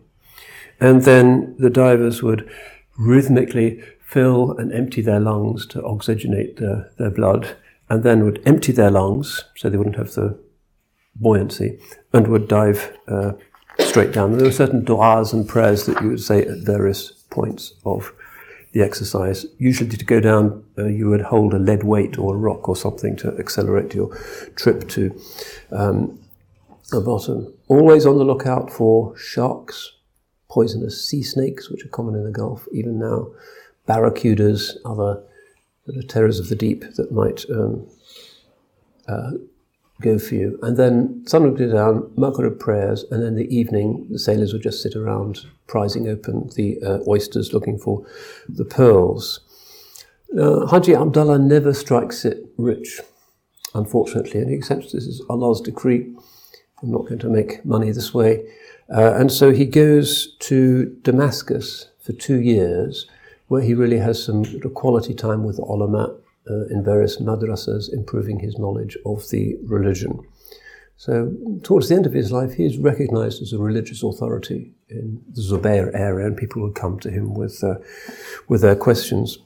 And 0.79 1.03
then 1.03 1.55
the 1.57 1.69
divers 1.69 2.21
would 2.21 2.49
rhythmically 2.97 3.83
fill 3.99 4.57
and 4.57 4.71
empty 4.71 5.01
their 5.01 5.19
lungs 5.19 5.65
to 5.67 5.81
oxygenate 5.81 6.57
their, 6.57 6.91
their 6.97 7.11
blood, 7.11 7.55
and 7.89 8.03
then 8.03 8.23
would 8.23 8.41
empty 8.45 8.71
their 8.71 8.91
lungs 8.91 9.43
so 9.55 9.69
they 9.69 9.77
wouldn't 9.77 9.97
have 9.97 10.13
the 10.13 10.39
buoyancy, 11.15 11.79
and 12.13 12.27
would 12.27 12.47
dive 12.47 12.97
uh, 13.07 13.33
straight 13.79 14.11
down. 14.11 14.37
There 14.37 14.45
were 14.45 14.51
certain 14.51 14.85
du'as 14.85 15.33
and 15.33 15.47
prayers 15.47 15.85
that 15.85 16.01
you 16.01 16.09
would 16.09 16.21
say 16.21 16.43
at 16.43 16.59
various 16.59 17.11
points 17.29 17.73
of 17.85 18.13
the 18.71 18.81
exercise. 18.81 19.45
Usually, 19.57 19.89
to 19.89 20.05
go 20.05 20.19
down, 20.19 20.63
uh, 20.77 20.85
you 20.85 21.09
would 21.09 21.21
hold 21.21 21.53
a 21.53 21.59
lead 21.59 21.83
weight 21.83 22.17
or 22.17 22.35
a 22.35 22.37
rock 22.37 22.69
or 22.69 22.75
something 22.75 23.15
to 23.17 23.35
accelerate 23.37 23.95
your 23.95 24.15
trip 24.55 24.87
to 24.89 25.19
um, 25.71 26.19
the 26.91 27.01
bottom. 27.01 27.56
Always 27.67 28.05
on 28.05 28.17
the 28.17 28.23
lookout 28.23 28.71
for 28.71 29.17
sharks, 29.17 29.93
poisonous 30.49 31.05
sea 31.05 31.23
snakes, 31.23 31.69
which 31.69 31.83
are 31.85 31.89
common 31.89 32.15
in 32.15 32.23
the 32.23 32.31
Gulf 32.31 32.67
even 32.71 32.99
now, 32.99 33.27
barracudas, 33.87 34.77
other 34.85 35.23
of 35.87 36.07
terrors 36.07 36.39
of 36.39 36.49
the 36.49 36.55
deep 36.55 36.83
that 36.95 37.11
might 37.11 37.45
um, 37.49 37.87
uh, 39.07 39.31
go 40.01 40.19
for 40.19 40.35
you. 40.35 40.59
And 40.61 40.75
then 40.77 41.23
sun 41.25 41.43
would 41.43 41.57
go 41.57 41.71
down, 41.71 42.11
Maghrib 42.17 42.59
prayers, 42.59 43.05
and 43.09 43.23
then 43.23 43.35
the 43.35 43.53
evening, 43.55 44.07
the 44.09 44.19
sailors 44.19 44.53
would 44.53 44.63
just 44.63 44.81
sit 44.81 44.95
around 44.95 45.45
prizing 45.65 46.07
open 46.07 46.49
the 46.55 46.77
uh, 46.81 46.99
oysters 47.07 47.53
looking 47.53 47.77
for 47.77 48.05
the 48.49 48.65
pearls. 48.65 49.39
Haji 50.35 50.93
Abdullah 50.93 51.39
never 51.39 51.73
strikes 51.73 52.25
it 52.25 52.45
rich, 52.57 52.99
unfortunately, 53.73 54.41
and 54.41 54.49
he 54.49 54.55
accepts 54.57 54.91
this 54.91 55.07
as 55.07 55.21
Allah's 55.29 55.61
decree. 55.61 56.13
I'm 56.81 56.91
not 56.91 57.05
going 57.05 57.19
to 57.19 57.29
make 57.29 57.65
money 57.65 57.91
this 57.91 58.13
way. 58.13 58.45
Uh, 58.93 59.13
and 59.15 59.31
so 59.31 59.51
he 59.51 59.65
goes 59.65 60.35
to 60.39 60.95
Damascus 61.01 61.89
for 61.99 62.13
two 62.13 62.39
years, 62.39 63.07
where 63.47 63.61
he 63.61 63.73
really 63.73 63.97
has 63.97 64.23
some 64.23 64.43
quality 64.71 65.13
time 65.13 65.43
with 65.43 65.59
ulama 65.59 66.15
uh, 66.49 66.65
in 66.67 66.83
various 66.83 67.17
madrasas, 67.17 67.91
improving 67.91 68.39
his 68.39 68.57
knowledge 68.57 68.97
of 69.05 69.29
the 69.29 69.57
religion. 69.63 70.19
So, 70.99 71.31
towards 71.63 71.89
the 71.89 71.95
end 71.95 72.07
of 72.07 72.13
his 72.13 72.31
life, 72.31 72.53
he 72.53 72.65
is 72.65 72.79
recognized 72.79 73.41
as 73.41 73.53
a 73.53 73.59
religious 73.59 74.01
authority 74.01 74.73
in 74.89 75.21
the 75.31 75.41
Zubair 75.41 75.93
area, 75.93 76.25
and 76.25 76.35
people 76.35 76.63
would 76.63 76.73
come 76.73 76.99
to 77.01 77.11
him 77.11 77.35
with, 77.35 77.63
uh, 77.63 77.75
with 78.47 78.61
their 78.61 78.75
questions. 78.75 79.37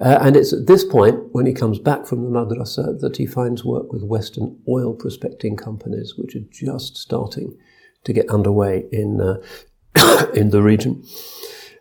Uh, 0.00 0.18
and 0.20 0.36
it's 0.36 0.52
at 0.52 0.66
this 0.66 0.84
point, 0.84 1.32
when 1.32 1.46
he 1.46 1.52
comes 1.52 1.78
back 1.78 2.06
from 2.06 2.24
the 2.24 2.30
madrasa, 2.30 2.98
that 3.00 3.16
he 3.16 3.26
finds 3.26 3.64
work 3.64 3.92
with 3.92 4.02
Western 4.02 4.58
oil 4.68 4.94
prospecting 4.94 5.56
companies, 5.56 6.14
which 6.16 6.34
are 6.34 6.44
just 6.50 6.96
starting 6.96 7.56
to 8.04 8.12
get 8.12 8.28
underway 8.28 8.86
in, 8.90 9.20
uh, 9.20 10.26
in 10.34 10.50
the 10.50 10.62
region. 10.62 11.04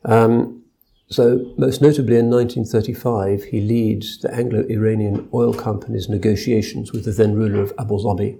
Um, 0.05 0.63
so, 1.09 1.53
most 1.57 1.81
notably 1.81 2.15
in 2.15 2.29
1935, 2.29 3.43
he 3.45 3.59
leads 3.59 4.19
the 4.19 4.33
Anglo 4.33 4.63
Iranian 4.69 5.27
oil 5.33 5.53
company's 5.53 6.07
negotiations 6.07 6.93
with 6.93 7.03
the 7.03 7.11
then 7.11 7.35
ruler 7.35 7.61
of 7.61 7.73
Abu 7.77 7.97
Dhabi. 7.97 8.39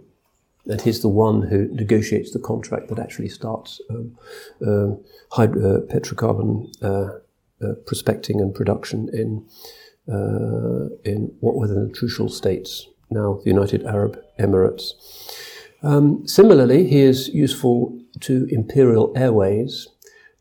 And 0.68 0.80
he's 0.80 1.02
the 1.02 1.10
one 1.10 1.42
who 1.42 1.68
negotiates 1.72 2.32
the 2.32 2.40
contract 2.40 2.88
that 2.88 3.00
actually 3.00 3.28
starts 3.28 3.82
um, 3.90 4.18
uh, 4.66 4.92
hydro, 5.32 5.78
uh, 5.78 5.80
petrocarbon 5.82 6.72
uh, 7.64 7.74
prospecting 7.86 8.42
and 8.42 8.54
production 8.54 9.10
in, 9.14 9.46
uh, 10.12 10.90
in 11.04 11.34
what 11.40 11.56
were 11.56 11.68
the 11.68 11.92
neutral 12.02 12.30
states, 12.30 12.88
now 13.10 13.40
the 13.44 13.50
United 13.50 13.86
Arab 13.86 14.20
Emirates. 14.40 14.94
Um, 15.84 16.28
similarly, 16.28 16.88
he 16.88 17.02
is 17.02 17.30
useful 17.30 18.00
to 18.22 18.48
Imperial 18.52 19.12
Airways 19.16 19.88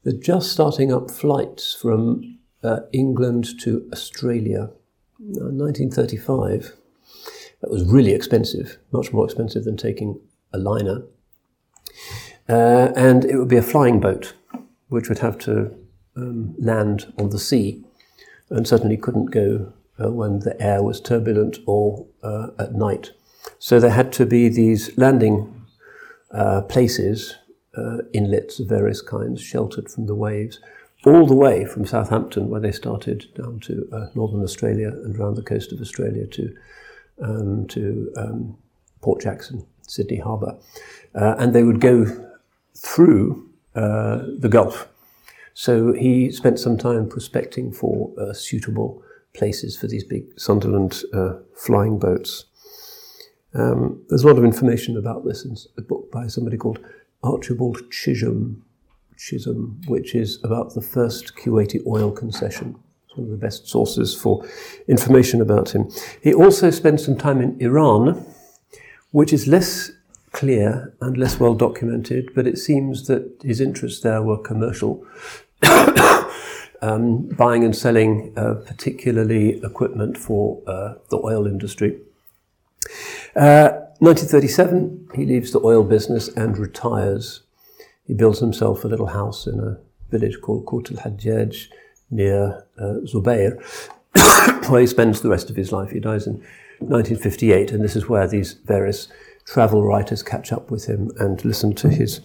they're 0.03 0.13
just 0.15 0.51
starting 0.53 0.93
up 0.93 1.11
flights 1.11 1.75
from 1.75 2.39
uh, 2.63 2.81
England 2.93 3.59
to 3.61 3.89
Australia. 3.93 4.71
In 5.19 5.59
1935, 5.59 6.75
that 7.61 7.71
was 7.71 7.85
really 7.85 8.13
expensive, 8.13 8.79
much 8.93 9.13
more 9.13 9.27
expensive 9.27 9.65
than 9.65 9.77
taking 9.77 10.19
a 10.53 10.59
liner. 10.59 11.03
Uh, 12.49 12.93
and 12.97 13.25
it 13.27 13.37
would 13.37 13.49
be 13.49 13.59
a 13.59 13.63
flying 13.63 14.01
boat, 14.01 14.33
which 14.89 15.09
would 15.11 15.19
have 15.19 15.39
to 15.39 15.77
um, 16.17 16.55
land 16.59 17.13
on 17.19 17.31
the 17.31 17.39
sea 17.39 17.85
and 18.51 18.67
certainly 18.67 18.97
couldn't 18.97 19.27
go 19.27 19.73
uh, 20.03 20.11
when 20.11 20.41
the 20.41 20.61
air 20.61 20.83
was 20.83 21.01
turbulent 21.01 21.59
or 21.67 22.07
uh, 22.23 22.49
at 22.59 22.75
night. 22.75 23.11
So 23.59 23.79
there 23.79 23.91
had 23.91 24.13
to 24.15 24.27
be 24.27 24.49
these 24.49 24.97
landing 24.99 25.67
uh, 26.33 26.63
places 26.63 27.37
uh, 27.77 27.99
inlets 28.13 28.59
of 28.59 28.69
various 28.69 29.01
kinds, 29.01 29.41
sheltered 29.41 29.91
from 29.91 30.07
the 30.07 30.15
waves, 30.15 30.59
all 31.07 31.27
the 31.27 31.35
way 31.35 31.65
from 31.65 31.87
Southampton, 31.87 32.49
where 32.49 32.61
they 32.61 32.73
started, 32.73 33.27
down 33.35 33.61
to 33.61 33.89
uh, 33.93 34.07
northern 34.15 34.43
Australia 34.43 34.89
and 34.89 35.17
around 35.17 35.37
the 35.37 35.43
coast 35.43 35.73
of 35.73 35.81
Australia 35.81 36.27
to 36.27 36.55
um, 37.23 37.67
to 37.69 38.11
um, 38.17 38.57
Port 39.03 39.21
Jackson, 39.21 39.67
Sydney 39.83 40.19
Harbour, 40.19 40.59
uh, 41.15 41.35
and 41.39 41.55
they 41.55 41.63
would 41.63 41.81
go 41.81 42.07
through 42.75 43.49
the 43.75 44.49
Gulf. 44.51 44.90
So 45.55 45.93
he 45.93 46.31
spent 46.31 46.59
some 46.59 46.79
time 46.79 47.09
prospecting 47.09 47.73
for 47.73 48.13
uh, 48.19 48.33
suitable 48.33 49.03
places 49.35 49.77
for 49.77 49.87
these 49.87 50.05
big 50.05 50.25
Sunderland 50.39 51.03
uh, 51.13 51.35
flying 51.55 51.99
boats. 51.99 52.47
Um, 53.55 54.05
there's 54.09 54.23
a 54.23 54.27
lot 54.27 54.39
of 54.39 54.45
information 54.45 54.97
about 54.97 55.25
this 55.25 55.45
in 55.45 55.57
a 55.77 55.83
book 55.83 56.11
by 56.13 56.29
somebody 56.29 56.57
called 56.57 56.79
Archibald 57.23 57.91
Chisholm, 57.91 58.65
Chisholm, 59.17 59.81
which 59.87 60.15
is 60.15 60.43
about 60.45 60.75
the 60.75 60.81
first 60.81 61.35
Kuwaiti 61.37 61.85
oil 61.87 62.11
concession. 62.11 62.77
It's 63.05 63.17
one 63.17 63.25
of 63.27 63.31
the 63.31 63.37
best 63.37 63.67
sources 63.67 64.15
for 64.15 64.47
information 64.89 65.41
about 65.41 65.75
him. 65.75 65.91
He 66.23 66.33
also 66.33 66.71
spent 66.71 67.01
some 67.01 67.17
time 67.17 67.41
in 67.41 67.61
Iran, 67.61 68.25
which 69.11 69.33
is 69.33 69.49
less 69.49 69.91
clear 70.33 70.95
and 71.01 71.17
less 71.17 71.41
well 71.41 71.55
documented, 71.55 72.35
but 72.35 72.47
it 72.47 72.59
seems 72.59 73.07
that 73.07 73.41
his 73.43 73.61
interests 73.61 74.01
there 74.01 74.23
were 74.23 74.39
commercial. 74.39 75.05
um, 76.83 77.29
buying 77.29 77.65
and 77.65 77.77
selling 77.77 78.33
uh, 78.37 78.55
particularly 78.67 79.63
equipment 79.63 80.17
for 80.17 80.63
uh, 80.67 80.95
the 81.11 81.19
oil 81.19 81.47
industry. 81.47 82.01
Uh, 83.37 83.71
1937, 83.99 85.11
he 85.15 85.27
leaves 85.27 85.53
the 85.53 85.61
oil 85.61 85.85
business 85.85 86.29
and 86.29 86.57
retires. 86.57 87.43
He 88.07 88.15
builds 88.15 88.39
himself 88.39 88.85
a 88.85 88.89
little 88.89 89.09
house 89.09 89.47
in 89.47 89.61
a 89.61 89.79
village 90.11 90.41
called 90.41 90.67
Kut 90.67 90.91
al 90.91 90.99
Hajjaj 90.99 91.67
near 92.11 92.67
uh, 92.79 92.95
Zubair, 93.05 93.61
where 94.71 94.81
he 94.81 94.87
spends 94.87 95.21
the 95.21 95.29
rest 95.29 95.51
of 95.51 95.57
his 95.57 95.71
life. 95.71 95.91
He 95.91 96.01
dies 96.01 96.27
in 96.27 96.35
1958, 96.79 97.73
and 97.73 97.85
this 97.85 97.95
is 97.95 98.09
where 98.09 98.27
these 98.27 98.55
various 98.65 99.09
travel 99.53 99.83
writers 99.83 100.23
catch 100.23 100.53
up 100.53 100.71
with 100.71 100.87
him 100.87 101.11
and 101.19 101.45
listen 101.45 101.75
to 101.75 101.89
his 101.89 102.21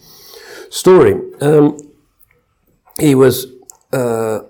story. 0.70 1.14
Um, 1.40 1.76
he 3.00 3.14
was 3.16 3.46
uh, 3.92 4.40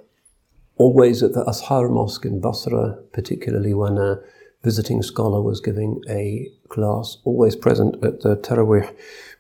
always 0.76 1.22
at 1.22 1.32
the 1.32 1.44
Azhar 1.48 1.88
Mosque 1.88 2.26
in 2.26 2.40
Basra, 2.40 2.98
particularly 3.12 3.72
when 3.72 3.96
a 3.96 4.20
visiting 4.62 5.02
scholar 5.02 5.40
was 5.40 5.60
giving 5.60 6.02
a 6.08 6.50
class, 6.68 7.16
always 7.24 7.56
present 7.56 8.04
at 8.04 8.20
the 8.20 8.36
Taraweeh 8.36 8.94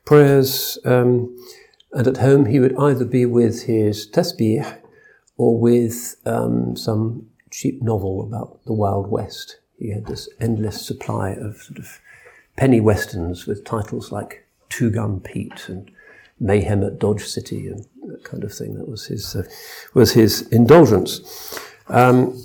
prayers. 0.06 0.78
Um, 0.84 1.36
and 1.92 2.06
at 2.06 2.18
home, 2.18 2.46
he 2.46 2.58
would 2.58 2.76
either 2.78 3.04
be 3.04 3.26
with 3.26 3.64
his 3.64 4.10
tasbih 4.10 4.80
or 5.36 5.58
with 5.58 6.16
um, 6.24 6.74
some 6.74 7.28
cheap 7.50 7.82
novel 7.82 8.22
about 8.22 8.64
the 8.64 8.72
Wild 8.72 9.10
West. 9.10 9.58
He 9.78 9.92
had 9.92 10.06
this 10.06 10.28
endless 10.40 10.86
supply 10.86 11.30
of 11.30 11.56
sort 11.58 11.78
of 11.78 12.00
penny 12.56 12.80
westerns 12.80 13.46
with 13.46 13.64
titles 13.64 14.10
like 14.12 14.46
Two 14.68 14.90
Gun 14.90 15.20
Pete 15.20 15.68
and 15.68 15.90
Mayhem 16.40 16.82
at 16.82 16.98
Dodge 16.98 17.24
City 17.24 17.68
and 17.68 17.86
that 18.08 18.24
kind 18.24 18.44
of 18.44 18.52
thing. 18.52 18.74
That 18.74 18.88
was 18.88 19.06
his 19.06 19.36
uh, 19.36 19.44
was 19.94 20.12
his 20.12 20.42
indulgence. 20.48 21.58
Um, 21.88 22.36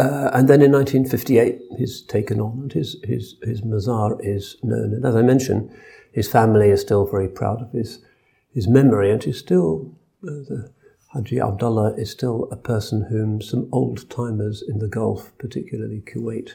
uh, 0.00 0.30
and 0.32 0.48
then 0.48 0.62
in 0.62 0.70
1958, 0.72 1.60
he's 1.76 2.02
taken 2.02 2.40
on, 2.40 2.60
and 2.62 2.72
his, 2.72 2.96
his, 3.02 3.36
his 3.42 3.62
mazar 3.62 4.18
is 4.22 4.56
known. 4.62 4.94
And 4.94 5.04
as 5.04 5.16
I 5.16 5.22
mentioned, 5.22 5.70
his 6.12 6.28
family 6.28 6.70
is 6.70 6.80
still 6.80 7.04
very 7.04 7.28
proud 7.28 7.62
of 7.62 7.72
his, 7.72 8.04
his 8.52 8.68
memory, 8.68 9.10
and 9.10 9.22
he's 9.22 9.38
still, 9.38 9.92
uh, 10.22 10.46
the 10.48 10.72
Haji 11.08 11.40
Abdullah 11.40 11.94
is 11.94 12.10
still 12.10 12.48
a 12.52 12.56
person 12.56 13.06
whom 13.10 13.40
some 13.40 13.68
old 13.72 14.08
timers 14.08 14.62
in 14.62 14.78
the 14.78 14.88
Gulf, 14.88 15.32
particularly 15.38 16.00
Kuwait, 16.00 16.52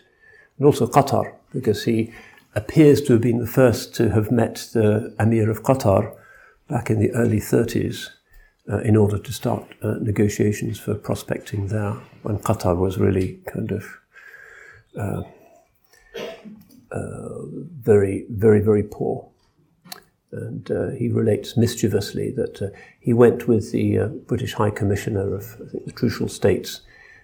and 0.64 0.68
also 0.68 0.88
Qatar, 0.88 1.34
because 1.52 1.84
he 1.84 2.14
appears 2.56 3.02
to 3.02 3.14
have 3.14 3.22
been 3.22 3.40
the 3.40 3.48
first 3.48 3.94
to 3.96 4.12
have 4.12 4.32
met 4.32 4.70
the 4.72 5.14
Emir 5.20 5.50
of 5.50 5.62
Qatar 5.62 6.16
back 6.70 6.90
in 6.90 7.00
the 7.00 7.12
early 7.12 7.42
30s 7.42 8.08
uh, 8.72 8.78
in 8.78 8.96
order 8.96 9.18
to 9.18 9.34
start 9.34 9.66
uh, 9.82 9.96
negotiations 10.00 10.80
for 10.80 10.96
prospecting 10.96 11.68
there 11.68 11.96
when 12.22 12.40
Qatar 12.40 12.78
was 12.78 12.98
really 12.98 13.42
kind 13.46 13.72
of 13.72 13.84
uh, 14.98 15.24
uh 16.92 17.40
very, 17.82 18.26
very, 18.30 18.62
very 18.62 18.84
poor. 18.84 19.28
And 20.32 20.72
uh, 20.72 20.92
he 20.92 21.10
relates 21.10 21.58
mischievously 21.58 22.32
that 22.38 22.62
uh, 22.62 22.68
he 23.02 23.12
went 23.12 23.50
with 23.50 23.74
the 23.74 24.00
uh, 24.00 24.08
British 24.08 24.54
High 24.54 24.72
Commissioner 24.72 25.36
of 25.36 25.58
I 25.62 25.70
think, 25.70 25.86
the 25.86 25.92
Trucial 25.92 26.30
States, 26.30 26.82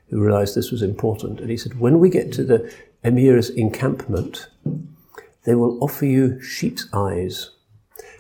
who 0.10 0.22
realized 0.22 0.56
this 0.56 0.72
was 0.72 0.82
important. 0.82 1.40
And 1.40 1.50
he 1.50 1.58
said, 1.58 1.80
when 1.80 2.00
we 2.00 2.10
get 2.10 2.34
to 2.34 2.44
the 2.44 2.70
Emir's 3.04 3.50
encampment, 3.50 4.48
they 5.46 5.56
will 5.56 5.82
offer 5.84 6.06
you 6.06 6.42
sheep's 6.42 6.88
eyes. 6.94 7.52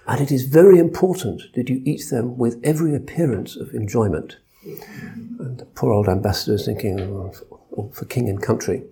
And 0.07 0.21
it 0.21 0.31
is 0.31 0.45
very 0.45 0.79
important 0.79 1.43
that 1.53 1.69
you 1.69 1.81
eat 1.85 2.09
them 2.09 2.37
with 2.37 2.59
every 2.63 2.95
appearance 2.95 3.55
of 3.55 3.73
enjoyment. 3.73 4.37
And 4.63 5.57
the 5.57 5.65
poor 5.65 5.91
old 5.91 6.07
ambassador 6.07 6.55
is 6.55 6.65
thinking, 6.65 6.99
oh, 6.99 7.91
for 7.93 8.05
king 8.05 8.27
and 8.29 8.41
country. 8.41 8.83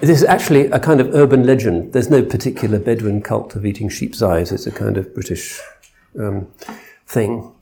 This 0.00 0.20
is 0.20 0.24
actually 0.24 0.66
a 0.66 0.78
kind 0.78 1.00
of 1.00 1.14
urban 1.14 1.46
legend. 1.46 1.92
There's 1.92 2.10
no 2.10 2.22
particular 2.22 2.78
Bedouin 2.78 3.22
cult 3.22 3.56
of 3.56 3.64
eating 3.64 3.88
sheep's 3.88 4.20
eyes. 4.22 4.52
It's 4.52 4.66
a 4.66 4.72
kind 4.72 4.96
of 4.96 5.14
British 5.14 5.60
um, 6.18 6.48
thing. 7.06 7.53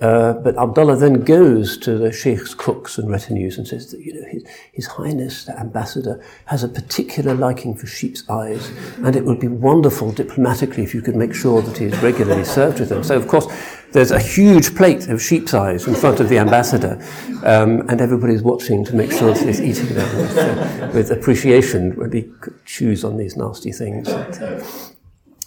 Uh, 0.00 0.32
but 0.32 0.56
Abdullah 0.56 0.96
then 0.96 1.24
goes 1.24 1.76
to 1.78 1.98
the 1.98 2.12
sheikh's 2.12 2.54
cooks 2.54 2.98
and 2.98 3.10
retinues 3.10 3.58
and 3.58 3.66
says 3.66 3.90
that 3.90 4.00
you 4.00 4.14
know 4.14 4.28
his, 4.30 4.44
his, 4.72 4.86
Highness 4.86 5.44
the 5.44 5.58
ambassador 5.58 6.24
has 6.46 6.62
a 6.62 6.68
particular 6.68 7.34
liking 7.34 7.74
for 7.74 7.88
sheep's 7.88 8.28
eyes, 8.30 8.70
and 8.98 9.16
it 9.16 9.24
would 9.24 9.40
be 9.40 9.48
wonderful 9.48 10.12
diplomatically 10.12 10.84
if 10.84 10.94
you 10.94 11.02
could 11.02 11.16
make 11.16 11.34
sure 11.34 11.62
that 11.62 11.76
he 11.76 11.86
is 11.86 11.98
regularly 12.00 12.44
served 12.44 12.78
with 12.78 12.90
them. 12.90 13.02
So 13.02 13.16
of 13.16 13.26
course 13.26 13.46
there's 13.90 14.12
a 14.12 14.20
huge 14.20 14.76
plate 14.76 15.08
of 15.08 15.20
sheep's 15.20 15.52
eyes 15.52 15.88
in 15.88 15.96
front 15.96 16.20
of 16.20 16.28
the 16.28 16.38
ambassador, 16.38 17.04
um, 17.44 17.80
and 17.88 18.00
everybody's 18.00 18.42
watching 18.42 18.84
to 18.84 18.94
make 18.94 19.10
sure 19.10 19.34
that 19.34 19.44
he's 19.44 19.60
eating 19.60 19.96
them 19.96 20.16
with, 20.16 20.38
uh, 20.38 20.90
with 20.94 21.10
appreciation. 21.10 21.90
Really 21.94 22.20
he 22.20 22.32
chews 22.64 23.02
on 23.02 23.16
these 23.16 23.36
nasty 23.36 23.72
things. 23.72 24.08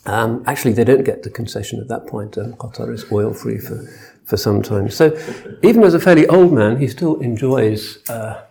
Um, 0.05 0.43
actually, 0.47 0.73
they 0.73 0.83
don't 0.83 1.03
get 1.03 1.23
the 1.23 1.29
concession 1.29 1.79
at 1.79 1.87
that 1.89 2.07
point. 2.07 2.37
Um, 2.37 2.53
Qatar 2.53 2.91
is 2.91 3.05
oil 3.11 3.33
free 3.33 3.59
for 3.59 3.87
for 4.31 4.37
some 4.37 4.61
time. 4.61 4.89
So 4.89 5.05
even 5.61 5.83
as 5.83 5.93
a 5.93 5.99
fairly 5.99 6.25
old 6.27 6.53
man, 6.53 6.77
he 6.77 6.87
still 6.87 7.19
enjoys 7.19 7.99
uh, 8.09 8.41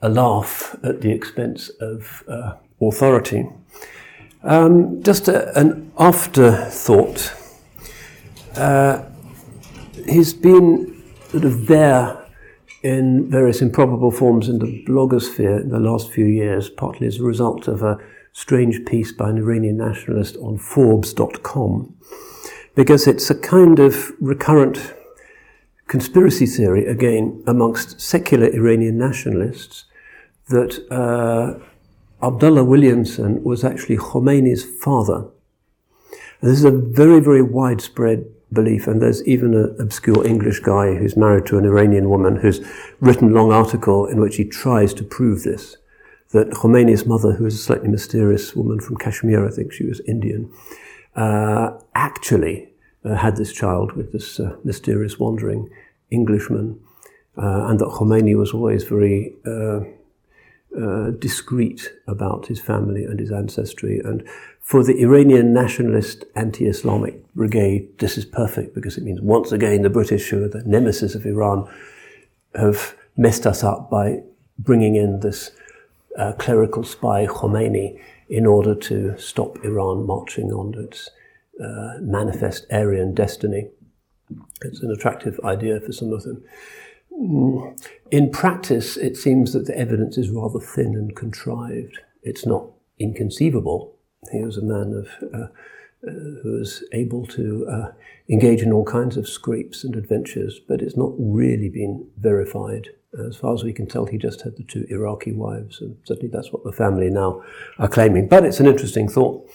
a 0.00 0.08
laugh 0.08 0.74
at 0.82 1.02
the 1.02 1.12
expense 1.12 1.68
of 1.78 2.24
uh, 2.26 2.54
authority. 2.80 3.46
Um, 4.42 5.02
just 5.02 5.28
a, 5.28 5.56
an 5.60 5.92
afterthought. 5.98 7.34
Uh, 8.56 9.04
he's 10.08 10.32
been 10.32 11.02
sort 11.28 11.44
of 11.44 11.66
there 11.66 12.16
in 12.82 13.30
various 13.30 13.60
improbable 13.60 14.10
forms 14.10 14.48
in 14.48 14.58
the 14.58 14.82
blogosphere 14.88 15.60
in 15.60 15.68
the 15.68 15.80
last 15.80 16.10
few 16.10 16.24
years, 16.24 16.70
partly 16.70 17.06
as 17.06 17.18
a 17.18 17.22
result 17.22 17.68
of 17.68 17.82
a 17.82 17.98
strange 18.32 18.86
piece 18.86 19.12
by 19.12 19.28
an 19.28 19.36
Iranian 19.36 19.76
nationalist 19.76 20.38
on 20.38 20.56
Forbes.com, 20.56 21.94
because 22.74 23.06
it's 23.06 23.28
a 23.28 23.34
kind 23.34 23.78
of 23.78 24.12
recurrent 24.18 24.94
conspiracy 25.90 26.46
theory 26.46 26.86
again 26.86 27.42
amongst 27.48 28.00
secular 28.00 28.46
Iranian 28.46 28.96
nationalists 28.96 29.86
that 30.48 30.72
uh, 30.88 31.58
Abdullah 32.24 32.62
Williamson 32.62 33.42
was 33.42 33.64
actually 33.64 33.96
Khomeini's 33.96 34.64
father. 34.64 35.26
And 36.40 36.50
this 36.50 36.58
is 36.58 36.64
a 36.64 36.70
very, 36.70 37.18
very 37.18 37.42
widespread 37.42 38.24
belief, 38.52 38.86
and 38.86 39.02
there's 39.02 39.26
even 39.26 39.52
an 39.52 39.76
obscure 39.80 40.24
English 40.24 40.60
guy 40.60 40.94
who's 40.94 41.16
married 41.16 41.46
to 41.46 41.58
an 41.58 41.64
Iranian 41.64 42.08
woman 42.08 42.36
who's 42.36 42.60
written 43.00 43.30
a 43.30 43.34
long 43.34 43.50
article 43.52 44.06
in 44.06 44.20
which 44.20 44.36
he 44.36 44.44
tries 44.44 44.94
to 44.94 45.02
prove 45.02 45.42
this. 45.42 45.76
That 46.30 46.50
Khomeini's 46.50 47.04
mother, 47.04 47.32
who 47.32 47.46
is 47.46 47.54
a 47.54 47.58
slightly 47.58 47.88
mysterious 47.88 48.54
woman 48.54 48.78
from 48.78 48.96
Kashmir, 48.96 49.44
I 49.44 49.50
think 49.50 49.72
she 49.72 49.86
was 49.86 50.00
Indian, 50.06 50.52
uh, 51.16 51.70
actually 51.96 52.68
uh, 53.04 53.16
had 53.16 53.36
this 53.36 53.52
child 53.52 53.92
with 53.92 54.12
this 54.12 54.38
uh, 54.38 54.56
mysterious 54.62 55.18
wandering 55.18 55.68
Englishman, 56.10 56.80
uh, 57.36 57.66
and 57.68 57.78
that 57.78 57.88
Khomeini 57.88 58.36
was 58.36 58.52
always 58.52 58.84
very 58.84 59.34
uh, 59.46 59.80
uh, 60.76 61.10
discreet 61.10 61.92
about 62.06 62.46
his 62.46 62.60
family 62.60 63.04
and 63.04 63.18
his 63.18 63.32
ancestry. 63.32 64.00
And 64.04 64.26
for 64.60 64.84
the 64.84 65.00
Iranian 65.00 65.52
nationalist 65.52 66.24
anti-Islamic 66.36 67.32
brigade, 67.34 67.98
this 67.98 68.16
is 68.16 68.24
perfect 68.24 68.74
because 68.74 68.96
it 68.96 69.04
means 69.04 69.20
once 69.20 69.52
again 69.52 69.82
the 69.82 69.90
British, 69.90 70.28
who 70.28 70.44
are 70.44 70.48
the 70.48 70.62
nemesis 70.64 71.14
of 71.14 71.26
Iran, 71.26 71.68
have 72.54 72.94
messed 73.16 73.46
us 73.46 73.64
up 73.64 73.90
by 73.90 74.22
bringing 74.58 74.94
in 74.94 75.20
this 75.20 75.50
uh, 76.16 76.32
clerical 76.32 76.84
spy 76.84 77.26
Khomeini 77.26 78.00
in 78.28 78.46
order 78.46 78.74
to 78.74 79.18
stop 79.18 79.64
Iran 79.64 80.06
marching 80.06 80.52
on 80.52 80.74
its 80.78 81.10
uh, 81.62 81.94
manifest 82.00 82.66
Aryan 82.70 83.14
destiny. 83.14 83.68
It's 84.62 84.80
an 84.80 84.90
attractive 84.90 85.40
idea 85.44 85.80
for 85.80 85.92
some 85.92 86.12
of 86.12 86.22
them. 86.22 86.42
Mm. 87.12 87.88
In 88.10 88.30
practice, 88.30 88.96
it 88.96 89.16
seems 89.16 89.52
that 89.52 89.66
the 89.66 89.76
evidence 89.76 90.16
is 90.18 90.30
rather 90.30 90.60
thin 90.60 90.94
and 90.94 91.14
contrived. 91.14 91.98
It's 92.22 92.46
not 92.46 92.66
inconceivable. 92.98 93.96
He 94.30 94.42
was 94.44 94.56
a 94.56 94.62
man 94.62 94.92
of, 94.92 95.30
uh, 95.34 95.46
uh, 96.06 96.40
who 96.42 96.58
was 96.58 96.84
able 96.92 97.26
to 97.26 97.66
uh, 97.70 97.92
engage 98.28 98.62
in 98.62 98.72
all 98.72 98.84
kinds 98.84 99.16
of 99.16 99.28
scrapes 99.28 99.84
and 99.84 99.96
adventures, 99.96 100.60
but 100.68 100.82
it's 100.82 100.96
not 100.96 101.12
really 101.18 101.68
been 101.68 102.06
verified. 102.18 102.88
As 103.28 103.36
far 103.36 103.54
as 103.54 103.64
we 103.64 103.72
can 103.72 103.86
tell, 103.86 104.06
he 104.06 104.18
just 104.18 104.42
had 104.42 104.56
the 104.56 104.62
two 104.62 104.86
Iraqi 104.88 105.32
wives, 105.32 105.80
and 105.80 105.96
certainly 106.04 106.30
that's 106.32 106.52
what 106.52 106.62
the 106.64 106.72
family 106.72 107.10
now 107.10 107.42
are 107.78 107.88
claiming. 107.88 108.28
But 108.28 108.44
it's 108.44 108.60
an 108.60 108.66
interesting 108.66 109.08
thought. 109.08 109.50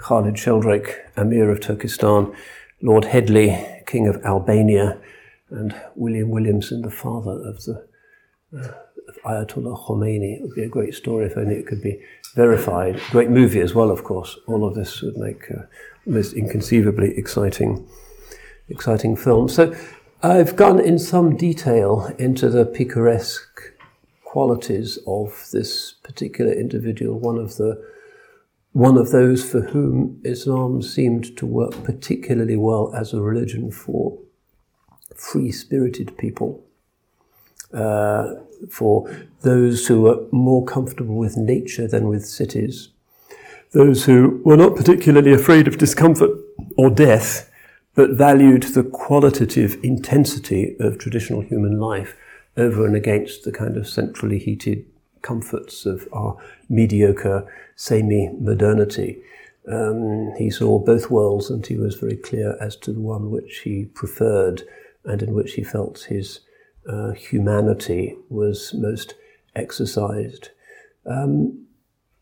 Khalid 0.00 0.38
Sheldrake, 0.38 0.98
Emir 1.16 1.50
of 1.50 1.60
Turkestan, 1.60 2.34
Lord 2.82 3.04
Headley, 3.04 3.82
King 3.86 4.08
of 4.08 4.24
Albania, 4.24 4.98
and 5.50 5.74
William 5.94 6.30
Williamson, 6.30 6.82
the 6.82 6.90
father 6.90 7.42
of 7.48 7.64
the 7.64 7.86
uh, 8.56 8.72
of 9.08 9.22
Ayatollah 9.24 9.86
Khomeini. 9.86 10.36
It 10.36 10.42
would 10.42 10.54
be 10.54 10.62
a 10.62 10.68
great 10.68 10.94
story 10.94 11.26
if 11.26 11.36
only 11.36 11.56
it 11.56 11.66
could 11.66 11.82
be 11.82 12.00
verified. 12.34 13.00
Great 13.10 13.30
movie 13.30 13.60
as 13.60 13.74
well, 13.74 13.90
of 13.90 14.04
course. 14.04 14.38
All 14.46 14.64
of 14.64 14.74
this 14.74 15.02
would 15.02 15.16
make 15.16 15.50
a 15.50 15.68
most 16.06 16.32
inconceivably 16.32 17.16
exciting, 17.16 17.86
exciting 18.68 19.16
film. 19.16 19.48
So 19.48 19.74
I've 20.22 20.56
gone 20.56 20.80
in 20.80 20.98
some 20.98 21.36
detail 21.36 22.14
into 22.18 22.48
the 22.48 22.64
picaresque 22.64 23.74
qualities 24.24 24.98
of 25.06 25.48
this 25.52 25.92
particular 26.04 26.52
individual, 26.52 27.18
one 27.18 27.38
of 27.38 27.56
the 27.56 27.82
one 28.72 28.96
of 28.96 29.10
those 29.10 29.48
for 29.48 29.62
whom 29.62 30.20
Islam 30.24 30.82
seemed 30.82 31.36
to 31.36 31.46
work 31.46 31.82
particularly 31.82 32.56
well 32.56 32.92
as 32.94 33.12
a 33.12 33.20
religion 33.20 33.70
for 33.70 34.18
free 35.16 35.50
spirited 35.50 36.16
people, 36.16 36.64
uh, 37.74 38.34
for 38.70 39.10
those 39.42 39.86
who 39.86 40.02
were 40.02 40.26
more 40.30 40.64
comfortable 40.64 41.16
with 41.16 41.36
nature 41.36 41.86
than 41.86 42.08
with 42.08 42.24
cities, 42.24 42.90
those 43.72 44.04
who 44.04 44.40
were 44.44 44.56
not 44.56 44.76
particularly 44.76 45.32
afraid 45.32 45.68
of 45.68 45.78
discomfort 45.78 46.30
or 46.76 46.90
death, 46.90 47.50
but 47.94 48.10
valued 48.10 48.62
the 48.62 48.82
qualitative 48.82 49.78
intensity 49.82 50.76
of 50.78 50.98
traditional 50.98 51.40
human 51.40 51.78
life 51.78 52.16
over 52.56 52.86
and 52.86 52.96
against 52.96 53.44
the 53.44 53.52
kind 53.52 53.76
of 53.76 53.88
centrally 53.88 54.38
heated 54.38 54.84
comforts 55.22 55.86
of 55.86 56.08
our 56.12 56.36
mediocre 56.68 57.46
semi-modernity. 57.76 59.22
Um, 59.70 60.32
he 60.38 60.50
saw 60.50 60.78
both 60.78 61.10
worlds 61.10 61.50
and 61.50 61.66
he 61.66 61.76
was 61.76 61.96
very 61.96 62.16
clear 62.16 62.56
as 62.60 62.76
to 62.76 62.92
the 62.92 63.00
one 63.00 63.30
which 63.30 63.58
he 63.58 63.84
preferred 63.84 64.62
and 65.04 65.22
in 65.22 65.34
which 65.34 65.54
he 65.54 65.62
felt 65.62 66.06
his 66.08 66.40
uh, 66.88 67.12
humanity 67.12 68.16
was 68.28 68.74
most 68.74 69.14
exercised. 69.54 70.50
Um, 71.06 71.66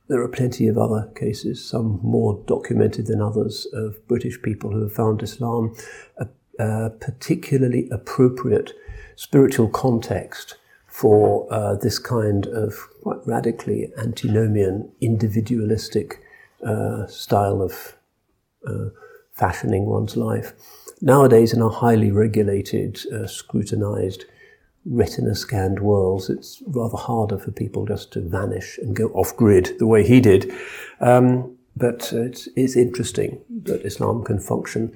there 0.08 0.22
are 0.22 0.28
plenty 0.28 0.68
of 0.68 0.78
other 0.78 1.10
cases, 1.14 1.64
some 1.64 2.00
more 2.02 2.42
documented 2.46 3.06
than 3.06 3.20
others, 3.20 3.66
of 3.72 4.06
British 4.08 4.40
people 4.42 4.72
who 4.72 4.82
have 4.82 4.92
found 4.92 5.22
Islam 5.22 5.74
a, 6.16 6.28
a 6.58 6.90
particularly 6.90 7.88
appropriate 7.90 8.72
spiritual 9.16 9.68
context 9.68 10.56
for 10.98 11.46
uh, 11.52 11.76
this 11.76 11.96
kind 11.96 12.48
of 12.48 12.74
quite 13.02 13.24
radically 13.24 13.88
antinomian, 13.98 14.90
individualistic 15.00 16.20
uh, 16.66 17.06
style 17.06 17.62
of 17.62 17.94
uh, 18.66 18.88
fashioning 19.32 19.86
one's 19.86 20.16
life. 20.16 20.54
Nowadays, 21.00 21.52
in 21.52 21.62
our 21.62 21.70
highly 21.70 22.10
regulated, 22.10 22.98
uh, 23.12 23.28
scrutinized, 23.28 24.24
retina 24.84 25.36
scanned 25.36 25.78
worlds, 25.78 26.28
it's 26.28 26.60
rather 26.66 26.96
harder 26.96 27.38
for 27.38 27.52
people 27.52 27.86
just 27.86 28.12
to 28.14 28.20
vanish 28.20 28.76
and 28.78 28.96
go 28.96 29.06
off 29.10 29.36
grid 29.36 29.78
the 29.78 29.86
way 29.86 30.04
he 30.04 30.20
did. 30.20 30.52
Um, 31.00 31.56
but 31.76 32.12
it's, 32.12 32.48
it's 32.56 32.74
interesting 32.74 33.40
that 33.62 33.86
Islam 33.86 34.24
can 34.24 34.40
function 34.40 34.92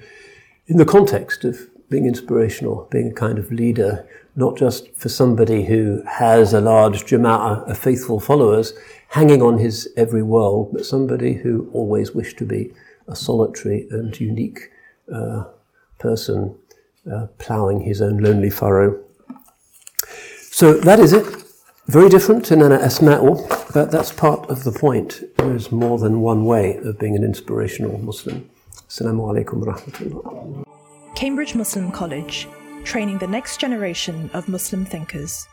in 0.67 0.75
the 0.75 0.85
context 0.85 1.45
of 1.45 1.69
being 1.89 2.05
inspirational, 2.05 2.89
being 2.91 3.11
a 3.11 3.13
kind 3.13 3.39
of 3.39 3.53
leader, 3.53 4.05
not 4.35 4.57
just 4.57 4.93
for 4.95 5.09
somebody 5.09 5.65
who 5.65 6.01
has 6.07 6.53
a 6.53 6.61
large 6.61 7.03
jama'ah 7.05 7.69
of 7.69 7.77
faithful 7.77 8.19
followers 8.19 8.73
hanging 9.09 9.41
on 9.41 9.59
his 9.59 9.87
every 9.95 10.23
word, 10.23 10.69
but 10.73 10.85
somebody 10.85 11.33
who 11.33 11.69
always 11.73 12.13
wished 12.15 12.37
to 12.37 12.45
be 12.45 12.73
a 13.07 13.15
solitary 13.15 13.87
and 13.91 14.19
unique 14.19 14.71
uh, 15.13 15.43
person 15.99 16.55
uh, 17.11 17.27
ploughing 17.37 17.81
his 17.81 18.01
own 18.01 18.17
lonely 18.17 18.49
furrow. 18.49 18.99
So 20.39 20.73
that 20.73 20.99
is 20.99 21.13
it. 21.13 21.25
Very 21.87 22.09
different 22.09 22.51
in 22.51 22.61
an 22.61 22.71
asma'u, 22.71 23.73
but 23.73 23.91
that's 23.91 24.11
part 24.11 24.49
of 24.49 24.63
the 24.63 24.71
point. 24.71 25.21
There's 25.37 25.71
more 25.71 25.97
than 25.99 26.21
one 26.21 26.45
way 26.45 26.77
of 26.77 26.97
being 26.97 27.15
an 27.15 27.23
inspirational 27.23 27.97
Muslim. 27.97 28.49
Assalamu 28.87 29.45
alaikum 29.45 29.63
rahmatullah. 29.63 30.65
Cambridge 31.15 31.55
Muslim 31.55 31.91
College, 31.91 32.47
training 32.83 33.17
the 33.17 33.27
next 33.27 33.59
generation 33.59 34.29
of 34.33 34.47
Muslim 34.47 34.85
thinkers. 34.85 35.47